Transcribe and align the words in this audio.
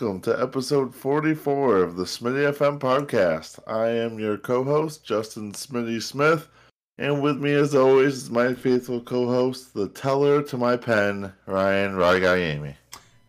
welcome 0.00 0.20
to 0.20 0.40
episode 0.40 0.94
44 0.94 1.78
of 1.78 1.96
the 1.96 2.04
Smitty 2.04 2.52
FM 2.56 2.78
podcast. 2.78 3.58
I 3.66 3.88
am 3.88 4.20
your 4.20 4.38
co 4.38 4.62
host, 4.62 5.04
Justin 5.04 5.50
Smitty 5.50 6.00
Smith, 6.00 6.46
and 6.98 7.20
with 7.20 7.38
me, 7.38 7.52
as 7.52 7.74
always, 7.74 8.14
is 8.14 8.30
my 8.30 8.54
faithful 8.54 9.00
co 9.00 9.26
host, 9.26 9.74
the 9.74 9.88
teller 9.88 10.40
to 10.44 10.56
my 10.56 10.76
Penn, 10.76 11.32
Ryan 11.46 11.94
Ragayemi. 11.96 12.76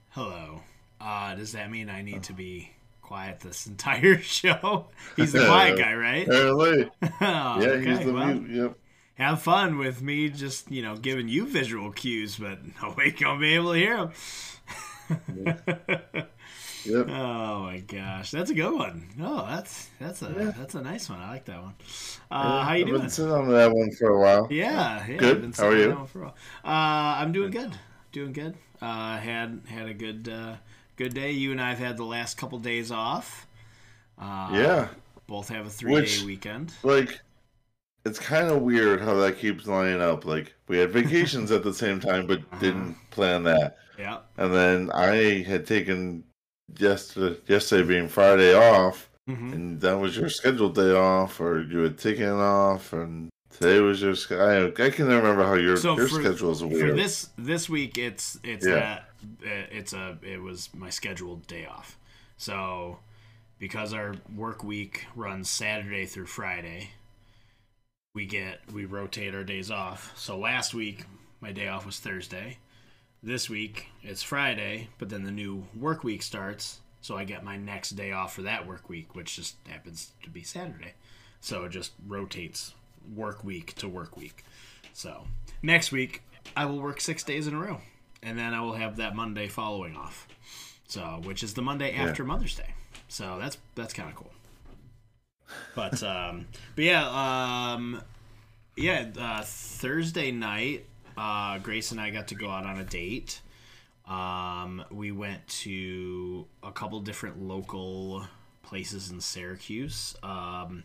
Hello. 0.10 0.62
Uh, 1.02 1.34
does 1.34 1.54
that 1.54 1.72
mean 1.72 1.90
I 1.90 2.04
need 2.04 2.22
to 2.24 2.34
be 2.34 2.70
quiet 3.02 3.40
this 3.40 3.66
entire 3.72 4.20
show? 4.20 4.90
He's 5.16 5.32
the 5.32 5.48
quiet 5.48 5.80
guy, 5.80 5.96
right? 5.96 6.28
Apparently. 6.28 6.92
oh, 7.02 7.10
Yeah, 7.20 7.68
okay, 7.68 7.90
he's 7.90 8.06
the 8.06 8.14
well, 8.14 8.28
mute. 8.28 8.50
Yep. 8.52 8.78
Have 9.16 9.42
fun 9.42 9.80
with 9.80 10.04
me 10.04 10.30
just, 10.30 10.70
you 10.70 10.84
know, 10.84 10.96
giving 10.96 11.30
you 11.30 11.48
visual 11.48 11.92
cues, 11.92 12.36
but 12.38 12.60
nobody 12.84 13.10
gonna 13.10 13.40
be 13.40 13.56
able 13.56 13.74
to 13.74 13.80
hear 13.80 14.12
them. 15.08 16.28
Yep. 16.86 17.08
Oh 17.10 17.64
my 17.64 17.80
gosh, 17.80 18.32
that's 18.32 18.50
a 18.50 18.54
good 18.54 18.74
one. 18.74 19.08
Oh, 19.22 19.46
that's 19.48 19.90
that's 20.00 20.22
a 20.22 20.34
Yeah. 20.38 20.52
that's 20.58 20.76
a 20.76 20.82
nice 20.82 21.10
one. 21.10 21.20
I 21.20 21.30
like 21.32 21.46
that 21.46 21.62
one. 21.62 21.74
Uh, 22.32 22.64
how 22.64 22.74
you 22.74 22.82
I've 22.84 22.88
doing? 22.88 23.02
been 23.02 23.10
sitting 23.10 23.32
on 23.32 23.50
that 23.50 23.72
one 23.72 23.92
for 23.92 24.10
a 24.10 24.20
while. 24.20 24.48
Yeah, 24.50 25.06
yeah. 25.08 25.18
Good. 25.18 25.36
I've 25.38 25.42
been 25.42 25.52
how 25.54 25.68
are 25.68 25.78
you? 25.78 26.08
For 26.12 26.20
a 26.22 26.26
while. 26.26 26.36
Uh, 26.64 27.22
I'm 27.22 27.32
doing 27.32 27.52
good. 27.52 27.72
Doing 28.12 28.34
good. 28.34 28.56
Uh, 28.82 29.18
had 29.18 29.62
had 29.68 29.88
a 29.90 29.94
good 29.94 30.30
uh, 30.30 30.56
good 30.96 31.14
day. 31.14 31.32
You 31.32 31.52
and 31.52 31.62
I 31.62 31.70
have 31.70 31.80
had 31.80 31.98
the 31.98 32.06
last 32.06 32.38
couple 32.38 32.60
days 32.60 32.92
off. 32.92 33.46
Uh, 34.18 34.50
Yeah. 34.54 34.88
Both 35.28 35.50
have 35.50 35.66
a 35.68 35.70
three 35.70 35.94
Which- 35.94 36.20
day 36.22 36.26
weekend. 36.26 36.74
Like, 36.84 37.22
it's 38.06 38.18
kind 38.20 38.50
of 38.50 38.62
weird 38.64 39.02
how 39.02 39.14
that 39.16 39.38
keeps 39.38 39.68
lining 39.68 40.02
up. 40.02 40.26
Like, 40.26 40.56
we 40.68 40.78
had 40.78 40.92
vacations 40.92 41.52
at 41.52 41.62
the 41.64 41.74
same 41.74 42.00
time, 42.00 42.26
but 42.26 42.40
Uh-huh. 42.52 42.60
didn't 42.60 42.96
plan 43.12 43.44
that. 43.44 43.78
Yeah. 44.00 44.20
And 44.38 44.54
then 44.54 44.90
I 44.92 45.44
had 45.44 45.68
taken 45.68 46.24
yesterday, 46.78 47.40
yesterday 47.48 47.88
being 47.88 48.08
Friday 48.08 48.54
off, 48.54 49.10
hmm 49.28 49.54
and 49.54 49.82
that 49.82 49.98
was 50.00 50.18
your 50.18 50.30
scheduled 50.30 50.76
day 50.76 50.92
off, 50.96 51.40
or 51.40 51.62
you 51.62 51.80
had 51.80 51.98
taken 51.98 52.30
off, 52.30 52.94
and 52.94 53.30
today 53.52 53.80
was 53.80 54.02
your. 54.02 54.14
I, 54.42 54.68
I 54.68 54.90
can 54.90 55.08
never 55.08 55.22
remember 55.22 55.44
how 55.46 55.54
your 55.56 55.78
So 55.78 55.96
your 55.96 56.08
for- 56.08 56.22
schedule 56.22 56.52
is 56.52 56.60
For 56.62 56.94
this 56.94 57.30
this 57.38 57.70
week, 57.70 57.98
it's 57.98 58.40
it's 58.44 58.66
Yeah. 58.66 58.76
that 58.76 59.10
uh, 59.46 59.68
it's 59.72 59.94
a 59.94 60.18
it 60.22 60.42
was 60.42 60.70
my 60.74 60.90
scheduled 60.90 61.46
day 61.48 61.66
off. 61.66 61.98
So 62.38 63.00
because 63.60 63.94
our 63.94 64.16
work 64.36 64.64
week 64.64 65.06
runs 65.16 65.50
Saturday 65.50 66.06
through 66.06 66.28
Friday, 66.28 66.92
we 68.16 68.26
get 68.26 68.62
we 68.72 68.86
rotate 68.86 69.36
our 69.36 69.44
days 69.44 69.70
off. 69.70 70.14
So 70.18 70.38
last 70.38 70.74
week 70.74 71.06
my 71.42 71.52
day 71.52 71.68
off 71.68 71.86
was 71.86 72.00
Thursday. 72.00 72.58
This 73.22 73.50
week 73.50 73.88
it's 74.02 74.24
Friday, 74.24 74.88
but 74.98 75.10
then 75.10 75.24
the 75.24 75.32
new 75.32 75.66
work 75.78 76.06
week 76.06 76.22
starts, 76.22 76.80
so 77.02 77.18
I 77.18 77.26
get 77.26 77.44
my 77.44 77.58
next 77.58 77.92
day 77.92 78.14
off 78.14 78.34
for 78.34 78.44
that 78.44 78.66
work 78.66 78.88
week, 78.88 79.14
which 79.14 79.36
just 79.36 79.56
happens 79.68 80.14
to 80.24 80.30
be 80.30 80.42
Saturday. 80.42 80.94
So 81.42 81.66
it 81.66 81.70
just 81.70 81.92
rotates 82.08 82.74
work 83.14 83.44
week 83.44 83.76
to 83.76 83.90
work 83.90 84.16
week. 84.16 84.46
So 84.94 85.26
next 85.62 85.92
week 85.92 86.24
I 86.56 86.64
will 86.64 86.80
work 86.80 87.02
six 87.02 87.24
days 87.24 87.46
in 87.46 87.54
a 87.54 87.60
row, 87.60 87.82
and 88.24 88.40
then 88.40 88.54
I 88.54 88.62
will 88.62 88.76
have 88.76 88.96
that 88.98 89.18
Monday 89.18 89.50
following 89.50 89.98
off. 89.98 90.26
So 90.88 91.20
which 91.26 91.44
is 91.44 91.54
the 91.56 91.62
Monday 91.62 91.94
after 91.96 92.24
Mother's 92.24 92.56
Day. 92.56 92.74
So 93.10 93.38
that's 93.38 93.58
that's 93.76 93.94
kind 93.94 94.10
of 94.10 94.16
cool. 94.16 94.32
But 95.76 96.02
um, 96.04 96.48
but 96.74 96.86
yeah, 96.86 97.74
um, 97.74 98.02
yeah. 98.78 99.08
Uh, 99.20 99.42
Thursday 99.44 100.32
night, 100.32 100.86
uh, 101.20 101.58
Grace 101.60 101.92
and 101.92 102.00
I 102.00 102.12
got 102.12 102.30
to 102.30 102.36
go 102.36 102.50
out 102.50 102.66
on 102.66 102.80
a 102.80 102.86
date. 102.86 103.42
Um, 104.08 104.84
we 104.90 105.12
went 105.12 105.46
to 105.48 106.48
a 106.64 106.72
couple 106.72 107.00
different 107.02 107.42
local 107.42 108.26
places 108.64 109.12
in 109.12 109.20
Syracuse. 109.20 110.16
Um, 110.24 110.84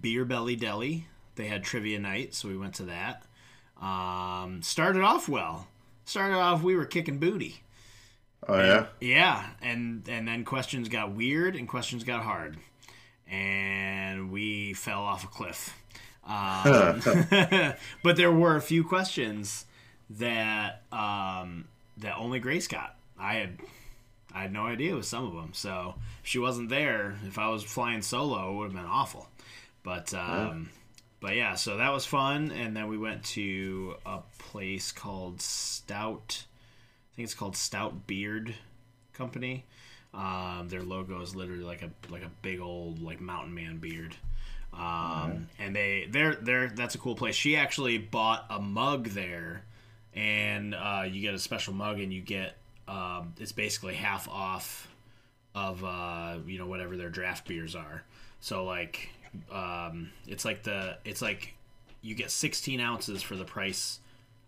Beer 0.00 0.24
Belly 0.26 0.56
Deli. 0.56 1.06
They 1.36 1.46
had 1.46 1.64
trivia 1.64 1.98
night, 1.98 2.34
so 2.34 2.48
we 2.48 2.56
went 2.58 2.74
to 2.74 2.84
that. 2.84 3.24
Um, 3.80 4.60
started 4.62 5.02
off 5.02 5.28
well. 5.28 5.66
Started 6.04 6.34
off, 6.34 6.62
we 6.62 6.76
were 6.76 6.84
kicking 6.84 7.18
booty. 7.18 7.62
oh 8.46 8.58
yeah, 8.58 8.86
Yeah, 9.00 9.46
and 9.62 10.06
and 10.08 10.28
then 10.28 10.44
questions 10.44 10.88
got 10.88 11.12
weird 11.12 11.56
and 11.56 11.66
questions 11.66 12.04
got 12.04 12.22
hard, 12.22 12.58
and 13.26 14.30
we 14.30 14.74
fell 14.74 15.02
off 15.02 15.24
a 15.24 15.28
cliff. 15.28 15.78
Um, 16.24 17.02
but 18.04 18.16
there 18.16 18.30
were 18.30 18.54
a 18.54 18.60
few 18.60 18.84
questions 18.84 19.66
that 20.18 20.82
um, 20.92 21.66
that 21.98 22.16
only 22.16 22.40
Grace 22.40 22.68
got. 22.68 22.96
I 23.18 23.34
had 23.34 23.58
I 24.34 24.42
had 24.42 24.52
no 24.52 24.66
idea 24.66 24.94
with 24.94 25.06
some 25.06 25.24
of 25.24 25.34
them. 25.34 25.50
So 25.52 25.94
if 26.22 26.28
she 26.28 26.38
wasn't 26.38 26.68
there, 26.68 27.16
if 27.26 27.38
I 27.38 27.48
was 27.48 27.62
flying 27.62 28.02
solo, 28.02 28.50
it 28.50 28.56
would 28.56 28.64
have 28.64 28.74
been 28.74 28.90
awful. 28.90 29.28
But 29.82 30.14
um, 30.14 30.70
but 31.20 31.36
yeah, 31.36 31.54
so 31.54 31.76
that 31.76 31.92
was 31.92 32.04
fun. 32.04 32.50
And 32.50 32.76
then 32.76 32.88
we 32.88 32.98
went 32.98 33.24
to 33.24 33.94
a 34.04 34.18
place 34.38 34.92
called 34.92 35.40
Stout. 35.40 36.44
I 37.12 37.16
think 37.16 37.26
it's 37.26 37.34
called 37.34 37.56
Stout 37.56 38.06
Beard 38.06 38.54
Company. 39.12 39.64
Um, 40.14 40.66
their 40.68 40.82
logo 40.82 41.20
is 41.22 41.34
literally 41.34 41.64
like 41.64 41.82
a 41.82 41.90
like 42.10 42.22
a 42.22 42.30
big 42.42 42.60
old 42.60 43.00
like 43.00 43.20
mountain 43.20 43.54
man 43.54 43.78
beard. 43.78 44.14
Um, 44.74 45.48
and 45.58 45.76
they 45.76 46.08
they're 46.10 46.34
they're 46.34 46.68
that's 46.68 46.94
a 46.94 46.98
cool 46.98 47.14
place. 47.14 47.34
She 47.34 47.56
actually 47.56 47.98
bought 47.98 48.46
a 48.50 48.58
mug 48.60 49.08
there, 49.08 49.64
and 50.14 50.74
uh, 50.74 51.04
you 51.08 51.20
get 51.20 51.34
a 51.34 51.38
special 51.38 51.74
mug, 51.74 52.00
and 52.00 52.12
you 52.12 52.20
get 52.20 52.56
um, 52.88 53.34
it's 53.38 53.52
basically 53.52 53.94
half 53.94 54.28
off 54.28 54.88
of 55.54 55.84
uh, 55.84 56.36
you 56.46 56.58
know 56.58 56.66
whatever 56.66 56.96
their 56.96 57.10
draft 57.10 57.46
beers 57.46 57.74
are. 57.74 58.02
So 58.40 58.64
like 58.64 59.10
um, 59.50 60.10
it's 60.26 60.44
like 60.44 60.62
the 60.62 60.96
it's 61.04 61.22
like 61.22 61.54
you 62.02 62.14
get 62.14 62.30
16 62.30 62.80
ounces 62.80 63.22
for 63.22 63.36
the 63.36 63.44
price 63.44 64.00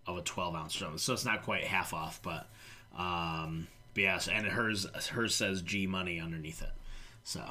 of 0.06 0.18
a 0.18 0.22
12 0.22 0.54
ounce 0.54 0.74
drum. 0.74 0.98
So 0.98 1.12
it's 1.12 1.24
not 1.24 1.42
quite 1.42 1.64
half 1.64 1.94
off, 1.94 2.20
but 2.22 2.46
um, 2.96 3.68
but 3.94 4.28
and 4.28 4.46
hers 4.46 4.86
hers 5.10 5.34
says 5.34 5.62
G 5.62 5.86
money 5.86 6.20
underneath 6.20 6.62
it. 6.62 6.72
So 7.22 7.42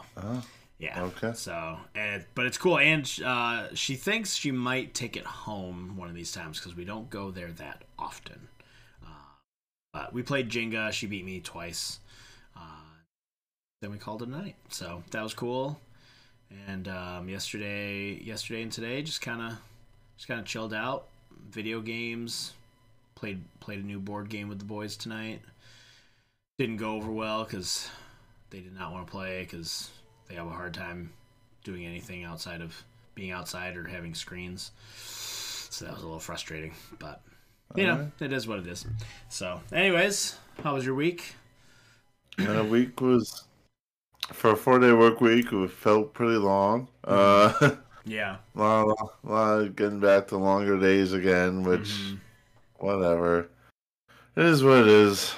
yeah. 0.84 1.04
okay. 1.04 1.32
So 1.34 1.78
and 1.96 2.26
but 2.36 2.46
it's 2.46 2.58
cool, 2.58 2.78
and 2.78 3.10
uh, 3.26 3.68
she 3.74 3.96
thinks 3.96 4.36
she 4.36 4.52
might 4.52 4.94
take 4.94 5.16
it 5.16 5.26
home 5.26 5.96
one 5.96 6.10
of 6.10 6.16
these 6.16 6.32
times 6.32 6.60
because 6.60 6.76
we 6.76 6.84
don't 6.84 7.10
go 7.10 7.32
there 7.32 7.52
that 7.54 7.84
often. 7.98 8.50
Uh, 9.02 9.08
but 9.94 10.14
we 10.14 10.24
played 10.24 10.50
Jenga. 10.50 10.92
She 10.92 11.08
beat 11.08 11.24
me 11.26 11.40
twice. 11.40 12.00
Uh, 12.56 12.60
then 13.82 13.92
we 13.92 13.98
called 13.98 14.22
it 14.24 14.28
a 14.28 14.32
night. 14.32 14.56
So 14.70 15.04
that 15.12 15.24
was 15.24 15.34
cool. 15.34 15.80
And 16.68 16.88
um, 16.88 17.30
yesterday, 17.30 18.22
yesterday 18.22 18.62
and 18.62 18.72
today, 18.72 19.02
just 19.02 19.22
kind 19.22 19.42
of, 19.42 19.58
just 20.18 20.28
kind 20.28 20.40
of 20.40 20.46
chilled 20.46 20.74
out. 20.74 21.08
Video 21.50 21.80
games. 21.80 22.54
Played 23.16 23.42
played 23.62 23.80
a 23.80 23.86
new 23.86 24.00
board 24.00 24.28
game 24.28 24.50
with 24.50 24.60
the 24.60 24.66
boys 24.66 24.98
tonight. 24.98 25.40
Didn't 26.58 26.78
go 26.78 26.96
over 26.96 27.10
well 27.10 27.46
because 27.46 27.90
they 28.50 28.60
did 28.60 28.76
not 28.78 28.92
want 28.92 29.08
to 29.08 29.12
play 29.12 29.44
because 29.44 29.90
they 30.34 30.40
have 30.40 30.48
a 30.48 30.50
hard 30.50 30.74
time 30.74 31.12
doing 31.64 31.86
anything 31.86 32.24
outside 32.24 32.60
of 32.60 32.82
being 33.14 33.30
outside 33.32 33.78
or 33.78 33.84
having 33.88 34.16
screens. 34.16 34.72
So 35.70 35.86
that 35.86 35.94
was 35.94 36.02
a 36.02 36.06
little 36.08 36.20
frustrating, 36.20 36.74
but 36.98 37.22
you 37.76 37.86
know, 37.86 38.12
it 38.20 38.34
is 38.34 38.48
what 38.48 38.58
it 38.60 38.66
is. 38.68 38.86
So, 39.30 39.62
anyways, 39.72 40.36
how 40.64 40.74
was 40.74 40.86
your 40.86 40.96
week? 40.96 41.36
and 42.40 42.48
the 42.48 42.64
week 42.64 43.00
was 43.00 43.44
for 44.32 44.52
a 44.52 44.56
four 44.58 44.80
day 44.80 44.92
work 44.92 45.22
week. 45.22 45.54
It 45.54 45.70
felt 45.70 46.14
pretty 46.16 46.38
long. 46.38 46.88
Uh, 47.04 47.76
Yeah. 48.06 48.38
a 48.56 48.60
lot, 48.60 48.98
a 49.24 49.32
lot 49.32 49.60
of 49.62 49.76
getting 49.76 50.00
back 50.00 50.28
to 50.30 50.38
longer 50.38 50.80
days 50.80 51.14
again, 51.14 51.62
which 51.64 51.90
Mhm. 51.90 52.20
whatever. 52.80 53.50
It 54.36 54.46
is 54.46 54.64
what 54.64 54.80
it 54.80 54.88
is. 54.88 55.34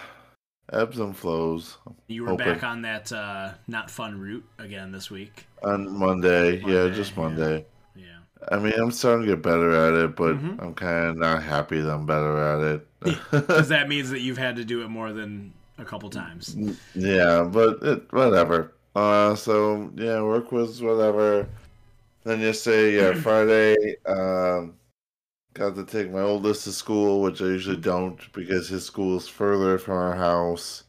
Ebbs 0.75 1.00
and 1.00 1.16
flows. 1.16 1.77
You 2.07 2.24
were 2.24 2.30
Hoping. 2.30 2.45
back 2.54 2.63
on 2.63 2.81
that 2.83 3.12
uh, 3.12 3.51
not 3.68 3.89
fun 3.89 4.19
route 4.19 4.44
again 4.60 4.92
this 4.92 5.10
week. 5.10 5.45
On 5.63 5.89
Monday, 5.98 6.57
yeah, 6.66 6.89
just. 6.89 7.16
Monday. 7.18 7.66
Yeah. 7.95 8.06
I 8.51 8.57
mean, 8.60 8.74
I'm 8.74 8.92
starting 8.92 9.25
to 9.25 9.31
get 9.33 9.42
better 9.42 9.72
at 9.74 9.94
it, 9.94 10.16
but 10.16 10.36
Mhm. 10.36 10.62
I'm 10.62 10.74
kind 10.75 11.06
of 11.10 11.18
not 11.18 11.42
happy 11.42 11.80
that 11.81 11.92
I'm 11.92 12.06
better 12.06 12.38
at 12.38 12.60
it. 12.75 12.88
Because 13.31 13.69
that 13.69 13.88
means 13.88 14.10
that 14.10 14.19
you've 14.22 14.38
had 14.38 14.56
to 14.57 14.66
do 14.66 14.83
it 14.83 14.89
more 14.89 15.13
than 15.13 15.54
a 15.77 15.86
couple 15.86 16.10
times. 16.10 16.56
yeah, 16.94 17.44
but 17.44 17.81
it, 17.81 18.12
whatever. 18.13 18.72
Uh, 18.95 19.36
so 19.36 19.89
yeah, 19.95 20.22
work 20.22 20.51
was 20.51 20.81
whatever. 20.81 21.48
Then 22.24 22.39
yesterday, 22.42 22.95
yeah, 22.98 23.13
Friday, 23.22 23.95
um, 24.06 24.74
got 25.55 25.75
to 25.75 25.85
take 25.85 26.11
my 26.11 26.21
oldest 26.21 26.65
to 26.65 26.71
school, 26.71 27.21
which 27.21 27.41
I 27.41 27.45
usually 27.45 27.77
don't 27.77 28.19
because 28.33 28.67
his 28.67 28.85
school 28.85 29.17
is 29.17 29.27
further 29.27 29.77
from 29.77 29.95
our 29.95 30.15
house 30.15 30.83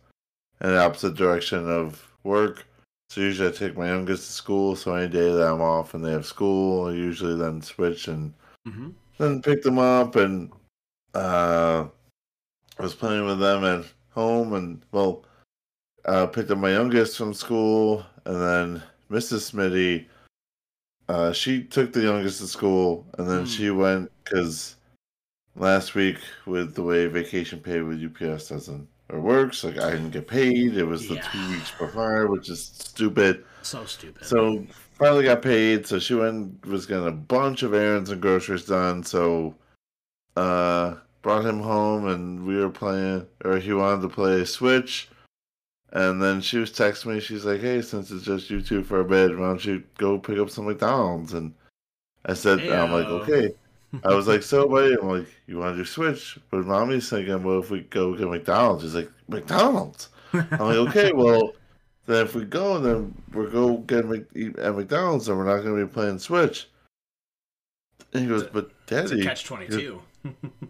in 0.60 0.70
the 0.70 0.78
opposite 0.78 1.14
direction 1.14 1.70
of 1.70 2.06
work. 2.24 2.66
So 3.08 3.20
usually 3.20 3.48
I 3.48 3.52
take 3.52 3.78
my 3.78 3.86
youngest 3.86 4.26
to 4.26 4.32
school. 4.32 4.76
So 4.76 4.94
any 4.94 5.08
day 5.08 5.30
that 5.32 5.48
I'm 5.48 5.62
off 5.62 5.94
and 5.94 6.04
they 6.04 6.10
have 6.10 6.26
school, 6.26 6.88
I 6.88 6.92
usually 6.92 7.36
then 7.36 7.62
switch 7.62 8.08
and 8.08 8.34
hmm 8.64 8.90
then 9.18 9.40
pick 9.40 9.62
them 9.62 9.78
up 9.78 10.16
and 10.16 10.52
uh 11.14 11.86
I 12.78 12.82
was 12.82 12.94
playing 12.94 13.24
with 13.24 13.38
them 13.38 13.64
at 13.64 13.86
home 14.10 14.52
and 14.52 14.82
well 14.92 15.24
uh, 16.06 16.26
picked 16.26 16.50
up 16.50 16.58
my 16.58 16.70
youngest 16.70 17.16
from 17.16 17.34
school, 17.34 18.04
and 18.24 18.40
then 18.40 18.82
Mrs. 19.10 19.50
Smitty, 19.50 20.06
uh, 21.08 21.32
she 21.32 21.62
took 21.62 21.92
the 21.92 22.02
youngest 22.02 22.40
to 22.40 22.46
school, 22.46 23.06
and 23.18 23.28
then 23.28 23.40
Hmm. 23.40 23.44
she 23.44 23.70
went 23.70 24.10
because 24.24 24.76
last 25.54 25.94
week 25.94 26.18
with 26.46 26.74
the 26.74 26.82
way 26.82 27.06
vacation 27.06 27.60
pay 27.60 27.80
with 27.80 27.98
UPS 28.00 28.48
doesn't 28.48 28.88
or 29.08 29.20
works, 29.20 29.62
like 29.64 29.78
I 29.78 29.90
didn't 29.90 30.10
get 30.10 30.26
paid. 30.26 30.76
It 30.76 30.84
was 30.84 31.08
the 31.08 31.14
Yeah. 31.14 31.20
two 31.30 31.48
weeks 31.48 31.70
before, 31.78 32.26
which 32.26 32.50
is 32.50 32.60
stupid. 32.74 33.44
So 33.62 33.84
stupid. 33.84 34.24
So 34.24 34.66
finally 34.98 35.24
got 35.24 35.42
paid. 35.42 35.86
So 35.86 35.98
she 35.98 36.14
went 36.14 36.66
was 36.66 36.86
getting 36.86 37.06
a 37.06 37.12
bunch 37.12 37.62
of 37.62 37.72
errands 37.72 38.10
and 38.10 38.20
groceries 38.20 38.66
done. 38.66 39.02
So 39.04 39.54
uh 40.36 40.96
brought 41.22 41.44
him 41.46 41.60
home 41.60 42.06
and 42.08 42.46
we 42.46 42.56
were 42.56 42.70
playing 42.70 43.26
or 43.44 43.58
he 43.58 43.72
wanted 43.72 44.02
to 44.02 44.08
play 44.08 44.44
Switch. 44.44 45.08
And 45.92 46.20
then 46.20 46.40
she 46.40 46.58
was 46.58 46.72
texting 46.72 47.14
me, 47.14 47.20
she's 47.20 47.44
like, 47.44 47.60
Hey, 47.60 47.80
since 47.80 48.10
it's 48.10 48.24
just 48.24 48.50
you 48.50 48.60
two 48.60 48.82
for 48.82 49.00
a 49.00 49.04
bit, 49.04 49.38
why 49.38 49.46
don't 49.46 49.64
you 49.64 49.82
go 49.98 50.18
pick 50.18 50.38
up 50.38 50.50
some 50.50 50.66
McDonald's? 50.66 51.32
And 51.32 51.54
I 52.24 52.34
said 52.34 52.60
I'm 52.60 52.92
like, 52.92 53.06
Okay. 53.06 53.54
I 54.04 54.14
was 54.14 54.26
like, 54.26 54.42
so 54.42 54.68
buddy, 54.68 54.96
I'm 55.00 55.08
like, 55.08 55.28
you 55.46 55.58
want 55.58 55.74
to 55.74 55.78
do 55.78 55.84
Switch? 55.84 56.38
But 56.50 56.66
mommy's 56.66 57.08
thinking, 57.08 57.42
well, 57.42 57.60
if 57.60 57.70
we 57.70 57.80
go 57.80 58.14
get 58.14 58.28
McDonald's, 58.28 58.82
she's 58.82 58.94
like, 58.94 59.10
McDonald's. 59.28 60.08
I'm 60.32 60.48
like, 60.50 60.76
okay, 60.88 61.12
well, 61.12 61.52
then 62.06 62.24
if 62.26 62.34
we 62.34 62.44
go, 62.44 62.78
then 62.78 63.14
we're 63.32 63.48
go 63.48 63.78
get 63.78 64.04
Mc- 64.06 64.58
at 64.58 64.74
McDonald's, 64.76 65.28
and 65.28 65.38
we're 65.38 65.44
not 65.44 65.62
going 65.62 65.78
to 65.78 65.86
be 65.86 65.92
playing 65.92 66.18
Switch. 66.18 66.68
And 68.12 68.22
he 68.22 68.28
goes, 68.28 68.44
but 68.44 68.70
Daddy, 68.86 69.22
catch 69.22 69.44
twenty 69.44 69.66
two. 69.66 70.00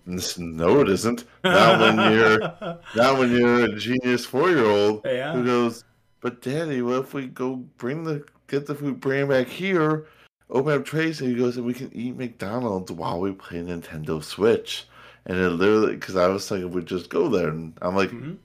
No, 0.06 0.81
it 0.81 0.88
isn't. 0.88 1.25
Not 1.44 1.81
when 1.81 2.12
you're 2.12 2.41
not 2.41 3.19
when 3.19 3.31
you're 3.31 3.64
a 3.64 3.76
genius 3.76 4.25
four 4.25 4.49
year 4.50 4.64
old 4.64 5.03
Yeah. 5.05 5.32
who 5.35 5.44
goes, 5.44 5.85
but 6.20 6.43
Daddy, 6.43 6.82
what 6.82 7.00
if 7.00 7.14
we 7.14 7.26
go 7.26 7.56
bring 7.79 8.05
the 8.05 8.25
get 8.49 8.67
the 8.67 8.75
food, 8.75 9.00
bring 9.00 9.25
it 9.25 9.29
back 9.29 9.47
here, 9.49 10.06
open 10.50 10.73
up 10.75 10.85
trays, 10.85 11.20
and 11.20 11.31
he 11.31 11.37
goes, 11.37 11.56
and 11.56 11.67
we 11.67 11.75
can 11.75 11.91
eat 11.94 12.17
McDonald's 12.17 12.93
while 12.93 13.20
we 13.20 13.32
play 13.32 13.58
Nintendo 13.58 14.23
Switch. 14.23 14.87
And 15.29 15.37
it 15.38 15.50
literally, 15.50 15.94
because 15.97 16.14
I 16.14 16.29
was 16.29 16.49
thinking 16.49 16.70
we'd 16.70 16.87
just 16.87 17.11
go 17.11 17.29
there, 17.29 17.49
and 17.49 17.73
I'm 17.82 17.97
like, 17.97 18.11
Mhm. 18.11 18.37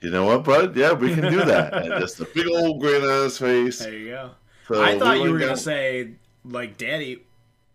you 0.00 0.10
know 0.10 0.24
what, 0.24 0.42
bud? 0.42 0.74
Yeah, 0.76 0.92
we 0.94 1.14
can 1.14 1.30
do 1.30 1.44
that. 1.44 1.72
and 1.84 2.00
just 2.00 2.18
a 2.18 2.24
big 2.34 2.48
old 2.48 2.80
grin 2.80 3.04
on 3.04 3.22
his 3.24 3.38
face. 3.38 3.78
There 3.78 3.92
you 3.94 4.08
go. 4.10 4.30
So 4.66 4.82
I 4.82 4.98
thought 4.98 5.18
we 5.18 5.24
you 5.24 5.32
were 5.32 5.38
gonna 5.38 5.50
down- 5.50 5.56
say 5.58 6.10
like, 6.44 6.76
Daddy, 6.76 7.22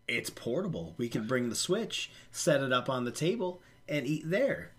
it's 0.08 0.30
portable. 0.30 0.94
We 0.98 1.10
can 1.10 1.28
bring 1.28 1.50
the 1.50 1.56
Switch, 1.56 2.12
set 2.32 2.62
it 2.62 2.72
up 2.74 2.90
on 2.90 3.06
the 3.06 3.12
table, 3.12 3.62
and 3.88 4.06
eat 4.06 4.30
there. 4.30 4.72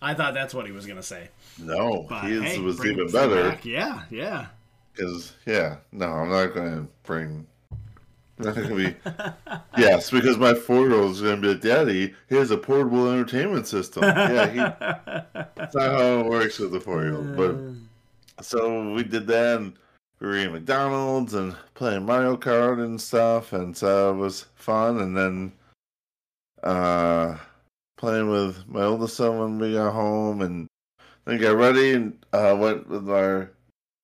I 0.00 0.14
thought 0.14 0.34
that's 0.34 0.52
what 0.52 0.66
he 0.66 0.72
was 0.72 0.86
gonna 0.86 1.02
say. 1.02 1.28
No, 1.58 2.06
But 2.08 2.24
his 2.24 2.42
hey, 2.42 2.58
was 2.58 2.84
even 2.84 3.06
better 3.10 3.50
back. 3.50 3.64
Yeah, 3.64 4.02
yeah. 4.10 4.46
because 4.92 5.32
yeah, 5.46 5.76
no, 5.92 6.06
I'm 6.06 6.30
not 6.30 6.54
going 6.54 6.72
to 6.86 6.88
bring. 7.04 7.46
Not 8.38 8.56
going 8.56 8.68
to 8.68 8.74
be. 8.74 8.96
yes, 9.78 10.10
because 10.10 10.38
my 10.38 10.54
four 10.54 10.88
year 10.88 10.94
old 10.94 11.12
is 11.12 11.20
going 11.20 11.36
to 11.36 11.42
be 11.42 11.48
like, 11.48 11.60
Daddy, 11.60 12.14
here's 12.28 12.50
a 12.50 12.56
portable 12.56 13.12
entertainment 13.12 13.66
system. 13.68 14.02
Yeah, 14.02 14.46
he, 14.50 14.58
that's 15.54 15.74
not 15.74 15.92
how 15.92 16.20
it 16.20 16.26
works 16.26 16.58
with 16.58 16.72
the 16.72 16.80
four 16.80 17.02
year 17.02 17.14
old. 17.14 17.36
But 17.36 18.44
so 18.44 18.92
we 18.94 19.04
did 19.04 19.26
that, 19.28 19.58
and 19.58 19.74
we 20.22 20.28
were 20.28 20.36
eating 20.38 20.52
McDonald's 20.52 21.34
and 21.34 21.56
playing 21.74 22.06
Mario 22.06 22.36
Kart 22.36 22.82
and 22.82 23.00
stuff, 23.00 23.52
and 23.52 23.76
so 23.76 24.14
it 24.14 24.16
was 24.16 24.46
fun. 24.54 25.00
And 25.00 25.16
then 25.16 25.52
uh, 26.62 27.36
playing 27.96 28.30
with 28.30 28.68
my 28.68 28.84
oldest 28.84 29.16
son 29.16 29.38
when 29.40 29.58
we 29.58 29.72
got 29.74 29.92
home, 29.92 30.40
and 30.40 30.68
then 31.24 31.40
got 31.40 31.56
ready 31.56 31.94
and 31.94 32.24
uh, 32.32 32.56
went 32.56 32.88
with 32.88 33.10
our 33.10 33.50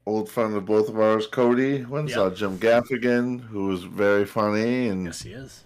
old 0.06 0.28
friend 0.28 0.56
of 0.56 0.66
both 0.66 0.88
of 0.88 0.98
ours, 0.98 1.28
Cody. 1.28 1.84
Went 1.84 2.06
and 2.06 2.10
saw 2.10 2.30
Jim 2.30 2.58
Gaffigan, 2.58 3.40
who 3.40 3.66
was 3.66 3.84
very 3.84 4.24
funny, 4.26 4.88
and 4.88 5.04
yes, 5.04 5.22
he 5.22 5.30
is. 5.30 5.62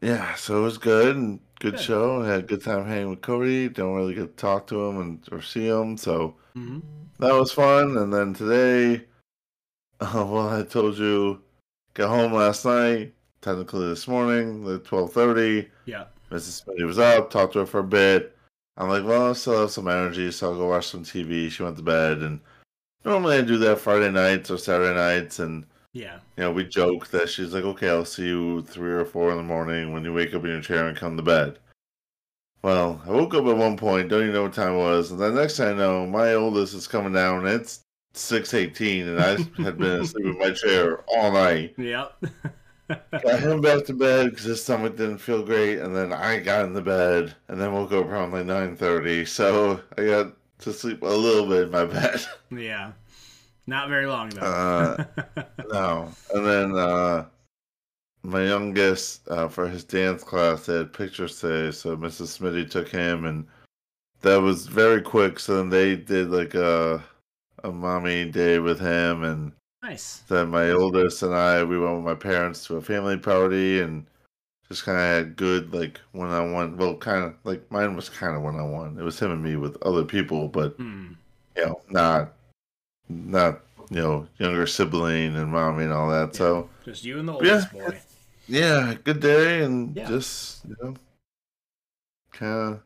yeah, 0.00 0.34
so 0.34 0.58
it 0.58 0.62
was 0.62 0.78
good 0.78 1.14
and 1.14 1.38
good, 1.60 1.74
Good. 1.74 1.80
show. 1.80 2.22
I 2.22 2.26
had 2.26 2.40
a 2.40 2.42
good 2.42 2.64
time 2.64 2.86
hanging 2.86 3.10
with 3.10 3.20
Cody. 3.22 3.68
Don't 3.68 3.94
really 3.94 4.14
get 4.14 4.36
to 4.36 4.40
talk 4.42 4.66
to 4.66 4.84
him 4.84 5.00
and 5.00 5.24
or 5.30 5.42
see 5.42 5.68
him, 5.68 5.96
so 5.96 6.34
hmm 6.54 6.80
that 7.20 7.34
was 7.34 7.52
fun. 7.52 7.96
And 7.96 8.12
then 8.12 8.34
today, 8.34 9.04
uh, 10.04 10.24
well, 10.28 10.48
I 10.48 10.62
told 10.62 10.98
you, 10.98 11.42
got 11.94 12.08
home 12.08 12.32
last 12.32 12.64
night. 12.64 13.14
Technically 13.40 13.88
this 13.88 14.08
morning, 14.08 14.66
at 14.72 14.84
twelve 14.84 15.12
thirty. 15.12 15.68
Yeah. 15.84 16.04
Mrs. 16.30 16.64
Smitty 16.64 16.86
was 16.86 16.98
up. 16.98 17.30
Talked 17.30 17.52
to 17.52 17.60
her 17.60 17.66
for 17.66 17.80
a 17.80 17.84
bit. 17.84 18.36
I'm 18.76 18.88
like, 18.88 19.04
well, 19.04 19.30
I 19.30 19.32
still 19.34 19.60
have 19.60 19.70
some 19.70 19.86
energy, 19.86 20.30
so 20.32 20.50
I'll 20.50 20.58
go 20.58 20.68
watch 20.68 20.88
some 20.88 21.04
TV. 21.04 21.50
She 21.50 21.62
went 21.62 21.76
to 21.76 21.82
bed, 21.82 22.18
and 22.22 22.40
normally 23.04 23.36
I 23.36 23.42
do 23.42 23.58
that 23.58 23.78
Friday 23.78 24.10
nights 24.10 24.50
or 24.50 24.58
Saturday 24.58 24.94
nights, 24.94 25.38
and 25.38 25.64
Yeah. 25.92 26.18
you 26.36 26.44
know, 26.44 26.52
we 26.52 26.64
joke 26.64 27.08
that 27.08 27.28
she's 27.28 27.52
like, 27.54 27.64
okay, 27.64 27.88
I'll 27.90 28.04
see 28.04 28.26
you 28.26 28.62
three 28.62 28.92
or 28.92 29.04
four 29.04 29.30
in 29.30 29.36
the 29.36 29.42
morning 29.44 29.92
when 29.92 30.04
you 30.04 30.12
wake 30.12 30.34
up 30.34 30.42
in 30.44 30.50
your 30.50 30.60
chair 30.62 30.88
and 30.88 30.96
come 30.96 31.16
to 31.16 31.22
bed. 31.22 31.58
Well, 32.62 33.00
I 33.06 33.10
woke 33.10 33.34
up 33.34 33.44
at 33.44 33.56
one 33.56 33.76
point, 33.76 34.08
don't 34.08 34.22
even 34.22 34.32
know 34.34 34.44
what 34.44 34.54
time 34.54 34.72
it 34.72 34.78
was, 34.78 35.10
and 35.10 35.20
the 35.20 35.30
next 35.30 35.58
thing 35.58 35.68
I 35.68 35.74
know, 35.74 36.06
my 36.06 36.32
oldest 36.32 36.74
is 36.74 36.88
coming 36.88 37.12
down. 37.12 37.46
And 37.46 37.60
it's 37.60 37.83
six 38.16 38.54
eighteen, 38.54 39.08
and 39.08 39.20
I 39.20 39.62
had 39.62 39.78
been 39.78 40.00
asleep 40.00 40.26
in 40.26 40.38
my 40.38 40.50
chair 40.50 41.04
all 41.08 41.32
night. 41.32 41.74
Yep. 41.76 42.24
Got 42.88 43.40
him 43.40 43.60
back 43.60 43.84
to 43.86 43.94
bed 43.94 44.30
because 44.30 44.44
his 44.44 44.62
stomach 44.62 44.96
didn't 44.96 45.18
feel 45.18 45.42
great, 45.42 45.78
and 45.78 45.96
then 45.96 46.12
I 46.12 46.38
got 46.40 46.64
in 46.64 46.74
the 46.74 46.82
bed, 46.82 47.34
and 47.48 47.60
then 47.60 47.72
woke 47.72 47.92
up 47.92 48.06
around 48.06 48.32
like 48.32 48.46
nine 48.46 48.76
thirty. 48.76 49.24
So 49.24 49.80
I 49.96 50.04
got 50.04 50.32
to 50.60 50.72
sleep 50.72 51.02
a 51.02 51.06
little 51.06 51.46
bit 51.48 51.64
in 51.64 51.70
my 51.70 51.84
bed. 51.86 52.20
yeah. 52.50 52.92
Not 53.66 53.88
very 53.88 54.06
long 54.06 54.28
though. 54.30 54.42
Uh, 54.42 55.04
No, 55.72 56.12
and 56.34 56.46
then 56.46 56.76
uh, 56.76 57.24
my 58.22 58.44
youngest 58.44 59.26
uh, 59.28 59.48
for 59.48 59.66
his 59.66 59.84
dance 59.84 60.22
class 60.22 60.66
they 60.66 60.76
had 60.76 60.92
pictures 60.92 61.40
today, 61.40 61.70
so 61.70 61.96
Mrs. 61.96 62.38
Smitty 62.38 62.70
took 62.70 62.88
him, 62.88 63.24
and 63.24 63.46
that 64.20 64.36
was 64.40 64.66
very 64.66 65.00
quick. 65.00 65.38
So 65.40 65.56
then 65.56 65.70
they 65.70 65.96
did 65.96 66.30
like 66.30 66.54
a 66.54 67.02
a 67.64 67.72
mommy 67.72 68.26
day 68.30 68.58
with 68.60 68.78
him, 68.78 69.24
and 69.24 69.52
nice. 69.82 70.18
then 70.28 70.50
my 70.50 70.70
oldest 70.70 71.22
and 71.22 71.34
I 71.34 71.64
we 71.64 71.78
went 71.78 71.96
with 71.96 72.04
my 72.04 72.14
parents 72.14 72.64
to 72.66 72.76
a 72.76 72.82
family 72.82 73.16
party, 73.16 73.80
and 73.80 74.06
just 74.68 74.84
kind 74.84 74.98
of 74.98 75.04
had 75.04 75.36
good 75.36 75.74
like 75.74 76.00
one 76.12 76.30
on 76.30 76.52
one. 76.52 76.76
Well, 76.76 76.96
kind 76.96 77.24
of 77.24 77.34
like 77.44 77.68
mine 77.72 77.96
was 77.96 78.08
kind 78.08 78.36
of 78.36 78.42
one 78.42 78.56
on 78.56 78.70
one. 78.70 78.98
It 78.98 79.02
was 79.02 79.18
him 79.18 79.32
and 79.32 79.42
me 79.42 79.56
with 79.56 79.76
other 79.82 80.04
people, 80.04 80.46
but 80.48 80.76
Hmm. 80.76 81.12
you 81.56 81.66
know, 81.66 81.80
not 81.90 82.34
not 83.08 83.60
you 83.90 84.00
know 84.00 84.26
younger 84.38 84.66
sibling 84.66 85.36
and 85.36 85.50
mommy 85.50 85.84
and 85.84 85.92
all 85.92 86.08
that. 86.10 86.34
So 86.34 86.68
Just 86.84 87.04
you 87.04 87.18
and 87.18 87.28
the 87.28 87.32
Yeah. 87.32 87.52
oldest 87.52 87.72
boy. 87.72 88.00
yeah, 88.46 88.94
good 89.04 89.20
day 89.20 89.62
and 89.62 89.96
Yeah. 89.96 90.08
just 90.08 90.64
you 90.66 90.76
know, 90.82 90.94
kind 92.32 92.74
of. 92.74 92.80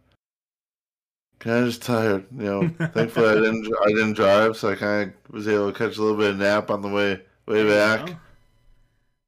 Kind 1.40 1.58
of 1.60 1.66
just 1.66 1.82
tired, 1.82 2.26
you 2.36 2.44
know. 2.44 2.68
Thankfully, 2.92 3.28
I 3.28 3.34
didn't. 3.34 3.72
I 3.84 3.88
didn't 3.88 4.14
drive, 4.14 4.56
so 4.56 4.70
I 4.70 4.74
kind 4.74 5.12
of 5.28 5.32
was 5.34 5.46
able 5.46 5.72
to 5.72 5.78
catch 5.78 5.96
a 5.96 6.02
little 6.02 6.16
bit 6.16 6.30
of 6.32 6.38
nap 6.38 6.70
on 6.70 6.82
the 6.82 6.88
way 6.88 7.20
way 7.46 7.66
back. 7.68 8.16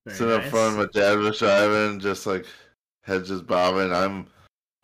Sitting 0.09 0.33
up 0.35 0.43
nice. 0.43 0.51
front, 0.51 0.77
my 0.77 0.87
dad 0.93 1.19
was 1.19 1.39
driving, 1.39 2.01
just 2.01 2.27
like 2.27 2.47
head 3.03 3.25
just 3.25 3.47
bobbing. 3.47 3.93
I'm 3.93 4.27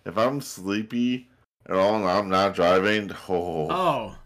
if 0.04 0.16
I'm 0.16 0.40
sleepy 0.40 1.28
at 1.68 1.74
all 1.74 1.96
and 1.96 2.04
I'm 2.06 2.28
not 2.28 2.54
driving, 2.54 3.10
oh, 3.28 3.66
Oh. 3.70 4.16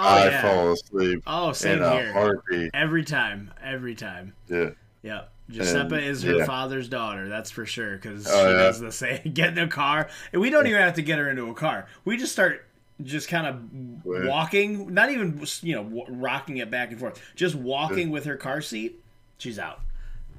Oh 0.00 0.04
I 0.04 0.26
yeah. 0.26 0.42
fall 0.42 0.72
asleep 0.72 1.22
Oh, 1.26 1.48
in 1.50 1.54
same 1.54 1.82
a 1.82 1.90
here. 1.92 2.12
heartbeat. 2.12 2.70
Every 2.74 3.04
time. 3.04 3.52
Every 3.62 3.94
time. 3.94 4.32
Yeah. 4.48 4.70
Yep. 5.02 5.32
Giuseppe 5.50 5.96
And, 5.96 6.04
is 6.04 6.22
her 6.24 6.38
yeah. 6.38 6.44
father's 6.44 6.88
daughter, 6.88 7.28
that's 7.28 7.50
for 7.50 7.64
sure, 7.66 7.96
because 7.96 8.26
Oh, 8.26 8.30
she 8.46 8.52
yeah. 8.52 8.58
does 8.58 8.80
the 8.80 8.92
same. 8.92 9.20
Get 9.32 9.50
in 9.56 9.58
a 9.58 9.68
car, 9.68 10.08
and 10.32 10.42
we 10.42 10.50
don't 10.50 10.66
even 10.66 10.80
have 10.80 10.94
to 10.94 11.02
get 11.02 11.18
her 11.18 11.28
into 11.30 11.48
a 11.50 11.54
car. 11.54 11.86
We 12.04 12.16
just 12.16 12.32
start 12.32 12.66
just 13.02 13.28
kind 13.28 13.46
of 13.46 13.62
walking, 14.04 14.92
not 14.92 15.10
even 15.10 15.42
you 15.62 15.74
know 15.76 15.84
w- 15.84 16.04
rocking 16.08 16.58
it 16.58 16.70
back 16.70 16.90
and 16.90 17.00
forth, 17.00 17.20
just 17.34 17.54
walking 17.54 18.10
with 18.10 18.24
her 18.24 18.36
car 18.36 18.60
seat. 18.60 19.02
She's 19.38 19.58
out. 19.58 19.80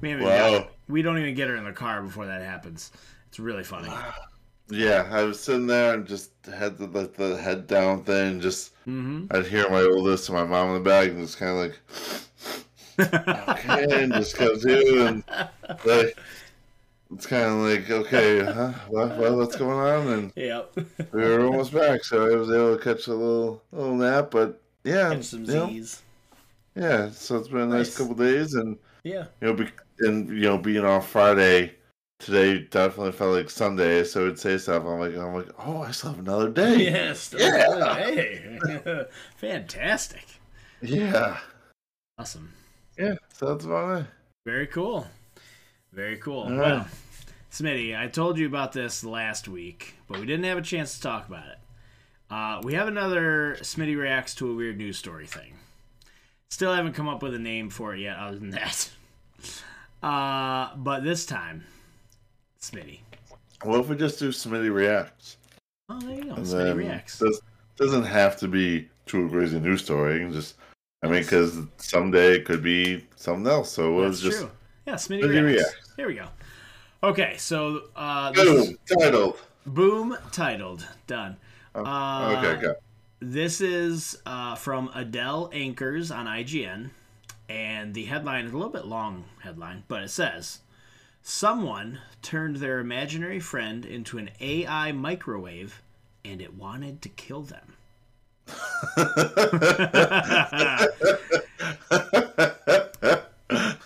We, 0.00 0.10
haven't 0.10 0.26
even 0.26 0.34
Wow. 0.34 0.50
got- 0.58 0.70
we 0.88 1.02
don't 1.02 1.18
even 1.18 1.34
get 1.34 1.48
her 1.48 1.56
in 1.56 1.64
the 1.64 1.72
car 1.72 2.02
before 2.02 2.26
that 2.26 2.42
happens. 2.42 2.90
It's 3.28 3.38
really 3.40 3.64
funny. 3.64 3.88
Yeah, 4.68 5.08
I 5.10 5.24
was 5.24 5.40
sitting 5.40 5.66
there 5.66 5.94
and 5.94 6.06
just 6.06 6.30
had 6.46 6.78
the 6.78 6.86
like 6.86 7.14
the 7.14 7.36
head 7.36 7.66
down 7.66 8.04
thing. 8.04 8.40
Just 8.40 8.72
hmm 8.84 9.26
I'd 9.30 9.46
hear 9.46 9.68
my 9.68 9.82
oldest 9.82 10.28
and 10.28 10.38
my 10.38 10.44
mom 10.44 10.68
in 10.68 10.74
the 10.74 10.88
back, 10.88 11.08
and 11.08 11.20
just 11.20 11.38
kind 11.38 11.50
of 11.52 11.56
like 11.58 11.80
and 13.00 14.12
just 14.14 14.38
of 14.40 14.60
do, 14.62 15.06
and 15.06 15.24
like 15.84 16.18
it's 17.12 17.26
kind 17.26 17.44
of 17.44 17.52
like 17.58 17.90
okay, 17.90 18.44
huh? 18.44 18.72
What, 18.88 19.16
what, 19.16 19.34
what's 19.36 19.56
going 19.56 19.78
on? 19.78 20.08
And 20.12 20.32
Yep. 20.36 20.76
we 21.12 21.22
were 21.22 21.44
almost 21.44 21.72
back, 21.72 22.04
so 22.04 22.32
I 22.32 22.36
was 22.36 22.50
able 22.50 22.76
to 22.76 22.82
catch 22.82 23.06
a 23.08 23.14
little 23.14 23.62
little 23.72 23.94
nap. 23.96 24.30
But 24.30 24.60
yeah, 24.84 25.14
Catch 25.14 25.24
some 25.24 25.44
you 25.44 25.52
know, 25.54 25.68
Z's. 25.68 26.02
yeah. 26.76 27.10
So 27.10 27.36
it's 27.38 27.48
been 27.48 27.60
a 27.60 27.66
nice 27.66 27.88
Nice. 27.88 27.98
couple 27.98 28.14
days, 28.14 28.54
and 28.54 28.78
Yeah. 29.04 29.26
you 29.40 29.48
know, 29.48 29.54
be, 29.54 29.68
and 30.00 30.28
you 30.28 30.42
know, 30.42 30.58
being 30.58 30.84
off 30.84 31.08
Friday. 31.08 31.74
Today 32.20 32.66
definitely 32.70 33.12
felt 33.12 33.34
like 33.34 33.48
Sunday, 33.48 34.04
so 34.04 34.24
it'd 34.24 34.38
say 34.38 34.58
stuff. 34.58 34.84
I'm 34.84 35.00
like, 35.00 35.16
I'm 35.16 35.32
like, 35.34 35.48
oh, 35.58 35.80
I 35.80 35.90
still 35.90 36.10
have 36.10 36.18
another 36.18 36.50
day. 36.50 36.76
Yes. 36.90 37.34
Yeah. 37.38 37.94
Hey. 37.94 38.58
Fantastic. 39.38 40.26
Yeah. 40.82 41.38
Awesome. 42.18 42.52
Yeah, 43.00 43.14
so 43.32 43.46
that's 43.46 43.64
about 43.64 44.02
it. 44.02 44.06
Very 44.44 44.66
cool. 44.66 45.06
Very 45.92 46.18
cool. 46.18 46.42
All 46.42 46.50
well, 46.54 46.76
right. 46.78 46.86
Smitty, 47.50 47.98
I 47.98 48.08
told 48.08 48.38
you 48.38 48.46
about 48.46 48.72
this 48.72 49.02
last 49.02 49.48
week, 49.48 49.94
but 50.06 50.20
we 50.20 50.26
didn't 50.26 50.44
have 50.44 50.58
a 50.58 50.62
chance 50.62 50.96
to 50.96 51.00
talk 51.00 51.26
about 51.26 51.46
it. 51.46 51.58
Uh, 52.30 52.60
we 52.62 52.74
have 52.74 52.88
another 52.88 53.56
Smitty 53.60 53.96
reacts 53.96 54.34
to 54.36 54.50
a 54.50 54.54
weird 54.54 54.76
news 54.76 54.98
story 54.98 55.26
thing. 55.26 55.54
Still 56.50 56.74
haven't 56.74 56.92
come 56.92 57.08
up 57.08 57.22
with 57.22 57.34
a 57.34 57.38
name 57.38 57.70
for 57.70 57.94
it 57.94 58.00
yet, 58.00 58.18
other 58.18 58.38
than 58.38 58.50
that. 58.50 58.90
Uh, 60.02 60.74
but 60.76 61.04
this 61.04 61.26
time, 61.26 61.62
Smitty. 62.58 63.00
What 63.64 63.80
if 63.80 63.88
we 63.90 63.96
just 63.96 64.18
do 64.18 64.30
Smitty 64.30 64.72
reacts? 64.72 65.36
Oh, 65.90 66.00
there 66.00 66.16
you 66.16 66.24
go. 66.24 66.32
And 66.36 66.46
Smitty 66.46 66.74
reacts. 66.74 67.18
This 67.18 67.38
doesn't 67.76 68.04
have 68.04 68.38
to 68.38 68.48
be 68.48 68.88
to 69.08 69.26
a 69.26 69.28
crazy 69.28 69.60
news 69.60 69.84
story. 69.84 70.14
You 70.14 70.20
can 70.20 70.32
just, 70.32 70.54
I 71.02 71.08
mean, 71.08 71.22
because 71.22 71.58
someday 71.78 72.34
it 72.34 72.44
could 72.44 72.62
be 72.62 73.06
something 73.16 73.46
else. 73.50 73.72
So 73.72 73.88
it 73.88 74.06
was 74.06 74.22
That's 74.22 74.34
just 74.36 74.38
true. 74.46 74.50
Yeah, 74.86 74.94
Smitty, 74.94 75.22
reacts. 75.28 75.44
reacts. 75.74 75.92
Here 75.96 76.06
we 76.08 76.14
go. 76.14 76.26
Okay, 77.02 77.36
so 77.38 77.84
uh, 77.96 78.32
this 78.32 78.46
is 78.46 78.66
boom 78.68 78.98
titled. 79.00 79.36
boom 79.66 80.16
titled 80.32 80.86
done. 81.06 81.36
Oh, 81.74 81.84
Uh, 81.84 82.36
okay, 82.38 82.60
go. 82.60 82.74
This 83.20 83.60
is 83.60 84.18
uh, 84.26 84.54
from 84.56 84.90
Adele 84.94 85.50
Ankers 85.54 86.14
on 86.14 86.26
IGN, 86.26 86.90
and 87.48 87.94
the 87.94 88.04
headline 88.04 88.44
is 88.46 88.52
a 88.52 88.56
little 88.56 88.72
bit 88.72 88.86
long 88.86 89.24
headline, 89.42 89.84
but 89.88 90.02
it 90.02 90.10
says, 90.10 90.60
"Someone 91.22 92.00
turned 92.22 92.56
their 92.56 92.78
imaginary 92.80 93.40
friend 93.40 93.84
into 93.86 94.18
an 94.18 94.30
AI 94.40 94.92
microwave, 94.92 95.82
and 96.24 96.40
it 96.42 96.54
wanted 96.54 97.00
to 97.02 97.08
kill 97.08 97.42
them." 97.42 97.74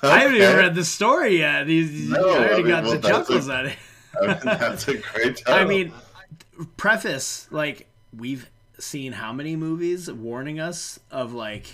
I 0.05 0.19
haven't 0.21 0.37
even 0.37 0.57
read 0.57 0.75
the 0.75 0.85
story 0.85 1.39
yet. 1.39 1.67
He's, 1.67 2.11
No, 2.11 2.19
I 2.31 2.37
already 2.39 2.53
I 2.55 2.57
mean, 2.59 2.67
got 2.69 2.85
well, 2.85 2.93
the 2.99 3.09
chuckles 3.09 3.49
a- 3.49 3.55
at 3.55 3.67
it. 3.67 3.77
I 4.21 4.27
mean, 4.27 4.39
that's 4.45 4.89
a 4.89 4.95
great 4.99 5.37
title. 5.39 5.55
I 5.55 5.65
mean, 5.65 5.93
preface 6.77 7.49
like 7.51 7.87
we've 8.17 8.49
seen 8.79 9.13
how 9.13 9.33
many 9.33 9.57
movies 9.57 10.11
warning 10.11 10.61
us 10.61 11.01
of 11.11 11.33
like 11.33 11.67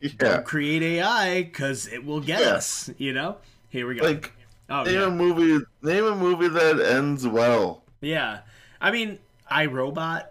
yeah, 0.00 0.10
don't 0.18 0.44
create 0.44 0.82
AI 0.82 1.42
because 1.44 1.86
it 1.86 2.04
will 2.04 2.20
get 2.20 2.40
Yeah. 2.40 2.46
us. 2.50 2.90
You 2.98 3.12
know. 3.12 3.36
Here 3.70 3.86
we 3.86 3.94
go. 3.94 4.04
like 4.04 4.32
oh 4.68 4.82
name 4.82 4.94
yeah, 4.94 5.06
a 5.06 5.10
movie. 5.10 5.64
Name 5.82 6.04
a 6.04 6.14
movie 6.14 6.48
that 6.48 6.80
ends 6.80 7.26
well. 7.26 7.82
yeah. 8.00 8.40
I 8.78 8.90
mean, 8.90 9.18
iRobot 9.50 10.26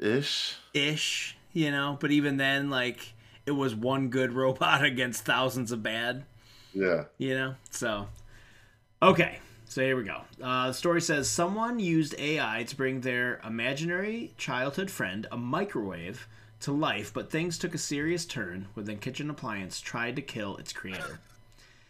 Ish. 0.00 0.56
ish. 0.74 1.36
You 1.52 1.70
know, 1.70 1.96
but 2.00 2.10
even 2.10 2.36
then, 2.36 2.70
like 2.70 3.12
it 3.46 3.52
was 3.52 3.74
one 3.74 4.08
good 4.08 4.32
robot 4.42 4.84
against 4.84 5.24
thousands 5.24 5.70
of 5.72 5.82
bad. 5.82 6.24
Yeah. 6.72 7.06
you 7.18 7.34
know 7.34 7.56
so 7.70 8.06
okay 9.02 9.40
so 9.66 9.82
here 9.82 9.96
we 9.96 10.04
go 10.04 10.20
uh, 10.40 10.68
the 10.68 10.72
story 10.72 11.00
says 11.00 11.28
someone 11.28 11.80
used 11.80 12.14
ai 12.16 12.62
to 12.62 12.76
bring 12.76 13.00
their 13.00 13.40
imaginary 13.44 14.34
childhood 14.38 14.88
friend 14.88 15.26
a 15.32 15.36
microwave 15.36 16.28
to 16.60 16.70
life 16.70 17.12
but 17.12 17.28
things 17.28 17.58
took 17.58 17.74
a 17.74 17.78
serious 17.78 18.24
turn 18.24 18.68
when 18.74 18.86
the 18.86 18.94
kitchen 18.94 19.28
appliance 19.30 19.80
tried 19.80 20.14
to 20.14 20.22
kill 20.22 20.56
its 20.58 20.72
creator 20.72 21.18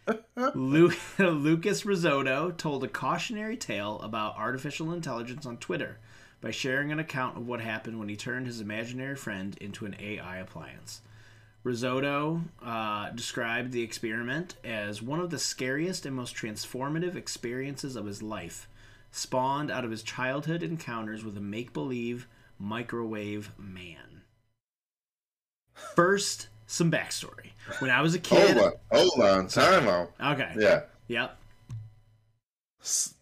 Lu- 0.55 0.91
lucas 1.19 1.83
Rizzotto 1.83 2.57
told 2.57 2.83
a 2.83 2.87
cautionary 2.87 3.57
tale 3.57 3.99
about 4.01 4.35
artificial 4.35 4.91
intelligence 4.91 5.45
on 5.45 5.57
twitter 5.57 5.99
by 6.41 6.51
sharing 6.51 6.91
an 6.91 6.99
account 6.99 7.37
of 7.37 7.47
what 7.47 7.61
happened 7.61 7.99
when 7.99 8.09
he 8.09 8.15
turned 8.15 8.47
his 8.47 8.59
imaginary 8.59 9.15
friend 9.15 9.57
into 9.61 9.85
an 9.85 9.95
ai 9.99 10.37
appliance 10.37 11.01
Rizzotto 11.63 12.41
uh, 12.63 13.11
described 13.11 13.71
the 13.71 13.83
experiment 13.83 14.55
as 14.63 15.01
one 15.01 15.19
of 15.19 15.29
the 15.29 15.37
scariest 15.37 16.05
and 16.05 16.15
most 16.15 16.35
transformative 16.35 17.15
experiences 17.15 17.95
of 17.95 18.05
his 18.07 18.23
life, 18.23 18.67
spawned 19.11 19.69
out 19.69 19.85
of 19.85 19.91
his 19.91 20.01
childhood 20.01 20.63
encounters 20.63 21.23
with 21.23 21.37
a 21.37 21.41
make 21.41 21.71
believe 21.71 22.27
microwave 22.57 23.51
man. 23.59 24.23
First, 25.95 26.47
some 26.65 26.91
backstory. 26.91 27.51
When 27.79 27.91
I 27.91 28.01
was 28.01 28.15
a 28.15 28.19
kid. 28.19 28.57
Hold 28.57 28.73
on. 28.91 28.99
Hold 28.99 29.21
on. 29.21 29.47
Time 29.47 29.87
out. 29.87 30.11
Okay. 30.19 30.53
Yeah. 30.57 30.81
Yep. 31.07 31.37
S- 32.81 33.13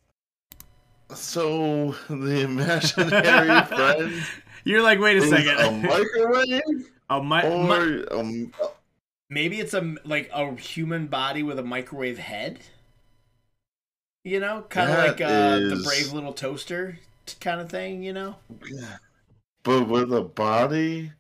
So 1.13 1.95
the 2.09 2.41
imaginary 2.41 3.65
friend 3.65 4.23
You're 4.63 4.81
like, 4.83 4.99
wait 4.99 5.17
a 5.17 5.21
second. 5.21 5.59
a 5.59 5.71
microwave, 5.71 6.91
a 7.09 7.23
mi- 7.23 7.27
mi- 7.27 8.03
or 8.11 8.19
um, 8.19 8.53
maybe 9.29 9.59
it's 9.59 9.73
a 9.73 9.95
like 10.05 10.29
a 10.33 10.55
human 10.55 11.07
body 11.07 11.43
with 11.43 11.57
a 11.59 11.63
microwave 11.63 12.19
head. 12.19 12.59
You 14.23 14.39
know, 14.39 14.65
kind 14.69 14.91
of 14.91 14.97
like 14.97 15.21
uh, 15.21 15.59
the 15.59 15.81
brave 15.83 16.13
little 16.13 16.33
toaster 16.33 16.99
kind 17.39 17.61
of 17.61 17.69
thing. 17.69 18.03
You 18.03 18.13
know. 18.13 18.35
but 19.63 19.87
with 19.87 20.13
a 20.13 20.21
body 20.21 21.11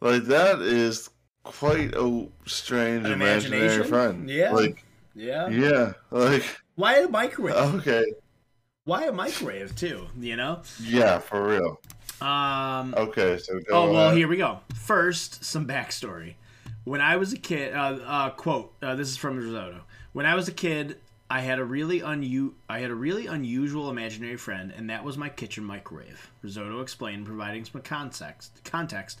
like 0.00 0.24
that 0.24 0.60
is 0.60 1.10
quite 1.42 1.94
a 1.94 2.26
strange 2.46 3.04
An 3.06 3.12
imaginary 3.12 3.84
friend. 3.84 4.28
Yeah. 4.30 4.52
Like 4.52 4.84
Yeah. 5.14 5.48
yeah, 5.48 5.92
like 6.10 6.44
Why 6.76 6.98
a 6.98 7.08
microwave? 7.08 7.54
okay, 7.76 8.04
Why 8.86 9.04
a 9.06 9.12
microwave 9.12 9.74
too? 9.76 10.06
You 10.18 10.36
know. 10.36 10.62
yeah, 10.82 11.18
for 11.18 11.46
real. 11.46 11.80
Um. 12.20 12.94
Okay, 12.96 13.36
so 13.36 13.60
Oh 13.70 13.92
well, 13.92 14.06
ahead. 14.06 14.16
here 14.16 14.28
we 14.28 14.36
go. 14.38 14.60
First, 14.74 15.44
some 15.44 15.66
backstory. 15.66 16.34
When 16.84 17.00
I 17.00 17.16
was 17.16 17.32
a 17.32 17.36
kid, 17.36 17.74
uh, 17.74 17.98
uh, 18.06 18.30
quote. 18.30 18.72
Uh, 18.80 18.94
this 18.94 19.08
is 19.10 19.16
from 19.16 19.38
Rizzotto. 19.38 19.80
When 20.12 20.24
I 20.24 20.36
was 20.36 20.46
a 20.48 20.52
kid, 20.52 20.98
I 21.28 21.40
had 21.40 21.58
a 21.58 21.64
really 21.64 22.00
unu- 22.00 22.54
I 22.68 22.78
had 22.78 22.90
a 22.90 22.94
really 22.94 23.26
unusual 23.26 23.90
imaginary 23.90 24.36
friend, 24.36 24.72
and 24.74 24.88
that 24.88 25.02
was 25.04 25.18
my 25.18 25.28
kitchen 25.28 25.64
microwave. 25.64 26.30
Rizzotto 26.44 26.80
explained, 26.80 27.26
providing 27.26 27.64
some 27.64 27.82
context 27.82 28.60
context 28.64 29.20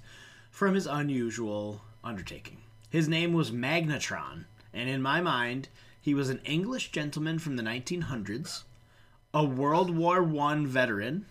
from 0.52 0.74
his 0.74 0.86
unusual 0.86 1.82
undertaking. 2.04 2.58
His 2.88 3.08
name 3.08 3.32
was 3.32 3.50
Magnetron, 3.50 4.44
and 4.72 4.88
in 4.88 5.02
my 5.02 5.20
mind, 5.20 5.68
he 6.00 6.14
was 6.14 6.30
an 6.30 6.40
English 6.44 6.92
gentleman 6.92 7.40
from 7.40 7.56
the 7.56 7.64
1900s, 7.64 8.62
a 9.34 9.44
World 9.44 9.90
War 9.94 10.22
One 10.22 10.66
veteran, 10.66 11.26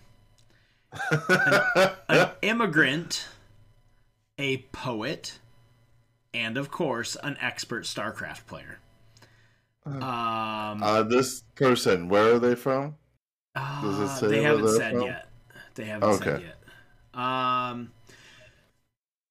an 1.28 2.30
immigrant, 2.42 3.26
a 4.38 4.58
poet, 4.72 5.38
and 6.32 6.56
of 6.56 6.70
course, 6.70 7.16
an 7.22 7.36
expert 7.40 7.84
StarCraft 7.84 8.46
player. 8.46 8.78
Um, 9.84 10.02
Uh, 10.82 11.02
this 11.02 11.42
person, 11.54 12.08
where 12.08 12.34
are 12.34 12.38
they 12.38 12.54
from? 12.54 12.96
does 13.54 13.98
it 14.00 14.04
uh, 14.04 14.08
say 14.08 14.26
they 14.28 14.42
haven't 14.42 14.68
said 14.68 14.92
from? 14.92 15.02
yet. 15.02 15.28
They 15.74 15.84
haven't 15.84 16.14
said 16.14 16.42
yet. 16.42 17.20
Um, 17.22 17.92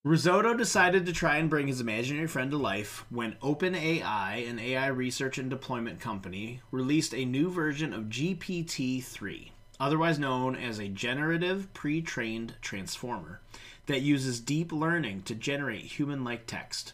Rizzotto 0.06 0.56
decided 0.56 1.08
to 1.08 1.14
try 1.14 1.38
and 1.38 1.50
bring 1.50 1.66
his 1.66 1.82
imaginary 1.82 2.28
friend 2.28 2.52
to 2.52 2.58
life 2.58 3.08
when 3.10 3.38
OpenAI, 3.42 4.48
an 4.48 4.60
AI 4.60 4.86
research 4.86 5.40
and 5.40 5.50
deployment 5.50 6.00
company, 6.00 6.62
released 6.70 7.16
a 7.16 7.26
new 7.26 7.50
version 7.50 7.92
of 7.92 8.04
GPT 8.04 9.04
3, 9.04 9.52
otherwise 9.80 10.20
known 10.20 10.56
as 10.56 10.78
a 10.78 10.88
generative 10.88 11.74
pre 11.74 12.04
trained 12.04 12.54
transformer, 12.62 13.42
that 13.88 14.02
uses 14.02 14.40
deep 14.40 14.72
learning 14.72 15.24
to 15.24 15.34
generate 15.34 15.86
human 15.86 16.24
like 16.24 16.46
text. 16.46 16.94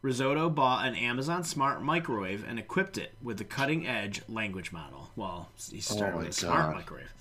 Rizzotto 0.00 0.54
bought 0.54 0.86
an 0.86 0.94
Amazon 0.94 1.42
Smart 1.42 1.82
Microwave 1.82 2.44
and 2.46 2.60
equipped 2.60 2.96
it 2.96 3.14
with 3.20 3.38
the 3.38 3.44
cutting 3.44 3.84
edge 3.84 4.22
language 4.28 4.70
model. 4.70 5.10
Well, 5.16 5.48
he 5.72 5.80
started 5.80 6.14
Oh 6.14 6.18
with 6.18 6.28
a 6.28 6.32
smart 6.32 6.76
microwave. 6.76 7.12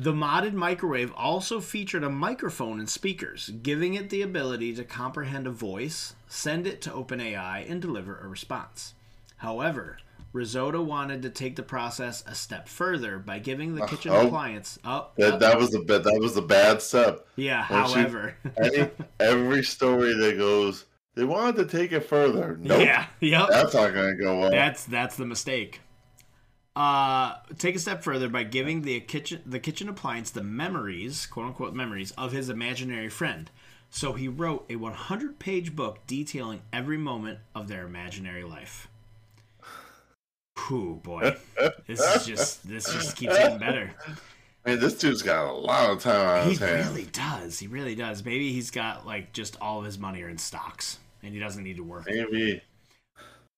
The 0.00 0.12
modded 0.12 0.52
microwave 0.52 1.12
also 1.16 1.60
featured 1.60 2.04
a 2.04 2.08
microphone 2.08 2.78
and 2.78 2.88
speakers, 2.88 3.50
giving 3.64 3.94
it 3.94 4.10
the 4.10 4.22
ability 4.22 4.72
to 4.76 4.84
comprehend 4.84 5.48
a 5.48 5.50
voice, 5.50 6.14
send 6.28 6.68
it 6.68 6.80
to 6.82 6.90
OpenAI, 6.90 7.68
and 7.68 7.82
deliver 7.82 8.16
a 8.16 8.28
response. 8.28 8.94
However, 9.38 9.98
Rizzotto 10.32 10.84
wanted 10.84 11.22
to 11.22 11.30
take 11.30 11.56
the 11.56 11.64
process 11.64 12.22
a 12.28 12.36
step 12.36 12.68
further 12.68 13.18
by 13.18 13.40
giving 13.40 13.74
the 13.74 13.86
kitchen 13.86 14.12
oh. 14.12 14.28
appliance. 14.28 14.78
Oh, 14.84 15.08
That, 15.16 15.40
that 15.40 15.58
was 15.58 15.74
a 15.74 15.80
bad. 15.80 16.04
That 16.04 16.20
was 16.20 16.36
the 16.36 16.42
bad 16.42 16.80
step. 16.80 17.26
yeah. 17.34 17.64
However, 17.64 18.36
Any, 18.56 18.90
every 19.18 19.64
story 19.64 20.14
that 20.14 20.38
goes, 20.38 20.84
they 21.16 21.24
wanted 21.24 21.56
to 21.56 21.76
take 21.76 21.90
it 21.90 22.04
further. 22.04 22.56
Nope, 22.60 22.82
yeah, 22.82 23.06
yep. 23.18 23.48
that's 23.48 23.74
not 23.74 23.92
going 23.94 24.16
to 24.16 24.22
go 24.22 24.38
well. 24.38 24.50
That's 24.52 24.84
that's 24.84 25.16
the 25.16 25.26
mistake. 25.26 25.80
Uh, 26.78 27.34
take 27.58 27.74
a 27.74 27.78
step 27.80 28.04
further 28.04 28.28
by 28.28 28.44
giving 28.44 28.82
the 28.82 29.00
kitchen 29.00 29.42
the 29.44 29.58
kitchen 29.58 29.88
appliance 29.88 30.30
the 30.30 30.44
memories, 30.44 31.26
quote 31.26 31.46
unquote 31.46 31.74
memories, 31.74 32.12
of 32.12 32.30
his 32.30 32.48
imaginary 32.48 33.08
friend. 33.08 33.50
So 33.90 34.12
he 34.12 34.28
wrote 34.28 34.64
a 34.70 34.76
100 34.76 35.40
page 35.40 35.74
book 35.74 35.98
detailing 36.06 36.60
every 36.72 36.96
moment 36.96 37.40
of 37.52 37.66
their 37.66 37.84
imaginary 37.84 38.44
life. 38.44 38.86
Whew, 40.68 41.00
boy, 41.02 41.36
this 41.88 41.98
is 41.98 42.24
just 42.24 42.68
this 42.68 42.84
just 42.92 43.16
keeps 43.16 43.36
getting 43.36 43.58
better. 43.58 43.92
Man, 44.64 44.78
this 44.78 44.96
dude's 44.96 45.22
got 45.22 45.50
a 45.50 45.52
lot 45.52 45.90
of 45.90 46.00
time 46.00 46.28
on 46.28 46.44
he 46.44 46.50
his 46.50 46.60
hands. 46.60 46.86
He 46.86 46.92
really 46.92 47.10
does. 47.10 47.58
He 47.58 47.66
really 47.66 47.94
does. 47.96 48.24
Maybe 48.24 48.52
he's 48.52 48.70
got 48.70 49.04
like 49.04 49.32
just 49.32 49.56
all 49.60 49.80
of 49.80 49.84
his 49.84 49.98
money 49.98 50.22
are 50.22 50.28
in 50.28 50.38
stocks, 50.38 51.00
and 51.24 51.34
he 51.34 51.40
doesn't 51.40 51.64
need 51.64 51.78
to 51.78 51.82
work. 51.82 52.06
Maybe. 52.06 52.62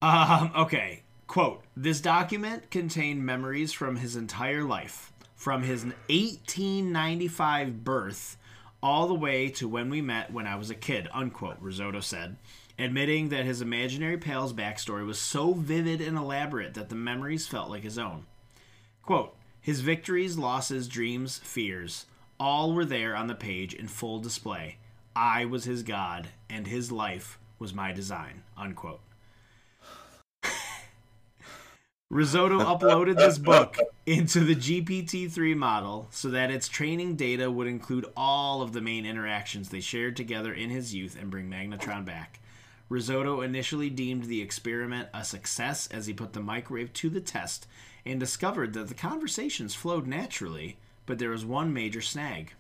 Um, 0.01 0.53
okay. 0.57 1.03
Quote 1.31 1.63
This 1.77 2.01
document 2.01 2.73
contained 2.73 3.25
memories 3.25 3.73
from 3.73 3.95
his 3.95 4.17
entire 4.17 4.65
life, 4.65 5.13
from 5.37 5.63
his 5.63 5.85
1895 5.85 7.85
birth 7.85 8.37
all 8.83 9.07
the 9.07 9.15
way 9.15 9.49
to 9.51 9.69
when 9.69 9.91
we 9.91 10.03
met 10.03 10.33
when 10.33 10.49
I 10.49 10.57
was 10.57 10.71
a 10.71 10.75
kid, 10.75 11.09
unquote, 11.15 11.63
Rizzotto 11.63 12.03
said, 12.03 12.37
admitting 12.81 13.29
that 13.29 13.45
his 13.45 13.63
imaginary 13.63 14.17
pal's 14.17 14.53
backstory 14.53 15.07
was 15.07 15.21
so 15.21 15.53
vivid 15.53 16.01
and 16.01 16.17
elaborate 16.17 16.75
that 16.75 16.89
the 16.89 16.97
memories 16.97 17.47
felt 17.47 17.71
like 17.71 17.85
his 17.85 17.97
own. 17.97 18.27
Quote 19.01 19.37
His 19.61 19.83
victories, 19.83 20.37
losses, 20.37 20.89
dreams, 20.89 21.39
fears, 21.45 22.07
all 22.41 22.73
were 22.73 22.85
there 22.85 23.15
on 23.15 23.29
the 23.29 23.37
page 23.37 23.73
in 23.73 23.87
full 23.87 24.19
display. 24.19 24.79
I 25.15 25.45
was 25.45 25.63
his 25.63 25.85
god, 25.85 26.31
and 26.49 26.67
his 26.67 26.91
life 26.91 27.39
was 27.61 27.73
my 27.73 27.93
design, 27.93 28.43
unquote. 28.57 28.99
Rizzotto 32.11 32.61
uploaded 32.79 33.17
this 33.17 33.39
book 33.39 33.77
into 34.05 34.41
the 34.41 34.57
GPT-3 34.57 35.57
model 35.57 36.09
so 36.11 36.29
that 36.31 36.51
its 36.51 36.67
training 36.67 37.15
data 37.15 37.49
would 37.49 37.69
include 37.69 38.05
all 38.17 38.63
of 38.63 38.73
the 38.73 38.81
main 38.81 39.07
interactions 39.07 39.69
they 39.69 39.81
shared 39.81 40.17
together 40.17 40.53
in 40.53 40.71
his 40.71 40.93
youth 40.93 41.17
and 41.19 41.31
bring 41.31 41.49
Magnetron 41.49 42.05
back. 42.05 42.41
Rizzotto 42.91 43.45
initially 43.45 43.89
deemed 43.89 44.25
the 44.25 44.43
experiment 44.43 45.09
a 45.15 45.23
success 45.23 45.87
as 45.93 46.07
he 46.07 46.13
put 46.13 46.33
the 46.33 46.41
microwave 46.41 46.93
to 46.95 47.09
the 47.09 47.21
test 47.21 47.69
and 48.05 48.19
discovered 48.19 48.73
that 48.73 48.89
the 48.89 48.95
conversations 48.95 49.77
flowed 49.77 50.09
naturally, 50.09 50.79
but 51.07 51.21
there 51.21 51.31
was 51.31 51.45
one 51.45 51.73
major 51.73 52.01
snag. 52.01 52.55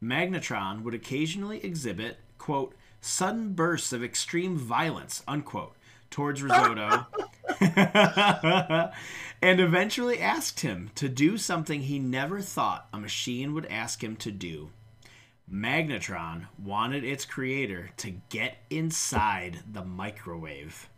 Magnetron 0.00 0.82
would 0.82 0.94
occasionally 0.94 1.64
exhibit, 1.64 2.18
quote, 2.38 2.76
sudden 3.00 3.54
bursts 3.54 3.92
of 3.92 4.04
extreme 4.04 4.56
violence, 4.56 5.24
unquote, 5.26 5.75
towards 6.10 6.42
Rizzotto 6.42 7.06
and 9.42 9.60
eventually 9.60 10.20
asked 10.20 10.60
him 10.60 10.90
to 10.94 11.08
do 11.08 11.38
something 11.38 11.82
he 11.82 11.98
never 11.98 12.40
thought 12.40 12.88
a 12.92 12.98
machine 12.98 13.54
would 13.54 13.66
ask 13.66 14.02
him 14.02 14.16
to 14.16 14.30
do. 14.30 14.70
Magnetron 15.50 16.46
wanted 16.58 17.04
its 17.04 17.24
creator 17.24 17.90
to 17.98 18.14
get 18.30 18.56
inside 18.68 19.60
the 19.70 19.84
microwave. 19.84 20.88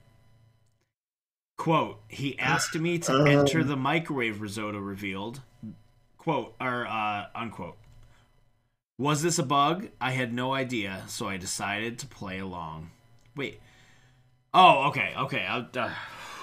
Quote, 1.58 2.00
he 2.08 2.38
asked 2.38 2.74
me 2.76 2.98
to 3.00 3.24
enter 3.24 3.64
the 3.64 3.76
microwave, 3.76 4.36
Rizzotto 4.36 4.84
revealed. 4.84 5.42
Quote, 6.16 6.54
or 6.60 6.86
uh, 6.86 7.26
unquote. 7.34 7.76
Was 8.96 9.22
this 9.22 9.38
a 9.38 9.42
bug? 9.42 9.88
I 10.00 10.12
had 10.12 10.32
no 10.32 10.54
idea, 10.54 11.02
so 11.06 11.28
I 11.28 11.36
decided 11.36 11.98
to 11.98 12.06
play 12.06 12.38
along. 12.38 12.90
Wait. 13.36 13.60
Oh, 14.54 14.88
okay, 14.88 15.12
okay. 15.16 15.44
I, 15.46 15.58
uh, 15.58 15.90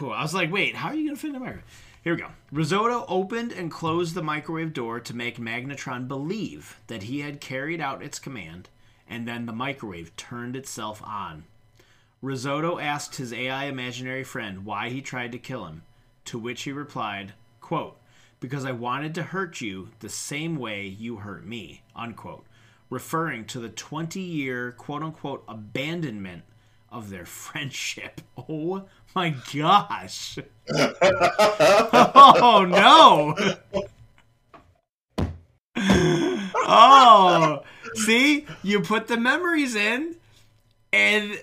I 0.01 0.21
was 0.21 0.33
like, 0.33 0.51
wait, 0.51 0.75
how 0.75 0.89
are 0.89 0.95
you 0.95 1.09
to 1.09 1.15
fit 1.15 1.33
in 1.33 1.39
microwave? 1.39 1.63
Here 2.03 2.13
we 2.13 2.21
go. 2.21 2.29
Rizzotto 2.53 3.03
opened 3.07 3.51
and 3.51 3.71
closed 3.71 4.13
the 4.13 4.21
microwave 4.21 4.73
door 4.73 4.99
to 4.99 5.15
make 5.15 5.39
Magnetron 5.39 6.07
believe 6.07 6.79
that 6.85 7.03
he 7.03 7.21
had 7.21 7.41
carried 7.41 7.81
out 7.81 8.03
its 8.03 8.19
command, 8.19 8.69
and 9.09 9.27
then 9.27 9.47
the 9.47 9.53
microwave 9.53 10.15
turned 10.15 10.55
itself 10.55 11.01
on. 11.03 11.45
Rizzotto 12.23 12.79
asked 12.81 13.15
his 13.15 13.33
AI 13.33 13.65
imaginary 13.65 14.23
friend 14.23 14.65
why 14.65 14.89
he 14.89 15.01
tried 15.01 15.31
to 15.31 15.39
kill 15.39 15.65
him, 15.65 15.81
to 16.25 16.37
which 16.37 16.61
he 16.61 16.71
replied, 16.71 17.33
quote, 17.59 17.97
because 18.39 18.65
I 18.65 18.71
wanted 18.71 19.15
to 19.15 19.23
hurt 19.23 19.61
you 19.61 19.89
the 19.99 20.09
same 20.09 20.57
way 20.57 20.85
you 20.85 21.17
hurt 21.17 21.43
me, 21.43 21.81
unquote, 21.95 22.45
referring 22.91 23.45
to 23.45 23.59
the 23.59 23.69
20 23.69 24.19
year 24.19 24.73
quote 24.73 25.01
unquote 25.01 25.43
abandonment 25.47 26.43
of 26.91 27.09
their 27.09 27.25
friendship. 27.25 28.21
Oh 28.47 28.85
my 29.15 29.33
gosh. 29.53 30.37
oh 30.69 32.65
no. 32.69 33.33
Oh, 36.67 37.63
see, 37.95 38.45
you 38.61 38.81
put 38.81 39.07
the 39.07 39.17
memories 39.17 39.73
in, 39.75 40.15
and 40.91 41.39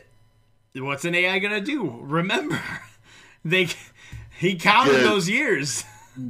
what's 0.75 1.05
an 1.05 1.15
AI 1.15 1.39
gonna 1.39 1.61
do? 1.61 1.99
Remember, 2.03 2.61
they 3.45 3.69
he 4.39 4.57
counted 4.57 4.93
Good. 4.93 5.07
those 5.07 5.29
years. 5.29 5.85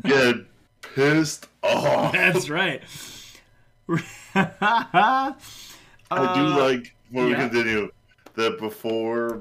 Get 0.05 0.37
pissed 0.95 1.49
off. 1.63 2.13
That's 2.13 2.49
right. 2.49 2.83
I 4.35 5.35
do 6.35 6.47
Uh, 6.47 6.57
like 6.69 6.95
when 7.11 7.27
we 7.27 7.35
continue 7.35 7.91
that 8.35 8.59
before 8.59 9.41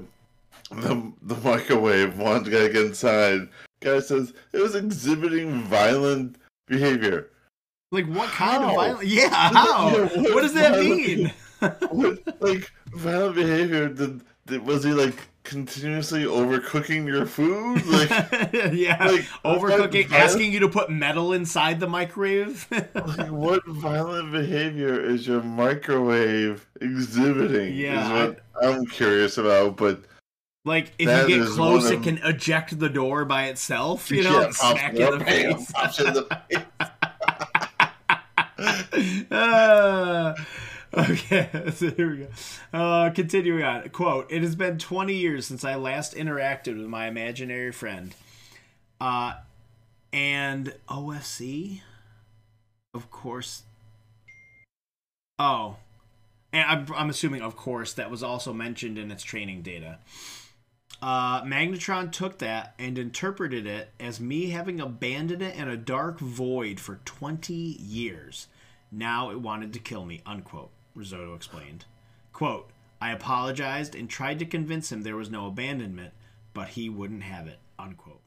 the 0.70 1.12
the 1.22 1.36
microwave 1.36 2.18
one 2.18 2.44
guy 2.44 2.68
get 2.68 2.76
inside. 2.76 3.48
Guy 3.80 4.00
says 4.00 4.32
it 4.52 4.58
was 4.60 4.74
exhibiting 4.74 5.62
violent 5.62 6.36
behavior. 6.66 7.30
Like 7.90 8.06
what 8.06 8.28
kind 8.30 8.62
of 8.64 8.70
How? 8.70 8.76
violence? 8.76 9.04
Yeah, 9.04 9.28
how? 9.52 9.90
Yeah, 9.90 10.00
what, 10.04 10.34
what 10.34 10.40
does 10.42 10.54
that 10.54 10.72
violent- 10.72 10.96
mean? 10.96 11.32
What 11.90 12.42
like 12.42 12.72
violent 12.94 13.36
behavior? 13.36 13.88
Did, 13.88 14.22
did 14.46 14.66
was 14.66 14.82
he 14.82 14.92
like 14.92 15.14
continuously 15.44 16.24
overcooking 16.24 17.06
your 17.06 17.26
food? 17.26 17.84
Like 17.86 18.10
yeah, 18.72 19.04
like, 19.04 19.22
overcooking, 19.44 20.10
asking 20.12 20.52
you 20.52 20.60
to 20.60 20.68
put 20.68 20.90
metal 20.90 21.32
inside 21.32 21.80
the 21.80 21.88
microwave. 21.88 22.66
Like, 22.94 23.30
what 23.30 23.66
violent 23.66 24.32
behavior 24.32 24.98
is 25.00 25.26
your 25.26 25.42
microwave 25.42 26.66
exhibiting? 26.80 27.74
Yeah, 27.74 28.24
is 28.24 28.30
what 28.30 28.44
I'm 28.64 28.86
curious 28.86 29.38
about. 29.38 29.76
But 29.76 30.02
like 30.64 30.92
if 30.98 31.06
That 31.08 31.28
you 31.28 31.40
get 31.44 31.48
close, 31.48 31.90
it 31.90 31.96
of- 31.96 32.02
can 32.04 32.18
eject 32.18 32.78
the 32.78 32.88
door 32.88 33.24
by 33.24 33.46
itself. 33.46 34.10
You 34.10 34.22
know, 34.24 34.40
yeah, 34.42 34.50
smack 34.50 34.94
in 34.94 35.18
the 35.18 35.24
face. 35.24 35.72
pops 35.72 35.98
in 36.00 36.14
the 36.14 36.22
face. 36.48 36.62
Uh, 39.30 40.34
okay, 40.96 41.48
so 41.74 41.90
here 41.90 42.10
we 42.10 42.16
go. 42.18 42.28
Uh, 42.72 43.10
continuing 43.10 43.62
on. 43.62 43.88
Quote 43.90 44.30
It 44.30 44.42
has 44.42 44.54
been 44.54 44.78
20 44.78 45.14
years 45.14 45.46
since 45.46 45.64
I 45.64 45.74
last 45.76 46.14
interacted 46.14 46.76
with 46.76 46.86
my 46.86 47.06
imaginary 47.06 47.72
friend. 47.72 48.14
Uh, 49.00 49.34
and 50.12 50.74
OFC? 50.88 51.80
Of 52.92 53.10
course. 53.10 53.62
Oh. 55.38 55.76
And 56.52 56.68
I'm, 56.68 56.86
I'm 56.94 57.10
assuming, 57.10 57.40
of 57.40 57.56
course, 57.56 57.94
that 57.94 58.10
was 58.10 58.22
also 58.22 58.52
mentioned 58.52 58.98
in 58.98 59.10
its 59.10 59.22
training 59.22 59.62
data. 59.62 59.98
Uh, 61.00 61.42
Magnetron 61.42 62.12
took 62.12 62.38
that 62.38 62.74
and 62.78 62.98
interpreted 62.98 63.66
it 63.66 63.90
as 63.98 64.20
me 64.20 64.50
having 64.50 64.78
abandoned 64.78 65.40
it 65.42 65.56
in 65.56 65.68
a 65.68 65.76
dark 65.76 66.20
void 66.20 66.78
for 66.78 67.00
20 67.06 67.54
years. 67.54 68.46
Now 68.90 69.30
it 69.30 69.40
wanted 69.40 69.72
to 69.72 69.78
kill 69.78 70.04
me, 70.04 70.20
unquote, 70.26 70.70
Rizzotto 70.96 71.34
explained. 71.34 71.84
Quote, 72.32 72.70
I 73.00 73.12
apologized 73.12 73.94
and 73.94 74.08
tried 74.08 74.38
to 74.38 74.44
convince 74.46 74.92
him 74.92 75.02
there 75.02 75.16
was 75.16 75.30
no 75.30 75.46
abandonment, 75.46 76.12
but 76.54 76.68
he 76.68 76.88
wouldn't 76.88 77.24
have 77.24 77.46
it, 77.46 77.58
unquote. 77.78 78.20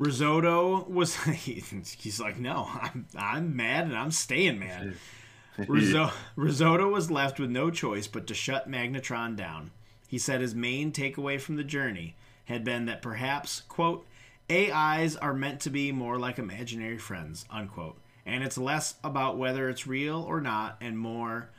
Rizzotto 0.00 0.88
was, 0.88 1.16
he, 1.24 1.62
he's 1.98 2.20
like, 2.20 2.38
no, 2.38 2.68
I'm, 2.72 3.06
I'm 3.16 3.56
mad 3.56 3.84
and 3.84 3.96
I'm 3.96 4.10
staying 4.10 4.58
mad. 4.58 4.94
Riso- 5.68 6.10
Rizzotto 6.36 6.90
was 6.90 7.10
left 7.10 7.38
with 7.38 7.50
no 7.50 7.70
choice 7.70 8.06
but 8.08 8.26
to 8.26 8.34
shut 8.34 8.68
Magnetron 8.68 9.36
down. 9.36 9.70
He 10.08 10.18
said 10.18 10.40
his 10.40 10.54
main 10.54 10.90
takeaway 10.92 11.40
from 11.40 11.56
the 11.56 11.64
journey 11.64 12.16
had 12.46 12.64
been 12.64 12.86
that 12.86 13.02
perhaps, 13.02 13.62
quote, 13.68 14.06
AIs 14.50 15.16
are 15.16 15.32
meant 15.32 15.60
to 15.60 15.70
be 15.70 15.92
more 15.92 16.18
like 16.18 16.38
imaginary 16.38 16.98
friends, 16.98 17.46
unquote. 17.50 17.96
And 18.26 18.42
it's 18.42 18.56
less 18.56 18.94
about 19.04 19.36
whether 19.36 19.68
it's 19.68 19.86
real 19.86 20.22
or 20.22 20.40
not 20.40 20.78
and 20.80 20.98
more, 20.98 21.50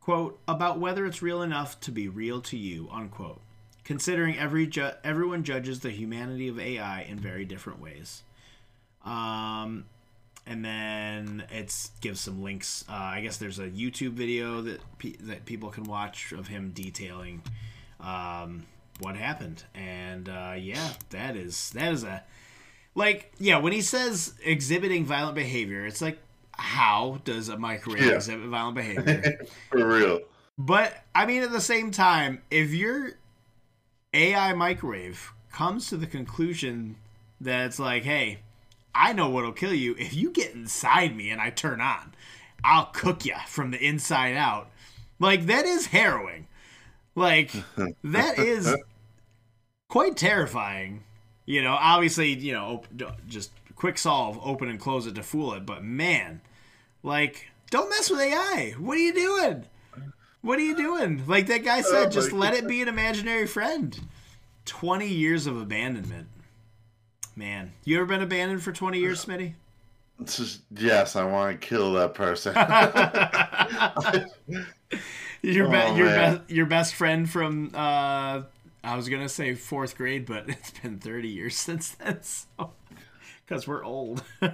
quote, 0.00 0.38
about 0.48 0.78
whether 0.78 1.04
it's 1.04 1.22
real 1.22 1.42
enough 1.42 1.78
to 1.80 1.90
be 1.90 2.08
real 2.08 2.40
to 2.42 2.56
you, 2.56 2.88
unquote. 2.90 3.40
Considering 3.84 4.38
every 4.38 4.66
ju- 4.66 4.92
everyone 5.04 5.44
judges 5.44 5.80
the 5.80 5.90
humanity 5.90 6.48
of 6.48 6.58
AI 6.58 7.02
in 7.02 7.18
very 7.18 7.44
different 7.44 7.80
ways. 7.80 8.22
Um, 9.04 9.84
and 10.46 10.64
then 10.64 11.44
it's 11.50 11.90
gives 12.00 12.20
some 12.20 12.42
links. 12.42 12.84
Uh, 12.88 12.94
I 12.94 13.20
guess 13.20 13.36
there's 13.36 13.58
a 13.58 13.68
YouTube 13.68 14.12
video 14.12 14.62
that 14.62 14.80
pe- 14.98 15.16
that 15.20 15.44
people 15.44 15.70
can 15.70 15.84
watch 15.84 16.32
of 16.32 16.48
him 16.48 16.72
detailing 16.74 17.42
um, 18.00 18.66
what 19.00 19.16
happened. 19.16 19.64
And 19.74 20.28
uh, 20.28 20.54
yeah, 20.58 20.90
that 21.10 21.36
is 21.36 21.70
that 21.70 21.92
is 21.92 22.04
a 22.04 22.22
like 22.94 23.32
yeah. 23.38 23.58
When 23.58 23.72
he 23.72 23.80
says 23.80 24.34
exhibiting 24.44 25.04
violent 25.04 25.34
behavior, 25.34 25.86
it's 25.86 26.00
like 26.02 26.18
how 26.52 27.20
does 27.24 27.48
a 27.48 27.58
microwave 27.58 28.04
Yeah. 28.04 28.12
exhibit 28.14 28.48
violent 28.48 28.76
behavior? 28.76 29.40
For 29.70 29.86
real. 29.86 30.20
But 30.58 31.04
I 31.14 31.26
mean, 31.26 31.42
at 31.42 31.52
the 31.52 31.60
same 31.60 31.90
time, 31.90 32.42
if 32.50 32.70
your 32.72 33.12
AI 34.12 34.52
microwave 34.54 35.32
comes 35.52 35.88
to 35.88 35.96
the 35.96 36.06
conclusion 36.06 36.96
that 37.40 37.66
it's 37.66 37.78
like, 37.78 38.02
hey, 38.02 38.40
I 38.94 39.12
know 39.12 39.28
what'll 39.30 39.52
kill 39.52 39.72
you 39.74 39.94
if 39.98 40.14
you 40.14 40.30
get 40.30 40.52
inside 40.54 41.16
me 41.16 41.30
and 41.30 41.40
I 41.40 41.50
turn 41.50 41.80
on. 41.80 42.14
I'll 42.62 42.86
cook 42.86 43.24
you 43.24 43.34
from 43.46 43.70
the 43.70 43.82
inside 43.82 44.36
out. 44.36 44.68
Like 45.18 45.46
that 45.46 45.64
is 45.64 45.86
harrowing. 45.86 46.46
Like 47.14 47.52
that 48.04 48.38
is 48.38 48.74
quite 49.88 50.16
terrifying. 50.16 51.04
You 51.50 51.62
know, 51.62 51.72
obviously, 51.72 52.34
you 52.34 52.52
know, 52.52 52.82
just 53.26 53.50
quick 53.74 53.98
solve, 53.98 54.38
open 54.40 54.68
and 54.68 54.78
close 54.78 55.08
it 55.08 55.16
to 55.16 55.24
fool 55.24 55.52
it. 55.54 55.66
But 55.66 55.82
man, 55.82 56.42
like, 57.02 57.50
don't 57.72 57.90
mess 57.90 58.08
with 58.08 58.20
AI. 58.20 58.76
What 58.78 58.96
are 58.96 59.00
you 59.00 59.12
doing? 59.12 59.64
What 60.42 60.60
are 60.60 60.62
you 60.62 60.76
doing? 60.76 61.24
Like 61.26 61.48
that 61.48 61.64
guy 61.64 61.80
said, 61.80 62.06
oh 62.06 62.10
just 62.10 62.30
let 62.30 62.52
God. 62.52 62.62
it 62.62 62.68
be 62.68 62.82
an 62.82 62.88
imaginary 62.88 63.48
friend. 63.48 63.98
20 64.66 65.08
years 65.08 65.48
of 65.48 65.60
abandonment. 65.60 66.28
Man, 67.34 67.72
you 67.84 67.96
ever 67.96 68.06
been 68.06 68.22
abandoned 68.22 68.62
for 68.62 68.70
20 68.70 69.00
years, 69.00 69.24
Smitty? 69.24 69.54
Just, 70.24 70.60
yes, 70.70 71.16
I 71.16 71.24
want 71.24 71.60
to 71.60 71.66
kill 71.66 71.94
that 71.94 72.14
person. 72.14 72.54
your 75.42 75.68
be- 75.68 75.76
oh, 75.76 75.96
your 75.96 76.06
best 76.06 76.40
your 76.48 76.66
best 76.66 76.94
friend 76.94 77.28
from 77.28 77.72
uh, 77.74 78.42
I 78.82 78.96
was 78.96 79.08
gonna 79.08 79.28
say 79.28 79.54
fourth 79.54 79.96
grade, 79.96 80.26
but 80.26 80.44
it's 80.48 80.70
been 80.70 80.98
30 80.98 81.28
years 81.28 81.56
since 81.56 81.90
then. 81.92 82.20
So 82.58 82.72
because 83.46 83.66
we're 83.66 83.84
old. 83.84 84.22
yeah. 84.40 84.50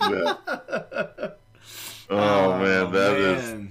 Oh, 0.00 1.30
oh, 2.10 2.58
man, 2.58 2.92
that 2.92 3.12
man. 3.12 3.66
is 3.66 3.70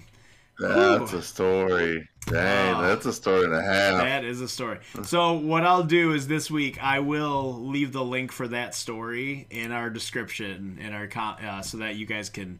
that's 0.59 1.13
a 1.13 1.21
story. 1.21 2.07
Dang, 2.27 2.81
that's 2.81 3.05
a 3.05 3.13
story 3.13 3.45
and 3.45 3.53
a 3.53 3.61
half. 3.61 4.01
That 4.01 4.23
is 4.23 4.41
a 4.41 4.47
story. 4.47 4.79
So 5.03 5.33
what 5.33 5.65
I'll 5.65 5.83
do 5.83 6.13
is 6.13 6.27
this 6.27 6.51
week 6.51 6.81
I 6.81 6.99
will 6.99 7.53
leave 7.53 7.91
the 7.93 8.03
link 8.03 8.31
for 8.31 8.47
that 8.49 8.75
story 8.75 9.47
in 9.49 9.71
our 9.71 9.89
description 9.89 10.77
in 10.81 10.93
our 10.93 11.09
uh, 11.15 11.61
so 11.61 11.77
that 11.77 11.95
you 11.95 12.05
guys 12.05 12.29
can 12.29 12.59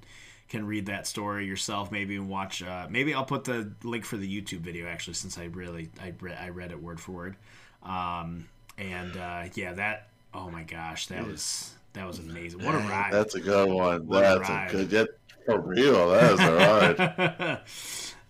can 0.49 0.65
read 0.65 0.87
that 0.87 1.05
story 1.05 1.45
yourself 1.45 1.91
maybe 1.91 2.15
and 2.15 2.27
watch 2.27 2.63
uh, 2.63 2.87
maybe 2.89 3.13
I'll 3.13 3.25
put 3.25 3.43
the 3.43 3.71
link 3.83 4.03
for 4.03 4.17
the 4.17 4.27
YouTube 4.27 4.59
video 4.59 4.87
actually 4.87 5.13
since 5.13 5.37
I 5.37 5.45
really 5.45 5.89
I 6.01 6.13
read 6.19 6.37
I 6.41 6.49
read 6.49 6.71
it 6.71 6.81
word 6.81 6.99
for 6.99 7.11
word. 7.11 7.35
Um, 7.83 8.49
and 8.77 9.15
uh, 9.15 9.43
yeah, 9.53 9.73
that 9.73 10.07
oh 10.33 10.49
my 10.49 10.63
gosh, 10.63 11.07
that 11.07 11.25
was 11.25 11.73
that 11.93 12.05
was 12.05 12.19
amazing. 12.19 12.63
What 12.63 12.75
a 12.75 12.79
ride. 12.79 13.11
That's 13.11 13.35
a 13.35 13.39
good 13.39 13.69
one. 13.69 14.07
What 14.07 14.21
That's 14.21 14.49
a, 14.49 14.77
a 14.77 14.85
good 14.85 14.91
yeah, 14.91 15.05
for 15.45 15.59
real. 15.59 16.09
That 16.11 16.33
is 16.33 16.39
a 16.39 16.53
ride. 16.53 17.61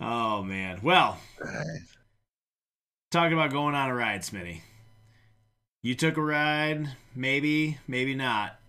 oh 0.00 0.42
man. 0.42 0.80
Well, 0.82 1.18
talking 3.10 3.32
about 3.32 3.50
going 3.50 3.74
on 3.74 3.90
a 3.90 3.94
ride, 3.94 4.22
Smitty. 4.22 4.60
You 5.82 5.94
took 5.94 6.18
a 6.18 6.22
ride, 6.22 6.90
maybe, 7.14 7.78
maybe 7.88 8.14
not. 8.14 8.59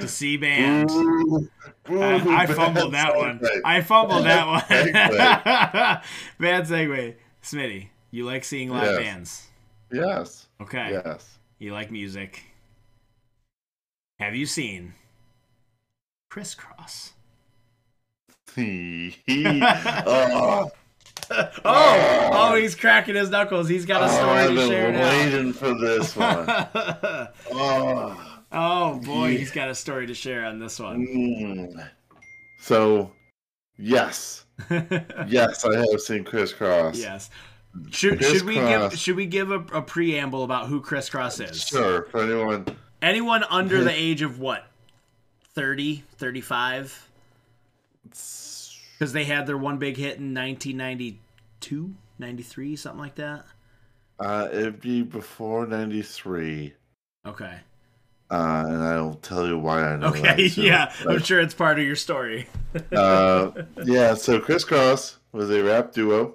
To 0.00 0.08
see 0.08 0.36
band. 0.36 0.90
Ooh, 0.90 1.48
ooh, 1.90 2.02
I, 2.02 2.42
I 2.42 2.46
fumbled 2.46 2.94
that 2.94 3.16
one. 3.16 3.40
I 3.64 3.82
fumbled 3.82 4.24
that 4.24 4.46
one. 4.46 4.62
bad 6.40 6.64
segue. 6.66 7.14
Smitty, 7.42 7.88
you 8.10 8.24
like 8.24 8.44
seeing 8.44 8.70
live 8.70 8.92
yes. 8.92 8.98
bands? 8.98 9.46
Yes. 9.92 10.46
Okay. 10.60 11.00
Yes. 11.04 11.38
You 11.58 11.72
like 11.72 11.90
music. 11.90 12.42
Have 14.18 14.34
you 14.34 14.46
seen 14.46 14.94
Kris 16.30 16.54
Kross? 16.54 17.12
Oh. 20.06 20.70
oh, 21.30 22.30
oh, 22.32 22.54
he's 22.54 22.74
cracking 22.74 23.14
his 23.14 23.30
knuckles. 23.30 23.68
He's 23.68 23.86
got 23.86 24.02
a 24.02 24.08
story 24.08 24.42
oh, 24.42 24.54
to 24.54 24.66
share 24.68 24.92
now. 24.92 25.08
waiting 25.08 25.52
for 25.52 25.74
this 25.74 26.14
one. 26.14 26.44
oh. 27.52 28.33
Oh 28.54 28.98
boy, 29.00 29.28
yeah. 29.28 29.38
he's 29.38 29.50
got 29.50 29.68
a 29.68 29.74
story 29.74 30.06
to 30.06 30.14
share 30.14 30.44
on 30.44 30.58
this 30.58 30.78
one. 30.78 31.06
Mm. 31.06 31.90
So, 32.58 33.10
yes, 33.76 34.46
yes, 35.26 35.64
I 35.64 35.76
have 35.76 36.00
seen 36.00 36.24
Kris 36.24 36.52
Kross. 36.52 36.96
Yes. 36.96 37.30
Should, 37.90 38.22
should 38.22 38.42
we 38.42 38.54
give 38.54 38.96
should 38.96 39.16
we 39.16 39.26
give 39.26 39.50
a, 39.50 39.58
a, 39.58 39.82
preamble 39.82 40.44
about 40.44 40.68
who 40.68 40.80
Kris 40.80 41.10
Kross 41.10 41.44
is? 41.44 41.60
Sure. 41.60 42.04
For 42.04 42.22
anyone 42.22 42.66
anyone 43.02 43.44
under 43.50 43.82
the 43.82 43.92
age 43.92 44.22
of 44.22 44.38
what 44.38 44.64
30, 45.54 46.04
35? 46.16 47.10
Because 48.04 49.12
they 49.12 49.24
had 49.24 49.46
their 49.46 49.58
one 49.58 49.78
big 49.78 49.96
hit 49.96 50.18
in 50.18 50.34
1992, 50.34 51.94
93, 52.18 52.76
something 52.76 53.00
like 53.00 53.14
that. 53.16 53.44
Uh, 54.20 54.48
it'd 54.52 54.80
be 54.80 55.02
before 55.02 55.66
93. 55.66 56.72
Okay. 57.26 57.58
Uh, 58.34 58.64
and 58.66 58.82
I'll 58.82 59.14
tell 59.14 59.46
you 59.46 59.56
why 59.56 59.84
I 59.84 59.96
know. 59.96 60.08
Okay, 60.08 60.46
yeah, 60.56 60.92
I'm 61.08 61.20
sure 61.20 61.38
it's 61.40 61.54
part 61.54 61.78
of 61.78 61.86
your 61.86 61.94
story. 61.94 62.48
uh, 62.92 63.52
yeah, 63.84 64.14
so 64.14 64.40
Kris 64.40 64.64
Kross 64.64 65.18
was 65.30 65.50
a 65.50 65.62
rap 65.62 65.92
duo. 65.92 66.34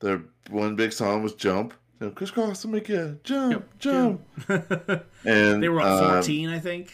Their 0.00 0.24
one 0.50 0.74
big 0.74 0.92
song 0.92 1.22
was 1.22 1.34
"Jump." 1.34 1.74
So 2.00 2.10
Kris 2.10 2.32
Kross 2.32 2.62
to 2.62 2.68
make 2.68 2.88
you 2.88 3.20
jump, 3.22 3.66
jump. 3.78 4.20
jump. 4.48 5.04
and 5.24 5.62
they 5.62 5.68
were 5.68 5.80
on 5.80 6.14
14, 6.14 6.48
um, 6.48 6.54
I 6.56 6.58
think. 6.58 6.92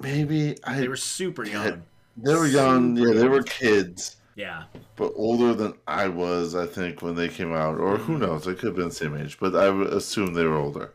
Maybe 0.00 0.56
I. 0.64 0.80
They 0.80 0.88
were 0.88 0.96
super 0.96 1.44
young. 1.44 1.84
They 2.16 2.34
were 2.34 2.48
young. 2.48 2.96
Super 2.96 3.12
yeah, 3.12 3.20
they 3.20 3.28
were 3.28 3.44
kids. 3.44 4.16
Yeah. 4.34 4.64
But 4.96 5.12
older 5.14 5.54
than 5.54 5.74
I 5.86 6.08
was, 6.08 6.56
I 6.56 6.66
think, 6.66 7.00
when 7.00 7.14
they 7.14 7.28
came 7.28 7.52
out, 7.52 7.78
or 7.78 7.96
who 7.96 8.14
mm-hmm. 8.14 8.22
knows? 8.22 8.44
They 8.44 8.54
could 8.54 8.64
have 8.64 8.76
been 8.76 8.88
the 8.88 8.94
same 8.94 9.16
age, 9.16 9.38
but 9.38 9.54
I 9.54 9.70
would 9.70 9.92
assume 9.92 10.34
they 10.34 10.44
were 10.46 10.56
older. 10.56 10.92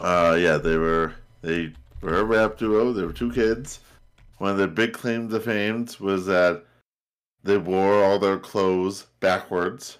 Uh, 0.00 0.36
yeah, 0.38 0.56
they 0.56 0.76
were. 0.76 1.14
They 1.42 1.72
were 2.00 2.18
a 2.18 2.24
rap 2.24 2.58
duo. 2.58 2.92
They 2.92 3.04
were 3.04 3.12
two 3.12 3.32
kids. 3.32 3.80
One 4.38 4.50
of 4.50 4.58
their 4.58 4.66
big 4.66 4.92
claims 4.92 5.32
to 5.32 5.40
fame 5.40 5.86
was 6.00 6.26
that 6.26 6.64
they 7.42 7.58
wore 7.58 8.02
all 8.02 8.18
their 8.18 8.38
clothes 8.38 9.06
backwards. 9.20 9.98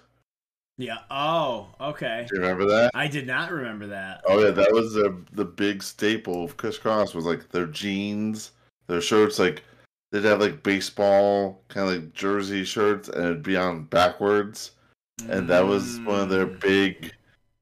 Yeah. 0.77 0.97
Oh, 1.09 1.67
okay. 1.79 2.25
Do 2.27 2.35
you 2.35 2.41
remember 2.41 2.65
that? 2.65 2.91
I 2.93 3.07
did 3.07 3.27
not 3.27 3.51
remember 3.51 3.87
that. 3.87 4.21
Oh 4.27 4.43
yeah, 4.43 4.51
that 4.51 4.73
was 4.73 4.93
the 4.93 5.17
the 5.31 5.45
big 5.45 5.81
staple 5.81 6.43
of 6.43 6.57
Kris 6.57 6.77
Kross 6.77 7.15
was 7.15 7.25
like 7.25 7.49
their 7.49 7.67
jeans, 7.67 8.51
their 8.87 8.99
shirts. 8.99 9.39
Like 9.39 9.63
they'd 10.11 10.25
have 10.25 10.41
like 10.41 10.63
baseball 10.63 11.61
kind 11.69 11.87
of 11.87 11.95
like 11.95 12.13
jersey 12.13 12.65
shirts, 12.65 13.07
and 13.07 13.23
it'd 13.23 13.43
be 13.43 13.55
on 13.55 13.85
backwards, 13.85 14.71
and 15.29 15.47
that 15.47 15.65
was 15.65 15.99
one 16.01 16.19
of 16.19 16.29
their 16.29 16.47
mm. 16.47 16.59
big 16.59 17.13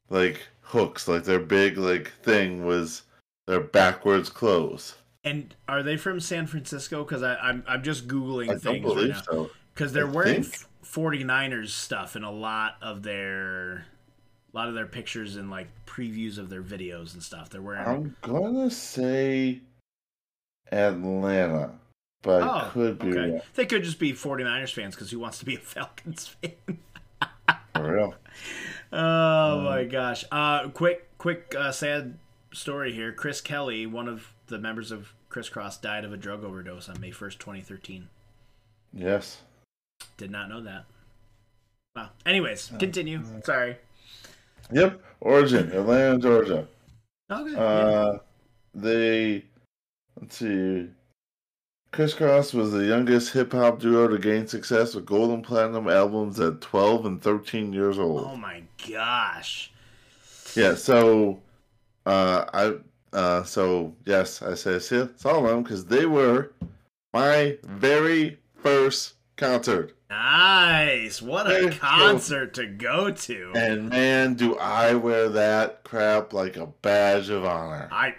like 0.09 0.41
hooks. 0.73 1.07
Like 1.07 1.23
their 1.23 1.39
big 1.39 1.77
like 1.77 2.11
thing 2.23 2.65
was 2.65 3.03
their 3.47 3.61
backwards 3.61 4.29
clothes. 4.29 4.95
And 5.23 5.55
are 5.69 5.81
they 5.81 5.95
from 5.95 6.19
San 6.19 6.47
Francisco? 6.47 7.03
Because 7.05 7.23
I'm 7.23 7.63
I'm 7.67 7.83
just 7.83 8.07
googling 8.07 8.49
I 8.49 8.57
things 8.57 8.85
right 8.93 9.07
now. 9.07 9.49
Because 9.73 9.91
so. 9.91 9.93
they're 9.93 10.07
I 10.07 10.11
wearing. 10.11 10.43
Think 10.43 10.67
49ers 10.83 11.69
stuff 11.69 12.15
in 12.15 12.23
a 12.23 12.31
lot 12.31 12.75
of 12.81 13.03
their 13.03 13.85
a 14.53 14.57
lot 14.57 14.67
of 14.67 14.75
their 14.75 14.85
pictures 14.85 15.35
and 15.35 15.49
like 15.49 15.67
previews 15.85 16.37
of 16.37 16.49
their 16.49 16.61
videos 16.61 17.13
and 17.13 17.23
stuff. 17.23 17.49
They're 17.49 17.61
wearing 17.61 17.85
I'm 17.87 18.15
gonna 18.21 18.69
say 18.69 19.61
Atlanta, 20.71 21.71
but 22.21 22.43
oh, 22.43 22.69
could 22.71 22.99
be 22.99 23.17
okay. 23.17 23.41
They 23.55 23.65
could 23.65 23.83
just 23.83 23.99
be 23.99 24.13
49ers 24.13 24.73
fans 24.73 24.95
because 24.95 25.09
who 25.09 25.19
wants 25.19 25.39
to 25.39 25.45
be 25.45 25.55
a 25.55 25.59
Falcons 25.59 26.27
fan? 26.41 26.77
For 27.75 27.93
real. 27.95 28.15
Oh 28.93 29.57
um, 29.57 29.63
my 29.65 29.83
gosh. 29.83 30.23
Uh 30.31 30.69
quick 30.69 31.17
quick 31.17 31.55
uh, 31.57 31.71
sad 31.71 32.17
story 32.53 32.93
here. 32.93 33.11
Chris 33.11 33.41
Kelly, 33.41 33.85
one 33.85 34.07
of 34.07 34.33
the 34.47 34.59
members 34.59 34.91
of 34.91 35.13
Kris 35.29 35.49
Kross, 35.49 35.81
died 35.81 36.05
of 36.05 36.13
a 36.13 36.17
drug 36.17 36.43
overdose 36.43 36.87
on 36.87 37.01
May 37.01 37.11
1st, 37.11 37.39
2013. 37.39 38.07
Yes. 38.93 39.41
Did 40.17 40.31
not 40.31 40.49
know 40.49 40.61
that. 40.61 40.85
Wow. 41.95 42.09
Anyways, 42.25 42.71
continue. 42.79 43.21
Sorry. 43.43 43.77
Yep. 44.71 45.01
Origin, 45.21 45.71
Atlanta, 45.71 46.19
Georgia. 46.19 46.67
Okay. 47.31 47.55
Uh, 47.55 48.13
yeah. 48.13 48.17
They, 48.75 49.45
let's 50.19 50.37
see. 50.37 50.89
Kris 51.93 52.15
Kross 52.15 52.55
was 52.55 52.71
the 52.71 52.85
youngest 52.85 53.33
hip 53.33 53.51
hop 53.51 53.79
duo 53.79 54.07
to 54.07 54.17
gain 54.17 54.47
success 54.47 54.95
with 54.95 55.05
gold 55.05 55.29
and 55.29 55.43
platinum 55.43 55.87
albums 55.87 56.39
at 56.39 56.59
12 56.59 57.05
and 57.05 57.21
13 57.21 57.71
years 57.71 57.99
old. 57.99 58.25
Oh 58.27 58.35
my 58.35 58.63
gosh. 58.89 59.71
Yeah, 60.55 60.73
so 60.73 61.39
uh, 62.07 62.45
I 62.51 63.15
uh, 63.15 63.43
so 63.43 63.93
yes, 64.07 64.41
I 64.41 64.55
say 64.55 64.79
saw 64.79 65.41
them 65.43 65.61
because 65.61 65.85
they 65.85 66.07
were 66.07 66.53
my 67.13 67.59
very 67.61 68.39
first 68.55 69.13
concert. 69.37 69.95
Nice. 70.09 71.21
What 71.21 71.45
a 71.45 71.77
concert 71.77 72.55
to 72.55 72.65
go 72.65 73.11
to. 73.11 73.51
And 73.55 73.89
man, 73.89 74.33
do 74.33 74.57
I 74.57 74.95
wear 74.95 75.29
that 75.29 75.83
crap 75.83 76.33
like 76.33 76.57
a 76.57 76.65
badge 76.65 77.29
of 77.29 77.45
honor. 77.45 77.87
I 77.91 78.15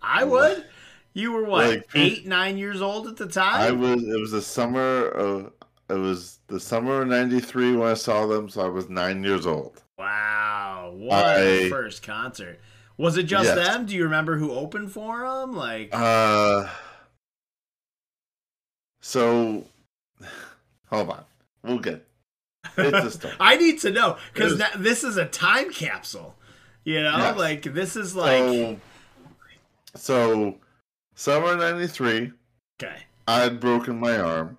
I 0.00 0.22
would. 0.22 0.64
You 1.12 1.32
were 1.32 1.44
what, 1.44 1.68
like, 1.68 1.88
eight, 1.94 2.26
nine 2.26 2.56
years 2.56 2.80
old 2.80 3.08
at 3.08 3.16
the 3.16 3.26
time? 3.26 3.60
I 3.60 3.70
was 3.72 4.02
it 4.04 4.20
was 4.20 4.30
the 4.30 4.42
summer 4.42 5.08
of 5.08 5.52
it 5.88 5.94
was 5.94 6.38
the 6.46 6.60
summer 6.60 7.02
of 7.02 7.08
ninety 7.08 7.40
three 7.40 7.74
when 7.74 7.88
I 7.88 7.94
saw 7.94 8.26
them, 8.26 8.48
so 8.48 8.62
I 8.64 8.68
was 8.68 8.88
nine 8.88 9.24
years 9.24 9.44
old. 9.46 9.82
Wow. 9.98 10.92
What 10.96 11.24
I, 11.24 11.68
first 11.68 12.02
concert. 12.02 12.60
Was 12.96 13.16
it 13.16 13.24
just 13.24 13.46
Yes. 13.46 13.56
them? 13.66 13.86
Do 13.86 13.94
you 13.96 14.04
remember 14.04 14.36
who 14.36 14.52
opened 14.52 14.92
for 14.92 15.20
them? 15.20 15.52
Like, 15.52 15.90
Uh, 15.92 16.68
so 19.00 19.64
hold 20.90 21.10
on, 21.10 21.24
we'll 21.62 21.78
get. 21.78 22.06
It's 22.76 23.06
a 23.06 23.10
story. 23.10 23.34
I 23.40 23.56
need 23.56 23.80
to 23.80 23.90
know 23.90 24.16
because 24.32 24.62
this 24.78 25.02
is 25.02 25.16
a 25.16 25.26
time 25.26 25.72
capsule. 25.72 26.36
You 26.84 27.02
know, 27.02 27.16
Yes. 27.16 27.36
like 27.38 27.62
this 27.74 27.96
is 27.96 28.14
like 28.14 28.38
so, 28.44 28.76
so 29.96 30.56
summer 31.20 31.54
'93, 31.56 32.32
okay. 32.82 32.96
I'd 33.28 33.60
broken 33.60 33.98
my 34.00 34.16
arm. 34.18 34.56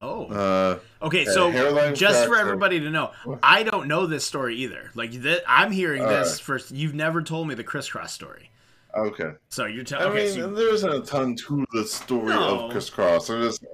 Oh, 0.00 0.26
Uh, 0.26 0.78
okay. 1.02 1.24
So 1.24 1.50
just 1.94 2.26
for 2.28 2.36
everybody 2.36 2.78
to 2.80 2.90
know, 2.90 3.10
I 3.42 3.62
don't 3.64 3.88
know 3.88 4.06
this 4.06 4.24
story 4.24 4.54
either. 4.56 4.90
Like 4.94 5.12
that, 5.22 5.42
I'm 5.48 5.72
hearing 5.72 6.02
All 6.02 6.08
this 6.08 6.34
right. 6.34 6.40
first. 6.40 6.70
You've 6.70 6.94
never 6.94 7.22
told 7.22 7.48
me 7.48 7.54
the 7.54 7.64
Kris 7.64 7.88
Kross 7.90 8.10
story. 8.10 8.50
okay. 8.94 9.32
So 9.48 9.64
you're 9.66 9.80
I 9.82 9.84
telling. 9.84 10.08
Okay, 10.08 10.24
mean, 10.26 10.34
so 10.34 10.50
there 10.54 10.72
isn't 10.72 10.90
a 10.92 11.00
ton 11.00 11.34
to 11.48 11.64
the 11.72 11.84
story 11.84 12.28
No. 12.28 12.66
of 12.66 12.70
Kris 12.72 12.88
Kross. 12.88 13.34
I'm 13.34 13.42
just, 13.42 13.64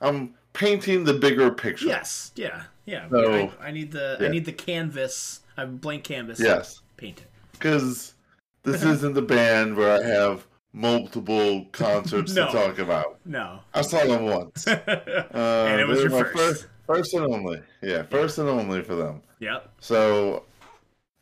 I'm 0.00 0.34
painting 0.52 1.04
the 1.04 1.14
bigger 1.14 1.50
picture. 1.50 1.86
yes, 1.86 2.32
yeah, 2.36 2.64
yeah. 2.84 3.08
So- 3.08 3.50
I, 3.60 3.68
I 3.68 3.70
need 3.70 3.90
the 3.92 4.18
I 4.20 4.28
need 4.28 4.44
the 4.44 4.52
canvas. 4.52 5.40
I 5.56 5.62
have 5.62 5.80
blank 5.80 6.04
canvas. 6.04 6.38
Yes, 6.38 6.82
paint 6.96 7.18
it. 7.20 7.26
because 7.52 8.14
this 8.64 8.82
isn't 8.94 9.14
the 9.14 9.22
band 9.22 9.76
where 9.76 10.00
I 10.00 10.04
have 10.06 10.46
multiple 10.72 11.64
concerts 11.72 12.34
No. 12.34 12.46
to 12.46 12.52
talk 12.52 12.78
about. 12.78 13.18
No, 13.24 13.60
I 13.74 13.82
saw 13.82 14.04
them 14.04 14.24
once. 14.26 14.66
Uh, 15.34 15.66
and 15.68 15.80
it 15.80 15.86
was 15.86 16.00
your 16.00 16.10
my 16.10 16.22
first. 16.24 16.66
first 16.86 17.14
and 17.14 17.24
only. 17.26 17.60
Yeah, 17.82 18.02
first 18.04 18.38
and 18.38 18.48
only 18.48 18.82
for 18.82 18.94
them. 18.94 19.22
Yep. 19.40 19.70
So, 19.80 20.44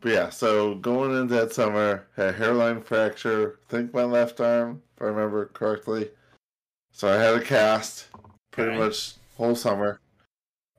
but 0.00 0.12
yeah, 0.12 0.28
so 0.30 0.74
going 0.76 1.10
into 1.18 1.34
that 1.34 1.52
summer, 1.52 2.06
had 2.16 2.28
a 2.28 2.32
hairline 2.32 2.82
fracture, 2.82 3.58
I 3.68 3.70
think 3.70 3.92
my 3.92 4.04
left 4.04 4.40
arm, 4.40 4.82
if 4.96 5.02
I 5.02 5.06
remember 5.06 5.46
correctly. 5.46 6.10
So 6.92 7.08
I 7.08 7.16
had 7.22 7.34
a 7.34 7.40
cast 7.42 8.06
pretty 8.52 8.70
Okay. 8.70 8.78
much 8.78 9.14
whole 9.36 9.54
summer. 9.54 10.00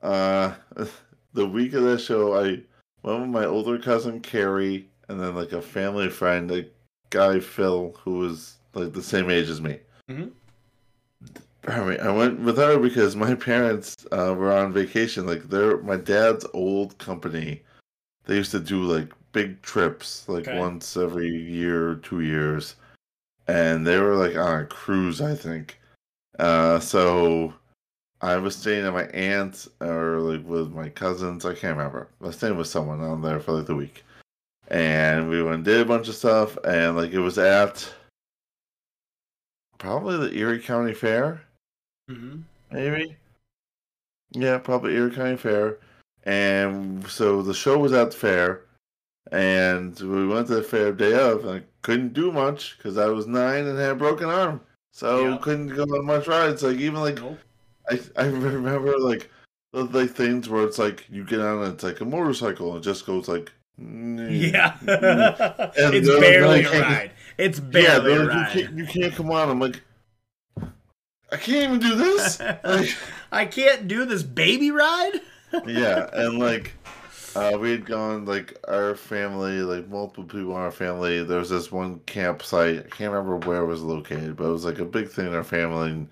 Uh, 0.01 0.53
the 1.33 1.47
week 1.47 1.73
of 1.73 1.83
the 1.83 1.97
show, 1.99 2.33
I 2.35 2.61
went 3.03 3.21
with 3.21 3.29
my 3.29 3.45
older 3.45 3.77
cousin 3.77 4.19
Carrie, 4.21 4.89
and 5.09 5.19
then 5.19 5.35
like 5.35 5.51
a 5.51 5.61
family 5.61 6.09
friend, 6.09 6.49
a 6.51 6.65
guy 7.11 7.39
Phil, 7.39 7.93
who 8.03 8.19
was 8.19 8.56
like 8.77 8.93
the 8.93 9.03
same 9.03 9.29
age 9.29 9.49
as 9.49 9.61
me. 9.61 9.79
Mhm. 10.09 10.31
I 11.67 11.83
mean, 11.83 11.99
I 11.99 12.11
went 12.11 12.39
with 12.39 12.57
her 12.57 12.79
because 12.79 13.15
my 13.15 13.35
parents 13.49 13.95
uh, 14.11 14.33
were 14.37 14.53
on 14.53 14.71
vacation. 14.71 15.25
Like, 15.27 15.43
they're 15.49 15.77
my 15.81 15.97
dad's 15.97 16.45
old 16.53 16.97
company. 16.97 17.61
They 18.25 18.35
used 18.35 18.51
to 18.51 18.59
do 18.59 18.83
like 18.83 19.11
big 19.33 19.61
trips, 19.61 20.27
like 20.29 20.47
Okay. 20.47 20.57
once 20.57 20.95
every 20.97 21.27
year 21.29 21.89
or 21.91 21.95
two 21.95 22.21
years, 22.21 22.75
and 23.47 23.85
they 23.85 23.99
were 23.99 24.15
like 24.15 24.35
on 24.37 24.61
a 24.61 24.65
cruise, 24.65 25.21
I 25.21 25.35
think. 25.35 25.79
Uh, 26.39 26.79
so 26.79 27.53
I 28.21 28.37
was 28.37 28.55
staying 28.55 28.85
at 28.85 28.93
my 28.93 29.05
aunt's 29.07 29.67
or 29.81 30.19
like 30.19 30.45
with 30.47 30.71
my 30.71 30.89
cousins. 30.89 31.45
I 31.45 31.53
can't 31.53 31.77
remember. 31.77 32.07
I 32.21 32.27
was 32.27 32.35
staying 32.37 32.57
with 32.57 32.67
someone 32.67 33.01
on 33.01 33.21
there 33.21 33.39
for 33.39 33.53
like 33.53 33.65
the 33.65 33.75
week, 33.75 34.03
and 34.69 35.29
we 35.29 35.41
went 35.41 35.55
and 35.55 35.65
did 35.65 35.81
a 35.81 35.85
bunch 35.85 36.07
of 36.09 36.15
stuff. 36.15 36.57
And 36.65 36.95
like 36.97 37.11
it 37.11 37.19
was 37.19 37.37
at 37.37 37.89
probably 39.77 40.17
the 40.17 40.37
Erie 40.37 40.59
County 40.59 40.93
Fair 40.93 41.41
hmm 42.09 42.39
maybe. 42.71 43.15
Yeah, 44.31 44.57
probably 44.57 44.95
Erie 44.95 45.11
County 45.11 45.37
Fair. 45.37 45.77
And 46.23 47.05
so 47.07 47.41
the 47.41 47.53
show 47.53 47.77
was 47.77 47.93
at 47.93 48.11
the 48.11 48.17
fair, 48.17 48.61
and 49.31 49.97
we 49.99 50.27
went 50.27 50.47
to 50.47 50.55
the 50.55 50.63
fair 50.63 50.91
day 50.91 51.13
of, 51.13 51.45
and 51.45 51.59
I 51.59 51.63
couldn't 51.83 52.13
do 52.13 52.31
much 52.33 52.77
because 52.77 52.97
I 52.97 53.05
was 53.07 53.27
nine 53.27 53.65
and 53.65 53.79
had 53.79 53.91
a 53.91 53.95
broken 53.95 54.27
arm, 54.29 54.59
so 54.91 55.25
Yeah. 55.29 55.37
couldn't 55.41 55.69
go 55.69 55.83
on 55.83 56.05
much 56.05 56.27
rides. 56.27 56.63
Like 56.63 56.77
even 56.77 56.99
like 57.01 57.15
Nope. 57.21 57.39
I 57.89 57.99
I 58.17 58.25
remember 58.25 58.97
like 58.99 59.29
the 59.71 59.85
like 59.85 60.11
things 60.11 60.49
where 60.49 60.65
it's 60.65 60.77
like 60.79 61.05
you 61.09 61.23
get 61.23 61.39
on, 61.39 61.63
and 61.63 61.73
it's 61.75 61.83
like 61.85 62.01
a 62.01 62.05
motorcycle, 62.05 62.71
and 62.75 62.79
it 62.79 62.83
just 62.83 63.05
goes 63.05 63.29
like 63.29 63.51
Yeah. 63.77 64.75
It's 65.77 66.09
barely 66.19 66.63
like- 66.63 66.73
a 66.73 66.81
ride. 66.81 67.11
It's 67.37 67.59
yeah, 67.59 67.99
barely 67.99 68.27
like, 68.27 68.55
you 68.55 68.61
can't 68.61 68.77
you 68.77 68.85
can't 68.85 69.13
come 69.13 69.31
on. 69.31 69.49
I'm 69.49 69.59
like. 69.59 69.81
I 71.29 71.35
can't 71.35 71.63
even 71.65 71.79
do 71.79 71.95
this. 71.95 72.39
Like, 72.39 72.95
I 73.33 73.45
can't 73.45 73.87
do 73.87 74.05
this 74.05 74.23
baby 74.23 74.71
ride. 74.71 75.19
yeah, 75.67 76.09
and 76.13 76.39
like 76.39 76.73
uh, 77.35 77.57
we 77.59 77.71
had 77.71 77.85
gone 77.85 78.25
like 78.25 78.57
our 78.67 78.95
family, 78.95 79.61
like 79.61 79.87
multiple 79.87 80.23
people 80.23 80.51
in 80.51 80.57
our 80.57 80.71
family. 80.71 81.23
There 81.23 81.39
was 81.39 81.49
this 81.49 81.71
one 81.71 81.99
campsite. 82.05 82.79
I 82.79 82.89
can't 82.89 83.13
remember 83.13 83.37
where 83.47 83.61
it 83.61 83.67
was 83.67 83.81
located, 83.81 84.35
but 84.35 84.45
it 84.45 84.51
was 84.51 84.65
like 84.65 84.79
a 84.79 84.85
big 84.85 85.09
thing 85.09 85.27
in 85.27 85.35
our 85.35 85.43
family. 85.43 85.91
And 85.91 86.09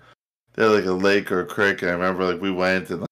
they 0.54 0.62
had 0.62 0.72
like 0.72 0.84
a 0.84 0.92
lake 0.92 1.32
or 1.32 1.40
a 1.40 1.46
creek. 1.46 1.82
And 1.82 1.90
I 1.90 1.94
remember 1.94 2.24
like 2.24 2.40
we 2.40 2.50
went 2.50 2.90
and 2.90 3.05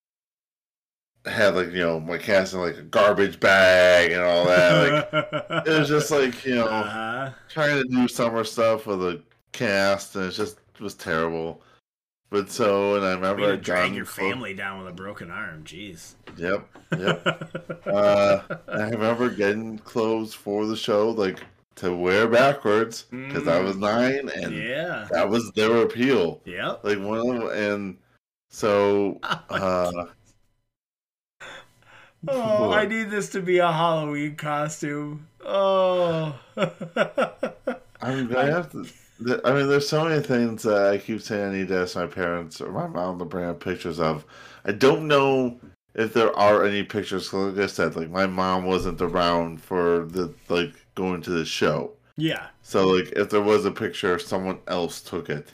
had 1.27 1.55
like 1.55 1.73
you 1.73 1.81
know 1.81 2.01
my 2.01 2.19
cast 2.19 2.55
in 2.55 2.61
like 2.61 2.77
a 2.77 2.83
garbage 2.83 3.41
bag 3.41 4.13
and 4.13 4.23
all 4.23 4.45
that. 4.47 5.13
Like 5.13 5.67
it 5.67 5.79
was 5.79 5.89
just 5.89 6.11
like 6.11 6.45
you 6.45 6.57
know 6.57 6.67
uh-huh. 6.67 7.31
trying 7.49 7.83
to 7.83 7.89
do 7.89 8.09
summer 8.09 8.45
stuff 8.45 8.87
with 8.87 9.03
a 9.03 9.23
cast, 9.53 10.17
and 10.17 10.27
it 10.27 10.33
just 10.33 10.59
was 10.81 10.95
terrible. 10.95 11.63
But 12.31 12.51
so, 12.51 12.97
and 12.97 13.05
I 13.05 13.15
remember 13.15 13.43
Way 13.43 13.49
to 13.49 13.53
I'd 13.55 13.63
drag 13.63 13.95
your 13.95 14.07
family 14.07 14.55
down 14.55 14.79
with 14.79 14.89
a 14.89 14.93
broken 14.93 15.31
arm. 15.31 15.63
Jeez. 15.65 16.15
Yep, 16.37 16.67
yep. 16.99 17.83
uh, 17.87 18.41
I 18.67 18.89
remember 18.89 19.31
getting 19.31 19.79
clothes 19.79 20.35
for 20.35 20.67
the 20.67 20.77
show, 20.77 21.11
like 21.11 21.39
to 21.77 21.95
wear 21.95 22.27
backwards, 22.27 23.03
because 23.11 23.47
I 23.47 23.61
was 23.61 23.77
nine, 23.77 24.31
and 24.35 24.55
yeah. 24.55 25.07
that 25.13 25.29
was 25.29 25.51
their 25.53 25.83
appeal. 25.83 26.41
Yep. 26.45 26.81
Like 26.83 26.99
one 26.99 27.19
of 27.19 27.27
them, 27.27 27.49
and 27.51 27.99
so 28.51 29.21
uh, 29.23 30.07
Oh, 32.29 32.73
I 32.73 32.87
need 32.87 33.11
this 33.11 33.31
to 33.31 33.41
be 33.43 33.59
a 33.59 33.71
Halloween 33.73 34.37
costume. 34.37 35.27
Oh. 35.45 36.39
I'm 38.03 38.29
gonna 38.29 38.53
have 38.53 38.71
to. 38.73 38.87
I 39.45 39.53
mean, 39.53 39.69
there's 39.69 39.89
so 39.89 40.05
many 40.05 40.23
things 40.23 40.63
that 40.65 40.89
I 40.93 40.99
keep 40.99 41.23
saying 41.23 41.51
I 41.51 41.57
need 41.59 41.69
to 41.69 41.83
ask 41.83 41.97
my 41.97 42.07
parents 42.07 42.61
or 42.61 42.71
my 42.73 42.87
mom 42.87 43.19
to 43.21 43.25
bring 43.25 43.47
up 43.47 43.61
pictures 43.61 44.01
of. 44.01 44.25
I 44.65 44.73
don't 44.73 45.07
know 45.09 45.59
if 45.95 46.13
there 46.13 46.37
are 46.37 46.65
any 46.65 46.83
pictures. 46.83 47.29
'cause 47.29 47.55
Like 47.57 47.65
I 47.65 47.67
said, 47.67 47.97
like 47.97 48.11
my 48.11 48.27
mom 48.27 48.65
wasn't 48.65 49.01
around 49.01 49.63
for 49.63 50.05
the 50.07 50.33
like 50.49 50.73
going 50.95 51.23
to 51.23 51.31
the 51.31 51.45
show. 51.45 51.93
yeah. 52.17 52.49
So 52.63 52.89
like 52.89 53.13
if 53.17 53.31
there 53.31 53.41
was 53.43 53.65
a 53.65 53.71
picture, 53.71 54.19
someone 54.19 54.59
else 54.69 55.01
took 55.01 55.31
it. 55.31 55.53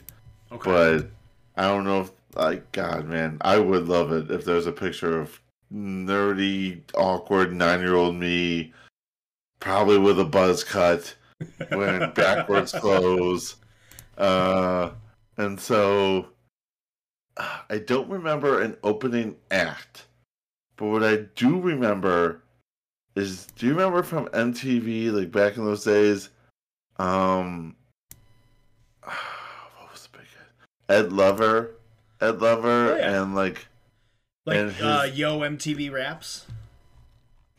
Okay. 0.51 0.69
But 0.71 1.09
I 1.55 1.67
don't 1.67 1.83
know 1.85 2.01
if 2.01 2.11
like 2.35 2.71
God 2.71 3.05
man, 3.05 3.37
I 3.41 3.59
would 3.59 3.87
love 3.87 4.11
it 4.11 4.31
if 4.31 4.43
there's 4.45 4.67
a 4.67 4.71
picture 4.71 5.19
of 5.19 5.39
nerdy, 5.73 6.81
awkward 6.95 7.53
nine 7.53 7.79
year 7.79 7.95
old 7.95 8.15
me, 8.15 8.73
probably 9.59 9.97
with 9.97 10.19
a 10.19 10.25
buzz 10.25 10.63
cut, 10.63 11.13
wearing 11.71 12.11
backwards 12.15 12.71
clothes. 12.71 13.55
Uh 14.17 14.91
and 15.37 15.59
so 15.59 16.27
I 17.37 17.77
don't 17.79 18.09
remember 18.09 18.61
an 18.61 18.75
opening 18.83 19.35
act. 19.49 20.05
But 20.75 20.87
what 20.87 21.03
I 21.03 21.17
do 21.35 21.59
remember 21.59 22.43
is 23.15 23.47
do 23.55 23.65
you 23.65 23.73
remember 23.73 24.03
from 24.03 24.27
MTV 24.27 25.11
like 25.11 25.31
back 25.31 25.57
in 25.57 25.65
those 25.65 25.83
days? 25.83 26.29
Um 26.97 27.75
what 29.03 29.91
was 29.91 30.07
the 30.11 30.17
big 30.19 30.27
Ed 30.89 31.11
Lover? 31.13 31.75
Ed 32.19 32.41
Lover 32.41 32.93
Oh, 32.93 32.97
yeah. 32.97 33.21
and 33.21 33.33
like 33.33 33.65
like 34.45 34.57
his- 34.57 34.81
uh, 34.81 35.09
Yo 35.13 35.39
MTV 35.39 35.91
Raps. 35.91 36.45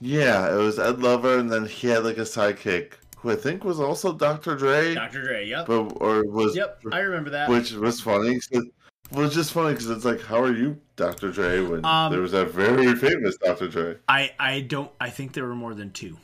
yeah, 0.01 0.53
it 0.53 0.57
was 0.59 0.79
Ed 0.79 1.01
Lover 1.01 1.38
and 1.38 1.51
then 1.51 1.66
he 1.66 1.88
had 1.88 2.05
like 2.05 2.18
a 2.18 2.23
sidekick 2.23 2.92
who 3.18 3.31
I 3.31 3.37
think 3.37 3.64
was 3.64 3.79
also 3.79 4.12
Dr. 4.12 4.57
Dre, 4.57 4.95
Dr. 4.95 5.23
Dre. 5.23 5.47
Yep. 5.47 5.66
but 5.66 5.81
or 6.01 6.25
was 6.27 6.57
Yep. 6.57 6.83
I 6.92 6.99
remember 7.01 7.31
that. 7.31 7.49
which 7.49 7.73
was 7.73 8.01
funny. 8.01 8.40
it 8.51 8.64
was 9.12 9.33
just 9.35 9.53
funny 9.53 9.73
because 9.75 9.90
it's 9.90 10.05
like, 10.05 10.21
how 10.23 10.40
are 10.42 10.53
you, 10.53 10.81
Dr. 10.97 11.31
Dre? 11.31 11.61
When 11.61 11.85
Um, 11.85 12.11
there 12.11 12.21
was 12.21 12.33
that 12.33 12.51
very 12.51 12.95
famous 12.97 13.37
Dr. 13.37 13.68
Dre. 13.68 13.97
I 14.09 14.33
I 14.40 14.61
don't. 14.62 14.90
I 15.01 15.11
think 15.11 15.35
there 15.35 15.45
were 15.45 15.55
more 15.55 15.75
than 15.75 15.90
two. 15.92 16.16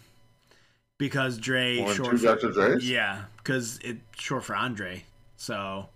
Because 0.99 1.39
Dre 1.39 1.79
One, 1.79 1.95
short 1.95 2.11
two 2.11 2.19
for, 2.19 2.25
Dr. 2.25 2.51
Dre's. 2.51 2.91
yeah, 2.91 3.27
because 3.37 3.79
it 3.85 3.99
short 4.17 4.43
for 4.45 4.57
Andre. 4.57 5.05
So 5.37 5.89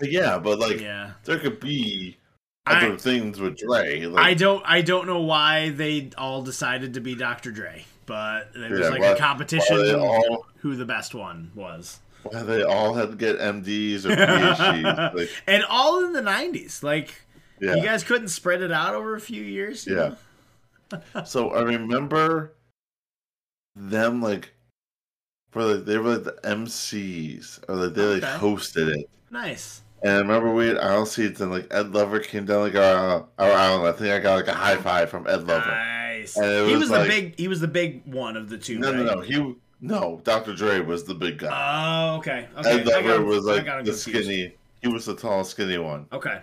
yeah, 0.00 0.38
but 0.38 0.60
like 0.60 0.80
yeah, 0.80 1.14
there 1.24 1.40
could 1.40 1.58
be 1.58 2.16
I- 2.66 2.86
other 2.86 2.98
things 2.98 3.38
with 3.40 3.56
Dre. 3.58 4.02
Like, 4.06 4.24
I 4.24 4.34
don't 4.34 4.62
I 4.66 4.82
don't 4.82 5.06
know 5.06 5.20
why 5.20 5.70
they 5.70 6.10
all 6.18 6.42
decided 6.42 6.94
to 6.94 7.00
be 7.00 7.14
Dr. 7.14 7.50
Dre, 7.52 7.84
but 8.06 8.50
it 8.54 8.70
was 8.70 8.80
Yeah, 8.80 8.88
like 8.88 9.02
a 9.02 9.16
competition 9.18 9.94
all 10.00 10.46
who 10.58 10.74
the 10.76 10.84
best 10.84 11.14
one 11.14 11.50
was. 11.54 12.00
why 12.24 12.42
they 12.42 12.62
all 12.62 12.94
had 12.94 13.10
to 13.10 13.16
get 13.16 13.38
MDs 13.38 14.04
or 14.04 14.10
PhDs. 14.16 15.14
like, 15.14 15.30
and 15.46 15.64
all 15.68 16.04
in 16.04 16.12
the 16.12 16.22
90s. 16.22 16.82
Like 16.82 17.22
yeah. 17.60 17.76
you 17.76 17.82
guys 17.84 18.02
couldn't 18.04 18.28
spread 18.28 18.62
it 18.62 18.72
out 18.72 18.94
over 18.94 19.14
a 19.14 19.20
few 19.20 19.42
years. 19.42 19.86
Yeah. 19.86 20.14
So 21.24 21.50
I 21.50 21.62
remember 21.62 22.52
them 23.74 24.22
like 24.22 24.52
for 25.50 25.64
like 25.64 25.84
they 25.84 25.98
were 25.98 26.16
like 26.16 26.24
the 26.24 26.38
MCs 26.44 27.60
or 27.68 27.74
like 27.76 27.94
they 27.94 28.02
like 28.02 28.22
Okay. 28.22 28.38
hosted 28.38 28.96
it. 28.96 29.10
Nice. 29.30 29.82
And 30.02 30.12
I 30.12 30.18
remember 30.18 30.52
we 30.52 30.68
had 30.68 30.78
aisle 30.78 31.06
seats 31.06 31.40
and 31.40 31.50
like 31.50 31.66
Ed 31.70 31.92
Lover 31.92 32.20
came 32.20 32.44
down 32.44 32.60
like 32.60 32.74
our 32.76 33.26
our 33.38 33.50
aisle. 33.52 33.86
I 33.86 33.92
think 33.92 34.12
I 34.12 34.18
got 34.20 34.34
like 34.36 34.48
a 34.48 34.54
high 34.54 34.76
five 34.76 35.08
from 35.10 35.26
Ed 35.26 35.46
Lover. 35.46 35.70
Nice. 35.70 36.36
It 36.36 36.66
he 36.66 36.72
was 36.72 36.82
was 36.82 36.90
like- 36.90 37.02
the 37.04 37.08
big. 37.08 37.38
He 37.38 37.48
was 37.48 37.60
the 37.60 37.68
big 37.68 38.02
one 38.04 38.36
of 38.36 38.48
the 38.48 38.58
two. 38.58 38.78
No, 38.78 38.92
no, 38.92 39.04
right? 39.04 39.16
no. 39.16 39.20
He 39.22 39.54
no. 39.80 40.20
Dr. 40.24 40.54
Dre 40.54 40.80
was 40.80 41.04
the 41.04 41.14
big 41.14 41.38
guy. 41.38 42.12
Oh, 42.12 42.16
okay. 42.18 42.48
Okay. 42.58 42.80
Ed 42.80 42.88
I 42.90 43.00
Lover 43.00 43.24
was 43.24 43.44
like 43.44 43.64
the 43.64 43.70
confused. 43.92 44.00
skinny. 44.02 44.54
He 44.82 44.88
was 44.88 45.06
the 45.06 45.14
tall, 45.16 45.42
skinny 45.44 45.78
one. 45.78 46.06
Okay. 46.12 46.40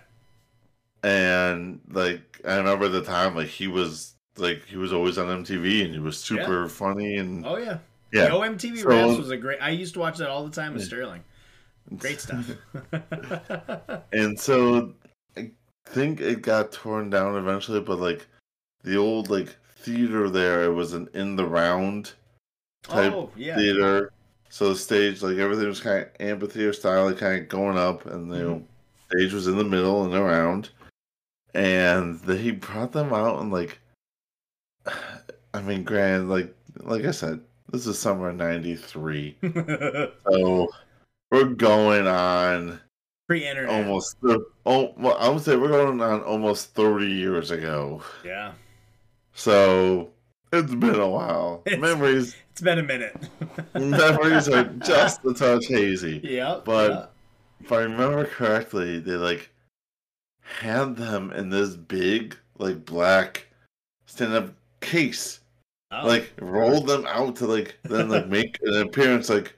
And 1.03 1.79
like 1.89 2.21
I 2.47 2.57
remember 2.57 2.87
the 2.87 3.03
time, 3.03 3.35
like 3.35 3.47
he 3.47 3.67
was 3.67 4.13
like 4.37 4.65
he 4.65 4.77
was 4.77 4.93
always 4.93 5.17
on 5.17 5.43
MTV 5.43 5.85
and 5.85 5.93
he 5.93 5.99
was 5.99 6.17
super 6.17 6.67
funny 6.69 7.17
and 7.17 7.45
Oh 7.45 7.57
yeah. 7.57 7.79
yeah. 8.11 8.27
Yo 8.27 8.39
MTV 8.41 8.79
So- 8.79 8.89
Raps 8.89 9.17
was 9.17 9.29
a 9.29 9.37
great. 9.37 9.59
I 9.61 9.69
used 9.71 9.93
to 9.95 9.99
watch 9.99 10.17
that 10.17 10.29
all 10.29 10.45
the 10.45 10.51
time 10.55 10.73
with 10.73 10.83
Sterling. 10.85 11.23
Great 11.97 12.21
stuff. 12.21 12.49
And 14.13 14.39
so 14.39 14.93
I 15.35 15.51
think 15.87 16.21
it 16.21 16.43
got 16.43 16.71
torn 16.71 17.09
down 17.09 17.35
eventually, 17.35 17.81
but 17.81 17.99
like 17.99 18.27
the 18.83 18.95
old 18.95 19.29
like 19.29 19.55
theater 19.77 20.29
there, 20.29 20.63
it 20.63 20.73
was 20.73 20.93
an 20.93 21.09
in 21.13 21.35
the 21.35 21.45
round 21.47 22.13
type 22.83 23.13
oh 23.13 23.31
yeah. 23.35 23.55
theater. 23.55 24.11
So 24.49 24.69
the 24.69 24.75
stage, 24.75 25.23
like 25.23 25.37
everything 25.37 25.67
was 25.67 25.79
kind 25.79 26.03
of 26.03 26.09
amphitheater 26.19 26.73
style, 26.73 27.05
like 27.05 27.17
kind 27.17 27.41
of 27.41 27.49
going 27.49 27.77
up, 27.77 28.05
and 28.05 28.31
the 28.31 28.37
Mhm. 28.37 28.65
stage 29.11 29.33
was 29.33 29.47
in 29.47 29.57
the 29.57 29.63
middle 29.63 30.05
and 30.05 30.13
around. 30.13 30.69
And 31.55 32.19
they 32.19 32.51
brought 32.51 32.91
them 32.91 33.13
out 33.13 33.41
and 33.41 33.51
like, 33.51 33.79
I 35.55 35.61
mean, 35.61 35.83
grand, 35.83 36.29
like 36.29 36.55
like 36.77 37.05
I 37.05 37.11
said, 37.11 37.41
this 37.71 37.87
is 37.87 37.97
summer 37.97 38.31
'93, 38.31 39.37
so 40.29 40.67
we're 41.33 41.45
going 41.45 42.05
on 42.07 42.79
Pre-internet. 43.27 43.69
almost. 43.73 44.17
Oh, 44.65 44.93
well, 44.97 45.17
I 45.19 45.29
would 45.29 45.41
say 45.41 45.55
we're 45.55 45.69
going 45.69 45.99
on 46.01 46.21
almost 46.21 46.75
30 46.75 47.07
years 47.07 47.49
ago. 47.51 48.03
Yeah. 48.23 48.51
So 49.33 50.11
it's 50.51 50.73
been 50.75 50.99
a 50.99 51.07
while. 51.09 51.63
It's- 51.65 51.81
Memories, 51.81 52.35
It's 52.51 52.61
been 52.61 52.77
a 52.79 52.83
minute. 52.83 53.15
memories 53.73 54.47
are 54.47 54.65
just 54.85 55.25
a 55.25 55.33
touch 55.33 55.65
hazy. 55.67 56.21
Yep. 56.23 56.65
But- 56.65 57.13
If 57.59 57.71
I 57.71 57.79
remember 57.79 58.25
correctly, 58.25 58.99
they 58.99 59.13
like 59.13 59.49
had 60.41 60.95
them 60.97 61.31
in 61.31 61.49
this 61.49 61.75
big, 61.75 62.35
like 62.59 62.85
black 62.85 63.47
stand-up 64.05 64.53
case. 64.81 65.39
Oh. 65.91 66.05
Like 66.05 66.31
rolled 66.41 66.87
them 66.87 67.05
out 67.07 67.37
to 67.37 67.47
like 67.47 67.77
then 67.83 68.09
like 68.09 68.27
make 68.37 68.59
an 68.63 68.81
appearance. 68.81 69.29
Like 69.29 69.57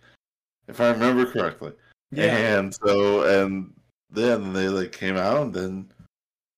if 0.67 0.81
I 0.81 0.89
remember 0.91 1.25
correctly. 1.25 1.73
yeah. 2.11 2.57
And 2.59 2.73
so, 2.73 3.23
and 3.43 3.73
then 4.09 4.53
they 4.53 4.67
like 4.69 4.91
came 4.91 5.17
out 5.17 5.41
and 5.41 5.53
then 5.53 5.91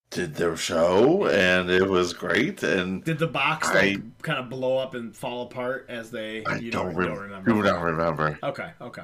did 0.10 0.36
their 0.36 0.56
show, 0.56 1.28
and 1.28 1.70
it 1.70 1.88
was 1.88 2.14
great. 2.14 2.64
And 2.64 3.04
Did 3.04 3.20
the 3.20 3.28
box 3.28 3.68
I- 3.70 3.74
like 3.74 4.22
kind 4.22 4.40
of 4.40 4.50
blow 4.50 4.78
up 4.78 4.94
and 4.94 5.16
fall 5.16 5.44
apart 5.44 5.86
as 5.90 6.10
they? 6.12 6.46
I 6.46 6.56
you 6.58 6.72
don't, 6.72 6.88
don't, 6.88 6.96
rem- 6.96 7.08
don't 7.10 7.20
remember. 7.20 7.52
do 7.52 7.62
not 7.64 7.82
remember. 7.82 8.40
Okay. 8.44 8.72
Okay. 8.82 9.04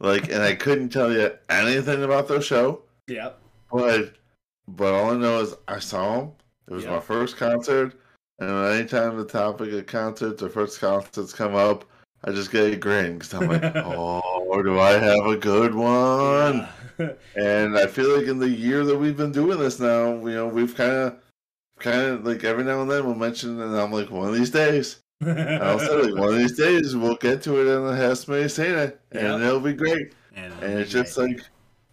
Like, 0.00 0.30
and 0.30 0.42
I 0.42 0.54
couldn't 0.54 0.90
tell 0.90 1.12
you 1.12 1.32
anything 1.48 2.04
about 2.04 2.28
their 2.28 2.42
show, 2.42 2.82
Yep. 3.08 3.40
but 3.72 4.14
but 4.68 4.92
all 4.94 5.10
I 5.12 5.16
know 5.16 5.40
is 5.40 5.54
I 5.66 5.78
saw 5.78 6.18
them. 6.20 6.32
It 6.68 6.74
was 6.74 6.84
Yeah. 6.84 6.90
my 6.90 7.00
first 7.00 7.36
concert, 7.38 7.94
and 8.38 8.50
anytime 8.50 9.16
the 9.16 9.24
topic 9.24 9.72
of 9.72 9.86
concerts 9.86 10.42
or 10.42 10.50
first 10.50 10.78
concerts 10.80 11.32
come 11.32 11.54
up, 11.54 11.84
I 12.24 12.32
just 12.32 12.50
get 12.50 12.72
a 12.72 12.76
grin 12.76 13.18
because 13.18 13.32
I'm 13.34 13.48
like, 13.48 13.62
oh, 13.76 14.62
do 14.62 14.78
I 14.80 14.92
have 14.92 15.26
a 15.26 15.36
good 15.36 15.74
one? 15.74 16.68
Yeah. 16.98 17.12
And 17.36 17.78
I 17.78 17.86
feel 17.86 18.16
like 18.18 18.26
in 18.26 18.38
the 18.38 18.48
year 18.48 18.84
that 18.84 18.96
we've 18.98 19.16
been 19.16 19.30
doing 19.32 19.58
this 19.58 19.78
now, 19.78 20.14
you 20.26 20.34
know, 20.34 20.48
we've 20.48 20.74
kind 20.74 20.90
of, 20.92 21.16
kind 21.78 22.00
of 22.00 22.24
like 22.26 22.42
every 22.42 22.64
now 22.64 22.82
and 22.82 22.90
then 22.90 23.06
we'll 23.06 23.14
mention, 23.14 23.60
it, 23.60 23.64
and 23.66 23.76
I'm 23.76 23.92
like, 23.92 24.10
one 24.10 24.26
of 24.28 24.34
these 24.34 24.50
days, 24.50 24.96
I'll 25.24 25.78
say 25.78 25.94
like 26.02 26.14
one 26.16 26.30
of 26.30 26.36
these 26.38 26.56
days 26.56 26.96
we'll 26.96 27.14
get 27.16 27.40
to 27.42 27.60
it 27.60 27.68
and 27.76 27.96
have 27.96 28.18
somebody 28.18 28.48
saying 28.48 28.78
it, 28.78 29.00
and 29.12 29.40
Yeah. 29.40 29.46
it'll 29.48 29.60
be 29.60 29.72
great. 29.74 30.12
and, 30.34 30.52
And 30.60 30.78
it's 30.80 30.90
just 30.90 31.16
like, 31.16 31.38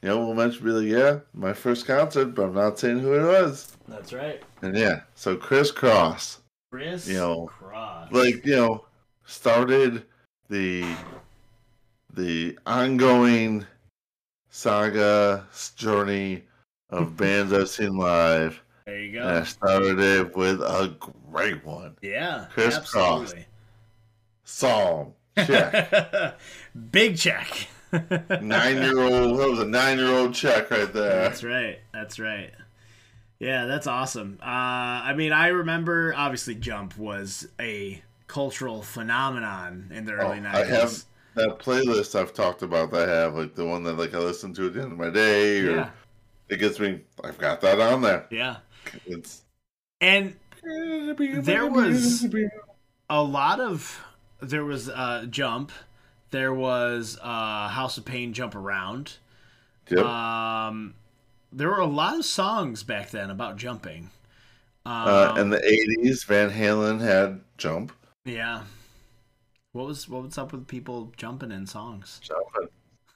you 0.01 0.09
know, 0.09 0.25
we'll 0.25 0.33
mention, 0.33 0.65
be 0.65 0.71
like, 0.71 0.87
yeah, 0.87 1.19
my 1.35 1.53
first 1.53 1.85
concert, 1.85 2.33
but 2.33 2.45
I'm 2.45 2.53
not 2.55 2.79
saying 2.79 2.99
who 2.99 3.13
it 3.13 3.23
was. 3.27 3.77
that's 3.87 4.11
right. 4.11 4.41
And 4.63 4.75
yeah, 4.75 5.01
so 5.13 5.35
Kris 5.35 5.71
Kross, 5.71 6.39
Kris 6.71 7.07
You 7.07 7.17
know, 7.17 7.49
Kross. 7.61 8.11
like 8.11 8.43
you 8.43 8.55
know, 8.55 8.85
started 9.25 10.03
the 10.49 10.85
the 12.13 12.57
ongoing 12.65 13.65
saga 14.49 15.45
journey 15.75 16.43
of 16.89 17.17
bands 17.17 17.51
I've 17.51 17.69
seen 17.69 17.97
live. 17.97 18.61
there 18.85 18.99
you 18.99 19.19
And 19.19 19.29
I 19.29 19.43
started 19.43 19.99
it 19.99 20.35
with 20.35 20.61
a 20.61 20.95
great 21.29 21.65
one. 21.65 21.97
Yeah. 22.01 22.45
Kris 22.51 22.77
absolutely. 22.77 23.45
Psalm. 24.43 25.13
Check. 25.37 26.35
Big 26.91 27.17
check. 27.17 27.67
nine 28.41 28.77
year 28.77 28.99
old 28.99 29.39
that 29.39 29.49
was 29.49 29.59
a 29.59 29.65
nine 29.65 29.97
year 29.97 30.09
old 30.09 30.33
check 30.33 30.69
right 30.71 30.91
there. 30.93 31.21
That's 31.23 31.43
right. 31.43 31.79
That's 31.93 32.19
right. 32.19 32.51
Yeah, 33.39 33.65
that's 33.65 33.87
awesome. 33.87 34.39
Uh, 34.41 34.45
I 34.45 35.13
mean, 35.13 35.33
I 35.33 35.47
remember 35.47 36.13
obviously 36.15 36.55
Jump 36.55 36.97
was 36.97 37.47
a 37.59 38.01
cultural 38.27 38.81
phenomenon 38.81 39.91
in 39.93 40.05
the 40.05 40.13
early 40.13 40.39
Oh, 40.39 40.49
I 40.49 40.63
90s. 40.63 40.67
have 40.67 41.03
that 41.35 41.59
playlist 41.59 42.19
I've 42.19 42.33
talked 42.33 42.61
about 42.61 42.91
that 42.91 43.09
I 43.09 43.11
have, 43.11 43.35
like 43.35 43.55
the 43.55 43.65
one 43.65 43.83
that 43.83 43.97
like 43.97 44.13
I 44.13 44.19
listen 44.19 44.53
to 44.55 44.67
at 44.67 44.73
the 44.73 44.81
end 44.81 44.91
of 44.93 44.97
my 44.97 45.09
day 45.09 45.59
or 45.61 45.71
Yeah. 45.75 45.89
it 46.49 46.57
gets 46.57 46.79
me 46.79 47.01
I've 47.23 47.37
got 47.37 47.61
that 47.61 47.79
on 47.79 48.01
there. 48.01 48.25
Yeah. 48.31 48.57
It's 49.05 49.41
And 50.01 50.35
There 50.63 51.67
was- 51.67 52.25
a 53.09 53.21
lot 53.21 53.59
of 53.59 54.01
there 54.41 54.65
was 54.65 54.89
uh 54.89 55.25
Jump, 55.29 55.71
there 56.31 56.53
was 56.53 57.17
uh 57.21 57.67
House 57.69 57.97
of 57.97 58.05
Pain 58.05 58.33
Jump 58.33 58.55
Around. 58.55 59.17
Yep. 59.89 60.03
Um 60.05 60.95
there 61.51 61.69
were 61.69 61.79
a 61.79 61.85
lot 61.85 62.17
of 62.17 62.25
songs 62.25 62.83
back 62.83 63.11
then 63.11 63.29
about 63.29 63.57
jumping. 63.57 64.09
Um, 64.85 65.07
uh, 65.07 65.35
in 65.37 65.49
the 65.49 65.63
eighties 65.65 66.23
Van 66.25 66.49
Halen 66.51 66.99
had 67.01 67.41
Jump. 67.57 67.91
Yeah. 68.25 68.63
What 69.71 69.85
was 69.87 70.09
what 70.09 70.23
was 70.23 70.37
up 70.37 70.51
with 70.51 70.67
people 70.67 71.11
jumping 71.15 71.51
in 71.51 71.67
songs? 71.67 72.19
Jumping. 72.23 72.69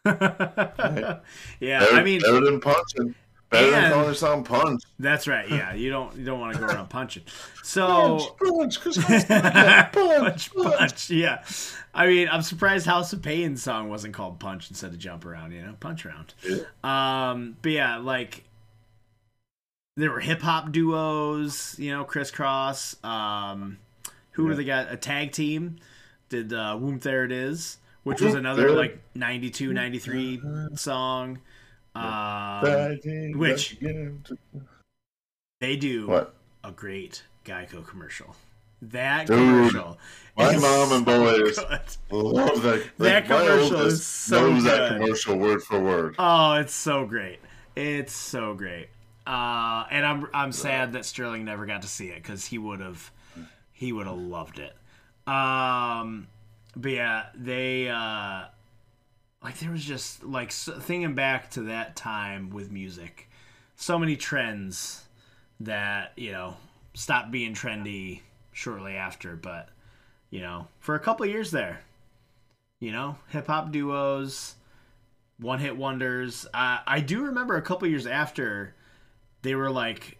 yeah, 1.60 1.80
Better, 1.80 1.96
I 1.96 2.04
mean 2.04 2.22
better 2.22 2.42
than 2.42 2.62
punching. 2.62 3.16
Better 3.50 3.72
than 3.72 3.92
calling 3.92 4.14
song 4.14 4.44
punch. 4.44 4.82
that's 5.00 5.28
right. 5.28 5.50
Yeah, 5.50 5.74
you 5.74 5.90
don't 5.90 6.16
you 6.16 6.24
don't 6.26 6.40
want 6.40 6.54
to 6.54 6.60
go 6.60 6.68
around 6.68 6.90
punching. 6.90 7.24
So 7.64 8.36
punch, 8.40 8.82
punch, 8.84 8.98
punch, 9.28 9.92
punch, 9.94 10.54
punch. 10.54 11.10
Yeah, 11.10 11.44
I 11.94 12.08
mean, 12.08 12.30
I'm 12.30 12.42
surprised 12.44 12.86
House 12.86 13.12
of 13.14 13.22
Pain's 13.22 13.64
song 13.64 13.90
wasn't 13.90 14.14
called 14.14 14.40
Punch 14.40 14.70
instead 14.70 14.92
of 14.92 15.00
Jump 15.00 15.26
Around. 15.26 15.54
You 15.54 15.64
know, 15.64 15.76
Punch 15.80 16.06
Around. 16.06 16.34
Um, 16.84 17.58
but 17.62 17.72
yeah, 17.72 17.98
like 17.98 18.44
there 19.98 20.12
were 20.12 20.20
hip 20.20 20.42
hop 20.42 20.72
duos. 20.72 21.76
You 21.80 21.92
know, 21.92 22.04
Kris 22.04 22.32
Kross. 22.32 23.04
Um, 23.04 23.78
who 24.40 24.46
were 24.46 24.52
Yeah. 24.52 24.58
the 24.58 24.64
guys? 24.64 24.88
A 24.92 24.98
tag 24.98 25.32
team 25.34 25.76
did 26.30 26.54
uh, 26.54 26.76
"Whoomp 26.80 27.02
There 27.02 27.26
It 27.26 27.32
Is," 27.32 27.78
which 28.04 28.22
was 28.22 28.34
another 28.36 28.72
like 28.72 29.00
92, 29.16 29.74
93 29.74 30.42
song. 30.76 31.40
Um, 31.96 33.00
which- 33.38 33.78
they 35.60 35.76
do 35.76 36.08
What? 36.08 36.34
a 36.64 36.72
great 36.72 37.24
Geico 37.46 37.86
commercial. 37.86 38.36
That 38.82 39.28
Dude, 39.28 39.38
commercial. 39.38 39.98
my 40.38 40.56
mom 40.58 40.94
and 40.94 41.06
so 41.06 41.24
boys- 41.24 41.60
good. 41.60 41.82
Love 42.12 42.62
that. 42.62 42.86
That 43.00 43.26
commercial 43.26 43.82
is 43.82 44.06
so 44.06 44.52
knows 44.54 44.64
that 44.64 44.94
commercial 44.94 45.36
word 45.38 45.62
for 45.64 45.80
word. 45.82 46.16
Oh, 46.18 46.54
it's 46.54 46.74
so 46.74 47.06
great. 47.06 47.40
It's 47.76 48.14
so 48.14 48.54
great. 48.54 48.88
Uh, 49.28 49.84
and 49.92 50.06
I'm 50.06 50.28
I'm 50.34 50.52
sad 50.54 50.94
that 50.94 51.04
Sterling 51.06 51.44
never 51.44 51.66
got 51.66 51.82
to 51.82 51.90
see 51.90 52.08
it 52.08 52.24
because 52.24 52.46
he 52.46 52.58
would 52.58 52.80
have 52.80 53.12
he 53.80 53.94
would 53.94 54.08
have 54.08 54.18
loved 54.18 54.60
it. 54.60 54.76
Um, 55.26 56.28
but 56.76 56.92
yeah, 56.92 57.28
they 57.34 57.88
uh, 57.88 58.44
like 59.42 59.58
there 59.60 59.72
was 59.72 59.86
just 59.86 60.22
like 60.22 60.52
thinking 60.52 61.16
back 61.16 61.50
to 61.52 61.62
that 61.64 61.96
time 61.96 62.50
with 62.50 62.72
music, 62.72 63.30
so 63.78 63.98
many 63.98 64.18
trends 64.18 65.06
that 65.62 66.12
you 66.18 66.34
know 66.34 66.58
stopped 66.94 67.32
being 67.32 67.54
trendy 67.54 68.20
shortly 68.52 68.96
after, 68.96 69.38
but 69.38 69.70
you 70.30 70.42
know 70.42 70.68
for 70.80 70.96
a 70.96 71.00
couple 71.00 71.26
years 71.26 71.50
there, 71.50 71.80
you 72.82 72.92
know 72.92 73.16
hip 73.30 73.48
hop 73.48 73.72
duos 73.72 74.56
one 75.40 75.60
hit 75.60 75.78
wonders. 75.78 76.46
I 76.54 77.00
do 77.00 77.24
remember 77.24 77.56
a 77.56 77.62
couple 77.62 77.88
years 77.88 78.06
after 78.06 78.76
they 79.42 79.56
were 79.56 79.72
like 79.72 80.19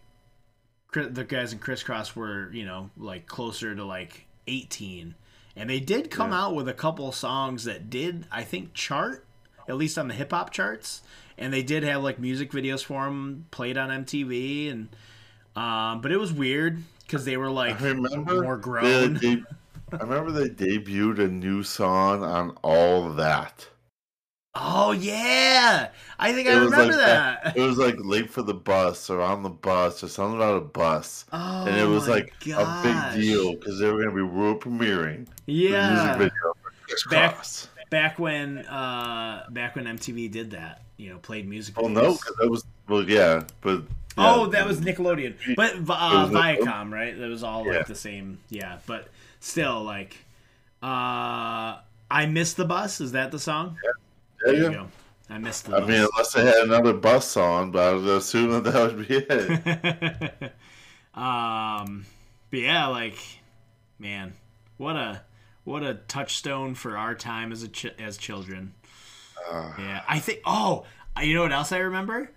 the 0.94 1.24
guys 1.24 1.54
in 1.54 1.60
Kris 1.60 1.84
Kross 1.84 2.16
were 2.16 2.52
you 2.52 2.66
know 2.66 2.90
like 2.98 3.28
closer 3.28 3.76
to 3.76 3.84
like 3.86 4.26
18 4.48 5.16
and 5.56 5.70
they 5.70 5.80
did 5.82 6.10
come 6.10 6.32
yeah. 6.32 6.46
out 6.46 6.56
with 6.56 6.70
a 6.70 6.74
couple 6.74 7.12
songs 7.12 7.66
that 7.66 7.90
did, 7.90 8.26
I 8.32 8.44
think, 8.44 8.74
chart 8.74 9.26
at 9.68 9.76
least 9.76 9.98
on 9.98 10.08
the 10.08 10.14
hip 10.14 10.32
hop 10.32 10.52
charts. 10.52 11.02
And 11.38 11.54
they 11.54 11.64
did 11.64 11.84
have 11.84 12.02
like 12.02 12.18
music 12.18 12.52
videos 12.52 12.84
for 12.84 13.06
them 13.06 13.46
played 13.52 13.78
on 13.78 13.90
MTV, 14.06 14.72
and 14.72 14.90
um, 15.56 16.02
but 16.02 16.12
it 16.12 16.18
was 16.18 16.34
weird 16.34 16.84
because 17.06 17.24
they 17.24 17.38
were 17.38 17.50
like 17.50 17.82
I 17.82 17.90
remember 17.90 18.44
more 18.44 18.58
grown. 18.58 19.14
They, 19.16 19.42
I 19.94 20.04
remember 20.04 20.32
they 20.32 20.50
debuted 20.50 21.20
a 21.20 21.28
new 21.28 21.64
song 21.64 22.24
on 22.24 22.52
all 22.62 23.10
that. 23.14 23.68
Oh 24.56 24.92
yeah, 24.92 25.90
I 26.18 26.34
think 26.34 26.48
it 26.48 26.52
I 26.52 26.58
remember 26.58 26.96
like 26.96 26.96
that. 26.96 27.58
It 27.58 27.62
was 27.62 27.78
like 27.78 27.96
late 28.00 28.30
for 28.32 28.42
the 28.42 28.54
bus 28.54 29.10
or 29.10 29.22
on 29.22 29.44
the 29.44 29.50
bus 29.50 30.04
or 30.04 30.08
something 30.08 30.38
about 30.38 30.58
a 30.58 30.62
bus, 30.62 31.26
oh, 31.32 31.68
and 31.68 31.78
it 31.78 31.86
was 31.86 32.08
like 32.08 32.34
gosh. 32.46 32.86
a 32.86 33.14
big 33.14 33.22
deal 33.22 33.54
because 33.54 33.80
they 33.80 33.86
were 33.86 34.02
going 34.04 34.10
to 34.10 34.16
be 34.16 34.24
world 34.24 34.62
premiering. 34.62 35.28
Yeah, 35.46 36.16
music 36.18 36.32
video 36.34 36.56
back, 37.12 37.46
back 37.92 38.20
when 38.20 38.60
uh 38.60 39.46
back 39.52 39.76
when 39.76 39.86
MTV 39.86 40.32
did 40.32 40.52
that, 40.52 40.82
you 40.98 41.12
know, 41.12 41.20
played 41.20 41.48
music. 41.48 41.76
Oh 41.78 41.88
no, 41.88 42.14
because 42.14 42.36
that 42.40 42.50
was 42.50 42.66
well, 42.88 43.08
yeah, 43.08 43.44
but 43.62 43.84
yeah, 44.18 44.36
oh, 44.36 44.48
that 44.48 44.68
was 44.68 44.82
Nickelodeon, 44.82 45.36
but 45.56 45.76
uh, 45.76 46.28
Viacom, 46.28 46.92
right? 46.92 47.18
That 47.18 47.30
was 47.30 47.44
all 47.44 47.66
yeah. 47.66 47.78
like 47.78 47.88
the 47.88 47.96
same. 47.96 48.40
Yeah, 48.50 48.80
but 48.88 49.08
still, 49.40 49.84
like, 49.84 50.18
uh, 50.82 51.78
I 52.12 52.26
missed 52.28 52.58
the 52.58 52.66
bus. 52.66 53.00
Is 53.00 53.12
that 53.12 53.32
the 53.32 53.40
song? 53.40 53.78
Yeah. 53.84 53.89
There, 54.52 54.64
you 54.64 54.72
go. 54.72 54.88
I 55.30 55.38
missed 55.38 55.66
the. 55.66 55.76
I 55.76 55.80
bus. 55.82 55.90
mean, 55.90 56.00
unless 56.00 56.34
they 56.34 56.46
had 56.46 56.56
another 56.64 56.94
bus 56.94 57.28
song, 57.28 57.72
but 57.72 57.84
I 57.88 57.94
was 57.94 58.06
assuming 58.06 58.64
that 58.64 58.72
that 58.74 58.96
would 58.96 59.08
be 59.08 59.16
it. 59.16 60.54
um, 61.14 62.06
but 62.50 62.60
yeah, 62.60 62.88
like, 62.88 63.18
man, 64.00 64.34
what 64.78 64.96
a 64.96 65.22
what 65.64 65.84
a 65.84 65.96
touchstone 66.08 66.74
for 66.74 66.98
our 66.98 67.14
time 67.14 67.52
as 67.52 67.64
a 67.64 67.68
ch- 67.68 67.94
as 68.00 68.18
children. 68.18 68.74
Uh, 69.50 69.74
yeah, 69.78 70.04
I 70.08 70.20
think. 70.20 70.42
Oh, 70.46 70.86
you 71.22 71.36
know 71.36 71.44
what 71.44 71.52
else 71.52 71.72
I 71.72 71.80
remember? 71.80 72.32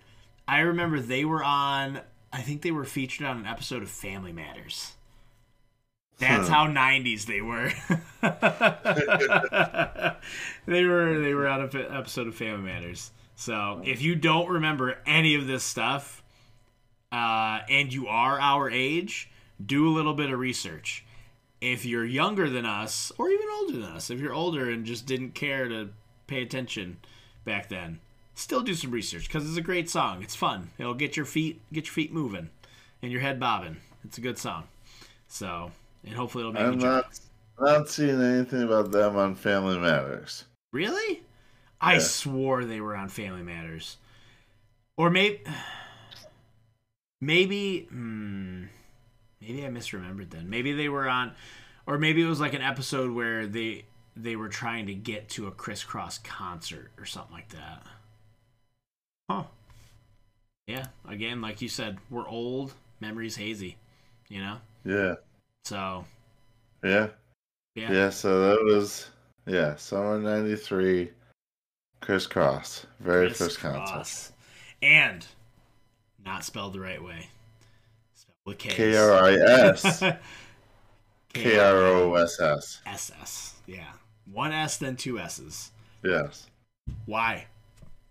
I 0.46 0.60
remember 0.60 1.00
they 1.00 1.24
were 1.24 1.42
on. 1.42 2.00
I 2.32 2.42
think 2.42 2.62
they 2.62 2.70
were 2.70 2.84
featured 2.84 3.26
on 3.26 3.38
an 3.38 3.46
episode 3.46 3.82
of 3.82 3.90
Family 3.90 4.32
Matters. 4.32 4.92
That's 6.22 6.48
huh. 6.48 6.54
how 6.54 6.66
'90s 6.66 7.26
they 7.26 7.40
were. 7.40 7.72
they 10.66 10.84
were 10.84 11.18
they 11.18 11.34
were 11.34 11.48
on 11.48 11.62
an 11.62 11.86
episode 11.90 12.28
of 12.28 12.34
Family 12.34 12.72
Matters. 12.72 13.10
So 13.34 13.82
if 13.84 14.02
you 14.02 14.14
don't 14.14 14.48
remember 14.48 14.98
any 15.04 15.34
of 15.34 15.46
this 15.46 15.64
stuff, 15.64 16.22
uh, 17.10 17.60
and 17.68 17.92
you 17.92 18.06
are 18.06 18.38
our 18.38 18.70
age, 18.70 19.30
do 19.64 19.88
a 19.88 19.90
little 19.90 20.14
bit 20.14 20.30
of 20.30 20.38
research 20.38 21.04
if 21.62 21.84
you're 21.84 22.04
younger 22.04 22.50
than 22.50 22.66
us 22.66 23.12
or 23.18 23.30
even 23.30 23.46
older 23.60 23.72
than 23.74 23.92
us 23.92 24.10
if 24.10 24.18
you're 24.18 24.34
older 24.34 24.68
and 24.68 24.84
just 24.84 25.06
didn't 25.06 25.30
care 25.30 25.68
to 25.68 25.88
pay 26.26 26.42
attention 26.42 26.98
back 27.44 27.68
then 27.68 28.00
still 28.34 28.62
do 28.62 28.74
some 28.74 28.90
research 28.90 29.28
because 29.28 29.48
it's 29.48 29.56
a 29.56 29.62
great 29.62 29.88
song 29.88 30.22
it's 30.22 30.34
fun 30.34 30.70
it'll 30.76 30.92
get 30.92 31.16
your 31.16 31.24
feet 31.24 31.60
get 31.72 31.86
your 31.86 31.92
feet 31.92 32.12
moving 32.12 32.50
and 33.00 33.12
your 33.12 33.20
head 33.20 33.38
bobbing 33.38 33.76
it's 34.04 34.18
a 34.18 34.20
good 34.20 34.36
song 34.36 34.64
so 35.28 35.70
and 36.04 36.14
hopefully 36.14 36.42
it'll 36.42 36.52
make 36.52 36.62
i'm 36.62 36.78
not 36.78 37.18
not 37.60 37.88
seeing 37.88 38.20
anything 38.20 38.62
about 38.62 38.90
them 38.90 39.16
on 39.16 39.34
family 39.34 39.78
matters 39.78 40.44
really 40.72 41.14
yeah. 41.14 41.20
i 41.80 41.98
swore 41.98 42.64
they 42.64 42.80
were 42.80 42.96
on 42.96 43.08
family 43.08 43.42
matters 43.42 43.98
or 44.96 45.10
maybe 45.10 45.42
maybe 47.20 47.86
hmm, 47.90 48.64
Maybe 49.42 49.66
I 49.66 49.68
misremembered 49.70 50.30
then. 50.30 50.48
Maybe 50.48 50.72
they 50.72 50.88
were 50.88 51.08
on, 51.08 51.32
or 51.86 51.98
maybe 51.98 52.22
it 52.22 52.26
was 52.26 52.40
like 52.40 52.54
an 52.54 52.62
episode 52.62 53.10
where 53.10 53.46
they 53.46 53.84
they 54.14 54.36
were 54.36 54.48
trying 54.48 54.86
to 54.86 54.94
get 54.94 55.28
to 55.30 55.48
a 55.48 55.50
Kris 55.50 55.82
Kross 55.82 56.22
concert 56.22 56.92
or 56.96 57.04
something 57.04 57.34
like 57.34 57.48
that. 57.48 57.82
Huh. 59.28 59.44
Yeah. 60.68 60.86
Again, 61.08 61.40
like 61.40 61.60
you 61.60 61.68
said, 61.68 61.98
we're 62.08 62.28
old. 62.28 62.74
Memories 63.00 63.36
hazy. 63.36 63.78
You 64.28 64.40
know. 64.42 64.56
Yeah. 64.84 65.14
So. 65.64 66.04
Yeah. 66.82 67.08
Yeah. 67.74 67.92
Yeah. 67.92 68.10
So 68.10 68.48
that 68.48 68.64
was 68.64 69.10
yeah 69.46 69.76
summer 69.76 70.18
'93. 70.18 71.10
Kris 72.00 72.26
Kross, 72.26 72.84
very 72.98 73.28
Chris 73.28 73.38
first 73.38 73.60
concert, 73.60 74.32
and 74.82 75.24
not 76.24 76.44
spelled 76.44 76.72
the 76.72 76.80
right 76.80 77.02
way. 77.02 77.28
Spelled 78.14 78.36
With 78.44 78.58
K's. 78.58 78.74
K 78.74 78.96
R 78.96 79.12
I 79.12 79.32
S. 79.34 80.02
K 81.32 81.58
R 81.58 81.76
O 81.76 82.14
S 82.14 82.40
S. 82.40 82.80
S 82.84 83.12
S. 83.20 83.54
Yeah. 83.66 83.92
One 84.30 84.52
S, 84.52 84.76
then 84.76 84.96
two 84.96 85.18
S's. 85.18 85.70
Yes. 86.04 86.48
Why? 87.06 87.46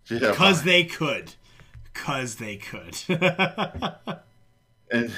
Yeah, 0.09 0.31
because 0.31 0.59
why? 0.59 0.65
they 0.65 0.83
could. 0.85 1.33
Because 1.93 2.35
they 2.35 2.55
could. 2.55 2.95
and 4.91 5.11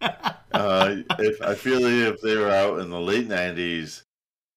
uh, 0.00 0.96
if 1.18 1.40
I 1.42 1.54
feel 1.54 1.80
like 1.80 2.14
if 2.14 2.20
they 2.20 2.36
were 2.36 2.50
out 2.50 2.80
in 2.80 2.90
the 2.90 3.00
late 3.00 3.28
'90s, 3.28 4.02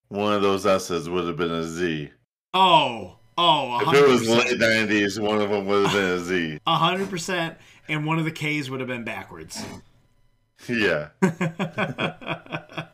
one 0.09 0.33
of 0.33 0.41
those 0.41 0.65
S's 0.65 1.09
would 1.09 1.25
have 1.27 1.37
been 1.37 1.51
a 1.51 1.63
Z. 1.63 2.09
Oh, 2.53 3.15
oh, 3.37 3.79
100%. 3.83 3.93
if 3.93 4.03
it 4.03 4.07
was 4.07 4.29
late 4.29 4.59
'90s, 4.59 5.19
one 5.21 5.41
of 5.41 5.49
them 5.49 5.65
would 5.65 5.87
have 5.87 5.93
been 5.93 6.11
a 6.11 6.19
Z. 6.19 6.59
hundred 6.67 7.09
percent, 7.09 7.57
and 7.87 8.05
one 8.05 8.19
of 8.19 8.25
the 8.25 8.31
K's 8.31 8.69
would 8.69 8.79
have 8.79 8.87
been 8.87 9.03
backwards. 9.03 9.63
Yeah. 10.67 11.09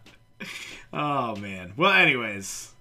oh 0.93 1.36
man. 1.36 1.74
Well, 1.78 1.91
anyways, 1.91 2.74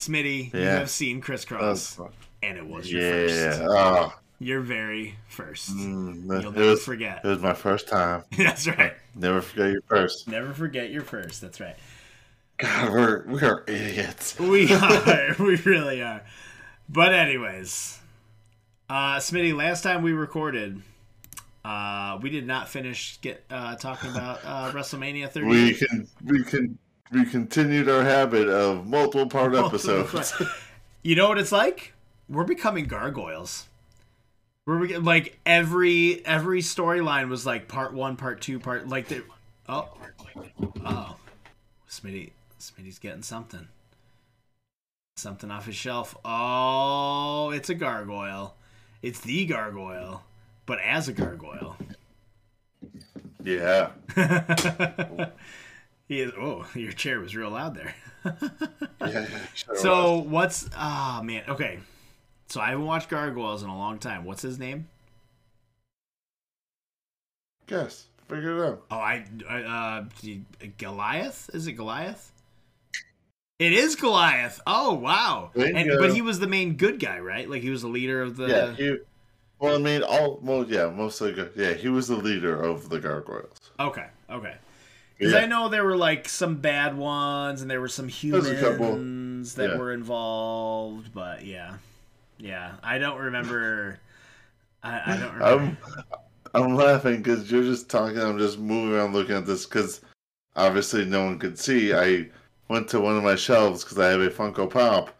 Smitty, 0.00 0.52
yeah. 0.52 0.60
you 0.60 0.66
have 0.66 0.90
seen 0.90 1.20
Kris 1.20 1.44
Kross, 1.44 1.98
and 2.42 2.58
it 2.58 2.66
was 2.66 2.90
your 2.90 3.02
yeah. 3.02 3.26
first. 3.26 3.62
Oh. 3.62 4.12
Your 4.42 4.60
very 4.60 5.14
first. 5.28 5.70
Mm, 5.70 6.42
You'll 6.42 6.50
never 6.50 6.70
was, 6.70 6.84
forget. 6.84 7.20
It 7.24 7.28
was 7.28 7.38
my 7.38 7.54
first 7.54 7.86
time. 7.86 8.24
That's 8.36 8.66
right. 8.66 8.92
Never 9.14 9.40
forget 9.40 9.70
your 9.70 9.82
first. 9.82 10.26
Never 10.26 10.52
forget 10.52 10.90
your 10.90 11.02
first. 11.02 11.40
That's 11.40 11.60
right. 11.60 11.76
God, 12.58 12.92
we're 12.92 13.24
we 13.28 13.40
are 13.42 13.62
idiots. 13.68 14.36
We 14.40 14.72
are. 14.74 15.36
we 15.38 15.54
really 15.58 16.02
are. 16.02 16.22
But 16.88 17.14
anyways, 17.14 18.00
uh, 18.90 19.18
Smitty, 19.18 19.54
last 19.56 19.84
time 19.84 20.02
we 20.02 20.12
recorded, 20.12 20.82
uh, 21.64 22.18
we 22.20 22.28
did 22.28 22.44
not 22.44 22.68
finish 22.68 23.20
get 23.20 23.44
uh, 23.48 23.76
talking 23.76 24.10
about 24.10 24.40
uh, 24.44 24.72
WrestleMania 24.72 25.30
30. 25.30 25.46
We 25.46 25.74
can 25.74 26.08
we 26.24 26.42
can 26.42 26.78
we 27.12 27.26
continued 27.26 27.88
our 27.88 28.02
habit 28.02 28.48
of 28.48 28.88
multiple 28.88 29.28
part 29.28 29.54
episodes. 29.54 30.34
you 31.04 31.14
know 31.14 31.28
what 31.28 31.38
it's 31.38 31.52
like? 31.52 31.92
We're 32.28 32.42
becoming 32.42 32.86
gargoyles. 32.86 33.68
We're 34.66 34.98
like 34.98 35.38
every 35.44 36.24
every 36.24 36.60
storyline 36.60 37.28
was 37.28 37.44
like 37.44 37.68
part 37.68 37.92
one, 37.92 38.16
part 38.16 38.40
two, 38.40 38.60
part 38.60 38.88
like 38.88 39.08
the 39.08 39.24
oh 39.68 39.88
oh 40.84 41.16
Smitty 41.88 42.30
Smitty's 42.60 42.98
getting 42.98 43.22
something 43.22 43.68
something 45.16 45.50
off 45.50 45.66
his 45.66 45.76
shelf. 45.76 46.16
Oh, 46.24 47.50
it's 47.50 47.70
a 47.70 47.74
gargoyle. 47.74 48.54
It's 49.02 49.20
the 49.20 49.46
gargoyle 49.46 50.22
but 50.66 50.80
as 50.80 51.08
a 51.08 51.12
gargoyle. 51.12 51.76
Yeah. 53.42 53.90
he 56.08 56.20
is. 56.20 56.32
Oh, 56.38 56.66
your 56.74 56.92
chair 56.92 57.20
was 57.20 57.34
real 57.34 57.50
loud 57.50 57.74
there. 57.74 57.94
yeah. 59.00 59.26
Sure 59.54 59.76
so 59.76 60.18
was. 60.18 60.26
what's? 60.26 60.70
Ah, 60.74 61.18
oh, 61.20 61.22
man. 61.24 61.42
Okay. 61.48 61.80
So 62.52 62.60
I 62.60 62.68
haven't 62.68 62.84
watched 62.84 63.08
Gargoyles 63.08 63.62
in 63.62 63.70
a 63.70 63.78
long 63.78 63.98
time. 63.98 64.26
What's 64.26 64.42
his 64.42 64.58
name? 64.58 64.86
Guess. 67.66 68.08
Figure 68.28 68.62
it 68.62 68.68
out. 68.68 68.82
Oh, 68.90 68.96
I. 68.96 69.24
I 69.48 69.62
uh, 69.62 70.04
Goliath? 70.76 71.48
Is 71.54 71.66
it 71.66 71.72
Goliath? 71.72 72.30
It 73.58 73.72
is 73.72 73.96
Goliath. 73.96 74.60
Oh 74.66 74.92
wow! 74.92 75.50
And, 75.54 75.92
but 75.98 76.12
he 76.12 76.20
was 76.20 76.40
the 76.40 76.46
main 76.46 76.74
good 76.74 77.00
guy, 77.00 77.20
right? 77.20 77.48
Like 77.48 77.62
he 77.62 77.70
was 77.70 77.80
the 77.80 77.88
leader 77.88 78.20
of 78.20 78.36
the. 78.36 78.48
Yeah, 78.48 78.74
he, 78.74 78.98
well, 79.58 79.76
I 79.76 79.78
mean, 79.78 80.02
all 80.02 80.38
well, 80.42 80.66
yeah, 80.68 80.90
mostly 80.90 81.32
good. 81.32 81.52
Yeah, 81.56 81.72
he 81.72 81.88
was 81.88 82.08
the 82.08 82.16
leader 82.16 82.60
of 82.60 82.90
the 82.90 83.00
gargoyles. 83.00 83.70
Okay, 83.80 84.08
okay. 84.28 84.56
Because 85.16 85.32
yeah. 85.32 85.38
I 85.38 85.46
know 85.46 85.70
there 85.70 85.84
were 85.84 85.96
like 85.96 86.28
some 86.28 86.56
bad 86.56 86.98
ones, 86.98 87.62
and 87.62 87.70
there 87.70 87.80
were 87.80 87.88
some 87.88 88.08
humans 88.08 89.54
that 89.54 89.70
yeah. 89.70 89.76
were 89.78 89.92
involved. 89.92 91.14
But 91.14 91.46
yeah, 91.46 91.76
yeah, 92.42 92.72
I 92.82 92.98
don't 92.98 93.18
remember. 93.20 94.00
I, 94.82 95.00
I 95.06 95.16
don't 95.16 95.34
remember. 95.34 95.76
I'm, 96.54 96.64
I'm 96.64 96.74
laughing 96.74 97.18
because 97.18 97.50
you're 97.50 97.62
just 97.62 97.88
talking. 97.88 98.18
I'm 98.18 98.36
just 98.36 98.58
moving 98.58 98.96
around 98.96 99.12
looking 99.12 99.36
at 99.36 99.46
this 99.46 99.64
because 99.64 100.00
obviously 100.56 101.04
no 101.04 101.24
one 101.24 101.38
could 101.38 101.56
see. 101.56 101.94
I 101.94 102.28
went 102.68 102.88
to 102.88 103.00
one 103.00 103.16
of 103.16 103.22
my 103.22 103.36
shelves 103.36 103.84
because 103.84 104.00
I 104.00 104.08
have 104.08 104.20
a 104.20 104.28
Funko 104.28 104.68
Pop 104.68 105.16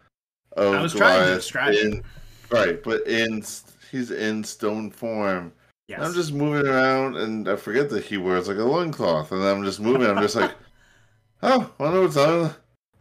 of 0.56 0.74
I 0.74 0.82
was 0.82 0.94
Goliath 0.94 1.16
trying 1.16 1.28
to 1.28 1.34
describe 1.36 1.74
in, 1.74 1.92
it. 1.98 2.04
Right, 2.50 2.82
but 2.82 3.06
in 3.06 3.44
he's 3.92 4.10
in 4.10 4.42
stone 4.42 4.90
form. 4.90 5.52
Yes. 5.86 6.00
I'm 6.02 6.14
just 6.14 6.32
moving 6.32 6.66
around, 6.66 7.16
and 7.16 7.48
I 7.48 7.54
forget 7.54 7.88
that 7.90 8.04
he 8.04 8.16
wears 8.16 8.48
like 8.48 8.56
a 8.56 8.64
loincloth, 8.64 9.30
and 9.30 9.44
I'm 9.44 9.62
just 9.62 9.78
moving. 9.78 10.08
I'm 10.08 10.20
just 10.20 10.34
like, 10.34 10.52
oh, 11.44 11.70
I 11.78 11.82
wonder 11.82 12.00
what's 12.00 12.16
on 12.16 12.52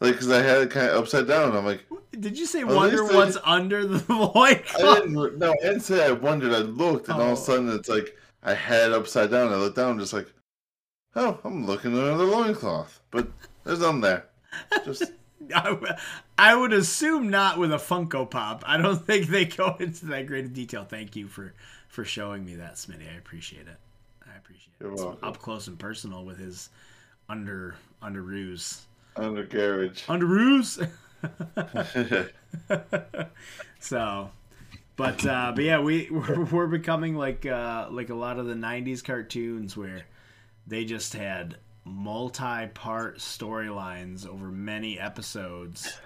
like 0.01 0.13
because 0.15 0.31
I 0.31 0.41
had 0.41 0.57
it 0.63 0.71
kind 0.71 0.87
of 0.89 0.97
upside 1.01 1.27
down. 1.27 1.55
I'm 1.55 1.65
like, 1.65 1.85
Did 2.19 2.37
you 2.37 2.45
say 2.45 2.63
wonder 2.65 3.03
least 3.03 3.13
I 3.13 3.15
what's 3.15 3.37
under 3.45 3.85
the 3.87 4.03
I 4.09 4.13
loincloth? 4.13 5.03
didn't. 5.03 5.39
No, 5.39 5.51
I 5.53 5.55
didn't 5.61 5.81
say 5.81 6.05
I 6.05 6.11
wondered. 6.11 6.53
I 6.53 6.59
looked, 6.59 7.07
and 7.09 7.21
all 7.21 7.21
Oh. 7.21 7.31
of 7.33 7.37
a 7.37 7.41
oh. 7.41 7.43
sudden 7.45 7.69
it's 7.69 7.89
like 7.89 8.17
I 8.43 8.53
had 8.53 8.91
it 8.91 8.93
upside 8.93 9.31
down. 9.31 9.53
I 9.53 9.55
looked 9.55 9.77
down, 9.77 9.99
just 9.99 10.13
like, 10.13 10.33
oh, 11.15 11.39
I'm 11.45 11.65
looking 11.65 11.97
under 11.97 12.17
the 12.17 12.25
loincloth, 12.25 13.01
but 13.11 13.29
there's 13.63 13.79
none 13.79 14.01
there. 14.01 14.25
Just 14.85 15.03
I, 15.55 15.77
I 16.37 16.55
would 16.55 16.73
assume 16.73 17.29
not 17.29 17.57
with 17.57 17.73
a 17.73 17.77
Funko 17.77 18.29
Pop. 18.29 18.63
I 18.67 18.77
don't 18.77 19.01
think 19.05 19.27
they 19.27 19.45
go 19.45 19.75
into 19.79 20.07
that 20.07 20.27
great 20.27 20.45
of 20.45 20.53
detail. 20.53 20.83
Thank 20.85 21.15
you 21.15 21.27
for 21.27 21.53
for 21.87 22.05
showing 22.05 22.45
me 22.45 22.55
that, 22.55 22.75
Smitty. 22.75 23.11
I 23.11 23.17
appreciate 23.17 23.67
it. 23.67 23.77
I 24.31 24.37
appreciate 24.37 24.73
it. 24.79 24.83
You're 24.83 24.93
It's 24.93 25.03
welcome. 25.03 25.27
up 25.27 25.39
close 25.39 25.67
and 25.67 25.77
personal 25.79 26.23
with 26.25 26.37
his 26.39 26.69
under 27.29 27.75
underoos. 28.01 28.81
Undercarriage. 29.15 30.05
Underoos. 30.07 30.89
so, 33.79 34.29
but 34.95 35.25
uh, 35.25 35.51
but 35.55 35.63
yeah, 35.63 35.79
we 35.79 36.09
we're, 36.09 36.43
we're 36.45 36.67
becoming 36.67 37.15
like 37.15 37.45
uh, 37.45 37.87
like 37.91 38.09
a 38.09 38.15
lot 38.15 38.39
of 38.39 38.45
the 38.47 38.53
'90s 38.55 39.03
cartoons 39.03 39.75
where 39.77 40.03
they 40.67 40.85
just 40.85 41.13
had 41.13 41.57
multi-part 41.83 43.17
storylines 43.17 44.27
over 44.27 44.47
many 44.47 44.99
episodes. 44.99 45.99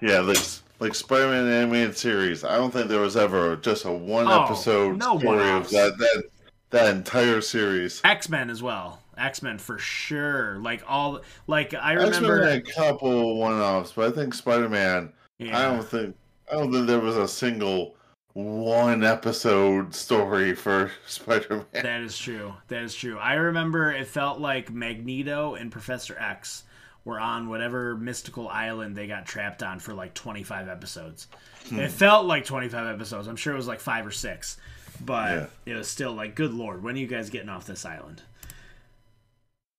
yeah, 0.00 0.20
like 0.20 0.38
like 0.78 0.94
Spider-Man 0.94 1.46
animated 1.46 1.96
series. 1.96 2.44
I 2.44 2.56
don't 2.56 2.70
think 2.70 2.88
there 2.88 3.00
was 3.00 3.16
ever 3.16 3.56
just 3.56 3.84
a 3.84 3.92
one 3.92 4.26
Oh, 4.28 4.44
episode 4.44 4.98
no 4.98 5.18
story 5.18 5.50
of 5.50 5.68
that 5.70 5.98
that 5.98 6.24
that 6.70 6.94
entire 6.94 7.40
series. 7.40 8.00
X 8.04 8.28
Men 8.28 8.48
as 8.50 8.62
well. 8.62 8.99
X 9.20 9.42
Men 9.42 9.58
for 9.58 9.78
sure. 9.78 10.58
Like 10.58 10.82
all 10.88 11.20
like 11.46 11.74
I 11.74 11.92
remember. 11.92 12.42
a 12.42 12.60
couple 12.60 13.38
one-offs, 13.38 13.92
but 13.92 14.08
I 14.12 14.14
think 14.14 14.34
Spider-Man. 14.34 15.12
I 15.40 15.62
don't 15.62 15.84
think 15.86 16.16
I 16.50 16.54
don't 16.54 16.72
think 16.72 16.86
there 16.86 17.00
was 17.00 17.16
a 17.16 17.28
single 17.28 17.94
one 18.34 19.02
episode 19.04 19.94
story 19.94 20.54
for 20.54 20.90
Spider-Man. 21.06 21.66
That 21.72 22.00
is 22.02 22.16
true. 22.16 22.54
That 22.68 22.82
is 22.82 22.94
true. 22.94 23.18
I 23.18 23.34
remember 23.34 23.90
it 23.92 24.06
felt 24.06 24.40
like 24.40 24.70
Magneto 24.70 25.54
and 25.54 25.70
Professor 25.72 26.16
X 26.18 26.64
were 27.04 27.18
on 27.18 27.48
whatever 27.48 27.96
mystical 27.96 28.46
island 28.48 28.94
they 28.94 29.06
got 29.06 29.24
trapped 29.26 29.62
on 29.62 29.78
for 29.80 29.94
like 29.94 30.12
25 30.14 30.68
episodes. 30.68 31.28
Hmm. 31.68 31.80
It 31.80 31.90
felt 31.90 32.26
like 32.26 32.44
25 32.44 32.94
episodes. 32.94 33.26
I'm 33.26 33.36
sure 33.36 33.54
it 33.54 33.56
was 33.56 33.66
like 33.66 33.80
five 33.80 34.06
or 34.06 34.10
six, 34.10 34.58
but 35.00 35.30
Yeah. 35.66 35.72
it 35.72 35.74
was 35.76 35.88
still 35.88 36.12
like, 36.12 36.34
good 36.34 36.52
lord, 36.52 36.82
when 36.82 36.94
are 36.96 36.98
you 36.98 37.06
guys 37.06 37.30
getting 37.30 37.48
off 37.48 37.66
this 37.66 37.86
island? 37.86 38.22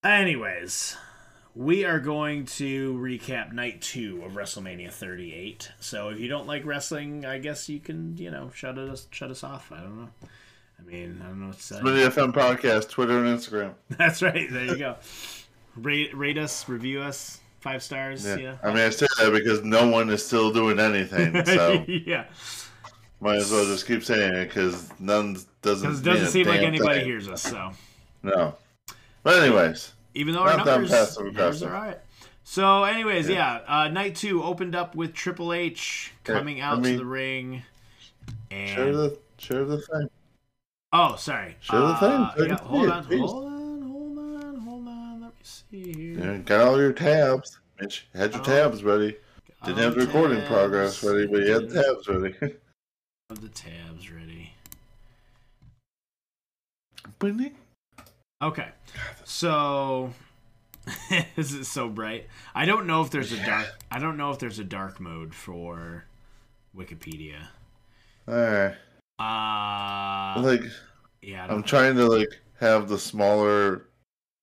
Anyways, 0.03 0.97
we 1.53 1.85
are 1.85 1.99
going 1.99 2.45
to 2.45 2.95
recap 2.95 3.53
night 3.53 3.83
two 3.83 4.23
of 4.25 4.31
WrestleMania 4.31 4.91
38. 4.91 5.71
So 5.79 6.09
if 6.09 6.19
you 6.19 6.27
don't 6.27 6.47
like 6.47 6.65
wrestling, 6.65 7.23
I 7.23 7.37
guess 7.37 7.69
you 7.69 7.79
can, 7.79 8.17
you 8.17 8.31
know, 8.31 8.49
shut 8.51 8.79
us 8.79 9.07
shut 9.11 9.29
us 9.29 9.43
off. 9.43 9.71
I 9.71 9.81
don't 9.81 9.99
know. 9.99 10.09
I 10.79 10.83
mean, 10.83 11.21
I 11.23 11.27
don't 11.27 11.39
know 11.39 11.47
what 11.47 11.57
to 11.57 11.61
say. 11.61 11.81
Mini 11.83 11.99
FM 11.99 12.33
podcast, 12.33 12.89
Twitter 12.89 13.23
and 13.23 13.37
Instagram. 13.37 13.75
That's 13.89 14.23
right. 14.23 14.51
There 14.51 14.65
you 14.65 14.77
go. 14.77 14.95
rate, 15.75 16.17
rate 16.17 16.39
us, 16.39 16.67
review 16.67 17.01
us, 17.01 17.39
five 17.59 17.83
stars. 17.83 18.25
Yeah. 18.25 18.37
Yeah. 18.37 18.57
I 18.63 18.69
mean, 18.69 18.79
I 18.79 18.89
say 18.89 19.05
that 19.19 19.31
because 19.31 19.63
no 19.63 19.87
one 19.87 20.09
is 20.09 20.25
still 20.25 20.51
doing 20.51 20.79
anything, 20.79 21.45
so 21.45 21.85
yeah. 21.87 22.25
might 23.19 23.35
as 23.35 23.51
well 23.51 23.65
just 23.65 23.85
keep 23.85 24.03
saying 24.03 24.33
it 24.33 24.47
because 24.47 24.91
none 24.99 25.37
doesn't. 25.61 25.97
It 25.99 26.03
doesn't 26.03 26.29
seem 26.29 26.47
like 26.47 26.61
anybody 26.61 27.01
thing. 27.01 27.05
hears 27.07 27.29
us. 27.29 27.43
So 27.43 27.69
No. 28.23 28.55
But 29.23 29.43
anyways, 29.43 29.93
even 30.15 30.33
though 30.33 30.41
our 30.41 30.57
numbers, 30.57 30.89
passive 30.89 31.25
numbers 31.25 31.63
are 31.63 31.75
all 31.75 31.81
right. 31.83 31.97
So, 32.43 32.83
anyways, 32.83 33.29
yeah, 33.29 33.61
uh, 33.67 33.87
night 33.87 34.15
two 34.15 34.43
opened 34.43 34.75
up 34.75 34.95
with 34.95 35.13
Triple 35.13 35.53
H 35.53 36.11
Okay, 36.25 36.37
coming 36.37 36.59
out 36.59 36.81
me- 36.81 36.93
to 36.93 36.97
the 36.97 37.05
ring, 37.05 37.63
and 38.49 38.69
share 38.69 38.91
the 38.95 39.17
share 39.37 39.63
the 39.65 39.77
thing. 39.77 40.09
oh, 40.91 41.15
sorry, 41.17 41.55
Share 41.61 41.79
the 41.81 41.95
thing, 41.95 42.09
Uh, 42.11 42.35
so 42.35 42.43
yeah, 42.45 42.57
hold 42.57 42.89
on, 42.89 43.05
please. 43.05 43.19
hold 43.19 43.45
on, 43.45 43.81
hold 43.83 44.17
on, 44.17 44.55
hold 44.59 44.87
on. 44.87 45.21
Let 45.21 45.29
me 45.29 45.35
see 45.43 45.93
here. 45.93 46.33
You 46.33 46.37
got 46.39 46.67
all 46.67 46.79
your 46.79 46.93
tabs. 46.93 47.59
Mitch, 47.79 48.07
had 48.15 48.31
your 48.33 48.41
Oh. 48.41 48.45
tabs 48.45 48.83
ready. 48.83 49.17
Didn't 49.63 49.77
have 49.77 49.93
the 49.93 50.05
recording 50.07 50.39
Tabs. 50.39 50.49
progress 50.49 51.03
ready, 51.03 51.27
but 51.27 51.41
you 51.41 51.51
had 51.51 51.69
the 51.69 51.83
tabs 51.83 52.07
ready. 52.07 52.35
Have 53.29 53.41
the 53.41 53.49
tabs 53.49 54.11
ready. 54.11 54.51
Okay. 58.41 58.67
So 59.23 60.11
this 61.35 61.53
is 61.53 61.67
so 61.67 61.87
bright. 61.89 62.27
I 62.55 62.65
don't 62.65 62.87
know 62.87 63.01
if 63.01 63.11
there's 63.11 63.31
a 63.31 63.45
dark 63.45 63.67
I 63.91 63.99
don't 63.99 64.17
know 64.17 64.31
if 64.31 64.39
there's 64.39 64.59
a 64.59 64.63
dark 64.63 64.99
mode 64.99 65.35
for 65.35 66.05
Wikipedia. 66.75 67.47
Alright. 68.27 68.75
Uh 69.19 70.41
Like 70.41 70.63
yeah, 71.21 71.43
I'm 71.43 71.49
don't, 71.49 71.67
trying 71.67 71.95
to 71.95 72.07
like 72.07 72.41
have 72.59 72.87
the 72.89 72.97
smaller 72.97 73.85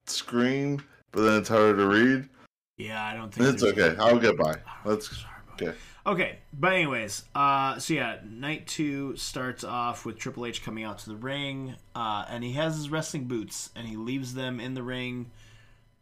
screen, 0.06 0.80
but 1.10 1.22
then 1.22 1.40
it's 1.40 1.48
harder 1.48 1.76
to 1.76 1.86
read. 1.88 2.28
yeah, 2.76 3.04
I 3.04 3.14
don't 3.14 3.34
think 3.34 3.48
It's 3.52 3.64
okay. 3.64 3.96
I'll 3.98 4.18
get 4.18 4.36
by. 4.36 4.54
Let's 4.84 5.08
Sorry 5.10 5.32
okay. 5.54 5.78
Okay, 6.08 6.38
but 6.58 6.72
anyways, 6.72 7.24
uh, 7.34 7.78
so 7.78 7.92
yeah, 7.92 8.16
night 8.24 8.66
two 8.66 9.14
starts 9.16 9.62
off 9.62 10.06
with 10.06 10.16
Triple 10.18 10.46
H 10.46 10.64
coming 10.64 10.82
out 10.82 10.98
to 11.00 11.10
the 11.10 11.16
ring, 11.16 11.74
uh, 11.94 12.24
and 12.30 12.42
he 12.42 12.52
has 12.54 12.76
his 12.76 12.88
wrestling 12.88 13.24
boots, 13.26 13.68
and 13.76 13.86
he 13.86 13.96
leaves 13.96 14.32
them 14.32 14.58
in 14.58 14.72
the 14.72 14.82
ring, 14.82 15.30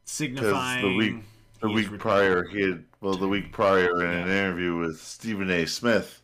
signifying 0.05 0.97
week- 0.97 1.25
The 1.61 1.69
he 1.69 1.75
is 1.81 1.91
week 1.91 2.01
prior, 2.01 2.45
he 2.45 2.61
had 2.63 2.85
well, 3.01 3.15
the 3.15 3.27
week 3.27 3.51
prior 3.51 4.05
in 4.05 4.11
an 4.11 4.29
interview 4.29 4.77
with 4.77 5.01
Stephen 5.01 5.51
A. 5.51 5.67
Smith, 5.67 6.21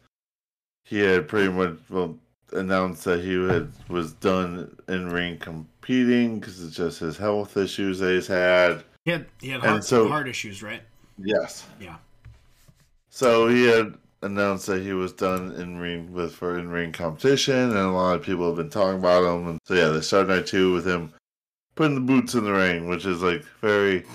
he 0.84 1.00
had 1.00 1.26
pretty 1.26 1.50
much 1.50 1.78
well 1.88 2.18
announced 2.52 3.04
that 3.04 3.24
he 3.24 3.32
had 3.48 3.72
was 3.88 4.12
done 4.12 4.76
in 4.88 5.08
ring 5.08 5.38
competing 5.38 6.38
because 6.38 6.62
it's 6.62 6.76
just 6.76 7.00
his 7.00 7.16
health 7.16 7.56
issues 7.56 7.98
that 7.98 8.12
he's 8.12 8.26
had. 8.28 8.84
He 9.04 9.10
had 9.10 9.26
he 9.40 9.48
had 9.48 9.60
heart, 9.62 9.84
so- 9.84 10.06
heart 10.08 10.28
issues, 10.28 10.62
right? 10.62 10.82
Yes. 11.18 11.66
Yeah. 11.80 11.96
So 13.14 13.46
he 13.46 13.64
had 13.64 13.92
announced 14.22 14.66
that 14.68 14.82
he 14.82 14.94
was 14.94 15.12
done 15.12 15.52
in 15.52 15.76
ring 15.76 16.14
with 16.14 16.34
for 16.34 16.58
in 16.58 16.70
ring 16.70 16.92
competition, 16.92 17.54
and 17.54 17.76
a 17.76 17.90
lot 17.90 18.16
of 18.16 18.22
people 18.22 18.46
have 18.46 18.56
been 18.56 18.70
talking 18.70 19.00
about 19.00 19.22
him. 19.22 19.48
And 19.48 19.58
so 19.64 19.74
yeah, 19.74 19.88
they 19.88 20.00
started 20.00 20.28
night 20.30 20.46
two 20.46 20.72
with 20.72 20.86
him 20.86 21.12
putting 21.74 21.94
the 21.94 22.00
boots 22.00 22.32
in 22.32 22.44
the 22.44 22.52
ring, 22.52 22.88
which 22.88 23.04
is 23.04 23.22
like 23.22 23.44
very 23.60 24.06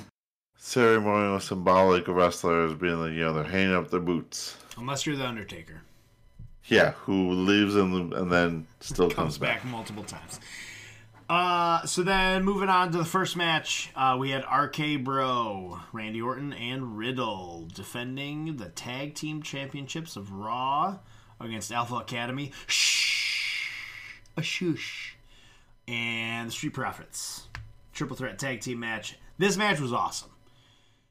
ceremonial, 0.57 1.39
symbolic 1.39 2.07
of 2.07 2.15
wrestlers 2.15 2.73
being 2.73 2.99
like 2.99 3.11
you 3.11 3.19
know 3.19 3.33
they're 3.33 3.43
hanging 3.43 3.75
up 3.75 3.91
their 3.91 3.99
boots. 3.99 4.57
Unless 4.79 5.05
you're 5.05 5.15
the 5.15 5.27
Undertaker, 5.27 5.79
Yeah, 6.65 6.93
who 6.93 7.33
leaves 7.33 7.75
them 7.75 8.13
and 8.13 8.31
then 8.31 8.65
still 8.79 9.11
comes 9.11 9.15
comes, 9.15 9.37
back 9.37 9.63
multiple 9.63 10.05
times. 10.05 10.39
Uh, 11.29 11.85
so 11.85 12.03
then 12.03 12.43
moving 12.45 12.69
on 12.69 12.91
to 12.91 12.97
the 12.97 13.05
first 13.05 13.35
match, 13.35 13.91
uh, 13.95 14.15
we 14.17 14.29
had 14.29 14.45
RK 14.45 15.03
Bro, 15.03 15.79
Randy 15.91 16.21
Orton, 16.21 16.53
and 16.53 16.97
Riddle 16.97 17.67
defending 17.73 18.55
the 18.55 18.69
tag 18.69 19.13
team 19.13 19.41
championships 19.41 20.15
of 20.15 20.31
Raw 20.31 20.99
against 21.41 21.71
Alpha 21.71 21.95
Academy. 21.95 22.53
Shh, 22.67 23.69
a 24.37 24.41
shush, 24.41 25.17
and 25.87 26.47
the 26.47 26.51
Street 26.53 26.73
Profits. 26.73 27.47
Triple 27.93 28.15
threat 28.15 28.39
tag 28.39 28.61
team 28.61 28.79
match. 28.79 29.17
This 29.37 29.57
match 29.57 29.81
was 29.81 29.91
awesome. 29.91 30.29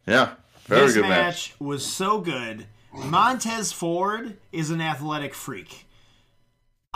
Yeah, 0.07 0.35
very 0.65 0.83
this 0.87 0.95
good 0.95 1.03
match, 1.03 1.51
match. 1.51 1.55
was 1.61 1.85
so 1.85 2.21
good. 2.21 2.67
Montez 2.95 3.73
Ford 3.73 4.39
is 4.53 4.71
an 4.71 4.81
athletic 4.81 5.35
freak. 5.35 5.86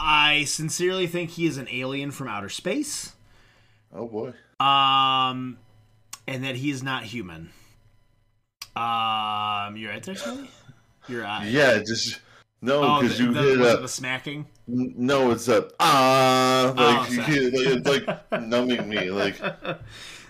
I 0.03 0.45
sincerely 0.45 1.07
think 1.07 1.31
he 1.31 1.47
is 1.47 1.59
an 1.59 1.69
alien 1.71 2.11
from 2.11 2.29
outer 2.29 2.49
space. 2.49 3.15
Oh 3.95 4.07
boy. 4.07 4.33
Um, 4.65 5.59
and 6.27 6.45
that 6.45 6.57
he 6.57 6.71
is 6.71 6.83
not 6.83 7.05
human. 7.05 7.51
Um, 8.77 9.77
you're 9.77 9.91
right 9.91 10.03
there, 10.03 10.15
Smitty? 10.15 10.49
You're 11.09 11.23
right. 11.23 11.47
Yeah, 11.47 11.79
just 11.79 12.21
no, 12.63 12.83
Oh, 12.83 13.01
because 13.01 13.19
the, 13.19 13.25
you 13.25 13.35
the, 13.35 13.43
hit 13.43 13.59
was 13.59 13.73
it 13.73 13.79
a 13.79 13.83
the 13.83 13.89
smacking. 13.89 14.47
no. 14.67 15.31
It's 15.33 15.49
a 15.49 15.69
ah, 15.81 16.73
Oh, 16.77 16.83
like 16.83 17.27
hit, 17.27 17.53
like, 17.55 17.67
it's 17.67 18.07
like 18.09 18.33
numbing 18.43 18.89
me, 18.89 19.11
like. 19.11 19.37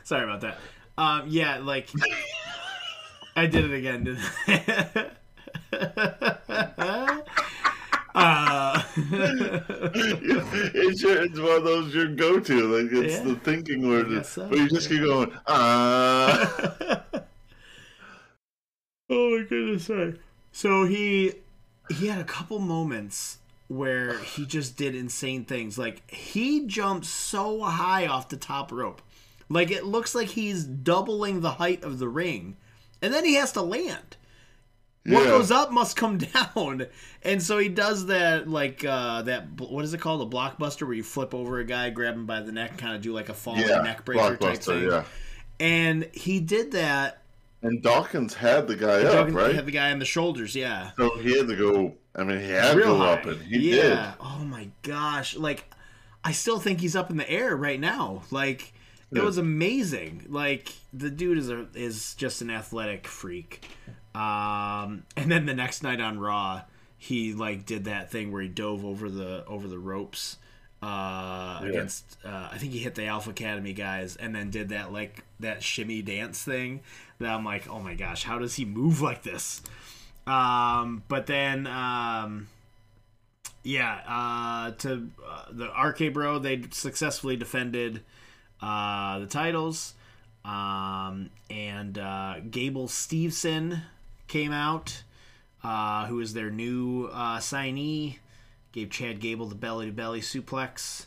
Sorry 0.04 0.24
about 0.24 0.40
that. 0.40 0.58
Um, 0.96 1.24
yeah, 1.28 1.58
like 1.58 1.88
I 3.36 3.46
did 3.46 3.64
it 3.70 3.72
again. 3.76 4.04
Didn't 4.04 4.20
I? 4.48 5.10
uh, 5.72 7.20
it's 10.74 11.02
your, 11.02 11.22
it's 11.22 11.38
one 11.38 11.52
of 11.56 11.64
those 11.64 11.94
your 11.94 12.08
go 12.08 12.40
to. 12.40 12.76
Like 12.82 12.92
it's 12.92 13.14
Yeah. 13.18 13.24
the 13.24 13.34
thinking 13.36 13.88
word, 13.88 14.24
so. 14.26 14.48
but 14.48 14.58
you 14.58 14.68
just 14.68 14.88
keep 14.88 15.02
going. 15.02 15.32
Ah, 15.46 17.02
oh 19.10 19.38
my 19.38 19.44
goodness, 19.48 19.86
sorry. 19.86 20.18
So 20.52 20.84
he 20.84 21.34
he 21.90 22.06
had 22.08 22.20
a 22.20 22.24
couple 22.24 22.58
moments 22.58 23.38
where 23.68 24.18
he 24.18 24.44
just 24.46 24.76
did 24.76 24.94
insane 24.94 25.44
things. 25.44 25.78
Like 25.78 26.10
he 26.10 26.66
jumps 26.66 27.08
so 27.08 27.60
high 27.62 28.06
off 28.06 28.28
the 28.28 28.36
top 28.36 28.72
rope. 28.72 29.00
Like 29.48 29.70
it 29.70 29.84
looks 29.84 30.14
like 30.14 30.28
he's 30.28 30.64
doubling 30.64 31.40
the 31.40 31.52
height 31.52 31.82
of 31.82 31.98
the 31.98 32.08
ring. 32.08 32.56
And 33.02 33.14
then 33.14 33.24
he 33.24 33.34
has 33.34 33.52
to 33.52 33.62
land. 33.62 34.16
What 35.06 35.22
Yeah. 35.24 35.30
goes 35.30 35.50
up 35.50 35.72
must 35.72 35.96
come 35.96 36.18
down, 36.54 36.86
and 37.22 37.42
so 37.42 37.56
he 37.58 37.68
does 37.68 38.06
that 38.06 38.48
like 38.48 38.84
uh, 38.84 39.22
that. 39.22 39.46
What 39.58 39.84
is 39.84 39.94
it 39.94 39.98
called? 40.00 40.20
A 40.22 40.36
blockbuster 40.36 40.82
where 40.82 40.92
you 40.94 41.02
flip 41.02 41.34
over 41.34 41.58
a 41.58 41.64
guy, 41.64 41.88
grab 41.90 42.14
him 42.14 42.26
by 42.26 42.40
the 42.40 42.52
neck, 42.52 42.76
kind 42.76 42.94
of 42.94 43.00
do 43.00 43.12
like 43.12 43.28
a 43.30 43.34
falling 43.34 43.62
Yeah, 43.66 43.80
neck 43.80 44.04
breaker 44.04 44.36
type 44.36 44.58
thing. 44.58 44.84
Yeah, 44.90 45.04
And 45.58 46.08
he 46.12 46.38
did 46.40 46.72
that. 46.72 47.22
and 47.62 47.82
Dawkins 47.82 48.34
had 48.34 48.66
the 48.68 48.76
guy 48.76 49.02
up, 49.04 49.32
right? 49.32 49.54
Had 49.54 49.66
the 49.66 49.70
guy 49.72 49.90
on 49.90 49.98
the 50.00 50.04
shoulders, 50.04 50.54
yeah. 50.54 50.90
So 50.98 51.16
he 51.18 51.36
had 51.36 51.48
to 51.48 51.56
go. 51.56 51.94
I 52.14 52.24
mean, 52.24 52.40
he 52.40 52.50
had 52.50 52.74
to 52.74 52.80
go 52.80 52.96
high. 52.98 53.12
up, 53.14 53.24
and 53.24 53.40
he 53.42 53.70
did. 53.70 53.84
yeah. 53.84 54.14
Oh 54.20 54.44
my 54.44 54.68
gosh! 54.82 55.34
Like, 55.36 55.64
I 56.24 56.32
still 56.32 56.58
think 56.58 56.80
he's 56.80 56.94
up 56.96 57.10
in 57.10 57.16
the 57.16 57.28
air 57.30 57.56
right 57.56 57.80
now. 57.80 58.22
Like, 58.30 58.74
it 59.12 59.22
was 59.22 59.38
amazing. 59.38 60.26
Like, 60.28 60.74
the 60.92 61.08
dude 61.10 61.38
is 61.38 61.48
a 61.48 61.66
is 61.74 62.14
just 62.16 62.42
an 62.42 62.50
athletic 62.50 63.06
freak. 63.06 63.66
Um, 64.14 65.04
and 65.16 65.30
then 65.30 65.46
the 65.46 65.54
next 65.54 65.82
night 65.82 66.00
on 66.00 66.18
Raw, 66.18 66.62
he 66.98 67.32
like 67.32 67.64
did 67.64 67.84
that 67.84 68.10
thing 68.10 68.32
where 68.32 68.42
he 68.42 68.48
dove 68.48 68.84
over 68.84 69.08
the 69.08 69.44
over 69.46 69.68
the 69.68 69.78
ropes 69.78 70.36
uh, 70.82 71.60
against. 71.62 72.16
Uh, 72.24 72.48
I 72.52 72.58
think 72.58 72.72
he 72.72 72.78
hit 72.78 72.94
the 72.94 73.06
Alpha 73.06 73.30
Academy 73.30 73.72
guys, 73.72 74.16
and 74.16 74.34
then 74.34 74.50
did 74.50 74.70
that 74.70 74.92
like 74.92 75.24
that 75.40 75.62
shimmy 75.62 76.02
dance 76.02 76.42
thing. 76.42 76.80
That 77.18 77.30
I'm 77.30 77.44
like, 77.44 77.68
oh 77.68 77.80
my 77.80 77.94
gosh, 77.94 78.24
how 78.24 78.38
does 78.38 78.56
he 78.56 78.64
move 78.64 79.00
like 79.00 79.22
this? 79.22 79.62
Um, 80.26 81.02
but 81.08 81.26
then, 81.26 81.66
um, 81.66 82.48
yeah, 83.62 84.00
uh, 84.06 84.70
to 84.78 85.10
uh, 85.26 85.44
the 85.50 85.68
RK 85.68 86.12
Bro, 86.12 86.40
they 86.40 86.62
successfully 86.70 87.36
defended 87.36 88.02
uh, 88.60 89.20
the 89.20 89.26
titles. 89.26 89.94
Um, 90.44 91.28
and 91.50 91.98
uh, 91.98 92.36
Gable 92.50 92.88
Steveson 92.88 93.82
came 94.30 94.52
out, 94.52 95.02
uh, 95.62 96.06
who 96.06 96.20
is 96.20 96.32
their 96.32 96.50
new 96.50 97.06
uh, 97.12 97.38
signee. 97.38 98.16
Gave 98.72 98.90
Chad 98.90 99.20
Gable 99.20 99.46
the 99.46 99.54
belly 99.56 99.86
to 99.86 99.92
belly 99.92 100.20
suplex. 100.20 101.06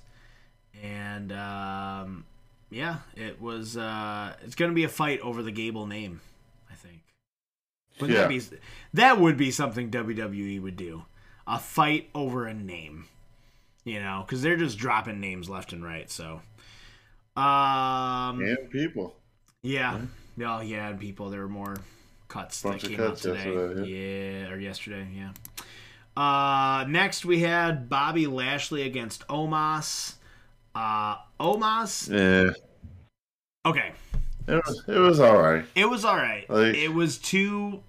And 0.83 1.31
um, 1.31 2.25
yeah, 2.69 2.97
it 3.15 3.41
was. 3.41 3.77
Uh, 3.77 4.33
it's 4.43 4.55
going 4.55 4.69
to 4.69 4.75
be 4.75 4.83
a 4.83 4.89
fight 4.89 5.21
over 5.21 5.41
the 5.41 5.51
Gable 5.51 5.85
name, 5.87 6.19
I 6.69 6.75
think. 6.75 7.01
That 7.99 8.09
Yeah. 8.09 8.27
be 8.27 8.41
that 8.93 9.19
would 9.19 9.37
be 9.37 9.49
something 9.51 9.89
WWE 9.89 10.61
would 10.61 10.75
do? 10.75 11.05
A 11.47 11.57
fight 11.59 12.09
over 12.13 12.45
a 12.47 12.53
name, 12.53 13.05
you 13.85 13.99
know, 14.01 14.23
because 14.25 14.41
they're 14.41 14.57
just 14.57 14.77
dropping 14.77 15.19
names 15.21 15.49
left 15.49 15.71
and 15.73 15.83
right. 15.85 16.09
So, 16.11 16.41
um, 17.37 18.41
And 18.41 18.69
people. 18.71 19.15
yeah, 19.61 20.01
oh 20.45 20.61
yeah, 20.61 20.89
and 20.89 20.99
people 20.99 21.29
there 21.29 21.41
were 21.41 21.49
more 21.49 21.77
cuts 22.33 22.61
Bunch 22.63 22.81
that 22.81 22.87
came 22.89 22.97
cuts 22.97 23.25
out 23.25 23.35
today. 23.37 23.53
yesterday, 23.53 23.89
yeah, 23.89 24.49
or 24.49 24.59
yesterday, 24.59 25.07
yeah. 25.15 25.31
Uh, 26.17 26.85
next 26.87 27.25
we 27.25 27.39
had 27.41 27.89
Bobby 27.89 28.27
Lashley 28.27 28.83
against 28.83 29.27
Omos. 29.27 30.15
Uh, 30.75 31.17
Omos. 31.39 32.09
Yeah, 32.09 32.53
Okay, 33.65 33.91
it 34.47 34.55
was 34.65 34.83
it 34.87 34.97
was 34.97 35.19
all 35.19 35.37
right. 35.39 35.63
It 35.75 35.85
was 35.89 36.03
all 36.03 36.17
right. 36.17 36.49
Like- 36.49 36.75
it 36.75 36.89
was 36.89 37.17
two 37.17 37.81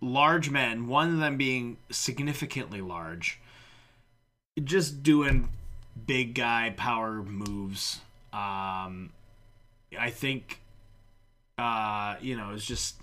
large 0.00 0.50
men, 0.50 0.86
one 0.86 1.10
of 1.14 1.18
them 1.18 1.36
being 1.38 1.76
significantly 1.90 2.80
large, 2.82 3.40
just 4.62 5.02
doing 5.02 5.48
big 6.06 6.34
guy 6.34 6.74
power 6.76 7.22
moves. 7.22 8.00
Um, 8.32 9.10
I 9.98 10.10
think, 10.10 10.60
uh, 11.56 12.16
you 12.20 12.36
know, 12.36 12.50
it's 12.52 12.66
just. 12.66 12.96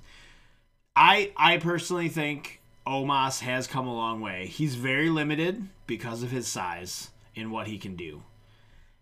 I 0.95 1.31
I 1.37 1.57
personally 1.57 2.09
think 2.09 2.61
Omos 2.85 3.39
has 3.39 3.67
come 3.67 3.87
a 3.87 3.95
long 3.95 4.21
way. 4.21 4.47
He's 4.47 4.75
very 4.75 5.09
limited 5.09 5.67
because 5.87 6.23
of 6.23 6.31
his 6.31 6.47
size 6.47 7.11
in 7.33 7.51
what 7.51 7.67
he 7.67 7.77
can 7.77 7.95
do. 7.95 8.23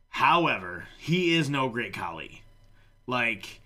However, 0.10 0.86
he 0.98 1.36
is 1.36 1.50
no 1.50 1.70
great 1.70 1.94
Khali. 1.94 2.44
Like 3.08 3.62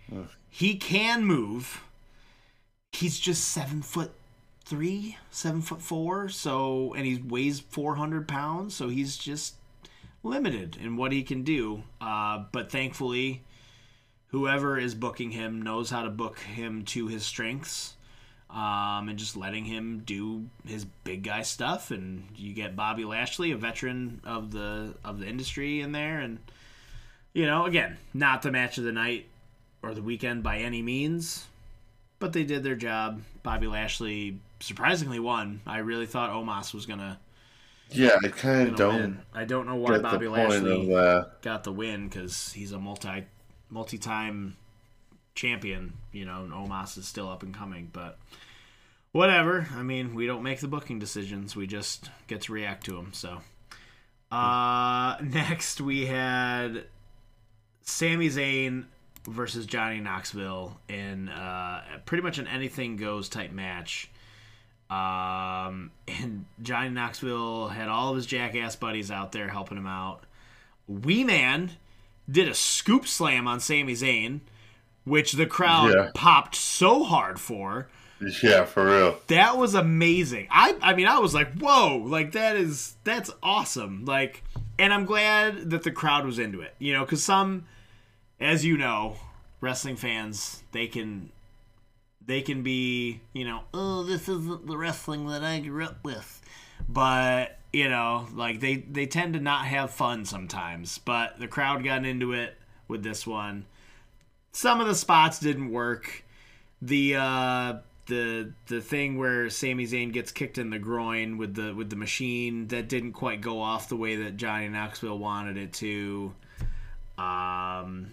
he 0.49 0.75
can 0.75 1.25
move. 1.25 1.83
He's 2.91 3.19
just 3.19 3.45
seven 3.45 3.81
foot 3.81 4.11
three, 4.63 5.17
seven 5.29 5.61
foot 5.61 5.81
four. 5.81 6.29
So 6.29 6.93
and 6.93 7.05
he 7.05 7.21
weighs 7.21 7.59
four 7.59 7.95
hundred 7.95 8.27
pounds. 8.27 8.73
So 8.73 8.87
he's 8.87 9.17
just 9.17 9.55
limited 10.23 10.77
in 10.77 10.95
what 10.95 11.11
he 11.11 11.23
can 11.23 11.43
do. 11.43 11.83
Uh, 11.99 12.45
but 12.53 12.71
thankfully, 12.71 13.43
whoever 14.27 14.77
is 14.79 14.95
booking 14.95 15.31
him 15.31 15.61
knows 15.61 15.89
how 15.89 16.03
to 16.03 16.09
book 16.09 16.39
him 16.39 16.85
to 16.85 17.07
his 17.07 17.25
strengths. 17.25 17.95
Um, 18.53 19.09
and 19.09 19.17
just 19.17 19.35
letting 19.35 19.65
him 19.65 20.03
do 20.05 20.45
his 20.67 20.85
big 20.85 21.23
guy 21.23 21.41
stuff, 21.41 21.89
and 21.89 22.27
you 22.35 22.53
get 22.53 22.75
Bobby 22.75 23.03
Lashley, 23.03 23.51
a 23.51 23.57
veteran 23.57 24.21
of 24.23 24.51
the 24.51 24.93
of 25.03 25.19
the 25.19 25.25
industry, 25.25 25.81
in 25.81 25.91
there, 25.91 26.19
and 26.19 26.37
you 27.33 27.47
know, 27.47 27.65
again, 27.65 27.97
not 28.13 28.43
the 28.43 28.51
match 28.51 28.77
of 28.77 28.83
the 28.83 28.91
night 28.91 29.25
or 29.81 29.95
the 29.95 30.03
weekend 30.03 30.43
by 30.43 30.59
any 30.59 30.83
means, 30.83 31.47
but 32.19 32.31
they 32.33 32.43
did 32.43 32.63
their 32.63 32.75
job. 32.75 33.23
Bobby 33.41 33.65
Lashley 33.65 34.37
surprisingly 34.59 35.19
won. 35.19 35.61
I 35.65 35.79
really 35.79 36.05
thought 36.05 36.29
Omos 36.29 36.75
was 36.75 36.85
gonna, 36.85 37.19
Yeah, 37.89 38.17
I 38.23 38.27
kind 38.27 38.69
of 38.69 38.75
don't 38.75 38.95
win. 38.95 39.19
I 39.33 39.45
don't 39.45 39.65
know 39.65 39.75
why 39.75 39.97
Bobby 39.97 40.27
Lashley 40.27 40.81
of 40.81 40.87
that. 40.89 41.41
got 41.41 41.63
the 41.63 41.71
win 41.71 42.07
because 42.07 42.53
he's 42.53 42.71
a 42.71 42.79
multi 42.79 43.25
multi 43.71 43.97
time 43.97 44.57
champion. 45.35 45.93
You 46.11 46.25
know, 46.25 46.47
Omos 46.51 46.97
is 46.97 47.07
still 47.07 47.29
up 47.29 47.43
and 47.43 47.53
coming, 47.53 47.89
but 47.91 48.17
whatever. 49.11 49.67
I 49.75 49.83
mean, 49.83 50.15
we 50.15 50.25
don't 50.27 50.43
make 50.43 50.59
the 50.59 50.67
booking 50.67 50.99
decisions. 50.99 51.55
We 51.55 51.67
just 51.67 52.09
get 52.27 52.41
to 52.41 52.53
react 52.53 52.85
to 52.85 52.91
them. 52.91 53.11
So, 53.13 53.39
uh, 54.31 55.17
next 55.23 55.81
we 55.81 56.05
had 56.05 56.85
Sami 57.81 58.29
Zayn 58.29 58.85
versus 59.27 59.65
Johnny 59.65 59.99
Knoxville 59.99 60.77
in 60.89 61.29
uh, 61.29 61.81
pretty 62.05 62.23
much 62.23 62.37
an 62.37 62.47
anything 62.47 62.97
goes 62.97 63.29
type 63.29 63.51
match. 63.51 64.09
Um, 64.89 65.91
and 66.07 66.45
Johnny 66.61 66.89
Knoxville 66.89 67.69
had 67.69 67.89
all 67.89 68.09
of 68.09 68.15
his 68.15 68.25
jackass 68.25 68.75
buddies 68.75 69.09
out 69.09 69.31
there 69.31 69.47
helping 69.47 69.77
him 69.77 69.87
out. 69.87 70.25
Wee 70.87 71.23
Man 71.23 71.71
did 72.29 72.47
a 72.47 72.53
scoop 72.53 73.07
slam 73.07 73.47
on 73.47 73.59
Sami 73.59 73.93
Zayn, 73.93 74.41
which 75.03 75.33
the 75.33 75.45
crowd 75.45 75.93
Yeah. 75.93 76.11
popped 76.13 76.55
so 76.55 77.03
hard 77.03 77.39
for. 77.39 77.87
Yeah, 78.41 78.63
for 78.63 78.85
real. 78.85 79.17
That 79.27 79.57
was 79.57 79.75
amazing. 79.75 80.47
I 80.49 80.75
I 80.81 80.93
mean 80.93 81.07
I 81.07 81.19
was 81.19 81.33
like, 81.33 81.53
"Whoa, 81.59 81.97
like 81.97 82.31
that 82.33 82.55
is 82.55 82.95
that's 83.03 83.29
awesome." 83.41 84.05
Like 84.05 84.43
and 84.79 84.93
I'm 84.93 85.05
glad 85.05 85.69
that 85.71 85.83
the 85.83 85.91
crowd 85.91 86.25
was 86.25 86.39
into 86.39 86.61
it. 86.61 86.73
You 86.79 86.93
know, 86.93 87.05
cuz 87.05 87.21
some 87.23 87.65
as 88.39 88.63
you 88.63 88.77
know, 88.77 89.17
wrestling 89.61 89.95
fans, 89.97 90.63
they 90.71 90.87
can 90.87 91.31
they 92.25 92.41
can 92.41 92.63
be, 92.63 93.19
you 93.33 93.43
know, 93.43 93.63
"Oh, 93.73 94.03
this 94.03 94.29
isn't 94.29 94.67
the 94.67 94.77
wrestling 94.77 95.27
that 95.27 95.43
I 95.43 95.59
grew 95.59 95.83
up 95.83 95.97
with." 96.05 96.41
But, 96.87 97.59
you 97.73 97.89
know, 97.89 98.27
like 98.33 98.61
they 98.61 98.75
they 98.77 99.05
tend 99.05 99.33
to 99.33 99.39
not 99.41 99.65
have 99.65 99.91
fun 99.91 100.23
sometimes, 100.23 100.97
but 100.97 101.39
the 101.39 101.47
crowd 101.47 101.83
got 101.83 102.05
into 102.05 102.31
it 102.31 102.57
with 102.87 103.03
this 103.03 103.27
one. 103.27 103.65
Some 104.53 104.79
of 104.79 104.87
the 104.87 104.95
spots 104.95 105.39
didn't 105.39 105.71
work 105.71 106.23
the 106.81 107.15
uh 107.15 107.73
the 108.07 108.51
the 108.67 108.81
thing 108.81 109.17
where 109.17 109.49
Sami 109.49 109.85
Zayn 109.85 110.11
gets 110.11 110.31
kicked 110.31 110.57
in 110.57 110.69
the 110.69 110.79
groin 110.79 111.37
with 111.37 111.55
the 111.55 111.73
with 111.73 111.89
the 111.89 111.95
machine 111.95 112.67
that 112.67 112.89
didn't 112.89 113.13
quite 113.13 113.41
go 113.41 113.61
off 113.61 113.89
the 113.89 113.95
way 113.95 114.17
that 114.17 114.37
Johnny 114.37 114.67
Knoxville 114.67 115.17
wanted 115.17 115.57
it 115.57 115.73
to. 115.73 116.33
Um, 117.17 118.11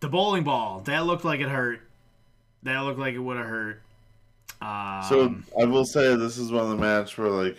the 0.00 0.08
bowling 0.08 0.44
ball 0.44 0.80
that 0.86 1.06
looked 1.06 1.24
like 1.24 1.40
it 1.40 1.48
hurt. 1.48 1.80
That 2.64 2.80
looked 2.80 2.98
like 2.98 3.14
it 3.14 3.18
would 3.18 3.36
have 3.36 3.46
hurt. 3.46 3.82
Um, 4.60 5.02
So 5.08 5.34
I 5.60 5.64
will 5.64 5.84
say 5.84 6.16
this 6.16 6.36
is 6.36 6.50
one 6.50 6.64
of 6.64 6.70
the 6.70 6.76
matches 6.76 7.16
where 7.16 7.28
like 7.28 7.56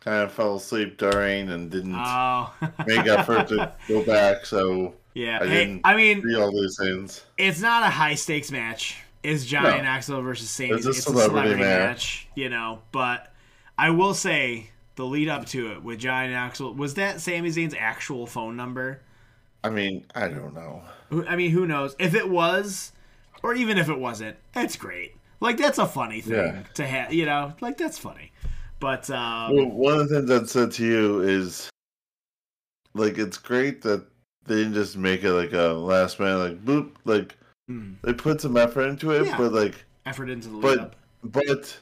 kind 0.00 0.22
of 0.24 0.32
fell 0.32 0.56
asleep 0.56 0.98
during 0.98 1.48
and 1.50 1.70
didn't 1.70 1.94
oh, 1.96 2.52
make 2.86 3.06
effort 3.06 3.48
to 3.48 3.72
go 3.88 4.04
back. 4.04 4.44
So 4.44 4.94
yeah. 5.14 5.38
I 5.42 5.46
hey, 5.46 5.80
I 5.84 5.96
mean, 5.96 6.22
see 6.22 6.36
all 6.36 6.52
things. 6.78 7.24
it's 7.38 7.60
not 7.60 7.82
a 7.82 7.90
high 7.90 8.14
stakes 8.14 8.50
match. 8.50 8.96
It's 9.22 9.44
Johnny 9.44 9.78
No. 9.78 9.84
Knoxville 9.84 10.22
versus 10.22 10.50
Sami. 10.50 10.70
It's 10.72 10.86
a 10.86 10.90
It's, 10.90 11.04
celebrity 11.04 11.50
a 11.50 11.52
celebrity 11.54 11.62
match. 11.62 12.26
you 12.34 12.48
know. 12.48 12.80
But 12.90 13.32
I 13.78 13.90
will 13.90 14.14
say 14.14 14.70
the 14.96 15.04
lead 15.06 15.28
up 15.28 15.46
to 15.46 15.72
it 15.72 15.82
with 15.82 15.98
Johnny 16.00 16.32
Knoxville 16.32 16.74
was 16.74 16.94
that 16.94 17.20
Sami 17.20 17.48
Zayn's 17.50 17.74
actual 17.78 18.26
phone 18.26 18.56
number. 18.56 19.00
I 19.64 19.70
mean, 19.70 20.04
I 20.14 20.26
don't 20.28 20.54
know. 20.54 20.82
I 21.28 21.36
mean, 21.36 21.52
who 21.52 21.66
knows 21.68 21.94
if 22.00 22.14
it 22.14 22.28
was, 22.28 22.90
or 23.44 23.54
even 23.54 23.78
if 23.78 23.88
it 23.88 23.98
wasn't. 23.98 24.36
That's 24.52 24.74
great. 24.76 25.14
Like 25.38 25.56
that's 25.56 25.78
a 25.78 25.86
funny 25.86 26.20
thing 26.20 26.34
Yeah. 26.34 26.62
to 26.74 26.84
have. 26.86 27.12
You 27.12 27.26
know, 27.26 27.52
like 27.60 27.78
that's 27.78 27.98
funny. 27.98 28.32
But 28.80 29.08
um, 29.10 29.54
Well, 29.54 29.66
one 29.66 29.98
of 30.00 30.08
the 30.08 30.22
things 30.26 30.30
I 30.30 30.44
said 30.60 30.72
to 30.72 30.84
you 30.84 31.20
is 31.20 31.70
like 32.94 33.18
it's 33.18 33.38
great 33.38 33.82
that 33.82 34.04
they 34.46 34.56
didn't 34.56 34.74
just 34.74 34.96
make 34.96 35.22
it 35.24 35.32
like 35.32 35.52
a 35.52 35.68
last 35.72 36.18
minute 36.20 36.36
like 36.38 36.64
boop 36.64 36.90
like 37.04 37.36
hmm, 37.68 37.92
they 38.02 38.12
put 38.12 38.40
some 38.40 38.56
effort 38.56 38.82
into 38.88 39.10
it, 39.12 39.26
Yeah. 39.26 39.36
but 39.36 39.52
like 39.52 39.84
effort 40.06 40.28
into 40.30 40.48
the 40.48 40.56
lead 40.56 40.62
But- 40.62 40.78
up. 40.80 40.96
but 41.24 41.78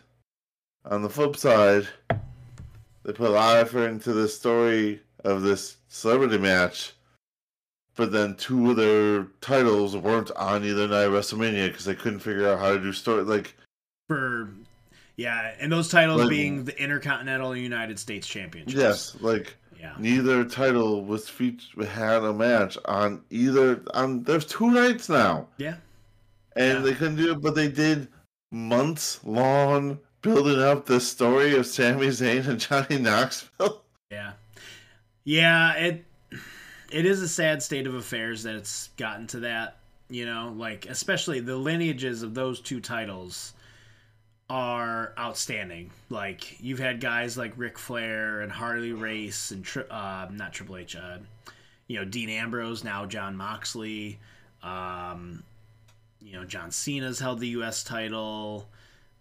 on 0.84 1.02
the 1.02 1.10
flip 1.10 1.36
side, 1.36 1.86
they 3.04 3.12
put 3.12 3.28
a 3.28 3.32
lot 3.32 3.56
of 3.56 3.66
effort 3.68 3.86
into 3.88 4.12
the 4.12 4.28
story 4.28 5.00
of 5.24 5.42
this 5.42 5.76
celebrity 5.88 6.38
match, 6.38 6.92
but 7.96 8.12
then 8.12 8.34
two 8.36 8.70
of 8.70 8.76
their 8.76 9.24
titles 9.40 9.96
weren't 9.96 10.30
on 10.32 10.64
either 10.64 10.88
night 10.88 11.02
of 11.04 11.12
WrestleMania 11.12 11.68
because 11.68 11.84
they 11.84 11.94
couldn't 11.94 12.20
figure 12.20 12.48
out 12.48 12.58
how 12.60 12.72
to 12.72 12.78
do 12.80 12.92
story. 12.92 13.22
Like 13.24 13.54
For 14.08 14.48
yeah, 15.16 15.54
and 15.60 15.70
those 15.70 15.88
titles 15.88 16.20
Like- 16.22 16.30
being 16.30 16.64
the 16.64 16.78
Intercontinental 16.82 17.54
United 17.56 17.98
States 17.98 18.26
Championships. 18.26 18.74
yes, 18.80 19.16
like 19.20 19.56
Yeah. 19.80 19.94
neither 19.98 20.44
title 20.44 21.04
was 21.04 21.28
featured 21.28 21.86
had 21.86 22.22
a 22.22 22.32
match 22.34 22.76
on 22.84 23.22
either. 23.30 23.82
On 23.94 24.22
there's 24.22 24.44
two 24.44 24.70
nights 24.70 25.08
now. 25.08 25.48
Yeah. 25.56 25.76
and 26.54 26.78
Yeah. 26.78 26.84
they 26.84 26.94
couldn't 26.94 27.16
do 27.16 27.32
it, 27.32 27.40
but 27.40 27.54
they 27.54 27.68
did 27.68 28.08
months 28.52 29.20
long 29.24 29.98
building 30.22 30.60
up 30.60 30.84
the 30.84 31.00
story 31.00 31.56
of 31.56 31.64
Sami 31.66 32.08
Zayn 32.08 32.46
and 32.46 32.60
Johnny 32.60 32.98
Knoxville. 32.98 33.82
Yeah. 34.10 34.32
Yeah, 35.24 35.74
it 35.74 36.04
it 36.90 37.06
is 37.06 37.22
a 37.22 37.28
sad 37.28 37.62
state 37.62 37.86
of 37.86 37.94
affairs 37.94 38.42
that 38.42 38.56
it's 38.56 38.88
gotten 38.96 39.28
to 39.28 39.40
that, 39.40 39.76
you 40.08 40.26
know, 40.26 40.52
like 40.56 40.86
especially 40.86 41.38
the 41.40 41.56
lineages 41.56 42.22
of 42.24 42.34
those 42.34 42.60
two 42.60 42.80
titles 42.80 43.52
are 44.50 45.14
outstanding. 45.16 45.90
Like 46.10 46.60
you've 46.60 46.80
had 46.80 47.00
guys 47.00 47.38
like 47.38 47.52
Ric 47.56 47.78
Flair 47.78 48.40
and 48.40 48.50
Harley 48.50 48.92
Race 48.92 49.52
and 49.52 49.64
tri- 49.64 49.84
uh, 49.84 50.28
not 50.32 50.52
Triple 50.52 50.76
H, 50.76 50.96
uh, 50.96 51.18
you 51.86 51.98
know, 51.98 52.04
Dean 52.04 52.28
Ambrose, 52.28 52.84
now 52.84 53.06
Jon 53.06 53.36
Moxley, 53.36 54.18
um, 54.62 55.42
you 56.20 56.32
know, 56.32 56.44
John 56.44 56.70
Cena's 56.72 57.20
held 57.20 57.38
the 57.38 57.48
U.S. 57.48 57.84
title. 57.84 58.68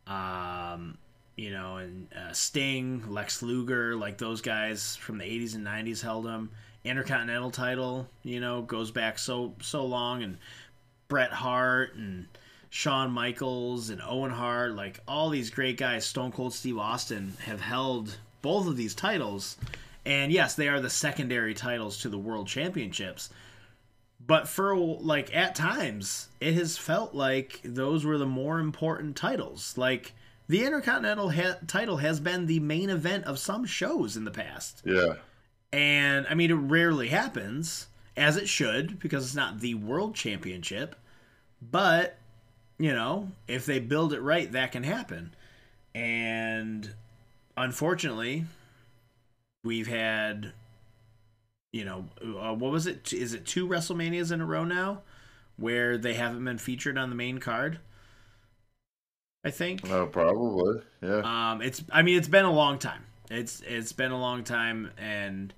Um, 0.08 0.98
you 1.40 1.52
know, 1.52 1.78
and 1.78 2.08
uh, 2.14 2.34
Sting, 2.34 3.02
Lex 3.08 3.42
Luger, 3.42 3.96
like 3.96 4.18
those 4.18 4.42
guys 4.42 4.98
from 4.98 5.20
the 5.20 5.24
80s 5.24 5.56
and 5.56 5.66
90s 5.66 6.02
held 6.02 6.26
them. 6.26 6.52
Intercontinental 6.84 7.52
title, 7.52 8.10
you 8.24 8.42
know, 8.42 8.62
goes 8.62 8.92
back 8.92 9.20
so 9.20 9.54
so 9.62 9.86
long, 9.86 10.24
and 10.24 10.38
Bret 11.08 11.32
Hart 11.32 11.96
and 11.96 12.26
Shawn 12.70 13.12
Michaels 13.12 13.90
and 13.90 14.02
Owen 14.02 14.32
Hart, 14.32 14.76
like 14.76 15.00
all 15.08 15.30
these 15.30 15.50
great 15.50 15.78
guys, 15.78 16.06
Stone 16.06 16.32
Cold 16.32 16.54
Steve 16.54 16.78
Austin 16.78 17.34
have 17.46 17.62
held 17.62 18.18
both 18.42 18.68
of 18.68 18.78
these 18.78 18.94
titles, 18.96 19.58
and 20.06 20.32
yes, 20.32 20.56
they 20.56 20.68
are 20.68 20.80
the 20.80 20.90
secondary 20.90 21.54
titles 21.54 22.00
to 22.00 22.10
the 22.10 22.18
World 22.18 22.48
Championships. 22.48 23.30
But 24.26 24.48
for 24.48 24.76
like 24.78 25.36
at 25.36 25.56
times, 25.56 26.28
it 26.40 26.54
has 26.54 26.78
felt 26.78 27.16
like 27.16 27.62
those 27.64 28.06
were 28.06 28.18
the 28.20 28.28
more 28.28 28.60
important 28.60 29.16
titles. 29.16 29.76
Like 29.76 30.14
the 30.48 30.64
Intercontinental 30.64 31.32
ha- 31.32 31.58
title 31.66 31.98
has 31.98 32.20
been 32.20 32.46
the 32.46 32.60
main 32.60 32.92
event 32.92 33.26
of 33.26 33.40
some 33.40 33.66
shows 33.66 34.16
in 34.16 34.26
the 34.26 34.32
past. 34.32 34.84
Yeah, 34.86 35.16
And 35.74 36.28
I 36.28 36.36
mean, 36.36 36.52
it 36.52 36.56
rarely 36.56 37.08
happens, 37.08 37.88
as 38.16 38.38
it 38.38 38.48
should, 38.48 39.00
because 39.00 39.26
it's 39.26 39.36
not 39.36 39.60
the 39.60 39.74
world 39.74 40.14
championship. 40.16 40.96
But, 41.62 42.19
you 42.80 42.94
know, 42.94 43.32
if 43.48 43.66
they 43.66 43.80
build 43.80 44.14
it 44.14 44.22
right, 44.22 44.52
that 44.54 44.72
can 44.72 44.84
happen. 44.84 45.36
And 45.96 46.94
unfortunately, 47.58 48.46
we've 49.64 49.88
had, 49.88 50.54
you 51.72 51.86
know, 51.86 52.06
uh, 52.22 52.54
what 52.54 52.72
was 52.72 52.88
it? 52.88 53.14
Is 53.14 53.34
it 53.34 53.46
two 53.46 53.68
WrestleManias 53.68 54.32
in 54.32 54.42
a 54.42 54.46
row 54.46 54.64
now 54.64 55.02
where 55.58 55.98
they 55.98 56.16
haven't 56.16 56.44
been 56.46 56.58
featured 56.58 56.98
on 56.98 57.10
the 57.10 57.16
main 57.16 57.40
card? 57.40 57.80
I 59.44 59.52
think. 59.52 59.84
no, 59.84 60.08
probably. 60.08 60.82
Yeah, 61.02 61.24
Um, 61.24 61.62
it's 61.62 61.84
I 61.92 62.02
mean 62.02 62.18
it's 62.18 62.28
been 62.28 62.46
a 62.46 62.52
long 62.52 62.80
time. 62.80 63.04
It's 63.30 63.62
it's 63.62 63.92
been 63.94 64.12
a 64.12 64.20
long 64.20 64.44
time, 64.44 64.92
and 64.98 65.54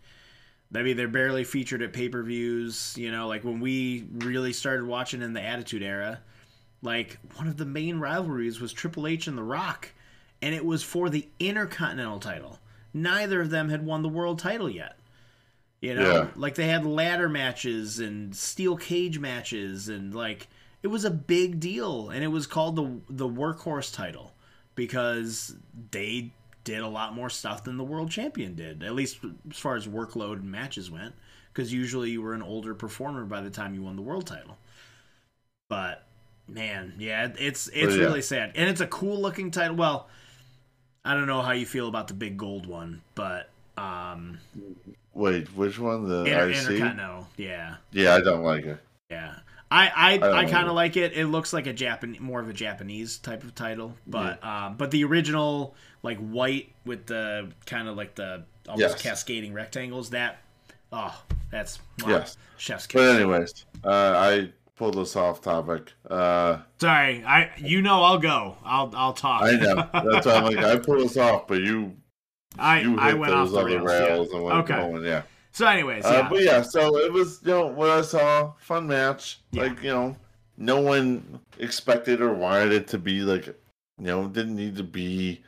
I 0.76 0.84
mean 0.84 0.98
they're 0.98 1.08
barely 1.08 1.44
featured 1.44 1.82
at 1.82 1.94
pay 1.94 2.10
per 2.10 2.24
views. 2.24 2.96
You 2.98 3.12
know, 3.12 3.28
like 3.28 3.44
when 3.44 3.60
we 3.60 4.06
really 4.12 4.54
started 4.54 4.86
watching 4.88 5.22
in 5.22 5.34
the 5.34 5.42
Attitude 5.44 5.84
Era, 5.84 6.22
like 6.82 7.20
one 7.36 7.48
of 7.48 7.58
the 7.58 7.66
main 7.66 8.00
rivalries 8.00 8.60
was 8.60 8.74
Triple 8.74 9.08
H 9.08 9.28
and 9.28 9.38
The 9.38 9.44
Rock, 9.44 9.90
and 10.42 10.56
it 10.56 10.66
was 10.66 10.84
for 10.84 11.10
the 11.10 11.28
Intercontinental 11.40 12.20
title. 12.20 12.60
Neither 12.94 13.42
of 13.42 13.50
them 13.50 13.70
had 13.70 13.86
won 13.86 14.02
the 14.02 14.10
world 14.10 14.40
title 14.40 14.70
yet. 14.70 14.98
You 15.80 15.96
know, 15.96 16.12
Yeah. 16.14 16.28
like 16.36 16.56
they 16.56 16.68
had 16.68 16.86
ladder 16.86 17.30
matches 17.30 18.00
and 18.00 18.36
steel 18.36 18.76
cage 18.78 19.18
matches, 19.20 19.88
and 19.90 20.14
like 20.14 20.48
it 20.84 20.88
was 20.88 21.06
a 21.06 21.12
big 21.12 21.60
deal, 21.60 22.10
and 22.10 22.24
it 22.24 22.28
was 22.28 22.48
called 22.48 22.76
the 22.76 23.02
the 23.10 23.28
workhorse 23.28 23.94
title 23.94 24.34
because 24.76 25.56
they 25.92 26.32
did 26.64 26.80
a 26.82 26.88
lot 26.88 27.16
more 27.16 27.30
stuff 27.30 27.64
than 27.64 27.78
the 27.78 27.84
world 27.84 28.12
champion 28.12 28.54
did, 28.56 28.84
at 28.84 28.94
least 28.94 29.18
as 29.50 29.58
far 29.58 29.76
as 29.76 29.88
workload 29.88 30.34
and 30.34 30.52
matches 30.52 30.92
went. 30.92 31.16
Because 31.52 31.74
usually 31.74 32.12
you 32.12 32.22
were 32.22 32.34
an 32.34 32.42
older 32.44 32.74
performer 32.76 33.26
by 33.26 33.42
the 33.42 33.50
time 33.50 33.74
you 33.74 33.82
won 33.82 33.96
the 33.96 34.02
world 34.02 34.26
title. 34.28 34.58
But 35.70 36.06
man, 36.52 36.94
yeah, 37.00 37.30
it's 37.38 37.68
it's 37.70 37.96
yeah. 37.96 38.02
really 38.02 38.22
sad, 38.22 38.52
and 38.56 38.70
it's 38.70 38.82
a 38.82 38.88
cool 38.88 39.20
looking 39.22 39.52
title. 39.52 39.76
Well, 39.76 40.10
I 41.04 41.14
don't 41.14 41.28
know 41.28 41.42
how 41.42 41.52
you 41.54 41.66
feel 41.66 41.88
about 41.88 42.08
the 42.08 42.14
big 42.14 42.38
gold 42.38 42.66
one, 42.66 43.02
but 43.16 43.50
um, 43.78 44.40
wait, 45.14 45.48
which 45.56 45.80
one? 45.80 46.08
The 46.08 46.26
Inter- 46.26 46.50
IC? 46.50 46.58
Intercontinental, 46.58 47.28
yeah, 47.38 47.76
Yeah, 47.92 48.16
I 48.16 48.22
don't 48.22 48.44
like 48.44 48.66
it. 48.66 48.80
yeah. 49.10 49.36
I 49.74 49.90
I, 49.96 50.18
don't 50.18 50.34
I, 50.36 50.46
kind 50.50 50.68
of 50.68 50.74
like 50.76 50.98
it. 50.98 51.14
It 51.14 51.28
looks 51.28 51.54
like 51.54 51.66
a 51.66 51.72
Japan, 51.72 52.18
more 52.20 52.42
of 52.42 52.50
a 52.50 52.54
Japanese 52.54 53.18
type 53.20 53.44
of 53.46 53.56
title, 53.56 53.96
but 54.06 54.44
um, 54.44 54.76
but 54.76 54.92
the 54.92 55.06
original 55.06 55.76
like 56.04 56.18
white 56.18 56.74
with 56.86 57.06
the 57.06 57.50
kind 57.66 57.88
of 57.88 57.96
like 57.96 58.16
the 58.16 58.44
almost 58.68 58.96
Yes. 58.96 59.02
cascading 59.02 59.54
rectangles. 59.54 60.10
That 60.10 60.40
oh, 60.92 61.18
that's 61.52 61.80
wow, 62.02 62.10
Yes. 62.10 62.36
chef's 62.58 62.86
kiss. 62.86 63.00
But 63.00 63.16
anyways, 63.16 63.66
uh, 63.86 63.90
I 63.90 64.50
pulled 64.78 64.96
this 64.96 65.16
off 65.16 65.42
topic. 65.42 65.94
Uh, 66.10 66.60
Sorry, 66.80 67.24
I 67.24 67.52
you 67.58 67.82
know 67.82 68.04
I'll 68.04 68.18
go. 68.20 68.58
I'll 68.64 68.92
I'll 68.96 69.14
talk. 69.14 69.44
I 69.44 69.52
know 69.52 69.76
that's 70.12 70.26
why 70.26 70.34
I'm 70.36 70.44
like 70.46 70.58
I 70.58 70.78
pulled 70.78 71.02
this 71.02 71.18
off, 71.18 71.48
but 71.48 71.62
you 71.62 71.96
I 72.58 72.82
you 72.82 72.92
hit 72.92 73.00
I 73.00 73.14
went 73.14 73.34
off 73.34 73.50
those 73.50 73.54
the 73.54 73.60
other 73.78 73.86
rails. 73.86 73.88
rails, 73.88 74.28
yeah. 74.32 74.36
and 74.38 74.46
went 74.46 74.58
Okay. 74.60 74.76
going. 74.76 75.04
Yeah. 75.06 75.22
So, 75.54 75.68
anyways, 75.68 76.06
Uh, 76.06 76.10
yeah. 76.12 76.30
but 76.30 76.42
yeah, 76.44 76.62
so 76.62 76.98
it 76.98 77.12
was, 77.12 77.42
you 77.44 77.52
know, 77.52 77.66
what 77.68 77.90
I 77.90 78.02
saw, 78.04 78.54
fun 78.60 78.88
match. 78.88 79.42
Yeah. 79.52 79.64
Like, 79.64 79.84
you 79.84 79.90
know, 79.90 80.16
no 80.56 80.80
one 80.80 81.42
expected 81.60 82.22
or 82.22 82.34
wanted 82.34 82.72
it 82.72 82.88
to 82.88 82.98
be 82.98 83.20
like, 83.20 83.48
you 83.48 83.54
know, 83.98 84.28
didn't 84.30 84.56
need 84.56 84.78
to 84.78 84.84
be 84.84 85.42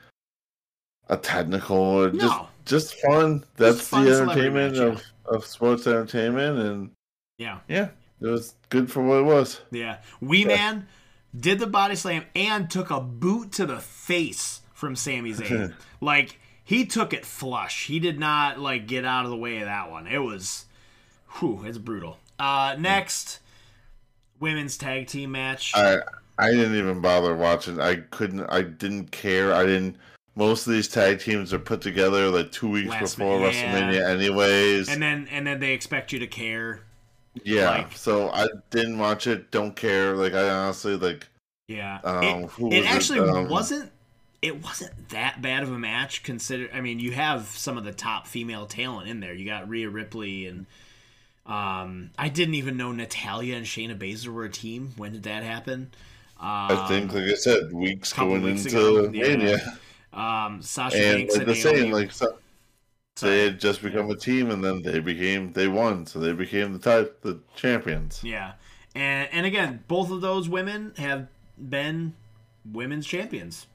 a 1.08 1.16
technical 1.16 1.78
or 1.78 2.10
just 2.10 2.22
No. 2.26 2.48
just 2.66 2.96
fun. 2.96 3.46
That's 3.56 3.88
fun 3.88 4.04
the 4.06 4.22
entertainment 4.22 4.74
match, 4.76 4.82
of, 4.84 5.04
of 5.26 5.46
sports 5.46 5.88
entertainment, 5.88 6.60
and 6.60 6.92
yeah. 7.38 7.60
yeah, 7.70 7.88
it 8.24 8.28
was 8.28 8.56
good 8.70 8.92
for 8.92 9.04
what 9.04 9.20
it 9.20 9.24
was. 9.24 9.62
Yeah. 9.72 9.98
Wee 10.22 10.46
Man 10.46 10.88
did 11.38 11.60
the 11.60 11.68
body 11.68 11.96
slam 11.96 12.24
and 12.36 12.70
took 12.70 12.90
a 12.90 13.00
boot 13.02 13.52
to 13.54 13.66
the 13.66 13.80
face 13.80 14.62
from 14.74 14.96
Sami 14.96 15.34
Zayn. 15.34 15.74
like 16.02 16.40
he 16.64 16.86
took 16.86 17.14
it 17.14 17.26
flush. 17.26 17.88
He 17.88 18.00
did 18.00 18.20
not 18.20 18.60
like 18.60 18.88
get 18.88 19.06
out 19.06 19.26
of 19.26 19.32
the 19.32 19.38
way 19.38 19.58
of 19.60 19.66
that 19.66 19.92
one. 19.92 20.08
It 20.08 20.20
was 20.20 20.66
whew, 21.40 21.64
it's 21.66 21.78
brutal. 21.78 22.18
Uh 22.40 22.76
next 22.80 23.40
women's 24.40 24.78
tag 24.78 25.08
team 25.08 25.32
match. 25.32 25.72
I 25.76 25.98
I 26.38 26.50
didn't 26.52 26.76
even 26.76 27.00
bother 27.02 27.36
watching. 27.36 27.80
I 27.80 27.98
couldn't. 27.98 28.46
I 28.50 28.64
didn't 28.64 29.12
care. 29.12 29.54
I 29.54 29.66
didn't. 29.66 29.98
Most 30.36 30.66
of 30.66 30.74
these 30.74 30.88
tag 30.88 31.20
teams 31.20 31.54
are 31.54 31.60
put 31.60 31.80
together 31.82 32.28
like 32.30 32.52
two 32.52 32.70
weeks 32.70 32.90
Last 32.90 33.18
before 33.18 33.40
minute, 33.40 33.54
yeah. 33.56 33.72
WrestleMania, 33.76 34.10
anyways. 34.10 34.90
and 34.90 35.00
then 35.02 35.28
and 35.30 35.46
then 35.46 35.60
they 35.60 35.74
expect 35.74 36.12
you 36.12 36.18
to 36.20 36.28
care. 36.28 36.82
Yeah, 37.44 37.70
Like- 37.70 37.94
so 37.98 38.30
I 38.30 38.48
didn't 38.70 38.98
watch 39.00 39.28
it. 39.28 39.50
Don't 39.52 39.76
care. 39.76 40.16
Like 40.16 40.34
I 40.34 40.50
honestly 40.50 40.96
like. 40.98 41.28
Yeah. 41.68 42.00
Um, 42.04 42.22
it 42.24 42.44
it 42.44 42.50
was 42.60 42.74
it? 42.74 42.86
actually 42.86 43.20
Um, 43.22 43.48
wasn't 43.50 43.92
it 44.42 44.62
wasn't 44.62 45.10
that 45.10 45.42
bad 45.42 45.64
of 45.64 45.72
a 45.72 45.80
match 45.80 46.22
consider 46.24 46.70
I 46.74 46.82
mean, 46.82 47.00
you 47.00 47.12
have 47.14 47.48
some 47.48 47.78
of 47.78 47.86
the 47.86 47.94
top 47.94 48.28
female 48.28 48.66
talent 48.68 49.08
in 49.10 49.20
there. 49.22 49.34
You 49.34 49.46
got 49.46 49.68
Rhea 49.70 49.90
Ripley 49.90 50.46
and 50.48 50.66
um 51.46 52.12
I 52.18 52.30
didn't 52.30 52.56
even 52.56 52.78
know 52.78 52.92
Natalya 52.92 53.56
and 53.56 53.66
Shayna 53.66 53.98
Baszler 53.98 54.28
were 54.34 54.46
a 54.46 54.50
team. 54.50 54.92
When 54.98 55.14
did 55.14 55.24
that 55.24 55.44
happen? 55.44 55.92
Um, 56.40 56.48
I 56.72 56.86
think, 56.90 57.14
like 57.14 57.24
I 57.24 57.36
said, 57.36 57.72
weeks 57.72 58.12
going 58.12 58.44
weeks 58.44 58.66
into 58.66 58.98
ago, 58.98 59.12
yeah. 59.14 59.28
Mania, 59.36 59.80
um 60.14 60.62
Sasha 60.62 60.98
and 60.98 61.18
Banks 61.20 61.38
like 61.38 61.48
and 61.48 61.56
the 61.56 61.64
Naomi. 61.64 61.80
same, 61.80 61.92
like 61.92 62.12
so, 62.12 62.38
They 63.22 63.46
had 63.46 63.60
just 63.60 63.82
become 63.82 64.10
a 64.10 64.16
team, 64.16 64.50
and 64.52 64.64
then 64.64 64.82
they 64.82 65.00
became 65.00 65.54
they 65.54 65.68
won, 65.68 66.06
so 66.06 66.20
they 66.20 66.34
became 66.34 66.74
the 66.74 66.80
type 66.80 67.22
the 67.22 67.40
champions. 67.56 68.22
Yeah. 68.24 68.54
And 68.96 69.30
and 69.32 69.46
again, 69.46 69.84
both 69.88 70.12
of 70.12 70.22
those 70.22 70.50
women 70.50 70.94
have 70.98 71.28
been 71.58 72.14
women's 72.66 73.06
champions. 73.08 73.68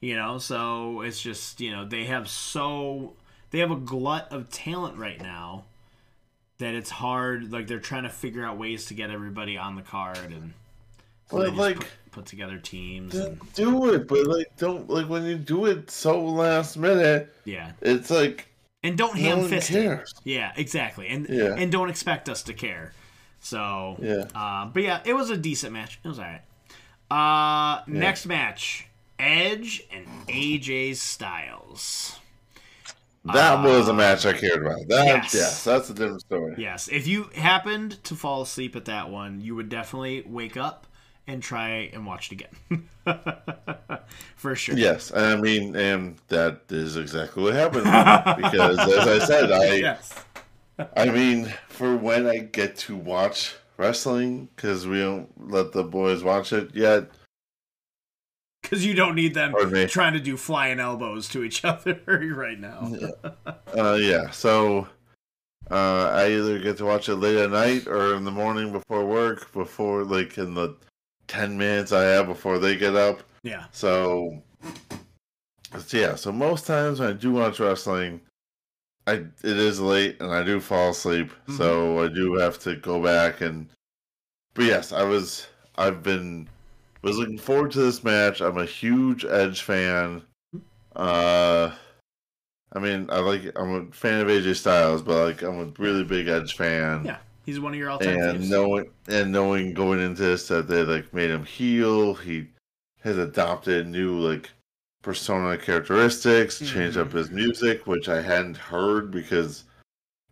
You 0.00 0.16
know, 0.16 0.36
so 0.36 1.00
it's 1.00 1.20
just, 1.22 1.60
you 1.62 1.70
know, 1.70 1.86
they 1.86 2.04
have 2.04 2.28
so 2.28 3.14
they 3.50 3.60
have 3.60 3.70
a 3.70 3.76
glut 3.76 4.30
of 4.30 4.50
talent 4.50 4.98
right 4.98 5.20
now 5.20 5.64
that 6.58 6.74
it's 6.74 6.90
hard 6.90 7.50
like 7.52 7.66
they're 7.66 7.80
trying 7.80 8.02
to 8.04 8.10
figure 8.10 8.44
out 8.44 8.58
ways 8.58 8.84
to 8.86 8.94
get 8.94 9.10
everybody 9.10 9.56
on 9.56 9.76
the 9.76 9.82
card 9.82 10.30
and 10.30 10.52
So 11.30 11.38
But 11.38 11.54
like, 11.54 11.76
put, 11.76 11.88
put 12.10 12.26
together 12.26 12.58
teams. 12.58 13.14
And, 13.14 13.40
do 13.54 13.92
it, 13.94 14.06
but 14.08 14.26
like, 14.26 14.56
don't 14.58 14.88
like 14.90 15.08
when 15.08 15.24
you 15.24 15.36
do 15.36 15.66
it 15.66 15.90
so 15.90 16.22
last 16.22 16.76
minute. 16.76 17.34
yeah, 17.44 17.72
It's 17.80 18.10
like 18.10 18.46
and 18.84 18.96
don't 18.96 19.16
no 19.16 19.22
ham 19.22 19.48
fist 19.48 19.70
it. 19.72 20.12
Yeah, 20.22 20.52
exactly, 20.56 21.08
and 21.08 21.26
Yeah. 21.28 21.54
and 21.56 21.72
don't 21.72 21.90
expect 21.90 22.28
us 22.28 22.42
to 22.44 22.54
care. 22.54 22.92
So 23.40 23.96
Yeah. 24.00 24.26
um, 24.34 24.70
but 24.72 24.82
yeah, 24.84 25.00
it 25.04 25.14
was 25.14 25.30
a 25.30 25.36
decent 25.36 25.72
match. 25.72 25.98
It 26.04 26.08
was 26.08 26.18
all 26.20 26.26
right. 26.26 26.42
Uh, 27.10 27.82
next 27.86 28.26
match: 28.26 28.86
Edge 29.18 29.82
and 29.90 30.06
AJ 30.28 30.94
Styles. 30.94 32.18
That 33.24 33.64
was 33.64 33.88
a 33.88 33.94
match 33.94 34.26
I 34.26 34.34
cared 34.34 34.66
about. 34.66 34.86
That 34.88 35.06
yes. 35.06 35.34
yes, 35.34 35.64
that's 35.64 35.88
a 35.88 35.94
different 35.94 36.20
story. 36.20 36.54
Yes, 36.58 36.88
if 36.88 37.06
you 37.06 37.30
happened 37.34 38.02
to 38.04 38.14
fall 38.14 38.42
asleep 38.42 38.76
at 38.76 38.84
that 38.84 39.08
one, 39.08 39.40
you 39.40 39.54
would 39.54 39.70
definitely 39.70 40.22
wake 40.26 40.58
up 40.58 40.86
and 41.26 41.42
try 41.42 41.90
and 41.92 42.06
watch 42.06 42.30
it 42.30 42.40
again. 42.40 42.88
For 44.36 44.54
sure. 44.54 44.76
Yes, 44.76 45.12
I 45.14 45.36
mean, 45.36 45.74
and 45.76 46.16
that 46.28 46.62
is 46.68 46.96
exactly 46.96 47.42
what 47.42 47.54
happened 47.54 47.84
because, 48.42 48.78
as 48.78 49.22
I 49.22 49.24
said, 49.24 49.52
I 49.52 49.74
yes. 49.74 50.12
I 50.96 51.06
mean, 51.06 51.54
for 51.68 51.96
when 51.96 52.26
I 52.26 52.38
get 52.38 52.76
to 52.78 52.96
watch 52.96 53.54
wrestling, 53.76 54.48
because 54.54 54.86
we 54.86 54.98
don't 54.98 55.28
let 55.50 55.72
the 55.72 55.84
boys 55.84 56.24
watch 56.24 56.52
it 56.52 56.74
yet. 56.74 57.08
Because 58.62 58.84
you 58.84 58.94
don't 58.94 59.14
need 59.14 59.34
them 59.34 59.54
trying 59.88 60.14
to 60.14 60.20
do 60.20 60.36
flying 60.36 60.80
elbows 60.80 61.28
to 61.28 61.44
each 61.44 61.64
other 61.64 62.00
right 62.06 62.58
now. 62.58 62.92
Uh, 63.76 63.98
yeah, 64.00 64.30
so 64.30 64.88
uh, 65.70 66.10
I 66.12 66.30
either 66.32 66.58
get 66.58 66.78
to 66.78 66.84
watch 66.84 67.08
it 67.08 67.16
late 67.16 67.36
at 67.36 67.50
night 67.50 67.86
or 67.86 68.14
in 68.14 68.24
the 68.24 68.30
morning 68.30 68.72
before 68.72 69.04
work, 69.04 69.52
before 69.52 70.02
like 70.04 70.38
in 70.38 70.54
the 70.54 70.76
ten 71.26 71.56
minutes 71.56 71.92
I 71.92 72.02
have 72.02 72.26
before 72.26 72.58
they 72.58 72.76
get 72.76 72.94
up. 72.94 73.22
Yeah. 73.42 73.64
So, 73.72 74.42
yeah, 75.90 76.14
so 76.14 76.32
most 76.32 76.66
times 76.66 77.00
when 77.00 77.10
I 77.10 77.12
do 77.12 77.32
watch 77.32 77.60
wrestling, 77.60 78.20
I 79.06 79.12
it 79.14 79.28
is 79.42 79.80
late 79.80 80.20
and 80.20 80.32
I 80.32 80.42
do 80.42 80.60
fall 80.60 80.90
asleep, 80.90 81.30
so 81.56 82.02
I 82.02 82.08
do 82.08 82.34
have 82.34 82.58
to 82.60 82.76
go 82.76 83.02
back 83.02 83.40
and. 83.40 83.68
But 84.54 84.66
yes, 84.66 84.92
I 84.92 85.02
was 85.02 85.48
I've 85.76 86.02
been 86.02 86.48
was 87.02 87.18
looking 87.18 87.38
forward 87.38 87.70
to 87.72 87.80
this 87.80 88.02
match. 88.02 88.40
I'm 88.40 88.58
a 88.58 88.64
huge 88.64 89.24
Edge 89.24 89.62
fan. 89.62 90.22
Uh, 90.96 91.72
I 92.72 92.78
mean, 92.78 93.08
I 93.10 93.18
like 93.18 93.52
I'm 93.56 93.74
a 93.74 93.92
fan 93.92 94.20
of 94.20 94.28
AJ 94.28 94.56
Styles, 94.56 95.02
but 95.02 95.24
like 95.24 95.42
I'm 95.42 95.60
a 95.60 95.82
really 95.82 96.04
big 96.04 96.28
Edge 96.28 96.54
fan 96.54 97.04
Yeah. 97.04 97.18
He's 97.44 97.60
one 97.60 97.74
of 97.74 97.78
your 97.78 97.90
all-time 97.90 98.18
and 98.18 98.40
faves. 98.40 98.48
knowing 98.48 98.90
and 99.06 99.30
knowing 99.30 99.74
going 99.74 100.00
into 100.00 100.22
this 100.22 100.48
that 100.48 100.66
they 100.66 100.82
like 100.82 101.12
made 101.12 101.30
him 101.30 101.44
heel. 101.44 102.14
he 102.14 102.48
has 103.02 103.18
adopted 103.18 103.86
new 103.86 104.18
like 104.18 104.50
persona 105.02 105.58
characteristics, 105.58 106.58
changed 106.58 106.96
up 106.96 107.08
mm-hmm. 107.08 107.18
his 107.18 107.30
music, 107.30 107.86
which 107.86 108.08
I 108.08 108.22
hadn't 108.22 108.56
heard 108.56 109.10
because 109.10 109.64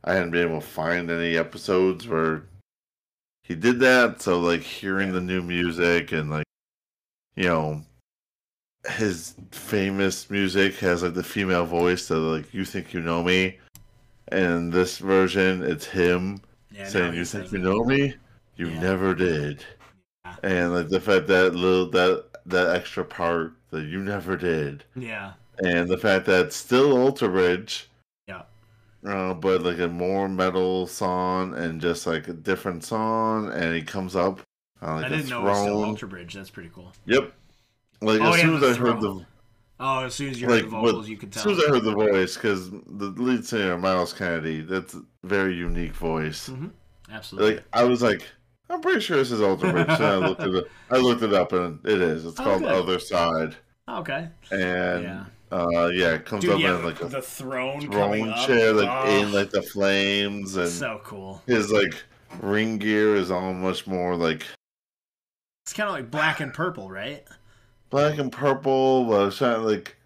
I 0.05 0.15
hadn't 0.15 0.31
been 0.31 0.49
able 0.49 0.61
to 0.61 0.67
find 0.67 1.11
any 1.11 1.37
episodes 1.37 2.09
where 2.09 2.45
he 3.43 3.55
did 3.55 3.79
that. 3.81 4.23
So 4.23 4.41
like 4.41 4.63
hearing 4.63 5.13
the 5.13 5.21
new 5.21 5.43
music 5.43 6.13
and 6.13 6.31
like 6.31 6.47
you 7.37 7.45
know 7.45 7.83
his 8.89 9.35
famous 9.51 10.31
music 10.31 10.77
has 10.77 11.03
like 11.03 11.15
the 11.15 11.23
female 11.23 11.67
voice 11.67 12.09
that 12.09 12.17
like 12.17 12.55
you 12.55 12.65
think 12.65 12.95
you 12.95 13.01
know 13.01 13.23
me. 13.23 13.59
And 14.29 14.73
this 14.73 14.97
version 14.97 15.63
it's 15.63 15.85
him 15.85 16.41
yeah, 16.75 16.89
saying 16.89 17.15
you 17.15 17.25
think 17.25 17.53
you 17.53 17.59
know 17.59 17.85
me 17.85 18.15
you 18.57 18.69
Yeah. 18.69 18.81
never 18.81 19.15
did 19.15 19.65
Yeah. 20.25 20.37
and 20.43 20.75
like 20.75 20.89
the 20.89 21.01
fact 21.01 21.27
that 21.29 21.55
little 21.55 21.91
that 21.91 22.25
that 22.47 22.75
extra 22.77 23.05
part 23.05 23.55
that 23.71 23.85
you 23.85 24.01
never 24.01 24.37
did 24.37 24.85
Yeah. 24.95 25.33
and 25.63 25.89
the 25.89 25.99
fact 25.99 26.27
that 26.27 26.53
still 26.53 26.97
Alter 26.97 27.29
Bridge 27.29 27.89
Yeah. 28.29 28.43
uh, 29.07 29.35
but 29.35 29.63
like 29.63 29.79
a 29.79 29.89
more 29.89 30.29
metal 30.29 30.87
song 30.87 31.55
and 31.55 31.81
just 31.81 32.07
like 32.07 32.29
a 32.29 32.33
different 32.33 32.85
song 32.85 33.51
and 33.53 33.75
he 33.75 33.83
comes 33.83 34.15
up 34.17 34.41
on 34.81 34.97
like 35.03 35.05
I 35.07 35.09
didn't 35.17 35.29
know 35.31 35.41
it 35.41 35.45
was 35.51 35.59
still 35.61 35.85
Alter 35.85 36.07
Bridge. 36.07 36.35
That's 36.35 36.51
pretty 36.51 36.71
cool. 36.75 36.93
yep 37.07 37.33
like 38.01 38.21
Oh, 38.21 38.33
as 38.33 38.41
soon 38.41 38.57
as 38.57 38.63
I 38.65 38.75
heard 38.81 39.01
the 39.01 39.25
Oh, 39.85 40.05
as 40.05 40.15
soon 40.15 40.31
as 40.31 40.41
you 40.41 40.47
heard 40.49 40.63
like 40.63 40.71
the 40.71 40.77
what- 40.77 40.91
vocals, 40.93 41.09
you 41.09 41.17
could 41.17 41.33
tell. 41.33 41.41
as 41.41 41.45
soon 41.45 41.59
as 41.59 41.65
I 41.69 41.71
heard 41.75 41.85
the 41.85 41.93
voice 41.93 42.35
because 42.37 42.71
the 42.71 43.13
lead 43.17 43.45
singer 43.45 43.77
Myles 43.79 44.13
Kennedy 44.13 44.61
that's 44.63 44.95
a 44.95 45.03
very 45.25 45.55
unique 45.57 45.95
voice 45.95 46.49
Mhm. 46.49 46.71
Absolutely. 47.11 47.55
Like 47.57 47.65
I 47.73 47.85
was 47.85 48.01
like, 48.03 48.23
I'm 48.71 48.81
pretty 48.81 49.01
sure 49.01 49.17
this 49.19 49.31
is 49.33 49.41
Alter 49.43 49.71
Bridge. 49.73 49.87
And 49.89 50.05
I 50.05 50.17
looked 50.17 50.41
it 50.43 50.55
up. 50.57 50.65
I 50.91 50.97
looked 50.99 51.23
it 51.23 51.35
up 51.35 51.53
and 51.53 51.85
it 51.85 52.01
is. 52.01 52.25
It's 52.25 52.39
Oh, 52.41 52.45
called 52.45 52.63
good. 52.63 52.73
Other 52.73 52.99
Side. 52.99 53.57
okay. 53.89 54.29
And 54.51 55.03
Yeah. 55.03 55.25
uh 55.51 55.91
yeah, 55.93 56.15
it 56.15 56.25
comes 56.25 56.43
Dude, 56.43 56.55
up 56.55 56.61
yeah, 56.61 56.79
in 56.79 56.85
like 56.85 57.03
a 57.03 57.07
the 57.09 57.21
throne, 57.21 57.87
coming 57.91 58.25
throne 58.25 58.29
up. 58.39 58.47
chair, 58.47 58.73
like 58.73 58.89
Oh, 58.89 59.19
in 59.21 59.33
like 59.33 59.51
the 59.51 59.63
flames 59.63 60.57
and 60.57 60.71
so 60.71 61.01
cool. 61.05 61.43
his 61.47 61.71
like 61.73 61.95
ring 62.41 62.79
gear 62.79 63.15
is 63.17 63.31
all 63.31 63.53
much 63.53 63.87
more 63.87 64.17
like 64.17 64.47
It's 65.67 65.73
kind 65.75 65.89
of 65.89 65.95
like 65.95 66.11
black 66.11 66.41
and 66.41 66.55
purple, 66.55 66.89
right? 66.91 67.25
Black 67.93 68.19
and 68.19 68.33
purple, 68.33 69.05
but 69.05 69.21
I 69.21 69.25
was 69.27 69.37
trying 69.39 69.61
to 69.61 69.61
like 69.61 69.97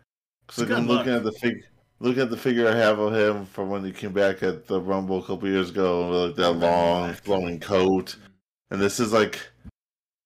It's 0.49 0.59
cause 0.59 0.69
like, 0.69 0.77
I'm 0.77 0.87
looking 0.87 1.13
look. 1.13 1.25
at 1.25 1.25
the 1.25 1.33
fig 1.33 1.63
looking 2.01 2.21
at 2.23 2.31
the 2.31 2.37
figure 2.37 2.69
I 2.69 2.75
have 2.75 2.99
of 2.99 3.15
him 3.15 3.47
from 3.47 3.71
when 3.71 3.83
he 3.85 3.93
came 3.93 4.13
back 4.13 4.43
at 4.43 4.67
the 4.67 4.81
Rumble 4.81 5.21
a 5.21 5.27
couple 5.27 5.49
years 5.49 5.71
ago 5.71 6.11
with 6.11 6.31
like 6.31 6.37
that 6.37 6.53
long 6.53 7.15
flowing 7.15 7.59
coat. 7.61 8.17
And 8.71 8.81
this 8.81 9.01
is 9.01 9.13
like, 9.13 9.41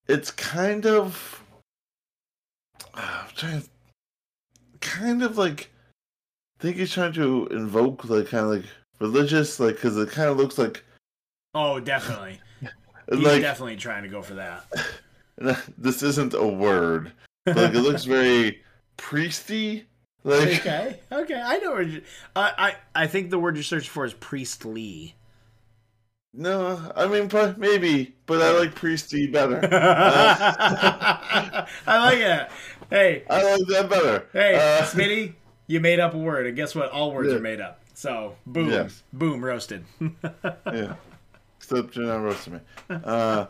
it's 0.09 0.31
kind 0.31 0.87
of, 0.87 1.45
I'm 2.95 3.29
trying, 3.37 3.61
to, 3.61 3.69
kind 4.81 5.23
of 5.23 5.37
like, 5.39 5.71
I 6.59 6.63
think 6.63 6.79
he's 6.79 6.91
trying 6.93 7.13
to 7.13 7.47
invoke 7.49 8.05
like 8.07 8.29
kind 8.29 8.47
of 8.47 8.51
like 8.51 8.65
religious, 8.99 9.61
like 9.61 9.77
because 9.77 9.97
it 9.99 10.11
kind 10.11 10.31
of 10.31 10.39
looks 10.39 10.59
like, 10.59 10.83
Oh, 11.55 11.79
definitely. 11.79 12.41
He's 13.11 13.19
like 13.19 13.43
definitely 13.43 13.77
trying 13.77 14.05
to 14.05 14.09
go 14.09 14.23
for 14.23 14.35
that. 14.35 14.67
this 15.79 16.03
isn't 16.03 16.33
a 16.33 16.47
word, 16.47 17.11
like 17.57 17.75
it 17.75 17.81
looks 17.81 18.05
very 18.05 18.63
priesty, 18.97 19.85
like 20.25 20.49
okay, 20.61 21.01
okay, 21.11 21.41
I 21.45 21.59
know. 21.59 21.73
Where 21.73 21.83
you, 21.83 22.03
I, 22.37 22.75
I, 22.95 23.03
I 23.05 23.07
think 23.07 23.31
the 23.31 23.39
word 23.39 23.57
you're 23.57 23.63
searching 23.63 23.91
for 23.91 24.05
is 24.05 24.15
priestly. 24.15 25.15
no, 26.33 26.93
I 26.97 27.07
mean 27.07 27.29
maybe, 27.59 28.15
but 28.27 28.41
I 28.43 28.51
like 28.59 28.75
priesty 28.75 29.27
better. 29.31 29.61
I 29.73 31.67
like 31.87 32.19
it. 32.19 32.49
Hey, 32.91 33.25
I 33.31 33.43
like 33.57 33.67
that 33.69 33.89
better. 33.89 34.27
hey, 34.33 34.55
Uh, 34.57 34.83
Smitty, 34.85 35.35
you 35.67 35.81
made 35.81 36.01
up 36.01 36.15
a 36.15 36.19
word, 36.19 36.47
and 36.47 36.57
guess 36.57 36.75
what? 36.75 36.91
All 36.91 37.13
words 37.13 37.31
Yeah. 37.31 37.37
are 37.37 37.41
made 37.41 37.61
up. 37.61 37.81
So, 37.95 38.37
boom, 38.47 38.71
Yes. 38.71 39.03
boom, 39.13 39.45
roasted. 39.45 39.85
yeah. 40.73 40.95
Except 41.59 41.95
you're 41.95 42.07
not 42.07 42.23
roasting 42.23 42.55
me. 42.55 42.61
Uh, 42.89 43.47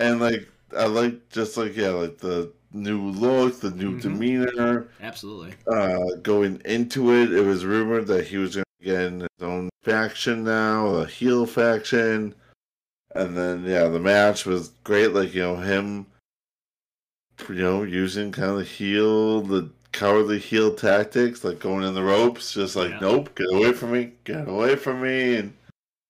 and 0.00 0.20
like 0.20 0.48
I 0.76 0.86
like 0.86 1.28
just 1.28 1.56
like 1.56 1.76
yeah, 1.76 1.90
like 1.90 2.18
the 2.18 2.50
new 2.72 3.10
look, 3.10 3.60
the 3.60 3.70
new 3.70 3.92
Mhm. 3.96 4.00
demeanor. 4.02 4.88
Absolutely. 5.00 5.54
Uh, 5.66 6.16
going 6.22 6.60
into 6.64 7.12
it, 7.12 7.32
it 7.32 7.42
was 7.42 7.64
rumored 7.64 8.06
that 8.08 8.26
he 8.26 8.36
was 8.38 8.54
going 8.54 8.64
to 8.80 8.84
get 8.84 9.00
in 9.02 9.20
his 9.20 9.28
own 9.40 9.68
faction 9.82 10.44
now, 10.44 10.86
a 10.88 11.06
heel 11.06 11.46
faction. 11.46 12.34
And 13.14 13.36
then 13.36 13.64
yeah, 13.64 13.88
the 13.88 14.00
match 14.00 14.46
was 14.46 14.70
great. 14.84 15.08
Like 15.12 15.34
you 15.34 15.42
know 15.42 15.56
him, 15.56 16.06
you 17.48 17.54
know, 17.56 17.82
using 17.82 18.32
kind 18.32 18.50
of 18.50 18.58
the 18.58 18.64
heel, 18.64 19.42
the 19.42 19.68
cowardly 19.92 20.38
heel 20.38 20.74
tactics, 20.74 21.44
like 21.44 21.58
going 21.58 21.84
in 21.84 21.94
the 21.94 22.02
ropes, 22.02 22.54
just 22.54 22.76
like 22.76 22.90
Yeah. 22.90 22.98
nope, 23.00 23.34
get 23.34 23.52
away 23.52 23.72
from 23.72 23.92
me, 23.92 24.12
get 24.24 24.48
away 24.48 24.76
from 24.76 25.02
me, 25.02 25.36
and 25.36 25.52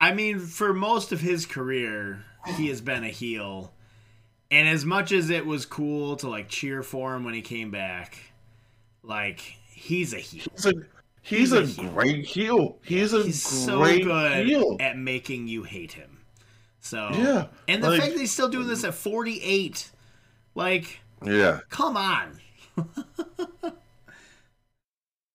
I 0.00 0.12
mean, 0.12 0.38
for 0.40 0.72
most 0.74 1.12
of 1.12 1.20
his 1.20 1.46
career, 1.46 2.24
he 2.56 2.68
has 2.68 2.80
been 2.80 3.04
a 3.04 3.08
heel. 3.08 3.72
And 4.52 4.68
as 4.68 4.84
much 4.84 5.10
as 5.12 5.30
it 5.30 5.46
was 5.46 5.64
cool 5.66 6.14
to 6.16 6.28
like 6.28 6.48
cheer 6.48 6.82
for 6.82 7.14
him 7.16 7.24
when 7.24 7.32
he 7.34 7.40
came 7.42 7.70
back, 7.70 8.18
like 9.02 9.40
he's 9.70 10.12
a 10.12 10.18
heel. 10.18 10.44
He's 10.54 10.66
a 10.66 10.72
he's, 11.22 11.38
He's 11.38 11.52
a, 11.52 11.62
a 11.62 11.66
heel. 11.66 11.90
great 11.90 12.24
heel. 12.26 12.78
He's 12.84 13.12
a 13.14 13.22
He's 13.22 13.42
so 13.42 13.78
great 13.78 14.04
good 14.04 14.46
heel. 14.46 14.76
at 14.78 14.98
making 14.98 15.48
you 15.48 15.62
hate 15.62 15.92
him. 15.92 16.18
So 16.80 17.08
Yeah, 17.14 17.46
and 17.66 17.82
the 17.82 17.90
like- 17.90 18.00
fact 18.00 18.12
that 18.12 18.20
he's 18.20 18.32
still 18.32 18.48
doing 18.50 18.66
this 18.68 18.84
at 18.84 18.92
48, 18.94 19.90
like, 20.54 21.00
Yeah, 21.24 21.60
come 21.70 21.96
on. 21.96 22.38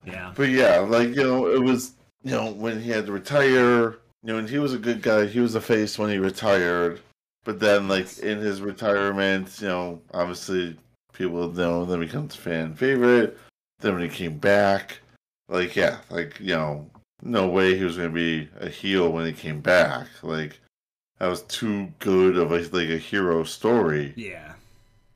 yeah. 0.05 0.31
but 0.35 0.49
yeah, 0.49 0.79
like 0.79 1.09
you 1.09 1.23
know, 1.23 1.47
it 1.47 1.61
was 1.61 1.93
you 2.23 2.31
know 2.31 2.51
when 2.51 2.79
he 2.81 2.89
had 2.91 3.05
to 3.07 3.11
retire. 3.11 3.97
You 4.23 4.33
know, 4.33 4.37
and 4.39 4.49
he 4.49 4.59
was 4.59 4.73
a 4.73 4.77
good 4.79 5.01
guy. 5.01 5.25
He 5.25 5.39
was 5.39 5.55
a 5.55 5.61
face 5.61 5.97
when 5.97 6.09
he 6.09 6.17
retired. 6.17 6.99
But 7.47 7.61
then, 7.61 7.87
like 7.87 8.19
in 8.19 8.39
his 8.39 8.61
retirement, 8.61 9.61
you 9.61 9.69
know, 9.69 10.01
obviously 10.13 10.75
people 11.13 11.49
know. 11.53 11.85
Then 11.85 12.01
becomes 12.01 12.35
fan 12.35 12.75
favorite. 12.75 13.37
Then 13.79 13.93
when 13.93 14.03
he 14.03 14.09
came 14.09 14.37
back, 14.37 14.99
like 15.47 15.73
yeah, 15.73 15.99
like 16.09 16.37
you 16.41 16.55
know, 16.55 16.89
no 17.23 17.47
way 17.47 17.77
he 17.77 17.85
was 17.85 17.95
going 17.95 18.09
to 18.09 18.13
be 18.13 18.49
a 18.59 18.67
heel 18.67 19.13
when 19.13 19.25
he 19.25 19.31
came 19.31 19.61
back. 19.61 20.07
Like 20.21 20.59
that 21.19 21.27
was 21.27 21.43
too 21.43 21.87
good 21.99 22.35
of 22.35 22.51
a 22.51 22.57
like 22.75 22.89
a 22.89 22.97
hero 22.97 23.45
story. 23.45 24.11
Yeah. 24.17 24.51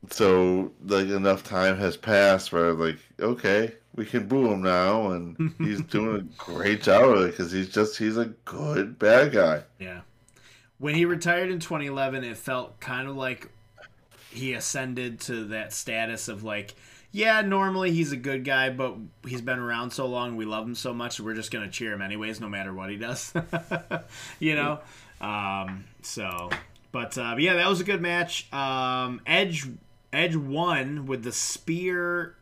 so 0.09 0.71
like 0.85 1.07
enough 1.09 1.43
time 1.43 1.77
has 1.77 1.97
passed 1.97 2.53
where 2.53 2.71
like 2.73 2.97
okay 3.19 3.73
we 3.95 4.05
can 4.05 4.25
boo 4.25 4.51
him 4.51 4.61
now 4.61 5.11
and 5.11 5.53
he's 5.57 5.81
doing 5.81 6.15
a 6.15 6.43
great 6.43 6.81
job 6.81 7.09
of 7.09 7.21
it 7.25 7.31
because 7.31 7.51
he's 7.51 7.69
just 7.69 7.97
he's 7.97 8.15
a 8.17 8.25
good 8.45 8.97
bad 8.97 9.33
guy 9.33 9.61
Yeah. 9.79 9.99
When 10.81 10.95
he 10.95 11.05
retired 11.05 11.51
in 11.51 11.59
2011, 11.59 12.23
it 12.23 12.35
felt 12.35 12.79
kind 12.79 13.07
of 13.07 13.15
like 13.15 13.49
he 14.31 14.53
ascended 14.53 15.19
to 15.21 15.45
that 15.45 15.73
status 15.73 16.27
of 16.27 16.43
like, 16.43 16.73
yeah, 17.11 17.41
normally 17.41 17.91
he's 17.91 18.11
a 18.11 18.17
good 18.17 18.43
guy, 18.43 18.71
but 18.71 18.95
he's 19.25 19.41
been 19.41 19.59
around 19.59 19.91
so 19.91 20.07
long, 20.07 20.35
we 20.35 20.45
love 20.45 20.65
him 20.65 20.73
so 20.73 20.91
much, 20.91 21.19
we're 21.19 21.35
just 21.35 21.51
gonna 21.51 21.69
cheer 21.69 21.93
him 21.93 22.01
anyways, 22.01 22.41
no 22.41 22.49
matter 22.49 22.73
what 22.73 22.89
he 22.89 22.97
does. 22.97 23.31
you 24.39 24.55
know. 24.55 24.79
Um, 25.21 25.83
so, 26.01 26.49
but, 26.91 27.15
uh, 27.15 27.33
but 27.33 27.41
yeah, 27.41 27.53
that 27.53 27.69
was 27.69 27.79
a 27.79 27.83
good 27.83 28.01
match. 28.01 28.51
Um, 28.51 29.21
Edge 29.27 29.67
Edge 30.11 30.35
won 30.35 31.05
with 31.05 31.23
the 31.23 31.31
spear 31.31 32.35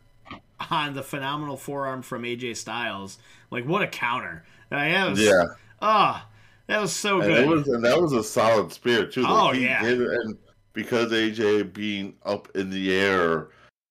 on 0.70 0.94
the 0.94 1.02
phenomenal 1.02 1.58
forearm 1.58 2.00
from 2.02 2.22
AJ 2.22 2.56
Styles. 2.56 3.18
Like, 3.50 3.66
what 3.66 3.82
a 3.82 3.86
counter! 3.86 4.44
That 4.70 5.10
was, 5.10 5.20
yeah 5.20 5.44
Ah, 5.82 6.26
that 6.70 6.80
was 6.80 6.92
so 6.92 7.20
and, 7.20 7.28
good. 7.28 7.42
it 7.42 7.48
was, 7.48 7.68
and 7.68 7.84
that 7.84 8.00
was 8.00 8.12
a 8.12 8.22
solid 8.22 8.72
spear 8.72 9.06
too 9.06 9.22
like, 9.22 9.30
Oh, 9.30 9.52
yeah. 9.52 9.84
and 9.84 10.36
because 10.72 11.12
AJ 11.12 11.72
being 11.72 12.14
up 12.24 12.48
in 12.54 12.70
the 12.70 12.94
air 12.94 13.48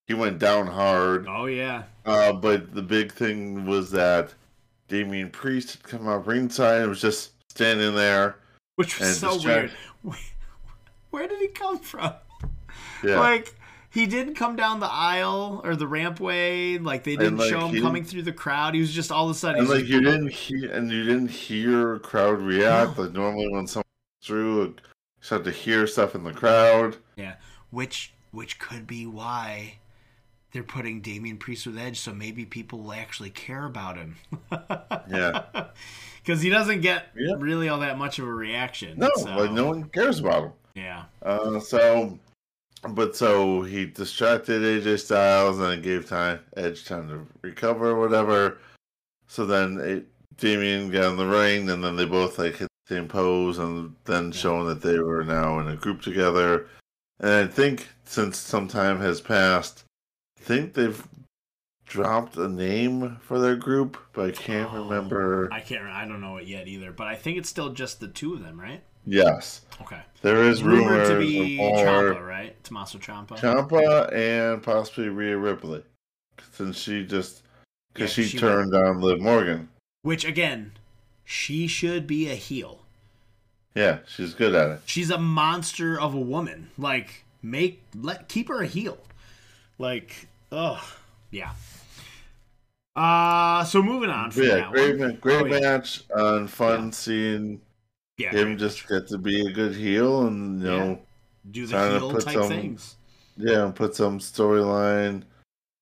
he 0.08 0.14
went 0.14 0.40
down 0.40 0.66
hard 0.68 1.28
oh 1.30 1.46
yeah. 1.46 1.84
Uh, 2.06 2.34
but 2.34 2.74
the 2.74 2.82
big 2.82 3.12
thing 3.12 3.66
was 3.66 3.92
that 3.92 4.34
Damian 4.88 5.30
Priest 5.30 5.74
had 5.74 5.84
come 5.84 6.08
out 6.08 6.26
ringside 6.26 6.82
and 6.82 6.90
was 6.90 7.02
just 7.02 7.32
standing 7.50 7.94
there. 7.96 8.38
Which 8.76 9.00
was 9.00 9.20
so 9.20 9.40
weird. 9.44 9.72
Where 11.12 11.28
did 11.28 11.40
he 11.40 11.48
come 11.50 11.78
from? 11.80 12.14
Yeah. 13.04 13.20
Like 13.20 13.54
he 13.92 14.06
didn't 14.06 14.36
come 14.36 14.56
down 14.56 14.80
the 14.80 14.92
aisle 14.92 15.62
or 15.64 15.76
the 15.76 15.86
rampway. 15.86 16.84
Like 16.84 17.04
they 17.04 17.16
didn't 17.16 17.38
like, 17.38 17.50
show 17.50 17.68
him 17.68 17.82
coming 17.82 18.04
through 18.04 18.24
the 18.24 18.32
crowd. 18.34 18.74
He 18.76 18.82
was 18.82 18.92
just 18.92 19.12
all 19.12 19.26
of 19.26 19.32
a 19.32 19.40
sudden. 19.40 19.60
and 19.62 19.68
he's 19.68 19.76
like 19.82 19.88
you 19.90 20.02
didn't 20.02 20.30
hear, 20.32 20.72
and 20.72 20.92
you 20.92 21.04
didn't 21.04 21.30
hear 21.30 21.96
a 21.96 22.00
crowd 22.00 22.40
react. 22.42 22.98
Like 22.98 23.14
normally 23.14 23.48
when 23.50 23.68
someone 23.68 23.86
through, 24.24 24.64
you 24.64 24.76
start 25.22 25.44
to 25.46 25.52
hear 25.52 25.88
stuff 25.88 26.16
in 26.16 26.24
the 26.24 26.34
crowd. 26.34 26.98
yeah, 27.16 27.36
which 27.72 28.14
which 28.32 28.60
could 28.60 28.86
be 28.86 29.08
why 29.08 29.80
they're 30.52 30.64
putting 30.64 31.02
Damian 31.02 31.38
Priest 31.38 31.66
with 31.68 31.78
Edge, 31.78 32.00
so 32.00 32.12
maybe 32.14 32.44
people 32.46 32.80
will 32.80 32.94
actually 32.94 33.30
care 33.30 33.66
about 33.66 33.98
him. 33.98 34.16
Yeah. 35.12 35.44
because 36.24 36.42
he 36.42 36.50
doesn't 36.50 36.82
get 36.82 37.08
Yeah. 37.16 37.36
really 37.40 37.70
all 37.70 37.80
that 37.80 37.98
much 37.98 38.20
of 38.20 38.28
a 38.28 38.34
reaction. 38.34 38.98
No, 39.00 39.10
so, 39.16 39.36
like 39.36 39.52
no 39.52 39.66
one 39.66 39.86
cares 39.86 40.20
about 40.20 40.44
him. 40.44 40.52
Yeah, 40.76 41.04
Uh, 41.24 41.60
so, 41.60 42.20
but 42.90 43.16
so 43.16 43.62
he 43.62 43.86
distracted 43.86 44.62
AJ 44.62 45.00
Styles 45.00 45.60
and 45.60 45.74
it 45.74 45.82
gave 45.82 46.08
time 46.08 46.40
Edge 46.56 46.86
time 46.86 47.08
to 47.10 47.28
recover 47.42 47.92
or 47.92 48.00
whatever. 48.00 48.60
So 49.28 49.46
then 49.46 49.80
it, 49.80 50.06
Damian 50.38 50.90
got 50.90 51.12
in 51.12 51.18
the 51.18 51.26
ring 51.28 51.70
and 51.70 51.84
then 51.84 51.96
they 51.96 52.06
both 52.06 52.40
like 52.40 52.58
hit 52.58 52.70
the 52.88 52.96
same 52.96 53.08
pose 53.08 53.58
and 53.60 53.96
then 54.06 54.32
showing 54.32 54.68
that 54.68 54.82
they 54.82 55.00
were 55.00 55.24
now 55.24 55.60
in 55.60 55.68
a 55.68 55.76
group 55.76 56.02
together. 56.02 56.68
And 57.20 57.32
I 57.32 57.48
think 57.48 57.90
since 58.06 58.38
some 58.38 58.68
time 58.68 59.00
has 59.02 59.20
passed, 59.20 59.84
I 60.40 60.44
think 60.44 60.74
they've 60.74 61.06
dropped 61.86 62.38
a 62.38 62.48
name 62.48 63.18
for 63.20 63.40
their 63.40 63.56
group, 63.56 63.98
but 64.14 64.30
I 64.30 64.32
can't 64.32 64.72
Oh, 64.74 64.84
remember. 64.84 65.50
I 65.52 65.60
can't. 65.60 65.84
I 65.84 66.08
don't 66.08 66.22
know 66.22 66.38
it 66.38 66.48
yet 66.48 66.68
either. 66.68 66.92
But 66.92 67.08
I 67.08 67.16
think 67.16 67.38
it's 67.38 67.50
still 67.50 67.70
just 67.74 68.00
the 68.00 68.08
two 68.08 68.34
of 68.36 68.42
them, 68.44 68.60
right? 68.60 68.82
Yes, 69.06 69.62
Okay. 69.82 70.02
there 70.22 70.44
is 70.44 70.64
Rumored 70.64 71.08
to 71.08 71.20
be 71.20 71.60
of 71.60 71.76
more. 71.86 72.24
Right? 72.24 72.62
Tommaso 72.64 72.98
Ciampa. 72.98 73.38
Ciampa 73.38 74.14
and 74.14 74.62
possibly 74.62 75.10
Rhea 75.10 75.38
Ripley, 75.38 75.84
since 76.52 76.78
she 76.78 77.06
just 77.06 77.44
because 77.94 78.18
Yeah, 78.18 78.24
she, 78.24 78.30
she 78.30 78.38
turned 78.38 78.76
on 78.76 79.02
Liv 79.02 79.20
Morgan. 79.20 79.70
Which 80.02 80.26
again, 80.26 80.74
she 81.26 81.68
should 81.68 82.08
be 82.08 82.30
a 82.30 82.36
heel. 82.36 82.80
Yeah, 83.76 84.00
she's 84.08 84.34
good 84.34 84.56
at 84.56 84.70
it. 84.70 84.82
She's 84.86 85.10
a 85.10 85.18
monster 85.18 86.00
of 86.00 86.14
a 86.14 86.20
woman. 86.20 86.70
Like 86.78 87.24
make 87.42 87.84
let 87.96 88.28
keep 88.28 88.48
her 88.50 88.62
a 88.64 88.68
heel. 88.68 88.98
Like 89.78 90.28
ugh, 90.52 90.84
yeah. 91.32 91.52
Uh 92.96 93.64
so 93.64 93.82
moving 93.82 94.10
on 94.10 94.32
yeah, 94.36 94.70
great, 94.72 94.98
ma- 95.00 95.12
great 95.12 95.42
Oh, 95.42 95.46
yeah. 95.46 95.60
match 95.60 96.04
uh, 96.16 96.36
and 96.36 96.50
fun 96.50 96.86
Yeah. 96.86 96.92
seeing 96.92 97.62
Yeah, 98.20 98.32
him 98.32 98.58
just 98.58 98.88
get 98.88 99.08
to 99.08 99.18
be 99.18 99.48
a 99.48 99.52
good 99.52 99.74
heel 99.76 100.28
and 100.28 100.62
you 100.62 100.70
Yeah. 100.70 100.78
know 100.78 101.00
do 101.52 101.66
the 101.66 101.90
heel 102.00 102.12
type 102.20 102.34
some- 102.34 102.48
things. 102.50 102.96
yeah 103.38 103.72
put 103.74 103.96
some 103.96 104.20
storyline. 104.20 105.24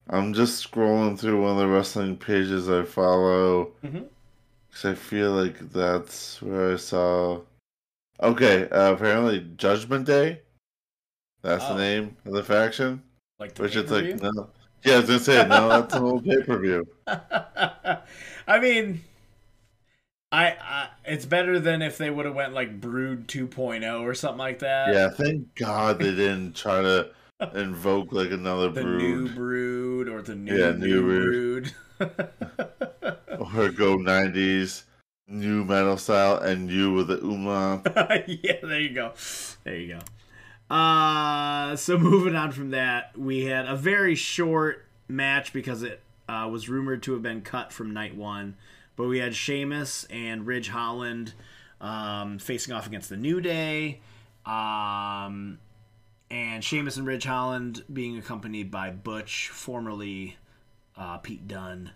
I'm 0.09 0.33
just 0.33 0.63
scrolling 0.71 1.19
through 1.19 1.41
one 1.41 1.51
of 1.51 1.57
the 1.57 1.67
wrestling 1.67 2.15
pages 2.15 2.69
I 2.69 2.83
follow 2.83 3.71
because 3.81 4.85
I 4.85 4.93
feel 4.93 5.31
like 5.31 5.59
that's 5.71 6.41
where 6.41 6.73
I 6.73 6.75
saw. 6.77 7.41
Okay, 8.21 8.69
uh, 8.69 8.93
apparently 8.93 9.39
Judgment 9.57 10.05
Day. 10.05 10.41
That's 11.41 11.63
Oh. 11.65 11.73
the 11.75 11.79
name 11.81 12.15
of 12.25 12.33
the 12.33 12.43
faction. 12.43 13.01
Like 13.39 13.53
the 13.55 13.63
Which 13.63 13.75
it's 13.75 13.91
like 13.91 14.21
no. 14.21 14.49
Yeah, 14.83 14.93
I 14.93 14.97
was 14.99 15.07
gonna 15.07 15.19
say 15.19 15.47
no. 15.47 15.69
That's 15.69 15.93
an 15.95 16.03
old 16.03 16.23
pay 16.23 16.41
per 16.43 16.57
view. 16.59 16.87
I 18.47 18.59
mean, 18.61 19.03
I, 20.31 20.45
I 20.61 20.89
it's 21.05 21.25
better 21.25 21.59
than 21.59 21.81
if 21.81 21.97
they 21.97 22.09
would 22.09 22.25
have 22.25 22.35
went 22.35 22.53
like 22.53 22.81
Brood 22.81 23.27
2.0 23.27 24.01
or 24.01 24.13
something 24.13 24.37
like 24.37 24.59
that. 24.59 24.93
Yeah, 24.93 25.09
thank 25.09 25.55
God 25.55 25.99
they 25.99 26.11
didn't 26.11 26.55
try 26.55 26.81
to 26.81 27.11
invoke 27.55 28.11
like 28.11 28.31
another 28.31 28.69
the 28.69 28.81
brood 28.81 29.01
new 29.01 29.29
Brood 29.29 30.09
or 30.09 30.21
the 30.21 30.35
new, 30.35 30.55
Yeah, 30.55 30.71
new, 30.71 31.01
new 31.01 31.01
Brood. 31.01 31.73
or 33.55 33.69
go 33.69 33.95
nineties 33.95 34.83
new 35.27 35.63
metal 35.65 35.97
style 35.97 36.37
and 36.37 36.69
you 36.69 36.93
with 36.93 37.07
the 37.07 37.19
umlaut. 37.19 37.85
yeah, 38.27 38.53
there 38.63 38.79
you 38.79 38.93
go. 38.93 39.13
There 39.63 39.75
you 39.75 39.95
go. 39.95 40.73
Uh, 40.73 41.75
so 41.75 41.97
moving 41.97 42.35
on 42.35 42.51
from 42.51 42.71
that, 42.71 43.17
we 43.17 43.45
had 43.45 43.65
a 43.65 43.75
very 43.75 44.15
short 44.15 44.85
match 45.07 45.53
because 45.53 45.83
it 45.83 46.01
uh, 46.27 46.47
was 46.51 46.69
rumored 46.69 47.03
to 47.03 47.13
have 47.13 47.21
been 47.21 47.41
cut 47.41 47.71
from 47.71 47.93
night 47.93 48.15
one. 48.15 48.55
But 48.97 49.07
we 49.07 49.19
had 49.19 49.33
Sheamus 49.33 50.05
and 50.09 50.45
Ridge 50.45 50.67
Holland 50.67 51.33
um, 51.79 52.39
facing 52.39 52.73
off 52.73 52.87
against 52.87 53.09
the 53.09 53.15
New 53.15 53.39
Day. 53.39 54.01
Um, 54.45 55.59
and 56.29 56.63
Sheamus 56.63 56.97
and 56.97 57.07
Ridge 57.07 57.23
Holland 57.23 57.83
being 57.91 58.17
accompanied 58.17 58.69
by 58.69 58.89
Butch, 58.89 59.49
formerly 59.49 60.37
uh, 60.97 61.17
Pete 61.19 61.47
Dunne. 61.47 61.91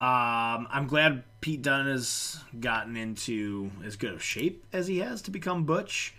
Um, 0.00 0.66
I'm 0.70 0.88
glad 0.88 1.22
Pete 1.40 1.62
Dunne 1.62 1.86
has 1.86 2.40
gotten 2.58 2.96
into 2.96 3.70
as 3.84 3.94
good 3.94 4.14
of 4.14 4.22
shape 4.22 4.64
as 4.72 4.88
he 4.88 4.98
has 4.98 5.22
to 5.22 5.30
become 5.30 5.64
Butch, 5.64 6.14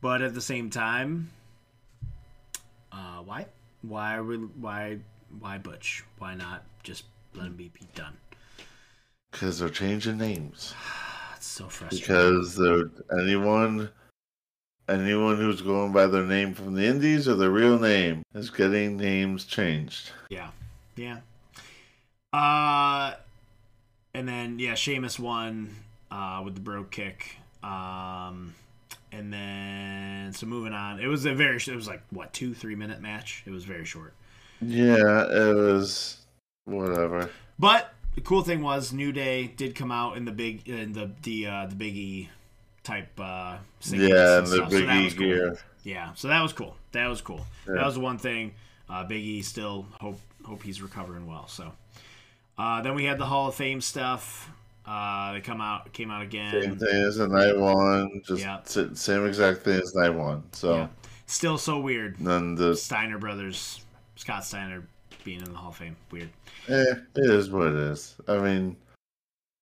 but 0.00 0.22
at 0.22 0.34
the 0.34 0.40
same 0.40 0.70
time, 0.70 1.30
uh, 2.90 3.18
why, 3.24 3.46
why, 3.82 4.16
are 4.16 4.24
we, 4.24 4.38
why, 4.38 4.98
why 5.38 5.58
Butch? 5.58 6.02
Why 6.18 6.34
not 6.34 6.64
just 6.82 7.04
let 7.34 7.46
him 7.46 7.54
be 7.54 7.68
Pete 7.68 7.94
Dunne? 7.94 8.16
Because 9.30 9.58
they're 9.58 9.68
changing 9.68 10.18
names. 10.18 10.74
That's 11.32 11.46
so 11.46 11.68
frustrating. 11.68 12.06
Because 12.06 12.56
they're 12.56 12.90
anyone 13.20 13.90
anyone 14.88 15.36
who's 15.36 15.60
going 15.60 15.92
by 15.92 16.06
their 16.06 16.24
name 16.24 16.54
from 16.54 16.74
the 16.74 16.84
indies 16.84 17.28
or 17.28 17.34
their 17.34 17.50
real 17.50 17.78
name 17.78 18.22
is 18.34 18.50
getting 18.50 18.96
names 18.96 19.44
changed. 19.44 20.10
Yeah, 20.30 20.48
yeah. 20.96 21.18
Uh, 22.32 23.14
and 24.14 24.26
then 24.26 24.58
yeah, 24.58 24.74
Sheamus 24.74 25.18
won 25.18 25.76
uh, 26.10 26.42
with 26.44 26.54
the 26.54 26.60
Brogue 26.60 26.90
Kick. 26.90 27.36
Um, 27.62 28.54
and 29.12 29.32
then 29.32 30.32
so 30.32 30.46
moving 30.46 30.72
on, 30.72 31.00
it 31.00 31.06
was 31.06 31.24
a 31.24 31.34
very 31.34 31.56
it 31.56 31.74
was 31.74 31.88
like 31.88 32.02
what 32.10 32.32
two 32.32 32.54
three 32.54 32.74
minute 32.74 33.00
match. 33.00 33.42
It 33.46 33.50
was 33.50 33.64
very 33.64 33.84
short. 33.84 34.14
Yeah, 34.60 35.24
it 35.24 35.54
was 35.54 36.18
whatever. 36.64 37.30
But 37.58 37.94
the 38.18 38.24
cool 38.24 38.42
thing 38.42 38.62
was 38.62 38.92
New 38.92 39.12
Day 39.12 39.46
did 39.46 39.76
come 39.76 39.92
out 39.92 40.16
in 40.16 40.24
the 40.24 40.32
big 40.32 40.68
in 40.68 40.92
the 40.92 41.08
the 41.22 41.46
uh, 41.46 41.66
the 41.66 41.76
Big 41.76 41.96
E 41.96 42.28
type 42.82 43.08
uh, 43.20 43.58
Yeah, 43.84 44.38
and 44.38 44.46
the 44.48 44.56
stuff, 44.56 44.70
so 44.72 44.78
Big 44.78 44.86
that 44.88 44.96
E 45.02 45.10
cool. 45.10 45.18
gear. 45.26 45.58
Yeah, 45.84 46.12
so 46.14 46.26
that 46.26 46.42
was 46.42 46.52
cool. 46.52 46.74
That 46.90 47.06
was 47.06 47.20
cool. 47.20 47.46
That 47.66 47.86
was 47.86 47.94
the 47.94 48.00
one 48.00 48.18
thing. 48.18 48.54
Uh, 48.90 49.04
Big 49.04 49.22
E 49.22 49.40
still 49.42 49.86
hope 50.00 50.18
hope 50.44 50.64
he's 50.64 50.82
recovering 50.82 51.28
well. 51.28 51.46
So 51.46 51.72
uh, 52.58 52.82
then 52.82 52.96
we 52.96 53.04
had 53.04 53.18
the 53.18 53.26
Hall 53.26 53.46
of 53.48 53.54
Fame 53.54 53.80
stuff. 53.80 54.50
Uh, 54.84 55.34
they 55.34 55.40
come 55.40 55.60
out 55.60 55.92
came 55.92 56.10
out 56.10 56.22
again. 56.22 56.60
Same 56.60 56.76
thing 56.76 57.04
as 57.04 57.16
the 57.18 57.28
night 57.28 57.56
one, 57.56 58.20
just 58.26 58.42
Yeah. 58.42 58.58
same 58.94 59.26
exact 59.26 59.62
thing 59.62 59.80
as 59.80 59.94
night 59.94 60.10
one. 60.14 60.42
So 60.52 60.74
Yeah. 60.74 60.88
Still 61.26 61.56
so 61.58 61.78
weird. 61.78 62.16
then 62.18 62.56
the 62.56 62.74
Steiner 62.74 63.18
brothers, 63.18 63.80
Scott 64.16 64.44
Steiner 64.44 64.82
being 65.24 65.40
in 65.40 65.52
the 65.52 65.58
Hall 65.58 65.70
of 65.70 65.76
Fame. 65.76 65.96
Weird. 66.10 66.30
eh, 66.68 66.94
it 67.16 67.30
is 67.30 67.50
what 67.50 67.68
it 67.68 67.74
is. 67.74 68.14
I 68.26 68.38
mean, 68.38 68.76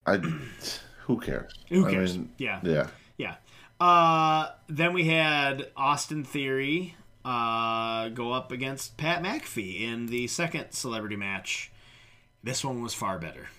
I 0.05 0.17
who 1.01 1.19
cares? 1.19 1.53
Who 1.69 1.85
I 1.85 1.91
cares? 1.91 2.17
mean, 2.17 2.31
yeah. 2.37 2.59
yeah, 2.63 2.87
Yeah. 3.17 3.35
Uh, 3.79 4.51
then 4.67 4.93
we 4.93 5.05
had 5.05 5.69
Austin 5.77 6.23
Theory 6.23 6.95
uh, 7.23 8.09
go 8.09 8.31
up 8.31 8.51
against 8.51 8.97
Pat 8.97 9.21
McAfee 9.21 9.81
in 9.81 10.07
the 10.07 10.27
second 10.27 10.71
celebrity 10.71 11.15
match. 11.15 11.71
This 12.43 12.63
one 12.63 12.81
was 12.81 12.93
far 12.93 13.19
better. 13.19 13.49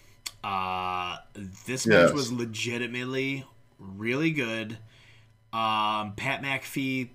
Uh, 0.43 1.19
this 1.67 1.87
match 1.87 2.13
was 2.13 2.33
legitimately 2.33 3.45
really 3.79 4.31
good. 4.31 4.79
Um, 5.53 6.15
Pat 6.17 6.43
McAfee 6.43 7.09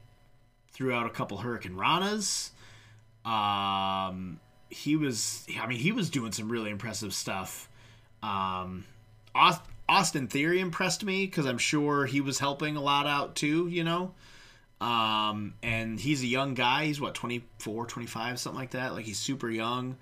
threw 0.71 0.93
out 0.93 1.05
a 1.05 1.09
couple 1.09 1.39
Hurricanranas. 1.39 2.51
Um, 3.25 4.39
he 4.73 4.95
was, 4.95 5.45
I 5.59 5.67
mean, 5.67 5.79
he 5.79 5.91
was 5.91 6.09
doing 6.09 6.31
some 6.31 6.51
really 6.51 6.69
impressive 6.69 7.13
stuff. 7.13 7.69
Um, 8.21 8.85
Austin 9.87 10.27
Theory 10.27 10.59
impressed 10.59 11.03
me 11.03 11.25
because 11.25 11.45
I'm 11.45 11.57
sure 11.57 12.05
he 12.05 12.21
was 12.21 12.39
helping 12.39 12.75
a 12.75 12.81
lot 12.81 13.05
out 13.05 13.35
too, 13.35 13.67
you 13.67 13.83
know? 13.83 14.13
Um, 14.81 15.53
and 15.63 15.99
he's 15.99 16.23
a 16.23 16.27
young 16.27 16.55
guy. 16.55 16.85
He's 16.85 16.99
what, 16.99 17.13
24, 17.13 17.85
25, 17.85 18.39
something 18.39 18.59
like 18.59 18.71
that. 18.71 18.93
Like 18.93 19.05
he's 19.05 19.19
super 19.19 19.49
young. 19.49 19.97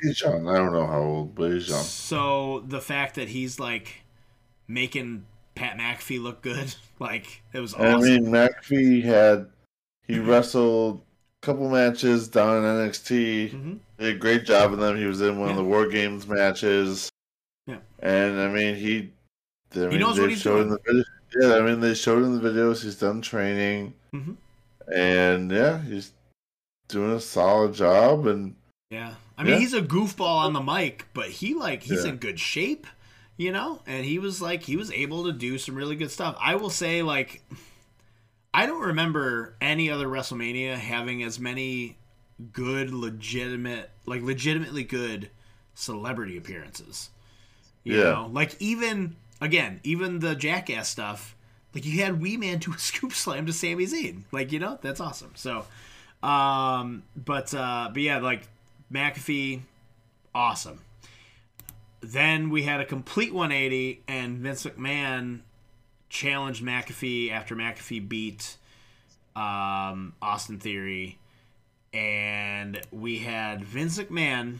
He's 0.00 0.20
young. 0.20 0.48
I 0.48 0.56
don't 0.56 0.72
know 0.72 0.86
how 0.86 1.00
old, 1.00 1.34
but 1.34 1.52
he's 1.52 1.68
young. 1.68 1.82
So 1.82 2.64
the 2.66 2.80
fact 2.80 3.16
that 3.16 3.28
he's 3.28 3.60
like 3.60 4.02
making 4.66 5.26
Pat 5.54 5.76
McAfee 5.76 6.22
look 6.22 6.42
good, 6.42 6.74
like 6.98 7.42
it 7.52 7.60
was 7.60 7.74
And 7.74 7.86
I 7.86 7.96
mean, 7.96 8.24
McAfee 8.26 9.04
had 9.04 9.50
he 10.06 10.18
wrestled 10.18 11.02
couple 11.42 11.68
matches 11.68 12.28
down 12.28 12.58
in 12.58 12.64
NXT. 12.64 13.50
Mhm. 13.52 13.78
Did 13.98 14.16
a 14.16 14.18
great 14.18 14.44
job 14.44 14.72
in 14.72 14.80
them. 14.80 14.96
He 14.96 15.04
was 15.04 15.20
in 15.20 15.38
one 15.38 15.50
of 15.50 15.56
the 15.56 15.64
War 15.64 15.86
Games 15.86 16.26
matches. 16.26 17.10
Yeah. 17.66 17.78
And 18.00 18.40
I 18.40 18.48
mean, 18.48 18.74
he. 18.76 19.10
I 19.74 19.86
mean, 19.88 20.00
knows 20.00 20.18
what 20.18 20.30
he's 20.30 20.42
doing. 20.42 20.70
the 20.70 20.78
video. 20.84 21.04
Yeah, 21.40 21.56
I 21.56 21.60
mean, 21.60 21.80
they 21.80 21.94
showed 21.94 22.22
in 22.24 22.40
the 22.40 22.48
videos 22.48 22.82
he's 22.82 22.96
done 22.96 23.20
training, 23.20 23.92
Mhm. 24.14 24.36
and 24.90 25.50
yeah, 25.52 25.82
he's 25.82 26.12
doing 26.88 27.12
a 27.12 27.20
solid 27.20 27.74
job. 27.74 28.26
And 28.26 28.54
Yeah. 28.90 29.14
I 29.36 29.42
mean, 29.44 29.52
Yeah. 29.54 29.58
he's 29.58 29.74
a 29.74 29.82
goofball 29.82 30.38
on 30.38 30.54
the 30.54 30.62
mic, 30.62 31.06
but 31.12 31.28
he 31.28 31.52
like 31.52 31.82
he's 31.82 32.04
Yeah. 32.04 32.12
in 32.12 32.16
good 32.16 32.40
shape, 32.40 32.86
you 33.36 33.52
know? 33.52 33.82
And 33.86 34.06
he 34.06 34.18
was 34.18 34.40
like 34.40 34.62
he 34.62 34.76
was 34.76 34.90
able 34.90 35.24
to 35.24 35.32
do 35.32 35.58
some 35.58 35.74
really 35.74 35.96
good 35.96 36.10
stuff. 36.10 36.34
I 36.40 36.54
will 36.54 36.70
say 36.70 37.02
like 37.02 37.42
I 38.54 38.66
don't 38.66 38.82
remember 38.82 39.54
any 39.60 39.90
other 39.90 40.06
WrestleMania 40.06 40.76
having 40.76 41.22
as 41.22 41.38
many 41.38 41.96
good 42.52 42.90
legitimate 42.92 43.90
like 44.06 44.22
legitimately 44.22 44.84
good 44.84 45.28
celebrity 45.74 46.36
appearances. 46.36 47.10
You 47.84 47.98
Yeah. 47.98 48.04
know? 48.04 48.30
Like 48.32 48.56
even 48.60 49.16
again, 49.40 49.80
even 49.84 50.18
the 50.20 50.34
jackass 50.34 50.88
stuff, 50.88 51.36
like 51.74 51.84
you 51.84 52.02
had 52.02 52.20
Wee 52.20 52.36
Man 52.36 52.58
do 52.58 52.72
a 52.72 52.78
scoop 52.78 53.12
slam 53.12 53.46
to 53.46 53.52
Sami 53.52 53.86
Zayn. 53.86 54.22
Like, 54.32 54.50
you 54.52 54.58
know, 54.58 54.78
that's 54.82 55.00
awesome. 55.00 55.32
So 55.34 55.66
um 56.22 57.02
but 57.16 57.52
uh 57.54 57.90
but 57.92 58.02
yeah, 58.02 58.18
like 58.18 58.48
McAfee, 58.92 59.60
awesome. 60.34 60.80
Then 62.00 62.50
we 62.50 62.62
had 62.62 62.80
a 62.80 62.84
complete 62.84 63.34
180, 63.34 64.02
and 64.06 64.38
Vince 64.38 64.64
McMahon 64.64 65.40
challenged 66.08 66.62
McAfee 66.64 67.30
after 67.30 67.54
McAfee 67.56 68.08
beat 68.08 68.56
um, 69.36 70.14
Austin 70.22 70.58
Theory, 70.58 71.18
and 71.92 72.80
we 72.90 73.18
had 73.18 73.64
Vince 73.64 73.98
McMahon 73.98 74.58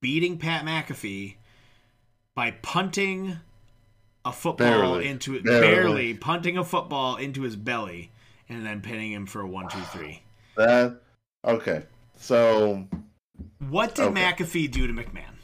beating 0.00 0.38
Pat 0.38 0.64
McAfee 0.64 1.34
by 2.34 2.52
punting 2.52 3.38
a 4.24 4.32
football 4.32 4.56
Barely. 4.68 5.08
into 5.08 5.34
it, 5.34 5.44
Barely. 5.44 5.60
barely 5.60 6.14
punting 6.14 6.56
a 6.58 6.64
football 6.64 7.16
into 7.16 7.42
his 7.42 7.56
belly, 7.56 8.10
and 8.48 8.64
then 8.64 8.80
pinning 8.80 9.12
him 9.12 9.26
for 9.26 9.40
a 9.40 9.46
one, 9.46 9.68
two, 9.68 9.80
three. 9.92 10.22
that 10.56 11.00
okay. 11.44 11.82
So 12.16 12.84
What 13.68 13.94
did 13.94 14.06
Okay. 14.06 14.22
McAfee 14.22 14.70
do 14.70 14.86
to 14.86 14.92
McMahon? 14.92 15.34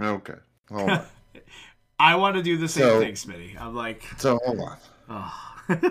okay, 0.00 0.34
hold 0.70 0.90
on. 0.90 1.04
I 2.04 2.16
want 2.16 2.36
to 2.36 2.42
do 2.42 2.56
the 2.58 2.68
same 2.68 2.82
So- 2.82 3.00
thing, 3.00 3.14
Smitty. 3.14 3.60
I'm 3.60 3.74
like, 3.74 4.02
So 4.18 4.38
hold 4.44 4.60
on. 4.60 4.76
oh. 5.08 5.90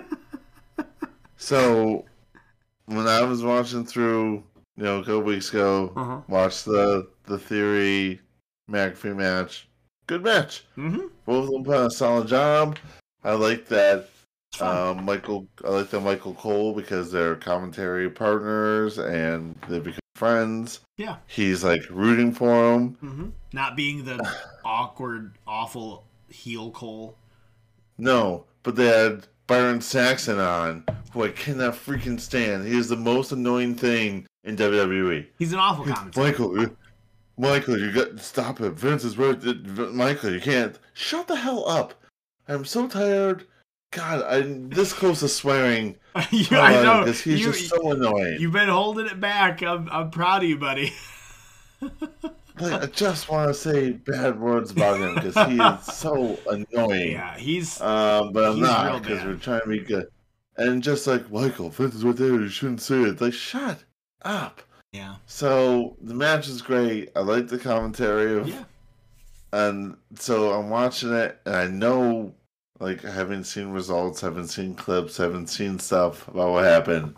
So 1.36 2.04
when 2.86 3.06
I 3.06 3.22
was 3.22 3.42
watching 3.42 3.84
through, 3.84 4.44
you 4.76 4.84
know, 4.84 4.98
a 5.00 5.02
couple 5.02 5.22
weeks 5.22 5.50
ago, 5.50 5.92
Uh-huh. 5.96 6.20
watched 6.28 6.64
the 6.64 7.08
the 7.24 7.38
Theory 7.38 8.20
McAfee 8.70 9.16
match. 9.16 9.66
Good 10.06 10.22
match. 10.22 10.64
mm-hmm. 10.76 11.06
Both 11.26 11.46
of 11.46 11.50
them 11.52 11.64
put 11.64 11.76
on 11.76 11.86
a 11.86 11.90
solid 11.90 12.28
job. 12.28 12.78
I 13.24 13.32
like 13.32 13.66
that 13.68 14.08
um, 14.60 15.04
Michael. 15.04 15.46
I 15.64 15.70
like 15.70 15.90
that 15.90 16.00
Michael 16.00 16.34
Cole 16.34 16.72
because 16.74 17.10
they're 17.10 17.34
commentary 17.36 18.08
partners 18.10 18.98
and 18.98 19.56
they 19.68 19.80
become 19.80 19.98
friends. 20.24 20.80
yeah. 20.96 21.16
He's 21.26 21.62
like 21.62 21.82
rooting 21.90 22.32
for 22.32 22.72
him. 22.74 22.96
Mm-hmm. 23.02 23.28
Not 23.52 23.76
being 23.76 24.04
the 24.04 24.26
awkward, 24.64 25.32
awful 25.46 26.04
heel 26.28 26.70
Cole. 26.70 27.16
No, 27.98 28.44
but 28.62 28.74
they 28.74 28.86
had 28.86 29.26
Byron 29.46 29.82
Saxton 29.82 30.38
on, 30.38 30.84
who 31.12 31.24
I 31.24 31.28
cannot 31.28 31.74
freaking 31.74 32.18
stand. 32.18 32.66
He 32.66 32.76
is 32.76 32.88
the 32.88 32.96
most 32.96 33.32
annoying 33.32 33.74
thing 33.74 34.26
in 34.44 34.56
WWE. 34.56 35.26
He's 35.38 35.52
an 35.52 35.58
awful 35.58 35.84
commentator. 35.84 36.26
Michael, 36.26 36.66
Michael, 37.36 37.78
you 37.78 37.92
got 37.92 38.18
stop 38.18 38.60
it. 38.62 38.72
Vince 38.72 39.04
is 39.04 39.18
right. 39.18 39.38
Michael, 39.92 40.32
you 40.32 40.40
can't. 40.40 40.78
Shut 40.94 41.28
the 41.28 41.36
hell 41.36 41.68
up. 41.68 41.92
I'm 42.48 42.64
so 42.64 42.88
tired. 42.88 43.44
God, 43.94 44.22
I'm 44.22 44.68
this 44.70 44.92
close 44.92 45.20
to 45.20 45.28
swearing. 45.28 45.96
You- 46.30 46.46
I 46.58 46.82
know. 46.82 47.04
he's 47.06 47.26
You, 47.26 47.38
just 47.52 47.68
so 47.68 47.90
annoying. 47.92 48.36
you've 48.38 48.52
been 48.52 48.68
holding 48.68 49.06
it 49.06 49.18
back. 49.20 49.62
I'm, 49.62 49.88
I'm 49.90 50.10
proud 50.10 50.42
of 50.44 50.48
you, 50.48 50.56
buddy. 50.58 50.92
Like, 52.60 52.82
I 52.82 52.86
just 52.86 53.28
want 53.28 53.48
to 53.48 53.54
say 53.54 53.90
bad 53.90 54.38
words 54.38 54.70
about 54.70 55.00
him 55.00 55.16
because 55.16 55.34
he 55.48 55.58
is 55.60 55.84
so 55.96 56.38
annoying. 56.48 57.10
yeah, 57.12 57.36
he's. 57.36 57.80
Um, 57.80 58.32
but 58.32 58.44
I'm 58.44 58.52
He's 58.58 58.62
not 58.62 59.02
because 59.02 59.24
we're 59.24 59.34
trying 59.34 59.62
to 59.62 59.68
be 59.68 59.80
good. 59.80 60.06
And 60.56 60.80
just 60.80 61.08
like 61.08 61.28
Michael, 61.32 61.70
Vince 61.70 61.96
is 61.96 62.04
right 62.04 62.14
there. 62.14 62.28
You 62.28 62.48
shouldn't 62.48 62.80
say 62.80 63.02
it. 63.02 63.20
Like, 63.20 63.32
shut 63.32 63.82
up. 64.22 64.62
Yeah. 64.92 65.16
So 65.26 65.96
the 66.00 66.14
match 66.14 66.46
is 66.46 66.62
great. 66.62 67.10
I 67.16 67.20
like 67.22 67.48
the 67.48 67.58
commentary 67.58 68.38
of 68.38 68.46
Yeah. 68.48 68.62
and 69.52 69.96
so 70.14 70.52
I'm 70.52 70.70
watching 70.70 71.12
it, 71.12 71.40
and 71.46 71.56
I 71.56 71.66
know, 71.66 72.32
like, 72.84 73.04
I 73.04 73.10
haven't 73.10 73.44
seen 73.44 73.70
results, 73.70 74.20
haven't 74.20 74.48
seen 74.48 74.74
clips, 74.74 75.16
haven't 75.16 75.46
seen 75.46 75.78
stuff 75.78 76.28
about 76.28 76.52
what 76.52 76.64
happened. 76.64 77.16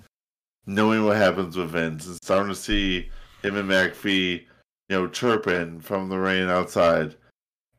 Knowing 0.66 1.04
what 1.04 1.16
happens 1.16 1.56
with 1.56 1.70
Vince, 1.70 2.06
and 2.06 2.16
starting 2.22 2.48
to 2.48 2.54
see 2.54 3.10
him 3.42 3.56
and 3.56 3.68
McAfee, 3.68 4.40
you 4.40 4.96
know, 4.96 5.08
chirping 5.08 5.80
from 5.80 6.08
the 6.08 6.18
rain 6.18 6.48
outside, 6.48 7.14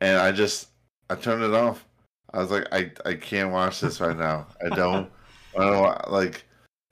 and 0.00 0.18
I 0.18 0.32
just, 0.32 0.68
I 1.10 1.14
turned 1.14 1.42
it 1.42 1.54
off. 1.54 1.84
I 2.32 2.38
was 2.38 2.50
like, 2.50 2.66
I, 2.72 2.92
I 3.06 3.14
can't 3.14 3.52
watch 3.52 3.80
this 3.80 4.00
right 4.00 4.16
now. 4.16 4.46
I 4.64 4.74
don't, 4.74 5.10
I 5.58 5.64
don't 5.64 6.10
like, 6.10 6.44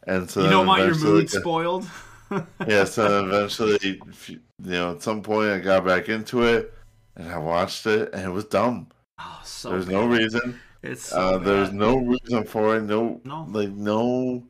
and 0.06 0.30
so 0.30 0.42
you 0.42 0.50
don't 0.50 0.66
want 0.66 0.84
your 0.84 0.98
mood 0.98 1.30
spoiled. 1.30 1.88
yeah, 2.66 2.84
so 2.84 3.24
eventually, 3.24 3.78
you 3.82 4.40
you 4.62 4.70
know, 4.72 4.92
at 4.92 5.02
some 5.02 5.22
point 5.22 5.50
I 5.50 5.58
got 5.58 5.84
back 5.84 6.08
into 6.08 6.42
it 6.42 6.72
and 7.16 7.28
I 7.28 7.38
watched 7.38 7.86
it 7.86 8.12
and 8.12 8.22
it 8.22 8.30
was 8.30 8.44
dumb. 8.44 8.88
Oh, 9.18 9.40
so 9.44 9.70
There's 9.70 9.88
no 9.88 10.06
reason. 10.06 10.58
It's 10.82 11.08
so 11.10 11.16
Uh, 11.18 11.38
there's 11.38 11.72
no 11.72 11.96
reason 11.98 12.44
for 12.44 12.76
it. 12.76 12.82
No, 12.82 13.20
No. 13.24 13.46
like 13.50 13.70
no, 13.70 14.44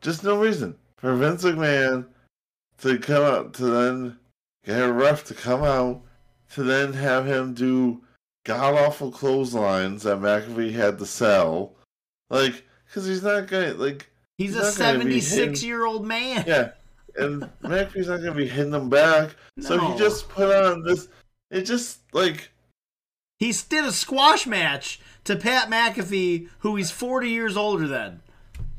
just 0.00 0.24
no 0.24 0.38
reason 0.38 0.76
for 0.96 1.14
Vince 1.14 1.44
McMahon 1.44 2.06
to 2.78 2.98
come 2.98 3.22
out 3.22 3.54
to 3.54 3.64
then 3.66 4.18
get 4.64 4.82
a 4.82 4.92
ref 4.92 5.24
to 5.24 5.34
come 5.34 5.62
out 5.62 6.02
to 6.54 6.62
then 6.62 6.92
have 6.92 7.26
him 7.26 7.54
do 7.54 8.00
god 8.44 8.74
awful 8.74 9.10
clotheslines 9.10 10.02
that 10.02 10.18
McAfee 10.18 10.72
had 10.72 10.98
to 10.98 11.06
sell, 11.06 11.74
like 12.30 12.64
because 12.86 13.06
he's 13.06 13.22
not 13.22 13.46
gonna 13.48 13.74
like 13.74 14.10
He's 14.36 14.54
he's 14.54 14.56
a 14.56 14.66
be 15.04 15.20
76 15.20 15.62
year 15.62 15.84
old 15.86 16.04
man. 16.06 16.44
yeah, 16.46 16.72
and 17.16 17.42
McAfee's 17.62 18.08
not 18.08 18.18
gonna 18.18 18.34
be 18.34 18.48
hitting 18.48 18.72
them 18.72 18.88
back. 18.90 19.36
So 19.60 19.78
he 19.78 19.96
just 19.98 20.28
put 20.28 20.50
on 20.54 20.82
this. 20.82 21.08
It 21.50 21.62
just 21.62 22.00
like 22.12 22.50
He 23.38 23.52
did 23.68 23.84
a 23.84 23.92
squash 23.92 24.46
match 24.46 25.00
to 25.24 25.36
Pat 25.36 25.70
McAfee, 25.70 26.48
who 26.60 26.76
he's 26.76 26.90
40 26.90 27.28
years 27.28 27.56
older 27.56 27.86
than. 27.88 28.20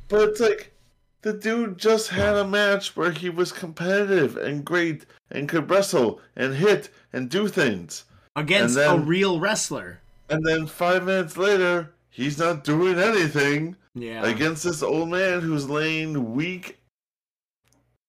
But 0.08 0.30
it's 0.30 0.40
like 0.40 0.74
the 1.22 1.34
dude 1.34 1.78
just 1.78 2.10
had 2.10 2.36
a 2.36 2.48
match 2.48 2.96
where 2.96 3.12
he 3.12 3.30
was 3.30 3.52
competitive 3.52 4.38
and 4.38 4.64
great 4.64 5.06
and 5.32 5.50
could 5.50 5.70
wrestle 5.70 6.22
and 6.36 6.54
hit 6.56 6.90
and 7.12 7.30
do 7.30 7.48
things. 7.48 8.06
Against 8.36 8.78
And 8.78 9.02
a 9.02 9.06
real 9.06 9.40
wrestler. 9.40 10.02
And 10.30 10.46
then 10.46 10.68
five 10.68 11.06
minutes 11.06 11.38
later, 11.38 11.92
he's 12.10 12.38
not 12.38 12.64
doing 12.64 13.00
anything 13.00 13.76
Yeah. 13.96 14.26
against 14.26 14.64
this 14.64 14.84
old 14.84 15.10
man 15.10 15.42
who's 15.42 15.70
laying 15.70 16.34
weak. 16.36 16.80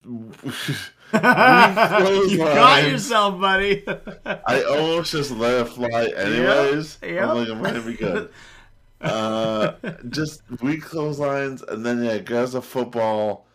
you 1.13 2.39
got 2.39 2.57
lines. 2.57 2.89
yourself, 2.89 3.41
buddy. 3.41 3.85
I 4.27 4.63
almost 4.65 5.13
just 5.13 5.31
let 5.31 5.67
it 5.67 5.69
fly 5.69 6.07
anyways. 6.17 6.99
Yep. 7.03 7.29
I'm 7.29 7.37
like, 7.37 7.49
I'm 7.49 7.63
gonna 7.63 7.81
be 7.81 7.95
good. 7.95 8.31
Uh, 9.01 9.73
just 10.09 10.43
weak 10.63 10.83
clotheslines, 10.83 11.63
and 11.63 11.85
then 11.85 12.03
yeah, 12.03 12.19
grabs 12.19 12.55
a 12.55 12.63
football 12.63 13.47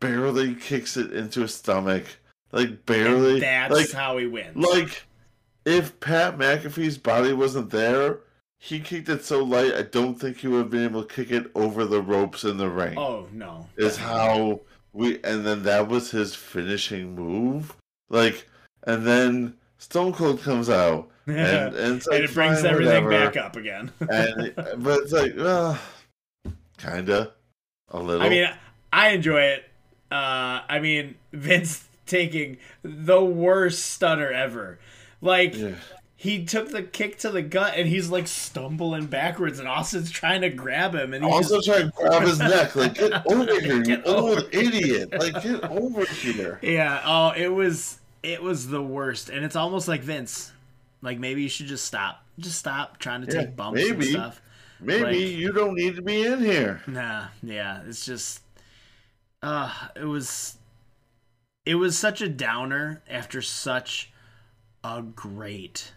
barely 0.00 0.54
kicks 0.54 0.96
it 0.96 1.12
into 1.12 1.40
his 1.40 1.54
stomach. 1.54 2.04
Like 2.52 2.86
barely. 2.86 3.34
And 3.34 3.42
that's 3.42 3.72
like, 3.72 3.90
how 3.90 4.16
he 4.18 4.26
wins. 4.26 4.56
Like 4.56 5.04
if 5.64 5.98
Pat 6.00 6.38
McAfee's 6.38 6.98
body 6.98 7.32
wasn't 7.32 7.70
there, 7.70 8.20
he 8.58 8.80
kicked 8.80 9.08
it 9.08 9.24
so 9.24 9.42
light 9.42 9.74
I 9.74 9.82
don't 9.82 10.14
think 10.14 10.38
he 10.38 10.48
would 10.48 10.58
have 10.58 10.70
been 10.70 10.84
able 10.84 11.04
to 11.04 11.14
kick 11.14 11.30
it 11.30 11.50
over 11.54 11.84
the 11.84 12.00
ropes 12.00 12.44
in 12.44 12.56
the 12.56 12.68
ring. 12.68 12.96
oh 12.98 13.26
no. 13.32 13.66
Is 13.76 13.96
how 13.96 14.60
we 14.94 15.22
and 15.22 15.44
then 15.44 15.64
that 15.64 15.88
was 15.88 16.10
his 16.12 16.34
finishing 16.34 17.14
move. 17.14 17.76
Like 18.08 18.48
and 18.84 19.06
then 19.06 19.54
Stone 19.78 20.14
Cold 20.14 20.40
comes 20.40 20.70
out 20.70 21.10
and, 21.26 21.74
and, 21.74 22.06
like, 22.06 22.16
and 22.20 22.24
it 22.24 22.34
brings 22.34 22.64
everything 22.64 23.04
whatever. 23.04 23.30
back 23.30 23.36
up 23.36 23.56
again. 23.56 23.90
and 24.10 24.52
but 24.78 25.02
it's 25.02 25.12
like, 25.12 25.34
well, 25.36 25.78
kinda, 26.78 27.32
a 27.88 27.98
little. 27.98 28.22
I 28.22 28.28
mean, 28.28 28.48
I 28.92 29.08
enjoy 29.10 29.40
it. 29.40 29.64
Uh, 30.10 30.60
I 30.68 30.80
mean, 30.80 31.16
Vince 31.32 31.84
taking 32.06 32.58
the 32.82 33.24
worst 33.24 33.86
stunner 33.86 34.30
ever. 34.30 34.78
Like, 35.20 35.56
Yeah. 35.56 35.74
He 36.24 36.42
took 36.42 36.70
the 36.70 36.82
kick 36.82 37.18
to 37.18 37.28
the 37.28 37.42
gut 37.42 37.74
and 37.76 37.86
he's 37.86 38.08
like 38.08 38.26
stumbling 38.26 39.04
backwards, 39.04 39.58
and 39.58 39.68
Austin's 39.68 40.10
trying 40.10 40.40
to 40.40 40.48
grab 40.48 40.94
him. 40.94 41.12
And 41.12 41.22
he's 41.22 41.30
also 41.34 41.56
just, 41.56 41.68
trying 41.68 41.90
to 41.90 41.92
grab 41.94 42.22
his 42.22 42.38
neck, 42.38 42.74
like 42.74 42.94
get 42.94 43.26
over 43.30 43.60
here, 43.60 43.76
you 43.76 43.84
Get 43.84 44.06
old 44.08 44.38
over 44.38 44.48
idiot! 44.52 45.12
Like 45.12 45.42
get 45.42 45.62
over 45.64 46.06
here. 46.06 46.58
yeah, 46.62 47.02
oh, 47.04 47.32
it 47.36 47.48
was 47.48 47.98
it 48.22 48.42
was 48.42 48.68
the 48.68 48.82
worst. 48.82 49.28
And 49.28 49.44
it's 49.44 49.54
almost 49.54 49.86
like 49.86 50.00
Vince. 50.00 50.50
Like, 51.02 51.18
maybe 51.18 51.42
you 51.42 51.50
should 51.50 51.66
just 51.66 51.84
stop. 51.84 52.24
Just 52.38 52.58
stop 52.58 52.96
trying 52.96 53.26
to 53.26 53.30
Yeah, 53.30 53.40
take 53.44 53.54
bumps 53.54 53.82
and 53.82 54.02
stuff. 54.02 54.40
Maybe 54.80 55.02
Like- 55.02 55.16
you 55.16 55.52
don't 55.52 55.74
need 55.74 55.96
to 55.96 56.02
be 56.02 56.24
in 56.24 56.40
here. 56.40 56.80
Nah, 56.86 57.26
yeah, 57.42 57.82
it's 57.86 58.06
just 58.06 58.40
uh 59.42 59.70
it 59.94 60.06
was 60.06 60.56
it 61.66 61.74
was 61.74 61.98
such 61.98 62.22
a 62.22 62.30
downer 62.30 63.02
after 63.10 63.42
such 63.42 64.10
a 64.82 65.02
great 65.02 65.92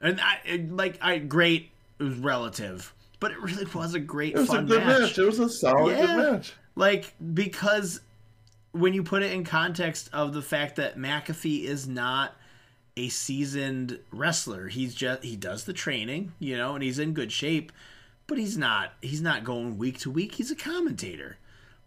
and 0.00 0.20
I 0.20 0.38
it, 0.44 0.72
like 0.72 0.98
I 1.02 1.18
great 1.18 1.70
it 1.98 2.02
was 2.04 2.14
relative, 2.16 2.92
but 3.20 3.30
it 3.32 3.40
really 3.40 3.64
was 3.74 3.94
a 3.94 4.00
great 4.00 4.34
It 4.34 4.38
was 4.40 4.48
fun 4.48 4.64
a 4.64 4.66
good 4.68 4.84
match. 4.86 5.00
match. 5.00 5.18
It 5.18 5.24
was 5.24 5.38
a 5.38 5.48
solid 5.48 5.96
Yeah. 5.98 6.06
good 6.06 6.16
match. 6.32 6.52
Like 6.76 7.14
because 7.34 8.00
when 8.72 8.94
you 8.94 9.02
put 9.02 9.22
it 9.22 9.32
in 9.32 9.44
context 9.44 10.08
of 10.12 10.32
the 10.34 10.42
fact 10.42 10.76
that 10.76 10.96
McAfee 10.98 11.64
is 11.64 11.88
not 11.88 12.36
a 12.96 13.08
seasoned 13.08 13.98
wrestler, 14.12 14.68
he's 14.68 14.94
just 14.94 15.22
he 15.24 15.36
does 15.36 15.64
the 15.64 15.72
training, 15.72 16.32
you 16.38 16.56
know, 16.56 16.74
and 16.74 16.82
he's 16.82 16.98
in 16.98 17.12
good 17.14 17.32
shape, 17.32 17.72
but 18.26 18.38
he's 18.38 18.56
not 18.58 18.92
he's 19.00 19.22
not 19.22 19.44
going 19.44 19.78
week 19.78 19.98
to 20.00 20.10
week. 20.10 20.34
He's 20.34 20.50
a 20.50 20.56
commentator. 20.56 21.36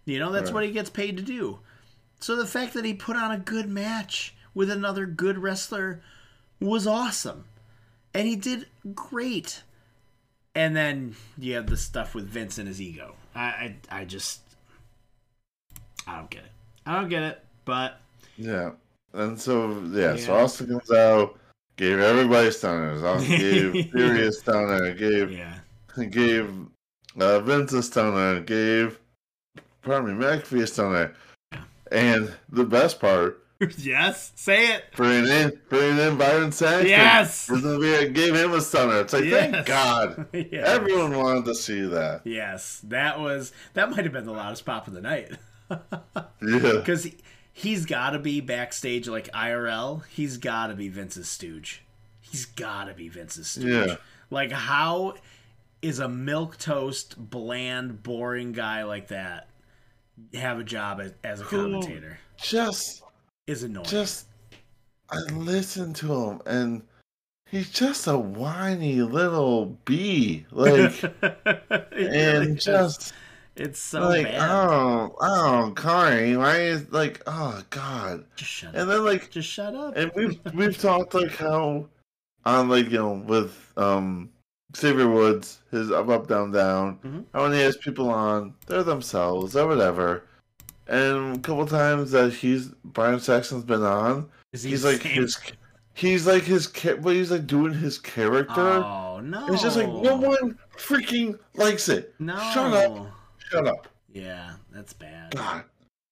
You 0.05 0.19
know, 0.19 0.31
that's 0.31 0.45
Right. 0.49 0.53
what 0.55 0.63
he 0.65 0.71
gets 0.71 0.89
paid 0.89 1.15
to 1.17 1.23
do. 1.23 1.59
So 2.19 2.35
the 2.35 2.47
fact 2.47 2.73
that 2.73 2.85
he 2.85 2.93
put 2.93 3.15
on 3.15 3.31
a 3.31 3.37
good 3.37 3.69
match 3.69 4.33
with 4.53 4.69
another 4.69 5.05
good 5.05 5.37
wrestler 5.37 6.01
was 6.59 6.85
awesome. 6.87 7.45
And 8.13 8.27
he 8.27 8.35
did 8.35 8.67
great. 8.93 9.63
And 10.53 10.75
then 10.75 11.15
you 11.37 11.55
have 11.55 11.67
the 11.67 11.77
stuff 11.77 12.13
with 12.13 12.27
Vince 12.27 12.57
and 12.57 12.67
his 12.67 12.81
ego. 12.81 13.15
I 13.33 13.41
I, 13.41 13.75
I 13.89 14.05
just 14.05 14.41
I 16.07 16.17
don't 16.17 16.29
get 16.29 16.43
it. 16.43 16.51
I 16.85 16.95
don't 16.95 17.09
get 17.09 17.23
it. 17.23 17.45
But 17.65 18.01
Yeah. 18.37 18.71
And 19.13 19.39
so 19.39 19.81
yeah, 19.91 20.15
so 20.15 20.33
Yeah. 20.35 20.43
Austin 20.43 20.67
comes 20.67 20.91
out, 20.91 21.39
gave 21.77 21.99
everybody 21.99 22.51
stunners. 22.51 23.03
Austin 23.03 23.29
gave 23.39 23.91
Theory 23.91 24.27
a 24.27 24.31
stunner, 24.31 24.93
gave 24.93 25.31
yeah. 25.31 25.59
gave 26.09 26.49
uh, 27.19 27.39
Vince 27.39 27.73
a 27.73 27.83
stunner, 27.83 28.41
gave 28.41 28.99
pardon 29.81 30.17
me, 30.17 30.25
McAfee 30.25 30.63
a 30.63 30.67
stunner. 30.67 31.13
And 31.91 32.33
the 32.49 32.63
best 32.63 32.99
part, 32.99 33.40
yes, 33.77 34.31
say 34.35 34.73
it. 34.73 34.85
bringing 34.95 35.27
in 35.27 35.59
bringing 35.69 35.97
in 35.99 36.17
Byron 36.17 36.51
Saxton. 36.51 36.87
Yes. 36.89 37.49
Was 37.49 37.61
gonna 37.61 37.79
be 37.79 38.09
gave 38.09 38.35
him 38.35 38.53
a 38.53 38.61
stunner. 38.61 38.99
It's 39.01 39.13
like 39.13 39.25
Yes. 39.25 39.51
thank 39.51 39.65
God. 39.67 40.25
yeah. 40.33 40.61
Everyone 40.65 41.15
wanted 41.17 41.45
to 41.45 41.55
see 41.55 41.81
that. 41.81 42.21
Yes, 42.25 42.81
that 42.85 43.19
was 43.19 43.51
that 43.73 43.89
might 43.91 44.03
have 44.03 44.13
been 44.13 44.25
the 44.25 44.31
loudest 44.31 44.65
pop 44.65 44.87
of 44.87 44.93
the 44.93 45.01
night. 45.01 45.31
Yeah. 46.41 46.73
Because 46.73 47.03
he, 47.05 47.15
he's 47.53 47.85
got 47.85 48.09
to 48.09 48.19
be 48.19 48.41
backstage 48.41 49.07
like 49.07 49.31
IRL. 49.31 50.03
He's 50.07 50.37
got 50.37 50.67
to 50.67 50.73
be 50.75 50.89
Vince's 50.89 51.29
stooge. 51.29 51.83
He's 52.19 52.45
got 52.45 52.85
to 52.85 52.93
be 52.93 53.07
Vince's 53.07 53.47
stooge. 53.47 53.89
Yeah. 53.89 53.95
Like, 54.29 54.51
how 54.51 55.15
is 55.81 55.99
a 55.99 56.09
milk 56.09 56.57
toast, 56.57 57.15
bland, 57.17 58.03
boring 58.03 58.51
guy 58.51 58.83
like 58.83 59.09
that 59.09 59.47
have 60.33 60.59
a 60.59 60.63
job 60.63 60.99
as, 60.99 61.13
as 61.23 61.39
a 61.41 61.43
Cool. 61.45 61.61
commentator? 61.79 62.19
Just 62.37 63.03
Is 63.51 63.63
annoying. 63.63 63.85
just 63.85 64.27
I 65.09 65.17
listen 65.33 65.93
to 65.95 66.13
him 66.13 66.41
and 66.45 66.81
he's 67.49 67.69
just 67.69 68.07
a 68.07 68.17
whiny 68.17 69.01
little 69.01 69.77
bee. 69.85 70.45
Like 70.51 71.01
really 71.21 72.17
and 72.17 72.57
is. 72.57 72.63
just 72.63 73.13
it's 73.57 73.79
so 73.79 74.07
like 74.07 74.25
bad. 74.27 74.49
oh 74.49 75.15
oh 75.19 75.73
Corey, 75.75 76.37
why 76.37 76.61
is 76.61 76.89
like 76.91 77.21
oh 77.27 77.61
god. 77.69 78.23
Just 78.37 78.51
shut 78.51 78.69
up. 78.69 78.75
And 78.75 78.89
then 78.89 79.03
like 79.03 79.29
Just 79.29 79.49
shut 79.49 79.75
up. 79.75 79.97
and 79.97 80.11
we've 80.15 80.39
we've 80.53 80.77
talked 80.77 81.13
like 81.13 81.35
how 81.35 81.87
on 82.45 82.69
like 82.69 82.89
you 82.89 82.97
know 82.99 83.13
with 83.27 83.73
um 83.77 84.29
Xavier 84.77 85.09
Woods 85.09 85.59
his 85.71 85.91
up 85.91 86.07
up 86.07 86.27
down 86.27 86.51
down 86.51 86.97
Mhm. 87.03 87.25
how 87.33 87.41
when 87.43 87.51
he 87.51 87.59
has 87.59 87.75
people 87.77 88.09
on 88.09 88.53
they're 88.67 88.83
themselves 88.83 89.55
or 89.57 89.67
whatever 89.67 90.23
and 90.87 91.35
a 91.37 91.39
couple 91.39 91.65
times 91.65 92.11
that 92.11 92.33
he's 92.33 92.67
Byron 92.83 93.19
Saxton's 93.19 93.63
been 93.63 93.83
on 93.83 94.29
Is 94.53 94.63
he 94.63 94.71
he's 94.71 94.83
like 94.85 95.01
his 95.01 95.37
he's 95.93 96.25
like 96.27 96.43
his 96.43 96.71
cha- 96.71 96.95
but 96.95 97.13
he's 97.15 97.31
like 97.31 97.47
doing 97.47 97.73
his 97.73 97.97
character 97.97 98.83
Oh 98.83 99.19
no! 99.23 99.47
it's 99.47 99.61
just 99.61 99.77
like 99.77 99.87
no 99.87 100.15
one 100.17 100.57
freaking 100.77 101.37
likes 101.55 101.89
it 101.89 102.13
No. 102.19 102.35
shut 102.53 102.73
up 102.73 103.07
shut 103.49 103.67
up 103.67 103.87
Yeah, 104.13 104.53
that's 104.73 104.93
bad. 104.93 105.35
God 105.35 105.63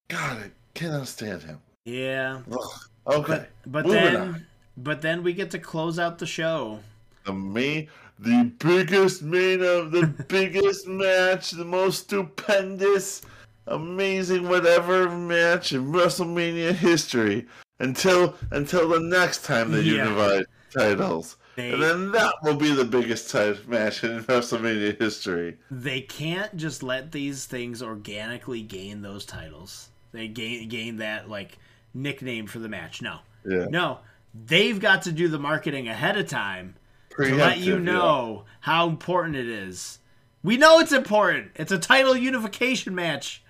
God 0.10 0.38
I 0.38 0.52
cannot 0.74 1.08
stand 1.08 1.42
him 1.44 1.60
Yeah, 1.86 2.42
Ugh. 2.52 2.60
okay 3.08 3.46
but 3.66 3.84
but 3.86 3.88
then 3.88 4.16
on. 4.16 4.46
but 4.78 5.02
then 5.02 5.24
we 5.24 5.34
get 5.34 5.52
to 5.52 5.60
close 5.60 5.98
out 6.00 6.20
the 6.20 6.26
show. 6.28 6.80
the 7.26 7.34
main 7.34 7.88
the 8.20 8.52
biggest 8.60 9.22
main 9.24 9.62
of 9.64 9.92
the 9.92 10.06
biggest 10.28 10.88
match 10.88 11.52
the 11.52 11.64
most 11.66 12.04
stupendous 12.04 13.22
amazing 13.70 14.48
whatever 14.48 15.10
match 15.10 15.74
in 15.74 15.92
WrestleMania 15.92 16.74
history 16.74 17.46
until 17.80 18.36
until 18.52 18.90
the 18.90 19.00
next 19.00 19.46
time 19.46 19.72
you 19.74 19.80
Yeah. 19.98 20.06
divide 20.06 20.46
titles 20.74 21.38
They 21.56 21.72
and 21.74 21.82
then 21.82 22.12
that 22.12 22.34
will 22.44 22.56
be 22.56 22.72
the 22.74 22.86
biggest 22.86 23.32
ti- 23.32 23.60
match 23.68 24.04
in 24.04 24.24
WrestleMania 24.26 24.98
history 25.00 25.58
they 25.72 26.02
can't 26.02 26.56
just 26.58 26.84
let 26.84 27.12
these 27.12 27.46
things 27.46 27.82
organically 27.82 28.62
gain 28.62 29.02
those 29.02 29.26
titles. 29.26 29.90
They 30.12 30.28
gain 30.28 30.68
gain 30.70 30.98
that 30.98 31.30
like 31.30 31.58
nickname 31.94 32.48
for 32.48 32.60
the 32.60 32.70
match. 32.70 33.02
No, 33.02 33.20
yeah 33.46 33.66
no, 33.66 34.00
they've 34.46 34.80
got 34.80 35.04
to 35.04 35.12
do 35.12 35.28
the 35.28 35.40
marketing 35.40 35.88
ahead 35.88 36.18
of 36.18 36.28
time 36.28 36.76
to 37.18 37.36
let 37.36 37.60
you 37.60 37.76
Preemptive, 37.76 37.78
yeah. 37.86 37.92
know 37.94 38.46
how 38.62 38.88
important 38.90 39.36
it 39.36 39.48
is. 39.48 40.00
We 40.44 40.56
know 40.58 40.80
it's 40.80 40.94
important. 40.94 41.52
It's 41.56 41.72
a 41.72 41.78
title 41.80 42.16
unification 42.16 42.96
match. 42.96 43.44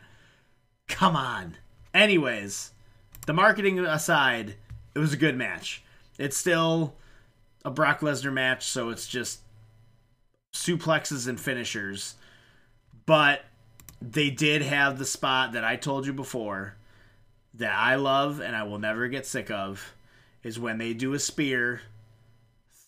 Come 0.90 1.16
on. 1.16 1.56
Anyways, 1.94 2.72
the 3.26 3.34
marketing 3.34 3.80
aside, 3.80 4.56
it 4.94 5.00
was 5.00 5.14
a 5.14 5.18
good 5.18 5.38
match. 5.38 5.82
It's 6.18 6.36
still 6.36 6.96
a 7.64 7.72
Brock 7.72 8.02
Lesnar 8.02 8.34
match, 8.34 8.66
so 8.68 8.90
it's 8.90 9.08
just 9.08 9.40
suplexes 10.54 11.28
and 11.28 11.40
finishers. 11.40 12.16
But 13.06 13.46
they 14.02 14.30
did 14.30 14.62
have 14.62 14.98
the 14.98 15.06
spot 15.06 15.54
that 15.54 15.64
I 15.64 15.76
told 15.76 16.06
you 16.06 16.14
before 16.14 16.76
that 17.54 17.74
I 17.74 17.96
love 17.96 18.40
and 18.40 18.56
I 18.56 18.64
will 18.64 18.80
never 18.80 19.08
get 19.08 19.26
sick 19.26 19.50
of 19.50 19.94
is 20.44 20.60
when 20.60 20.78
they 20.78 20.94
do 20.94 21.14
a 21.14 21.20
spear 21.20 21.82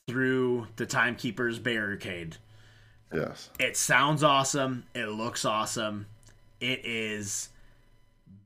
through 0.07 0.67
the 0.77 0.85
timekeeper's 0.85 1.59
barricade. 1.59 2.37
yes 3.13 3.49
It 3.59 3.75
sounds 3.77 4.23
awesome. 4.23 4.85
It 4.93 5.07
looks 5.07 5.43
awesome. 5.45 6.05
It 6.59 6.85
is 6.85 7.49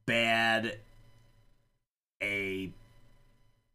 bad 0.06 0.78
a 2.22 2.72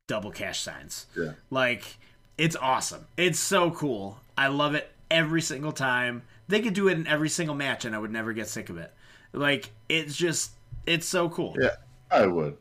double 0.07 0.31
cash 0.31 0.61
signs. 0.61 1.07
yeah 1.17 1.33
Like 1.51 1.99
it's 2.39 2.57
awesome. 2.57 3.07
It's 3.17 3.39
so 3.39 3.71
cool. 3.71 4.19
I 4.37 4.49
love 4.49 4.75
it 4.75 4.91
every 5.11 5.43
single 5.43 5.73
time. 5.73 6.23
They 6.49 6.61
could 6.61 6.75
do 6.75 6.89
it 6.89 6.93
in 6.93 7.07
every 7.07 7.29
single 7.29 7.55
match 7.55 7.85
and 7.85 7.95
I 7.95 7.99
would 7.99 8.13
never 8.13 8.33
get 8.33 8.49
sick 8.49 8.71
of 8.71 8.79
it. 8.79 8.93
Like 9.33 9.71
it's 9.89 10.17
just 10.17 10.53
it's 10.87 11.07
so 11.07 11.29
cool. 11.29 11.57
Yeah. 11.61 11.77
I 12.11 12.27
would 12.27 12.57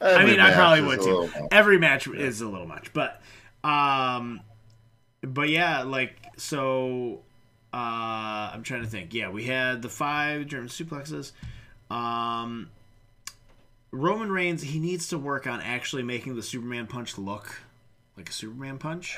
I 0.00 0.24
mean, 0.24 0.40
I 0.40 0.52
probably 0.52 0.82
would 0.82 1.00
too. 1.00 1.30
Every 1.50 1.78
match 1.78 2.06
is 2.06 2.40
a 2.40 2.48
little 2.48 2.66
much, 2.66 2.92
but 2.92 3.20
um, 3.64 4.40
but 5.22 5.48
yeah, 5.48 5.82
like 5.82 6.16
so. 6.36 7.20
Uh, 7.72 8.50
I'm 8.54 8.62
trying 8.62 8.82
to 8.82 8.88
think. 8.88 9.12
Yeah, 9.12 9.28
we 9.30 9.44
had 9.44 9.82
the 9.82 9.88
five 9.88 10.46
German 10.46 10.68
suplexes. 10.68 11.32
Um, 11.90 12.70
Roman 13.96 14.30
Reigns, 14.30 14.62
he 14.62 14.78
needs 14.78 15.08
to 15.08 15.18
work 15.18 15.46
on 15.46 15.60
actually 15.60 16.02
making 16.02 16.36
the 16.36 16.42
Superman 16.42 16.86
punch 16.86 17.18
look 17.18 17.60
like 18.16 18.28
a 18.28 18.32
Superman 18.32 18.78
punch. 18.78 19.16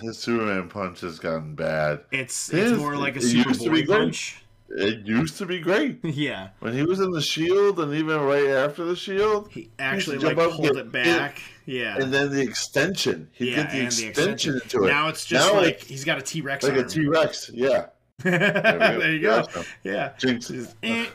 His 0.00 0.18
Superman 0.18 0.68
punch 0.68 1.00
has 1.00 1.18
gotten 1.18 1.54
bad. 1.54 2.00
It's 2.10 2.48
His- 2.48 2.72
it's 2.72 2.80
more 2.80 2.96
like 2.96 3.16
a 3.16 3.18
it 3.18 3.24
Superboy 3.24 3.86
punch. 3.86 4.42
It 4.68 5.06
used 5.06 5.38
to 5.38 5.46
be 5.46 5.60
great 5.60 6.00
yeah, 6.02 6.48
when 6.58 6.72
he 6.72 6.82
was 6.82 6.98
in 6.98 7.12
the 7.12 7.20
Shield, 7.20 7.78
and 7.78 7.94
even 7.94 8.20
right 8.20 8.48
after 8.48 8.84
the 8.84 8.96
Shield, 8.96 9.48
he 9.48 9.70
actually 9.78 10.18
jump 10.18 10.36
like 10.38 10.50
pulled 10.50 10.62
get 10.62 10.76
it 10.76 10.90
back. 10.90 11.40
Yeah, 11.66 11.96
and 11.96 12.12
then 12.12 12.32
the 12.32 12.40
extension. 12.40 13.28
He'd 13.32 13.50
yeah, 13.50 13.56
get 13.56 13.70
the 13.70 13.78
and 13.78 13.86
extension, 13.86 14.54
into 14.54 14.84
it. 14.84 14.88
Now 14.88 15.06
it's 15.06 15.24
just 15.24 15.52
Now 15.52 15.60
like 15.60 15.82
he's 15.84 16.04
got 16.04 16.18
a 16.18 16.22
T 16.22 16.40
Rex 16.40 16.64
like 16.64 16.74
a 16.74 16.80
arm. 16.80 16.88
T 16.88 17.06
Rex. 17.06 17.48
Yeah. 17.54 17.86
there 18.18 19.12
you 19.12 19.20
go. 19.20 19.46
Yeah. 19.54 19.62
Yeah. 19.84 20.12
Jinx. 20.18 20.50
Eh. 20.82 21.06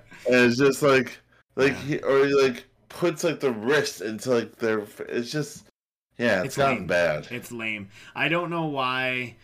And 0.26 0.34
it's 0.36 0.58
just 0.58 0.82
like, 0.82 1.18
like 1.56 1.76
he 1.76 1.98
or 1.98 2.26
he 2.26 2.34
like 2.34 2.64
puts 2.88 3.24
like 3.24 3.40
the 3.40 3.52
wrist 3.52 4.00
into 4.00 4.30
like 4.30 4.56
their. 4.56 4.80
It's 5.08 5.30
just, 5.30 5.64
yeah, 6.18 6.38
it's 6.38 6.46
It's 6.48 6.56
gotten 6.56 6.78
lame. 6.78 6.86
bad. 6.86 7.28
It's 7.30 7.52
lame. 7.52 7.88
I 8.14 8.28
don't 8.28 8.50
know 8.50 8.66
why, 8.66 9.36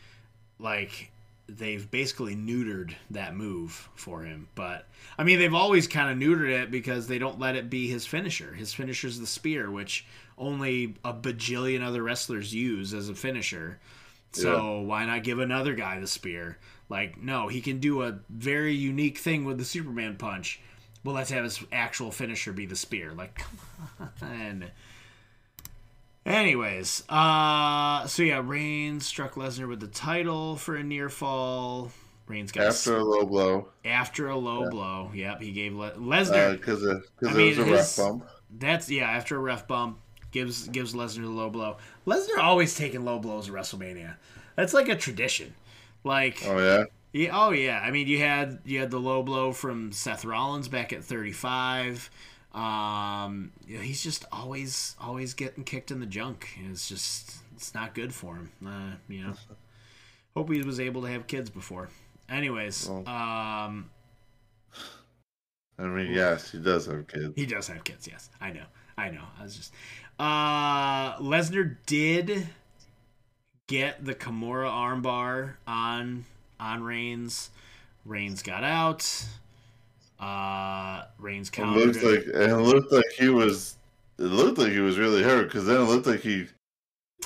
like, 0.59 1.11
they've 1.49 1.89
basically 1.91 2.35
neutered 2.35 2.95
that 3.11 3.37
move 3.37 3.89
for 3.95 4.23
him. 4.23 4.49
But, 4.55 4.89
I 5.19 5.25
mean, 5.25 5.39
they've 5.39 5.55
always 5.55 5.87
kind 5.87 6.11
of 6.11 6.29
neutered 6.29 6.51
it 6.51 6.71
because 6.71 7.07
they 7.07 7.19
don't 7.19 7.39
let 7.39 7.55
it 7.55 7.71
be 7.71 7.87
his 7.89 8.07
finisher. 8.07 8.55
His 8.55 8.75
finisher's 8.75 9.21
the 9.21 9.27
spear, 9.27 9.71
which 9.71 10.07
only 10.37 10.97
a 11.05 11.13
bajillion 11.13 11.83
other 11.83 12.03
wrestlers 12.03 12.53
use 12.53 12.93
as 12.93 13.09
a 13.09 13.15
finisher. 13.15 13.79
So 14.33 14.81
why 14.81 15.07
not 15.07 15.23
give 15.23 15.39
another 15.39 15.75
guy 15.75 16.01
the 16.01 16.09
spear? 16.09 16.59
Like, 16.89 17.21
no, 17.23 17.49
he 17.49 17.61
can 17.61 17.79
do 17.81 18.03
a 18.03 18.19
very 18.29 18.75
unique 18.75 19.19
thing 19.19 19.45
with 19.45 19.59
the 19.59 19.65
Superman 19.65 20.17
punch. 20.17 20.61
Well, 21.03 21.15
let's 21.15 21.31
have 21.31 21.45
his 21.45 21.63
actual 21.73 22.11
finisher 22.11 22.53
be 22.53 22.67
the 22.67 22.77
spear. 22.77 23.13
Like, 23.13 23.43
come 23.99 24.11
on. 24.23 24.65
Anyways, 26.27 27.05
uh, 27.11 28.07
so 28.07 28.23
yeah, 28.23 28.41
Reigns 28.43 29.05
struck 29.05 29.35
Lesnar 29.35 29.69
with 29.69 29.81
the 29.81 29.87
title 29.89 30.57
for 30.57 30.75
a 30.75 30.83
near 30.83 31.11
fall. 31.11 31.91
Reigns 32.27 32.51
got 32.51 32.69
After 32.69 32.97
a 32.97 33.05
low 33.05 33.27
blow, 33.27 33.69
after 33.85 34.29
a 34.29 34.37
low 34.37 34.71
blow. 34.71 35.11
Yep, 35.15 35.43
he 35.43 35.53
gave 35.53 35.75
Le- 35.75 35.93
Lesnar. 35.93 36.53
because 36.53 36.83
uh, 36.83 37.01
because 37.21 37.37
it 37.37 37.49
was 37.49 37.59
a 37.59 37.65
his- 37.65 37.71
rough 37.71 37.97
bump. 37.99 38.27
that's 38.59 38.91
yeah, 38.91 39.11
after 39.11 39.37
a 39.37 39.39
ref 39.39 39.69
bump, 39.69 39.99
gives 40.31 40.67
gives 40.69 40.95
Lesnar 40.95 41.23
the 41.25 41.29
low 41.29 41.51
blow. 41.51 41.77
Lesnar 42.07 42.39
always 42.39 42.75
taking 42.75 43.05
low 43.05 43.19
blows 43.19 43.51
at 43.51 43.55
WrestleMania. 43.55 44.15
That's 44.57 44.73
like 44.73 44.89
a 44.89 44.97
tradition. 44.97 45.55
Like 46.05 46.43
Oh 46.47 46.59
yeah, 46.59 46.85
yeah, 47.13 47.31
oh 47.33 47.51
yeah. 47.51 47.81
I 47.81 47.91
mean, 47.91 48.07
you 48.07 48.19
had 48.19 48.61
you 48.65 48.79
had 48.81 48.91
the 48.91 49.01
low 49.01 49.23
blow 49.23 49.53
from 49.53 49.91
Seth 49.93 50.25
Rollins 50.25 50.69
back 50.69 50.93
at 50.93 51.03
35. 51.03 52.11
Um, 52.53 53.51
you 53.67 53.77
know, 53.79 53.83
he's 53.83 54.03
just 54.03 54.25
always 54.31 54.95
always 55.01 55.35
getting 55.35 55.65
kicked 55.65 55.91
in 55.91 55.99
the 56.01 56.07
junk. 56.07 56.49
It's 56.71 56.89
just 56.89 57.35
it's 57.57 57.75
not 57.75 57.95
good 57.95 58.15
for 58.15 58.37
him. 58.37 58.51
Uh, 58.65 58.97
you 59.09 59.25
know. 59.25 59.33
Hope 60.37 60.51
he 60.53 60.63
was 60.63 60.81
able 60.81 61.03
to 61.03 61.09
have 61.09 61.27
kids 61.29 61.49
before. 61.49 61.89
Anyways, 62.29 62.89
Well. 62.89 63.09
um, 63.09 63.89
I 65.79 65.83
mean 65.85 66.13
yes, 66.13 66.51
he 66.53 66.59
does 66.59 66.87
have 66.87 67.07
kids. 67.07 67.33
he 67.37 67.47
does 67.47 67.69
have 67.69 67.83
kids. 67.85 68.07
Yes, 68.09 68.31
I 68.41 68.51
know. 68.53 68.65
I 68.99 69.11
know. 69.11 69.25
I 69.39 69.43
was 69.43 69.57
just 69.57 69.73
uh, 70.19 71.17
Lesnar 71.19 71.77
did 71.87 72.47
get 73.67 74.05
the 74.05 74.15
Kimura 74.15 74.71
armbar 74.71 75.55
on 75.67 76.25
on 76.61 76.83
Reigns. 76.83 77.51
Reigns 78.05 78.43
got 78.43 78.65
out. 78.65 79.27
Uh, 80.21 81.05
Reigns 81.19 81.49
It 81.49 81.53
countered 81.53 81.97
looked 81.97 82.03
like 82.03 82.27
and 82.35 82.53
it 82.53 82.57
looked 82.57 82.93
like 82.93 83.05
he 83.19 83.29
was. 83.29 83.77
It 84.19 84.23
looked 84.25 84.59
like 84.59 84.73
he 84.73 84.79
was 84.81 84.99
really 84.99 85.23
hurt 85.23 85.45
because 85.45 85.67
then 85.67 85.81
it 85.81 85.85
looked 85.85 86.07
like 86.07 86.21
he. 86.21 86.47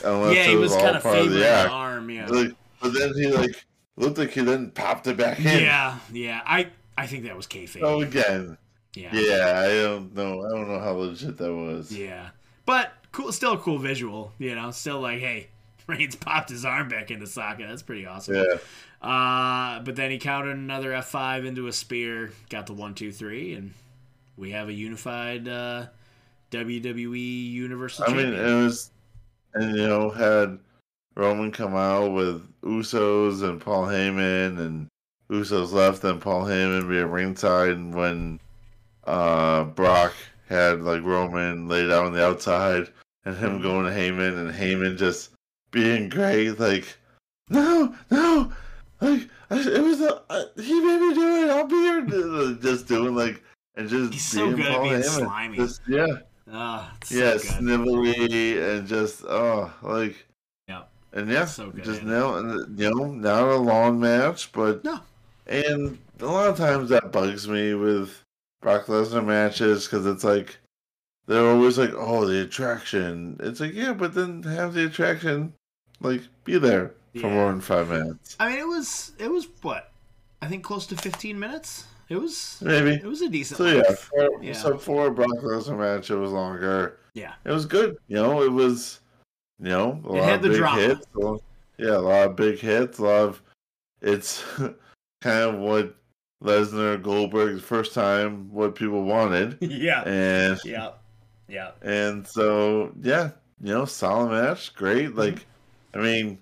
Unless 0.05 0.37
yeah, 0.37 0.45
he 0.45 0.57
was, 0.57 0.73
was 0.73 0.83
kind 0.83 0.97
of 0.97 1.03
favoring 1.03 1.31
the 1.31 1.39
the 1.39 1.69
arm. 1.69 2.09
Yeah, 2.11 2.29
Like, 2.29 2.53
but 2.81 2.93
then 2.93 3.13
he 3.15 3.27
like 3.27 3.65
looked 3.97 4.17
like 4.19 4.31
he 4.31 4.43
then 4.43 4.71
popped 4.71 5.07
it 5.09 5.17
back 5.17 5.39
in. 5.41 5.45
yeah, 5.45 5.99
yeah. 6.13 6.41
I 6.47 6.69
I 6.97 7.07
think 7.07 7.25
that 7.25 7.37
was 7.37 7.47
kayfabe. 7.47 7.83
Oh 7.83 8.01
again. 8.03 8.57
yeah. 8.95 9.11
Yeah, 9.13 9.61
I 9.61 9.69
don't 9.83 10.15
know. 10.15 10.47
I 10.47 10.51
don't 10.51 10.69
know 10.69 10.79
how 10.79 10.93
legit 10.93 11.37
that 11.37 11.53
was. 11.53 11.93
Yeah. 11.93 12.31
But 12.65 12.93
cool 13.13 13.33
still 13.33 13.53
a 13.55 13.59
cool 13.59 13.79
visual, 13.79 14.33
you 14.39 14.55
know, 14.55 14.71
still 14.71 15.01
like, 15.01 15.19
hey, 15.21 15.49
Reigns 15.89 16.17
popped 16.17 16.51
his 16.51 16.65
arm 16.65 16.89
back 16.89 17.11
into 17.11 17.27
socket. 17.27 17.67
That's 17.69 17.83
pretty 17.83 18.07
awesome. 18.07 18.35
Yeah. 18.35 18.57
Uh 19.01 19.81
but 19.81 19.97
then 19.97 20.11
he 20.11 20.19
countered 20.19 20.57
another 20.57 20.93
F 20.93 21.09
five 21.09 21.45
into 21.45 21.67
a 21.67 21.73
spear, 21.73 22.31
got 22.51 22.67
the 22.67 22.75
one, 22.75 22.95
two, 22.95 23.13
three, 23.13 23.55
and 23.55 23.73
we 24.37 24.51
have 24.51 24.69
a 24.69 24.73
unified 24.73 25.49
uh 25.49 25.87
WWE 26.51 27.51
Universal 27.53 28.07
I 28.09 28.15
mean, 28.15 28.33
it 28.33 28.55
was, 28.55 28.91
and 29.55 29.77
you 29.77 29.87
know, 29.87 30.11
had 30.11 30.59
Roman 31.15 31.51
come 31.53 31.75
out 31.75 32.13
with 32.13 32.47
Usos 32.63 33.43
and 33.43 33.61
Paul 33.61 33.87
Heyman, 33.87 34.59
and 34.59 34.89
Usos 35.31 35.73
left, 35.73 36.05
and 36.05 36.21
Paul 36.21 36.45
Heyman 36.45 36.89
be 36.89 36.99
at 36.99 37.11
ringside, 37.11 37.71
and 37.71 37.95
when 37.95 38.41
uh, 39.05 39.65
Brock 39.65 40.15
had 40.49 40.83
like 40.83 41.03
Roman 41.03 41.69
laid 41.69 41.91
out 41.91 42.07
on 42.07 42.13
the 42.13 42.25
outside, 42.25 42.89
and 43.25 43.37
him 43.37 43.61
going 43.61 43.85
to 43.85 43.91
Heyman, 43.91 44.39
and 44.39 44.51
Heyman 44.51 44.97
just 44.97 45.31
being 45.71 46.09
great, 46.09 46.59
like, 46.59 46.97
no, 47.49 47.95
no, 48.11 48.53
like 49.01 49.29
I, 49.51 49.61
it 49.61 49.83
was 49.83 50.01
a, 50.01 50.23
uh, 50.31 50.45
he 50.57 50.81
made 50.81 51.01
me 51.01 51.15
do 51.15 51.45
it. 51.45 51.51
I'll 51.51 51.67
be 51.67 51.77
here, 51.77 52.55
just 52.61 52.87
doing 52.89 53.15
like. 53.15 53.43
And 53.77 53.89
just 53.89 54.13
He's 54.13 54.27
so 54.27 54.51
good 54.51 54.67
at 54.67 54.83
being 54.83 55.03
slimy. 55.05 55.57
Just, 55.57 55.83
yeah, 55.87 56.07
Ah, 56.53 56.93
it's 57.01 57.13
yeah, 57.13 57.37
so 57.37 57.61
snivelly 57.61 58.61
and 58.61 58.89
just 58.89 59.23
oh, 59.25 59.73
like 59.83 60.27
yeah, 60.67 60.83
and 61.13 61.29
yeah, 61.31 61.45
So 61.45 61.71
good, 61.71 61.85
just 61.85 62.03
now, 62.03 62.39
you 62.39 62.91
know, 62.91 63.13
not 63.13 63.45
a 63.45 63.57
long 63.57 64.01
match, 64.01 64.51
but 64.51 64.83
No. 64.85 64.99
and 65.47 65.97
a 66.21 66.27
lot 66.27 66.49
of 66.49 66.57
times 66.57 66.89
that 66.89 67.13
bugs 67.13 67.47
me 67.47 67.75
with 67.75 68.21
Brock 68.61 68.87
Lesnar 68.87 69.25
matches 69.25 69.85
because 69.87 70.07
it's 70.07 70.25
like 70.25 70.59
they're 71.29 71.49
always 71.49 71.79
like, 71.79 71.93
oh, 71.95 72.27
the 72.27 72.43
attraction. 72.43 73.37
It's 73.41 73.61
like 73.61 73.75
yeah, 73.75 73.93
but 73.93 74.15
then 74.15 74.43
have 74.43 74.75
the 74.75 74.87
attraction 74.87 75.53
like 76.01 76.23
be 76.45 76.59
there 76.59 76.95
for 77.15 77.27
Yeah. 77.29 77.33
more 77.35 77.51
than 77.53 77.61
five 77.61 77.89
minutes, 77.91 78.37
I 78.41 78.49
mean 78.51 78.59
it 78.59 78.67
was 78.67 79.13
it 79.19 79.31
was 79.31 79.47
what? 79.63 79.93
I 80.43 80.47
think 80.47 80.65
close 80.65 80.87
to 80.89 80.97
fifteen 80.97 81.39
minutes. 81.39 81.85
It 82.09 82.17
was 82.17 82.59
maybe. 82.63 82.93
it 82.95 83.05
was 83.05 83.21
a 83.21 83.29
decent 83.29 83.59
So 83.59 83.67
yeah, 83.67 83.83
for, 83.93 84.43
Yeah. 84.43 84.53
so 84.55 84.79
for 84.79 85.09
a 85.09 85.11
Brock 85.11 85.29
Lesnar 85.43 85.79
match, 85.79 86.11
it 86.11 86.17
was 86.17 86.33
longer. 86.33 86.99
Yeah. 87.13 87.35
It 87.45 87.51
was 87.53 87.67
good. 87.67 87.99
You 88.09 88.17
know, 88.17 88.43
it 88.43 88.51
was, 88.51 89.01
you 89.61 89.69
know, 89.69 90.01
a 90.05 90.09
It 90.15 90.19
lot 90.21 90.25
had 90.25 90.35
of 90.37 90.43
the 90.43 90.49
big 90.49 90.59
drama. 90.59 90.81
hits. 90.81 91.07
lot- 91.15 91.43
Yeah, 91.77 91.97
a 91.97 91.99
lot 91.99 92.27
of 92.29 92.37
big 92.37 92.59
hits. 92.61 92.99
A 92.99 93.03
lot 93.03 93.23
of, 93.29 93.43
it's 94.01 94.43
kind 95.21 95.43
of 95.51 95.57
what 95.57 95.97
Lesnar 96.43 97.03
Goldberg's 97.03 97.63
first 97.63 97.93
time, 97.93 98.51
what 98.53 98.75
people 98.75 99.03
wanted, 99.05 99.59
yeah. 99.61 100.01
and 100.03 100.59
Yeah. 100.65 100.93
Yeah. 101.49 101.71
and 101.83 102.27
so 102.27 102.93
yeah, 103.01 103.31
you 103.63 103.73
know, 103.73 103.85
solid 103.85 104.31
match, 104.31 104.75
great. 104.75 105.09
Mm-hmm. 105.09 105.19
Like, 105.19 105.47
I 105.95 105.99
mean, 105.99 106.39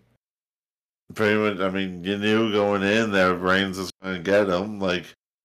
pretty 1.14 1.38
much. 1.38 1.60
I 1.60 1.70
mean, 1.70 2.04
you 2.04 2.18
knew 2.18 2.52
going 2.52 2.82
in 2.82 3.12
that 3.12 3.36
Reigns 3.36 3.78
was 3.78 3.90
going 4.02 4.16
to 4.16 4.22
get 4.22 4.48
him. 4.48 4.80
Like, 4.80 5.04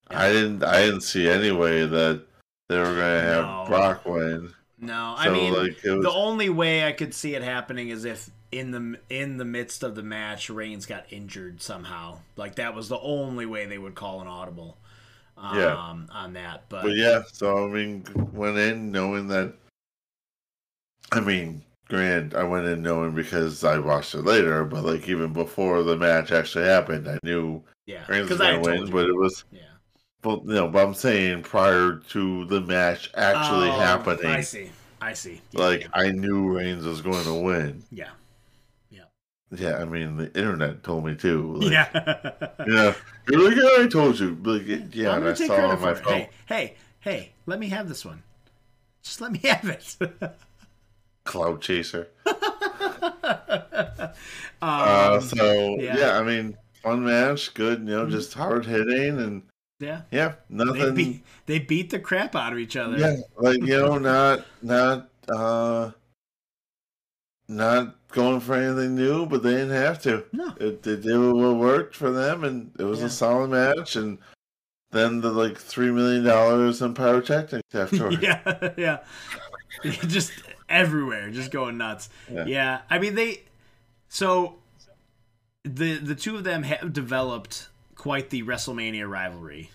I 0.09 0.29
didn't, 0.31 0.63
I 0.63 0.85
didn't 0.85 1.01
see 1.01 1.29
any 1.29 1.51
way 1.51 1.85
that 1.85 2.25
they 2.69 2.77
were 2.77 2.85
going 2.85 2.97
to 2.97 3.21
have 3.21 3.45
No. 3.45 3.65
Brock 3.67 4.05
win. 4.05 4.53
No, 4.79 5.15
So 5.15 5.29
I 5.29 5.29
mean 5.29 5.53
like, 5.53 5.83
was, 5.83 6.03
the 6.03 6.11
only 6.11 6.49
way 6.49 6.88
I 6.88 6.91
could 6.91 7.13
see 7.13 7.35
it 7.35 7.43
happening 7.43 7.89
is 7.89 8.03
if 8.03 8.31
in 8.51 8.71
the 8.71 8.99
in 9.09 9.38
the 9.38 9.45
midst 9.45 9.83
of 9.83 9.93
the 9.93 10.01
match 10.01 10.49
Reigns 10.49 10.88
got 10.88 11.05
injured 11.11 11.61
somehow. 11.61 12.17
Like 12.35 12.55
that 12.55 12.73
was 12.73 12.89
the 12.89 12.99
only 12.99 13.45
way 13.45 13.67
they 13.67 13.77
would 13.77 13.93
call 13.93 14.21
an 14.21 14.27
audible. 14.27 14.77
Um, 15.41 15.57
Yeah. 15.57 16.15
on 16.15 16.34
that, 16.34 16.65
but, 16.69 16.84
But 16.84 16.95
yeah, 16.95 17.23
so 17.31 17.65
I 17.65 17.68
mean, 17.69 18.05
went 18.31 18.57
in 18.57 18.91
knowing 18.91 19.27
that. 19.30 19.53
I 21.11 21.19
mean, 21.19 21.63
granted, 21.89 22.35
I 22.35 22.43
went 22.43 22.68
in 22.68 22.81
knowing 22.81 23.13
because 23.15 23.63
I 23.63 23.80
watched 23.80 24.13
it 24.15 24.22
later, 24.23 24.63
but 24.63 24.85
like 24.85 25.09
even 25.09 25.34
before 25.34 25.84
the 25.84 25.97
match 25.97 26.31
actually 26.31 26.65
happened, 26.65 27.07
I 27.09 27.18
knew 27.23 27.63
yeah, 27.85 28.05
Reigns 28.07 28.30
was 28.30 28.39
going 28.39 28.63
to 28.63 28.69
win. 28.69 28.91
But 28.91 29.09
it 29.09 29.15
was, 29.15 29.43
yeah, 29.51 29.61
but 30.22 30.43
you 30.45 30.53
know, 30.53 30.68
but 30.68 30.85
I'm 30.88 30.93
saying 30.93 31.43
prior 31.43 31.95
to 32.09 32.45
the 32.45 32.61
match 32.61 33.09
actually 33.15 33.69
Oh, 33.69 33.80
happening, 33.80 34.26
I 34.27 34.41
see, 34.41 34.69
I 35.01 35.13
see. 35.13 35.41
Yeah, 35.51 35.59
like 35.59 35.81
yeah, 35.81 35.88
I 35.93 36.11
knew 36.11 36.55
Reigns 36.55 36.85
was 36.85 37.01
going 37.01 37.26
to 37.26 37.34
win. 37.34 37.84
yeah, 37.91 38.11
Yeah, 39.53 39.78
I 39.78 39.86
mean, 39.86 40.15
the 40.18 40.28
internet 40.38 40.82
told 40.84 41.06
me 41.06 41.15
too. 41.15 41.56
Like, 41.56 41.72
yeah. 41.72 41.90
yeah. 42.68 42.94
You're 43.30 43.49
like, 43.49 43.56
yeah, 43.57 43.84
I 43.84 43.88
told 43.88 44.18
you. 44.19 44.36
Like, 44.44 44.94
yeah, 44.95 45.15
and 45.18 45.28
I 45.28 45.34
saw 45.34 45.53
it 45.56 45.60
on 45.65 45.82
my 45.82 45.94
phone. 45.94 46.14
Hey, 46.14 46.30
hey, 46.48 46.76
hey! 47.02 47.32
Let 47.45 47.60
me 47.60 47.68
have 47.69 47.90
this 47.90 48.06
one. 48.06 48.23
Just 49.03 49.19
let 49.19 49.32
me 49.34 49.40
have 49.44 49.65
it. 49.65 49.98
Cloud 51.26 51.61
chaser. 51.61 52.07
um, 52.26 54.11
Uh, 54.61 55.19
so 55.19 55.76
yeah. 55.80 55.98
yeah. 55.98 56.19
I 56.19 56.23
mean, 56.23 56.57
fun 56.82 57.03
match, 57.03 57.53
good. 57.53 57.80
You 57.80 57.86
know, 57.86 58.06
Mhm. 58.06 58.11
just 58.11 58.34
hard 58.34 58.65
hitting, 58.65 59.19
and 59.19 59.44
Yeah. 59.80 60.02
Yeah, 60.11 60.36
They 60.49 60.64
nothing. 60.64 60.95
beat, 60.95 61.23
they 61.48 61.60
beat 61.60 61.90
the 61.90 61.99
crap 61.99 62.36
out 62.36 62.53
of 62.53 62.60
each 62.60 62.78
other. 62.78 62.98
Yeah, 62.98 63.15
like 63.38 63.57
you 63.61 63.78
know, 63.80 63.98
not 63.98 64.45
not 64.61 65.10
uh 65.28 65.91
not 67.48 67.95
going 68.11 68.39
for 68.39 68.53
anything 68.55 68.95
new, 68.95 69.25
but 69.25 69.43
they 69.43 69.51
didn't 69.51 69.71
have 69.71 70.01
to. 70.03 70.23
No. 70.31 70.53
It, 70.59 70.83
they 70.83 70.95
did 70.97 71.17
what 71.17 71.55
worked 71.55 71.95
for 71.95 72.11
them, 72.11 72.43
and 72.43 72.71
it 72.79 72.83
was 72.83 72.99
Yeah. 72.99 73.05
a 73.05 73.09
solid 73.09 73.49
match. 73.49 73.95
And 73.95 74.17
then 74.91 75.21
the 75.21 75.31
like 75.31 75.57
three 75.57 75.91
million 75.91 76.23
dollars 76.23 76.81
in 76.81 76.93
pyrotechnics 76.93 77.63
afterwards. 77.75 78.17
yeah, 78.21 78.69
yeah. 78.77 78.97
just 80.07 80.31
everywhere, 80.69 81.29
just 81.31 81.51
going 81.51 81.77
nuts. 81.77 82.09
Yeah. 82.31 82.45
Yeah. 82.45 82.81
I 82.89 82.99
mean 82.99 83.15
they 83.15 83.43
so 84.09 84.55
the 85.63 85.97
the 85.97 86.15
two 86.15 86.35
of 86.35 86.43
them 86.43 86.63
have 86.63 86.91
developed 86.91 87.69
quite 87.95 88.29
the 88.31 88.43
WrestleMania 88.43 89.09
rivalry. 89.09 89.69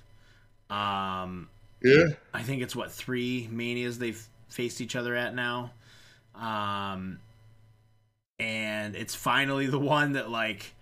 Um 0.68 1.48
yeah. 1.82 2.04
I 2.34 2.42
think 2.42 2.62
it's 2.62 2.74
what 2.76 2.92
three 2.92 3.48
manias 3.50 3.98
they've 3.98 4.22
faced 4.48 4.80
each 4.80 4.96
other 4.96 5.14
at 5.14 5.34
now. 5.34 5.70
Um 6.34 7.20
and 8.38 8.94
it's 8.94 9.14
finally 9.14 9.66
the 9.66 9.78
one 9.78 10.12
that 10.12 10.30
like 10.30 10.74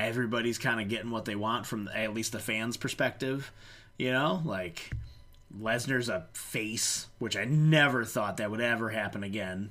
everybody's 0.00 0.58
kind 0.58 0.80
of 0.80 0.88
getting 0.88 1.10
what 1.10 1.24
they 1.24 1.34
want 1.34 1.66
from 1.66 1.88
at 1.94 2.14
least 2.14 2.32
the 2.32 2.38
fans 2.38 2.76
perspective, 2.76 3.52
you 3.98 4.12
know? 4.12 4.42
Like 4.44 4.90
Lesnar's 5.56 6.08
a 6.08 6.26
face, 6.32 7.06
which 7.18 7.36
I 7.36 7.44
never 7.44 8.04
thought 8.04 8.36
that 8.38 8.50
would 8.50 8.60
ever 8.60 8.90
happen 8.90 9.22
again. 9.22 9.70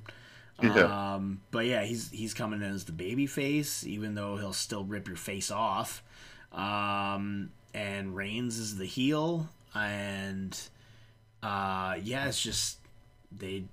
Yeah. 0.62 1.14
Um, 1.14 1.42
but 1.52 1.66
yeah, 1.66 1.84
he's 1.84 2.10
he's 2.10 2.34
coming 2.34 2.62
in 2.62 2.74
as 2.74 2.86
the 2.86 2.92
baby 2.92 3.28
face, 3.28 3.86
even 3.86 4.16
though 4.16 4.38
he'll 4.38 4.54
still 4.54 4.84
rip 4.84 5.08
your 5.08 5.18
face 5.18 5.52
off. 5.52 6.04
Um, 6.52 7.52
and 7.74 8.16
Reigns 8.16 8.58
is 8.58 8.78
the 8.78 8.86
heel, 8.86 9.50
and 9.76 10.60
uh, 11.44 11.98
yeah, 12.02 12.28
it's 12.28 12.42
just 12.42 12.80
they 13.32 13.66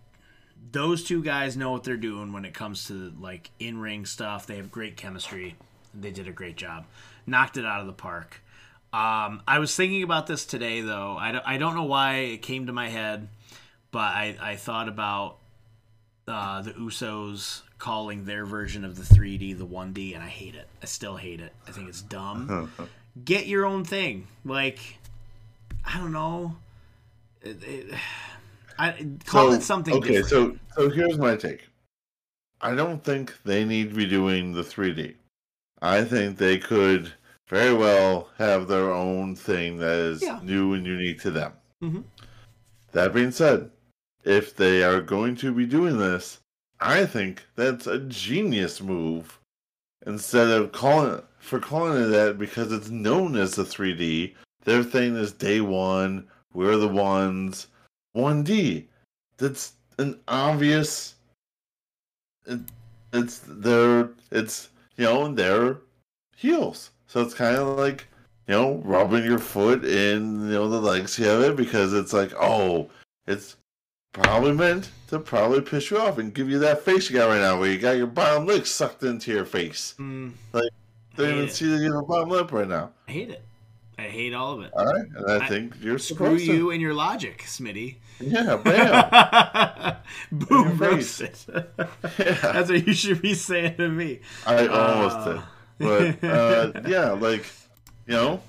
those 0.72 1.04
two 1.04 1.22
guys 1.22 1.56
know 1.56 1.72
what 1.72 1.84
they're 1.84 1.96
doing 1.96 2.32
when 2.32 2.44
it 2.44 2.54
comes 2.54 2.86
to 2.88 3.12
like 3.20 3.50
in 3.58 3.78
ring 3.78 4.06
stuff. 4.06 4.46
They 4.46 4.56
have 4.56 4.70
great 4.70 4.96
chemistry. 4.96 5.56
They 5.94 6.10
did 6.10 6.26
a 6.26 6.32
great 6.32 6.56
job, 6.56 6.86
knocked 7.26 7.56
it 7.56 7.64
out 7.64 7.80
of 7.80 7.86
the 7.86 7.92
park. 7.92 8.40
Um, 8.92 9.42
I 9.46 9.58
was 9.58 9.74
thinking 9.74 10.02
about 10.02 10.26
this 10.26 10.46
today, 10.46 10.80
though. 10.80 11.16
I 11.18 11.32
don't, 11.32 11.46
I 11.46 11.58
don't 11.58 11.74
know 11.74 11.84
why 11.84 12.16
it 12.16 12.42
came 12.42 12.66
to 12.66 12.72
my 12.72 12.88
head, 12.88 13.28
but 13.90 13.98
I, 13.98 14.36
I 14.40 14.56
thought 14.56 14.88
about 14.88 15.38
uh, 16.28 16.62
the 16.62 16.72
Usos 16.72 17.62
calling 17.78 18.24
their 18.24 18.46
version 18.46 18.84
of 18.84 18.96
the 18.96 19.02
3D 19.02 19.58
the 19.58 19.66
1D, 19.66 20.14
and 20.14 20.22
I 20.22 20.28
hate 20.28 20.54
it. 20.54 20.68
I 20.80 20.86
still 20.86 21.16
hate 21.16 21.40
it. 21.40 21.52
I 21.66 21.72
think 21.72 21.88
it's 21.88 22.02
dumb. 22.02 22.72
Get 23.24 23.46
your 23.46 23.66
own 23.66 23.84
thing. 23.84 24.26
Like, 24.44 24.78
I 25.84 25.98
don't 25.98 26.12
know. 26.12 26.56
It, 27.42 27.62
it, 27.64 27.94
I 28.78 28.92
call 29.26 29.50
So, 29.50 29.56
it 29.56 29.62
something 29.62 29.94
Okay, 29.94 30.22
different. 30.22 30.28
so 30.28 30.58
so 30.74 30.90
here's 30.90 31.18
my 31.18 31.36
take. 31.36 31.68
I 32.60 32.74
don't 32.74 33.02
think 33.04 33.34
they 33.44 33.64
need 33.64 33.90
to 33.90 33.94
be 33.96 34.06
doing 34.06 34.52
the 34.52 34.62
3D. 34.62 35.14
I 35.82 36.02
think 36.04 36.38
they 36.38 36.58
could 36.58 37.12
very 37.48 37.74
well 37.74 38.30
have 38.38 38.68
their 38.68 38.90
own 38.90 39.36
thing 39.36 39.78
that 39.78 39.98
is 39.98 40.22
Yeah. 40.22 40.40
new 40.42 40.72
and 40.72 40.86
unique 40.86 41.20
to 41.22 41.30
them. 41.30 41.52
Mhm. 41.82 42.04
That 42.92 43.12
being 43.12 43.32
said, 43.32 43.70
if 44.24 44.56
they 44.56 44.82
are 44.82 45.00
going 45.02 45.36
to 45.36 45.52
be 45.52 45.66
doing 45.66 45.98
this, 45.98 46.40
I 46.80 47.04
think 47.06 47.44
that's 47.54 47.86
a 47.86 47.98
genius 47.98 48.80
move. 48.80 49.38
Instead 50.06 50.48
of 50.48 50.72
calling 50.72 51.22
for 51.38 51.60
calling 51.60 52.02
it 52.04 52.06
that 52.06 52.38
because 52.38 52.72
it's 52.72 52.88
known 52.88 53.36
as 53.36 53.54
the 53.54 53.64
3D, 53.64 54.34
their 54.64 54.82
thing 54.82 55.16
is 55.16 55.32
day 55.32 55.60
one. 55.60 56.26
We're 56.54 56.76
the 56.78 56.88
ones. 56.88 57.66
1D. 58.16 58.84
That's 59.38 59.72
an 59.98 60.18
obvious. 60.28 61.14
It, 62.46 62.60
it's 63.12 63.40
their. 63.46 64.10
It's 64.30 64.68
you 64.96 65.04
know 65.04 65.28
their 65.32 65.78
heels. 66.36 66.90
So 67.06 67.20
it's 67.22 67.34
kind 67.34 67.56
of 67.56 67.78
like 67.78 68.06
you 68.48 68.54
know 68.54 68.82
rubbing 68.84 69.24
your 69.24 69.38
foot 69.38 69.84
in 69.84 70.40
you 70.46 70.52
know 70.52 70.68
the 70.68 70.80
legacy 70.80 71.26
of 71.28 71.42
it 71.42 71.56
because 71.56 71.92
it's 71.92 72.12
like 72.12 72.32
oh 72.34 72.90
it's 73.26 73.56
probably 74.12 74.52
meant 74.52 74.90
to 75.08 75.18
probably 75.18 75.60
piss 75.60 75.90
you 75.90 75.98
off 75.98 76.18
and 76.18 76.34
give 76.34 76.48
you 76.50 76.58
that 76.60 76.82
face 76.82 77.08
you 77.10 77.16
got 77.16 77.28
right 77.28 77.40
now 77.40 77.58
where 77.58 77.70
you 77.70 77.78
got 77.78 77.96
your 77.96 78.06
bottom 78.06 78.46
lip 78.46 78.66
sucked 78.66 79.02
into 79.02 79.32
your 79.32 79.44
face. 79.44 79.94
Mm, 79.98 80.32
Like, 80.52 80.70
Don't 81.16 81.30
even 81.30 81.44
it. 81.46 81.52
see 81.52 81.66
that 81.68 81.78
you 81.82 81.92
have 81.92 82.02
a 82.02 82.06
bottom 82.06 82.28
lip 82.28 82.52
right 82.52 82.68
now. 82.68 82.90
I 83.08 83.12
hate 83.12 83.30
it. 83.30 83.42
I 83.98 84.02
hate 84.02 84.34
all 84.34 84.54
of 84.54 84.62
it. 84.62 84.72
All 84.74 84.84
right, 84.86 85.04
and 85.16 85.30
I, 85.30 85.44
I- 85.44 85.48
think 85.48 85.74
you're 85.80 85.98
Screw 85.98 86.16
supposed 86.38 86.44
you 86.44 86.70
and 86.70 86.80
your 86.80 86.94
logic, 86.94 87.42
Smitty. 87.46 87.96
to. 88.18 88.24
Yeah, 88.24 88.56
bam. 88.56 89.96
Boom, 90.32 90.76
roasted. 90.78 91.36
yeah, 91.48 92.34
That's 92.42 92.70
what 92.70 92.86
you 92.86 92.92
should 92.94 93.22
be 93.22 93.34
saying 93.34 93.76
to 93.76 93.88
me. 93.88 94.20
I 94.46 94.66
almost 94.66 95.16
Uh. 95.16 95.32
did, 95.78 96.20
but 96.20 96.24
uh, 96.28 96.72
yeah, 96.88 97.10
like 97.12 97.44
you 98.06 98.14
know, 98.14 98.40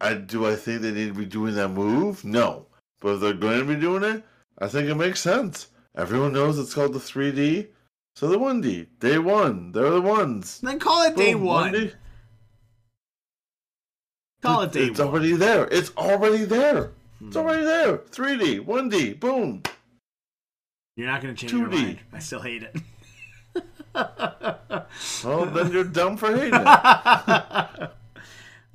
I 0.00 0.14
do. 0.14 0.46
I 0.46 0.56
think 0.56 0.82
they 0.82 0.92
need 0.92 1.08
to 1.08 1.14
be 1.14 1.26
doing 1.26 1.54
that 1.56 1.68
move. 1.68 2.24
No, 2.24 2.66
but 3.00 3.14
if 3.14 3.20
they're 3.20 3.32
going 3.34 3.60
to 3.60 3.64
be 3.66 3.76
doing 3.80 4.04
it, 4.04 4.22
I 4.58 4.68
think 4.68 4.88
it 4.88 4.94
makes 4.94 5.20
sense. 5.20 5.68
Everyone 5.96 6.32
knows 6.32 6.58
it's 6.58 6.74
called 6.74 6.92
the 6.92 7.00
3D, 7.00 7.68
so 8.14 8.28
the 8.28 8.38
1D. 8.38 8.86
Day 9.00 9.18
one, 9.18 9.72
they're 9.72 9.90
the 9.90 10.00
ones. 10.00 10.60
Then 10.60 10.78
call 10.78 11.02
it 11.02 11.16
day 11.16 11.34
one. 11.34 11.72
1D. 11.74 11.92
Call 14.42 14.62
it 14.62 14.72
day 14.72 14.86
It's 14.86 14.98
one. 14.98 15.08
already 15.08 15.32
there. 15.32 15.66
It's 15.70 15.90
already 15.96 16.44
there. 16.44 16.92
It's 17.24 17.36
Hmm. 17.36 17.42
already 17.42 17.64
there. 17.64 17.98
3D, 17.98 18.60
1D, 18.60 19.12
boom. 19.20 19.62
You're 20.96 21.06
not 21.08 21.20
going 21.22 21.34
to 21.34 21.38
change 21.40 21.52
your 21.52 21.68
2D. 21.68 21.82
mind. 21.82 21.98
I 22.12 22.18
still 22.18 22.40
hate 22.40 22.62
it. 22.62 22.76
Well, 25.24 25.46
then 25.46 25.72
you're 25.72 25.84
dumb 25.84 26.16
for 26.16 26.28
hating 26.34 26.54
it. 26.54 27.90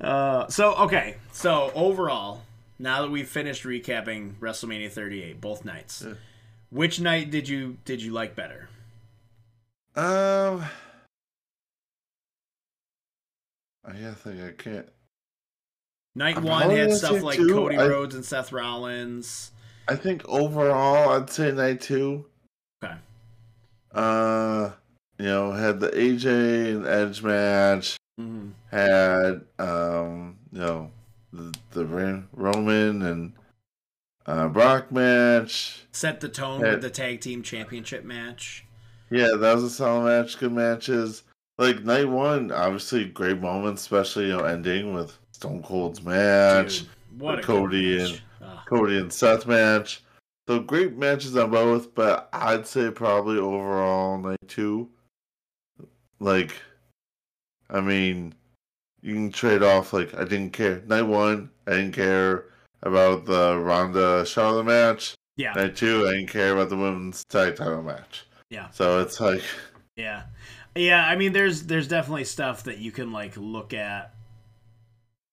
uh, 0.00 0.46
so 0.48 0.74
okay, 0.76 1.16
so 1.32 1.72
overall, 1.74 2.42
now 2.78 3.02
that 3.02 3.10
we've 3.10 3.28
finished 3.28 3.64
recapping 3.64 4.34
WrestleMania 4.34 4.90
38, 4.92 5.40
both 5.40 5.64
nights, 5.64 6.04
Yeah. 6.06 6.14
which 6.70 7.00
night 7.00 7.30
did 7.30 7.48
you 7.48 7.78
did 7.84 8.02
you 8.02 8.12
like 8.12 8.36
better? 8.36 8.68
Um, 9.96 10.64
I 13.84 13.92
think. 14.14 14.42
I 14.42 14.50
can't. 14.62 14.88
Night 16.16 16.38
I'm 16.38 16.44
one 16.44 16.70
had 16.70 16.94
stuff 16.94 17.22
like 17.22 17.36
two. 17.36 17.52
Cody 17.52 17.76
I- 17.76 17.86
Rhodes 17.86 18.14
and 18.14 18.24
Seth 18.24 18.50
Rollins. 18.50 19.52
I 19.86 19.94
think 19.94 20.26
overall, 20.26 21.10
I'd 21.10 21.30
say 21.30 21.52
night 21.52 21.82
two. 21.82 22.24
Okay. 22.82 22.94
Uh, 23.94 24.70
you 25.18 25.26
know, 25.26 25.52
had 25.52 25.78
the 25.78 25.90
AJ 25.90 26.74
and 26.74 26.86
Edge 26.86 27.22
match. 27.22 27.96
Mm-hmm. 28.18 28.48
Had 28.70 29.42
um, 29.58 30.36
you 30.52 30.58
know, 30.58 30.90
the 31.34 31.54
the 31.72 32.24
Roman 32.32 33.02
and 33.02 33.32
uh, 34.24 34.48
Brock 34.48 34.90
match. 34.90 35.84
Set 35.92 36.20
the 36.20 36.30
tone 36.30 36.62
Yeah. 36.62 36.72
with 36.72 36.80
the 36.82 36.90
tag 36.90 37.20
team 37.20 37.42
championship 37.42 38.04
match. 38.04 38.64
Yeah, 39.10 39.28
that 39.36 39.54
was 39.54 39.64
a 39.64 39.70
solid 39.70 40.04
match. 40.04 40.38
Good 40.38 40.52
matches. 40.52 41.22
Like 41.58 41.84
night 41.84 42.08
one, 42.08 42.50
obviously 42.50 43.04
great 43.04 43.38
moments, 43.38 43.82
especially 43.82 44.28
you 44.28 44.36
know 44.38 44.44
ending 44.44 44.94
with 44.94 45.16
Stone 45.36 45.62
Cold's 45.62 46.02
match, 46.02 46.78
Dude, 46.80 46.88
what 47.18 47.38
a 47.40 47.42
Cody 47.42 47.98
match. 47.98 48.10
and- 48.10 48.20
Ugh. 48.42 48.58
Cody 48.66 48.98
and 48.98 49.12
Seth 49.12 49.46
match. 49.46 50.02
So 50.48 50.60
great 50.60 50.96
matches 50.96 51.36
on 51.36 51.50
both, 51.50 51.94
but 51.94 52.30
I'd 52.32 52.66
say 52.66 52.90
probably 52.90 53.36
overall 53.36 54.16
night 54.16 54.38
two. 54.48 54.88
Like, 56.20 56.54
I 57.68 57.80
mean, 57.82 58.32
you 59.02 59.12
can 59.12 59.30
trade 59.30 59.62
off. 59.62 59.92
Like, 59.92 60.14
I 60.14 60.24
didn't 60.24 60.52
care. 60.52 60.80
Night 60.86 61.02
one, 61.02 61.50
I 61.66 61.72
didn't 61.72 61.92
care 61.92 62.46
about 62.82 63.26
the 63.26 63.58
Ronda 63.58 64.24
Charlotte 64.24 64.64
match. 64.64 65.14
yeah, 65.36 65.52
Night 65.52 65.76
two, 65.76 66.06
I 66.08 66.12
didn't 66.12 66.28
care 66.30 66.52
about 66.54 66.70
the 66.70 66.76
women's 66.78 67.24
tag 67.26 67.56
title 67.56 67.82
match. 67.82 68.24
Yeah. 68.48 68.70
So 68.70 69.00
it's 69.00 69.20
like, 69.20 69.42
yeah, 69.96 70.22
yeah. 70.74 71.06
I 71.06 71.16
mean, 71.16 71.32
there's 71.34 71.64
there's 71.64 71.88
definitely 71.88 72.24
stuff 72.24 72.62
that 72.64 72.78
you 72.78 72.90
can 72.92 73.12
like 73.12 73.36
look 73.36 73.74
at 73.74 74.14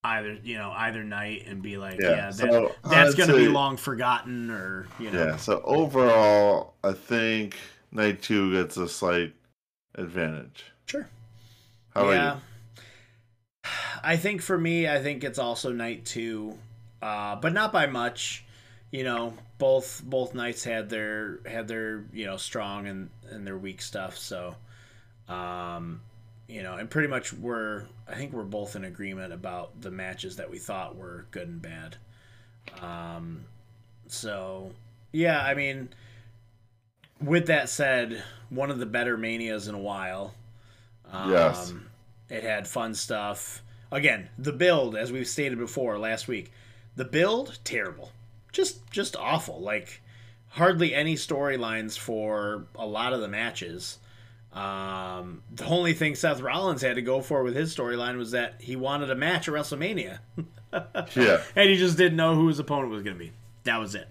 either 0.03 0.37
you 0.43 0.57
know 0.57 0.71
either 0.71 1.03
night 1.03 1.45
and 1.47 1.61
be 1.61 1.77
like, 1.77 1.99
Yeah, 1.99 2.09
yeah, 2.09 2.25
that, 2.27 2.35
so 2.35 2.75
that's 2.83 3.13
I'd 3.13 3.17
gonna 3.17 3.37
be 3.37 3.47
long 3.47 3.77
forgotten, 3.77 4.51
or 4.51 4.87
you 4.99 5.11
know, 5.11 5.25
yeah. 5.25 5.37
So 5.37 5.61
overall, 5.63 6.73
I 6.83 6.93
think 6.93 7.55
night 7.91 8.21
two 8.21 8.53
gets 8.53 8.77
a 8.77 8.87
slight 8.87 9.33
advantage. 9.95 10.65
sure. 10.85 11.07
How 11.93 12.09
yeah. 12.09 12.31
about 12.31 12.41
I 14.03 14.17
think 14.17 14.41
for 14.41 14.57
me, 14.57 14.87
I 14.87 15.01
think 15.01 15.23
it's 15.23 15.39
also 15.39 15.71
night 15.71 16.05
two, 16.05 16.57
uh, 17.01 17.35
but 17.37 17.53
not 17.53 17.71
by 17.71 17.87
much. 17.87 18.45
You 18.91 19.03
know, 19.03 19.33
both 19.57 20.03
both 20.05 20.35
nights 20.35 20.63
had 20.63 20.89
their 20.89 21.39
had 21.45 21.67
their 21.67 22.03
you 22.13 22.25
know 22.25 22.37
strong 22.37 22.87
and 22.87 23.09
and 23.29 23.47
their 23.47 23.57
weak 23.57 23.81
stuff. 23.81 24.17
So, 24.17 24.55
um, 25.27 26.01
you 26.47 26.61
know, 26.63 26.75
and 26.75 26.89
pretty 26.89 27.07
much 27.07 27.33
we're 27.33 27.83
I 28.07 28.15
think 28.15 28.33
we're 28.33 28.43
both 28.43 28.75
in 28.75 28.83
agreement 28.85 29.33
about 29.33 29.81
the 29.81 29.91
matches 29.91 30.35
that 30.37 30.49
we 30.49 30.59
thought 30.59 30.95
were 30.95 31.25
good 31.31 31.47
and 31.47 31.61
bad. 31.61 31.97
Um, 32.81 33.45
so 34.07 34.71
yeah, 35.11 35.41
I 35.43 35.53
mean, 35.53 35.89
with 37.21 37.47
that 37.47 37.69
said, 37.69 38.23
one 38.49 38.71
of 38.71 38.79
the 38.79 38.85
better 38.85 39.17
manias 39.17 39.67
in 39.67 39.75
a 39.75 39.79
while. 39.79 40.33
Um, 41.11 41.31
Yes. 41.31 41.73
It 42.29 42.43
had 42.43 42.67
fun 42.67 42.95
stuff. 42.95 43.61
Again, 43.91 44.29
the 44.39 44.51
build, 44.53 44.95
as 44.95 45.11
we've 45.11 45.27
stated 45.27 45.59
before 45.59 45.99
last 45.99 46.27
week, 46.27 46.51
the 46.95 47.05
build 47.05 47.59
terrible, 47.63 48.11
just 48.51 48.89
just 48.89 49.15
awful. 49.15 49.59
Like 49.61 50.01
hardly 50.49 50.93
any 50.95 51.15
storylines 51.15 51.97
for 51.97 52.65
a 52.75 52.85
lot 52.87 53.13
of 53.13 53.21
the 53.21 53.27
matches. 53.27 53.99
Um, 54.51 54.61
the 55.55 55.65
only 55.65 55.93
thing 55.93 56.15
Seth 56.15 56.41
Rollins 56.41 56.81
had 56.81 56.95
to 56.95 57.01
go 57.01 57.21
for 57.21 57.43
with 57.43 57.55
his 57.55 57.75
storyline 57.75 58.17
was 58.17 58.31
that 58.31 58.55
he 58.59 58.75
wanted 58.75 59.09
a 59.09 59.15
match 59.15 59.47
at 59.47 59.53
WrestleMania. 59.53 60.19
Yeah. 61.15 61.43
and 61.55 61.69
he 61.69 61.75
just 61.75 61.97
didn't 61.97 62.15
know 62.17 62.33
who 62.33 62.47
his 62.47 62.57
opponent 62.57 62.91
was 62.91 63.03
going 63.03 63.15
to 63.15 63.23
be. 63.23 63.31
That 63.63 63.79
was 63.79 63.93
it. 63.93 64.07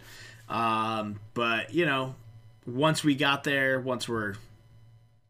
Um, 0.49 1.19
but 1.35 1.75
you 1.75 1.87
know, 1.87 2.15
once 2.67 3.03
we 3.03 3.17
got 3.17 3.43
there, 3.43 3.81
once 3.81 4.09
we're 4.09 4.35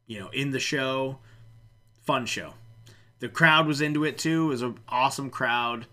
you 0.07 0.21
know 0.21 0.29
in 0.29 0.51
the 0.51 0.61
show, 0.61 1.19
fun 2.05 2.27
show. 2.27 2.53
The 3.21 3.29
crowd 3.31 3.67
was 3.67 3.81
into 3.81 4.05
it 4.05 4.19
too. 4.19 4.45
It 4.45 4.49
was 4.49 4.63
an 4.63 4.79
awesome 4.89 5.31
crowd. 5.31 5.87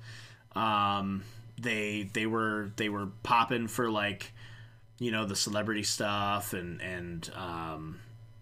Um, 0.55 1.23
they 1.57 2.09
they 2.11 2.25
were 2.25 2.71
they 2.75 2.89
were 2.89 3.07
popping 3.23 3.67
for 3.67 3.89
like 3.89 4.33
you 4.99 5.11
know 5.11 5.25
the 5.25 5.35
celebrity 5.35 5.83
stuff 5.83 6.53
and 6.53 6.81
and 6.81 7.31
um, 7.35 7.99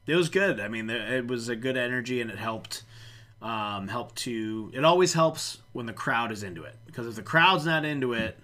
it 0.07 0.15
was 0.15 0.29
good. 0.29 0.59
I 0.59 0.67
mean, 0.69 0.89
it 0.89 1.27
was 1.27 1.49
a 1.49 1.55
good 1.55 1.77
energy 1.77 2.21
and 2.21 2.31
it 2.31 2.37
helped 2.37 2.83
um, 3.41 3.87
helped 3.87 4.15
to. 4.17 4.71
It 4.73 4.83
always 4.83 5.13
helps 5.13 5.59
when 5.73 5.85
the 5.85 5.93
crowd 5.93 6.31
is 6.31 6.41
into 6.43 6.63
it 6.63 6.75
because 6.87 7.05
if 7.07 7.15
the 7.15 7.21
crowd's 7.21 7.65
not 7.65 7.85
into 7.85 8.13
it, 8.13 8.37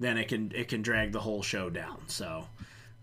then 0.00 0.16
it 0.16 0.28
can 0.28 0.50
it 0.54 0.68
can 0.68 0.80
drag 0.82 1.12
the 1.12 1.20
whole 1.20 1.42
show 1.42 1.68
down. 1.68 2.00
So, 2.06 2.46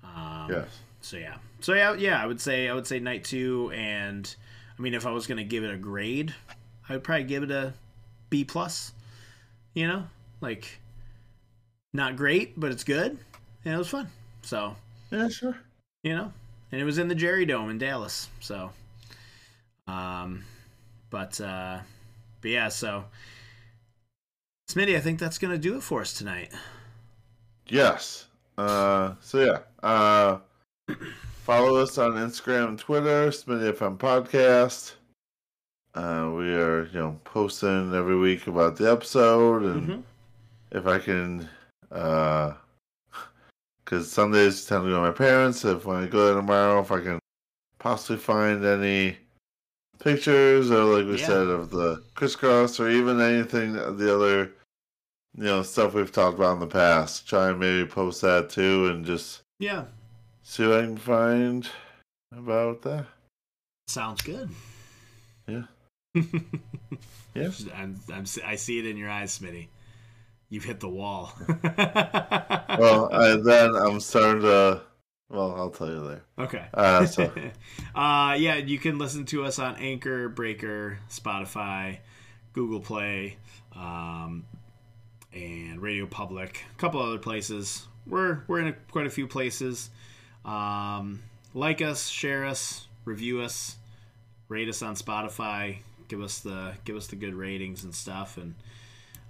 um, 0.03 0.47
Yes. 0.49 0.67
so 1.01 1.17
yeah, 1.17 1.35
so 1.59 1.73
yeah, 1.73 1.93
yeah. 1.93 2.21
I 2.21 2.25
would 2.25 2.41
say 2.41 2.67
I 2.67 2.73
would 2.73 2.87
say 2.87 2.99
night 2.99 3.23
two, 3.25 3.71
and 3.75 4.33
I 4.77 4.81
mean, 4.81 4.93
if 4.95 5.05
I 5.05 5.11
was 5.11 5.27
gonna 5.27 5.43
give 5.43 5.63
it 5.63 5.71
a 5.71 5.77
grade, 5.77 6.33
I 6.87 6.93
would 6.93 7.03
probably 7.03 7.25
give 7.25 7.43
it 7.43 7.51
a 7.51 7.73
B 8.29 8.43
plus. 8.43 8.91
You 9.75 9.87
know, 9.87 10.03
like 10.41 10.79
not 11.93 12.15
great, 12.15 12.59
but 12.59 12.71
it's 12.71 12.83
good, 12.83 13.17
and 13.65 13.73
it 13.73 13.77
was 13.77 13.87
fun. 13.89 14.07
So 14.41 14.75
Yeah, 15.11 15.27
sure. 15.29 15.55
you 16.03 16.15
know, 16.15 16.33
and 16.71 16.79
it 16.81 16.83
was 16.83 16.97
in 16.97 17.07
the 17.07 17.15
Jerry 17.15 17.45
Dome 17.45 17.69
in 17.69 17.77
Dallas. 17.77 18.29
So, 18.39 18.71
um, 19.87 20.43
but 21.09 21.39
uh, 21.41 21.79
but 22.41 22.51
yeah, 22.51 22.69
so 22.69 23.05
Smitty, 24.69 24.95
I 24.95 24.99
think 24.99 25.19
that's 25.19 25.37
gonna 25.37 25.57
do 25.57 25.75
it 25.77 25.83
for 25.83 26.01
us 26.01 26.13
tonight. 26.13 26.51
Yes. 27.67 28.25
Uh, 28.57 29.13
so 29.21 29.39
yeah. 29.43 29.59
Uh, 29.87 30.39
follow 31.43 31.77
us 31.77 31.97
on 31.97 32.11
Instagram 32.13 32.69
and 32.69 32.79
Twitter, 32.79 33.27
Smitty 33.29 33.73
FM 33.73 33.97
Podcast. 33.97 34.93
Uh, 35.95 36.31
we 36.35 36.53
are, 36.53 36.85
you 36.87 36.99
know, 36.99 37.19
posting 37.23 37.93
every 37.95 38.15
week 38.17 38.45
about 38.47 38.75
the 38.77 38.91
episode, 38.91 39.63
and 39.63 39.87
Mhm. 39.87 40.03
if 40.71 40.85
I 40.85 40.99
can, 40.99 41.49
uh, 41.91 42.53
because 43.89 44.11
Sundays 44.11 44.65
tend 44.65 44.83
to 44.83 44.89
go 44.89 44.95
to 44.97 45.01
my 45.01 45.11
parents. 45.11 45.65
If 45.65 45.85
when 45.85 46.03
I 46.03 46.05
go 46.05 46.25
there 46.27 46.35
tomorrow, 46.35 46.79
if 46.79 46.91
I 46.91 47.01
can 47.01 47.17
possibly 47.79 48.17
find 48.17 48.63
any 48.63 49.17
pictures 49.99 50.69
or 50.69 50.83
like 50.83 51.07
we 51.07 51.19
Yeah. 51.19 51.25
said 51.25 51.47
of 51.47 51.71
the 51.71 52.03
Kris 52.13 52.35
Kross 52.35 52.79
or 52.79 52.87
even 52.89 53.19
anything 53.19 53.75
uh, 53.77 53.91
the 53.91 54.13
other 54.15 54.51
you 55.35 55.43
know 55.43 55.63
stuff 55.63 55.93
we've 55.93 56.11
talked 56.11 56.37
about 56.37 56.53
in 56.53 56.59
the 56.59 56.67
past 56.67 57.27
try 57.27 57.49
and 57.49 57.59
maybe 57.59 57.85
post 57.89 58.21
that 58.21 58.49
too 58.49 58.87
and 58.87 59.05
just 59.05 59.41
Yeah, 59.59 59.85
see 60.43 60.65
what 60.65 60.79
i 60.79 60.81
can 60.83 60.97
find 60.97 61.69
about 62.31 62.81
that 62.83 63.05
sounds 63.87 64.21
good. 64.21 64.49
Yeah. 65.47 65.63
Yeah. 67.35 67.51
I'm, 67.75 67.99
I'm, 68.11 68.25
I 68.43 68.55
see 68.55 68.79
it 68.79 68.85
in 68.85 68.97
your 68.97 69.09
eyes, 69.09 69.37
Smitty. 69.37 69.67
You've 70.49 70.65
hit 70.65 70.79
the 70.79 70.89
wall. 70.89 71.33
well 72.79 73.09
and 73.11 73.45
then 73.45 73.75
i'm 73.75 73.99
starting 73.99 74.41
to 74.41 74.81
well 75.29 75.55
i'll 75.55 75.69
tell 75.69 75.89
you 75.89 75.99
later 75.99 76.23
okay. 76.37 76.65
uh 76.73 77.05
so 77.05 77.23
uh, 77.95 78.35
yeah, 78.37 78.55
you 78.55 78.79
can 78.79 78.97
listen 78.97 79.25
to 79.25 79.43
us 79.45 79.59
on 79.59 79.75
Anchor, 79.77 80.29
Breaker, 80.29 80.99
Spotify, 81.09 81.97
Google 82.53 82.79
Play, 82.79 83.37
um, 83.75 84.45
and 85.33 85.81
Radio 85.81 86.05
Public. 86.05 86.63
A 86.75 86.79
couple 86.79 87.01
other 87.01 87.17
places. 87.17 87.87
We're 88.07 88.43
we're 88.47 88.59
in 88.59 88.67
a, 88.67 88.73
quite 88.91 89.05
a 89.07 89.09
few 89.09 89.27
places. 89.27 89.89
Um, 90.45 91.21
like 91.53 91.81
us, 91.81 92.07
share 92.07 92.45
us, 92.45 92.87
review 93.05 93.41
us, 93.41 93.77
rate 94.47 94.69
us 94.69 94.81
on 94.81 94.95
Spotify. 94.95 95.79
Give 96.07 96.21
us 96.21 96.39
the 96.39 96.73
give 96.85 96.95
us 96.95 97.07
the 97.07 97.15
good 97.15 97.35
ratings 97.35 97.83
and 97.83 97.93
stuff. 97.93 98.37
And 98.37 98.55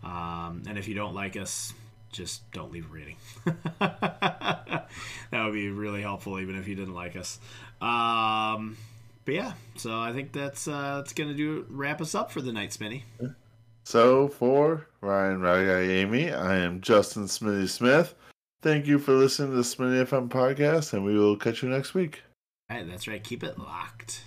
um, 0.03 0.63
and 0.67 0.77
if 0.77 0.88
you 0.88 0.95
don't 0.95 1.13
like 1.15 1.35
us, 1.38 1.73
just 2.11 2.49
don't 2.51 2.71
leave 2.71 2.85
a 2.85 2.93
rating. 2.93 3.15
that 3.80 4.88
would 5.31 5.53
be 5.53 5.69
really 5.69 6.01
helpful, 6.01 6.39
even 6.39 6.55
if 6.55 6.67
you 6.67 6.76
didn't 6.76 6.93
like 6.95 7.15
us. 7.15 7.39
Um, 7.81 8.77
but 9.26 9.34
yeah, 9.35 9.53
so 9.76 9.99
I 9.99 10.11
think 10.13 10.31
that's 10.34 10.67
uh, 10.67 10.97
that's 10.97 11.13
gonna 11.13 11.34
do 11.34 11.65
wrap 11.69 12.01
us 12.01 12.15
up 12.15 12.31
for 12.31 12.41
the 12.41 12.51
night, 12.51 12.71
Smitty. 12.71 13.03
so 13.84 14.27
for 14.27 14.88
ryan 15.01 15.39
Ragai 15.39 15.89
amy 15.89 16.30
i 16.31 16.57
am 16.57 16.81
justin 16.81 17.23
smitty 17.23 17.67
smith 17.67 18.13
thank 18.61 18.85
you 18.85 18.99
for 18.99 19.13
listening 19.13 19.51
to 19.51 19.55
the 19.55 19.61
smitty 19.63 20.05
fm 20.05 20.27
podcast 20.27 20.91
and 20.93 21.03
we 21.05 21.17
will 21.17 21.38
catch 21.38 21.63
you 21.63 21.69
next 21.69 21.93
week 21.93 22.21
All 22.69 22.77
right, 22.77 22.88
that's 22.88 23.07
right. 23.07 23.23
Keep 23.23 23.43
it 23.43 23.57
locked. 23.57 24.26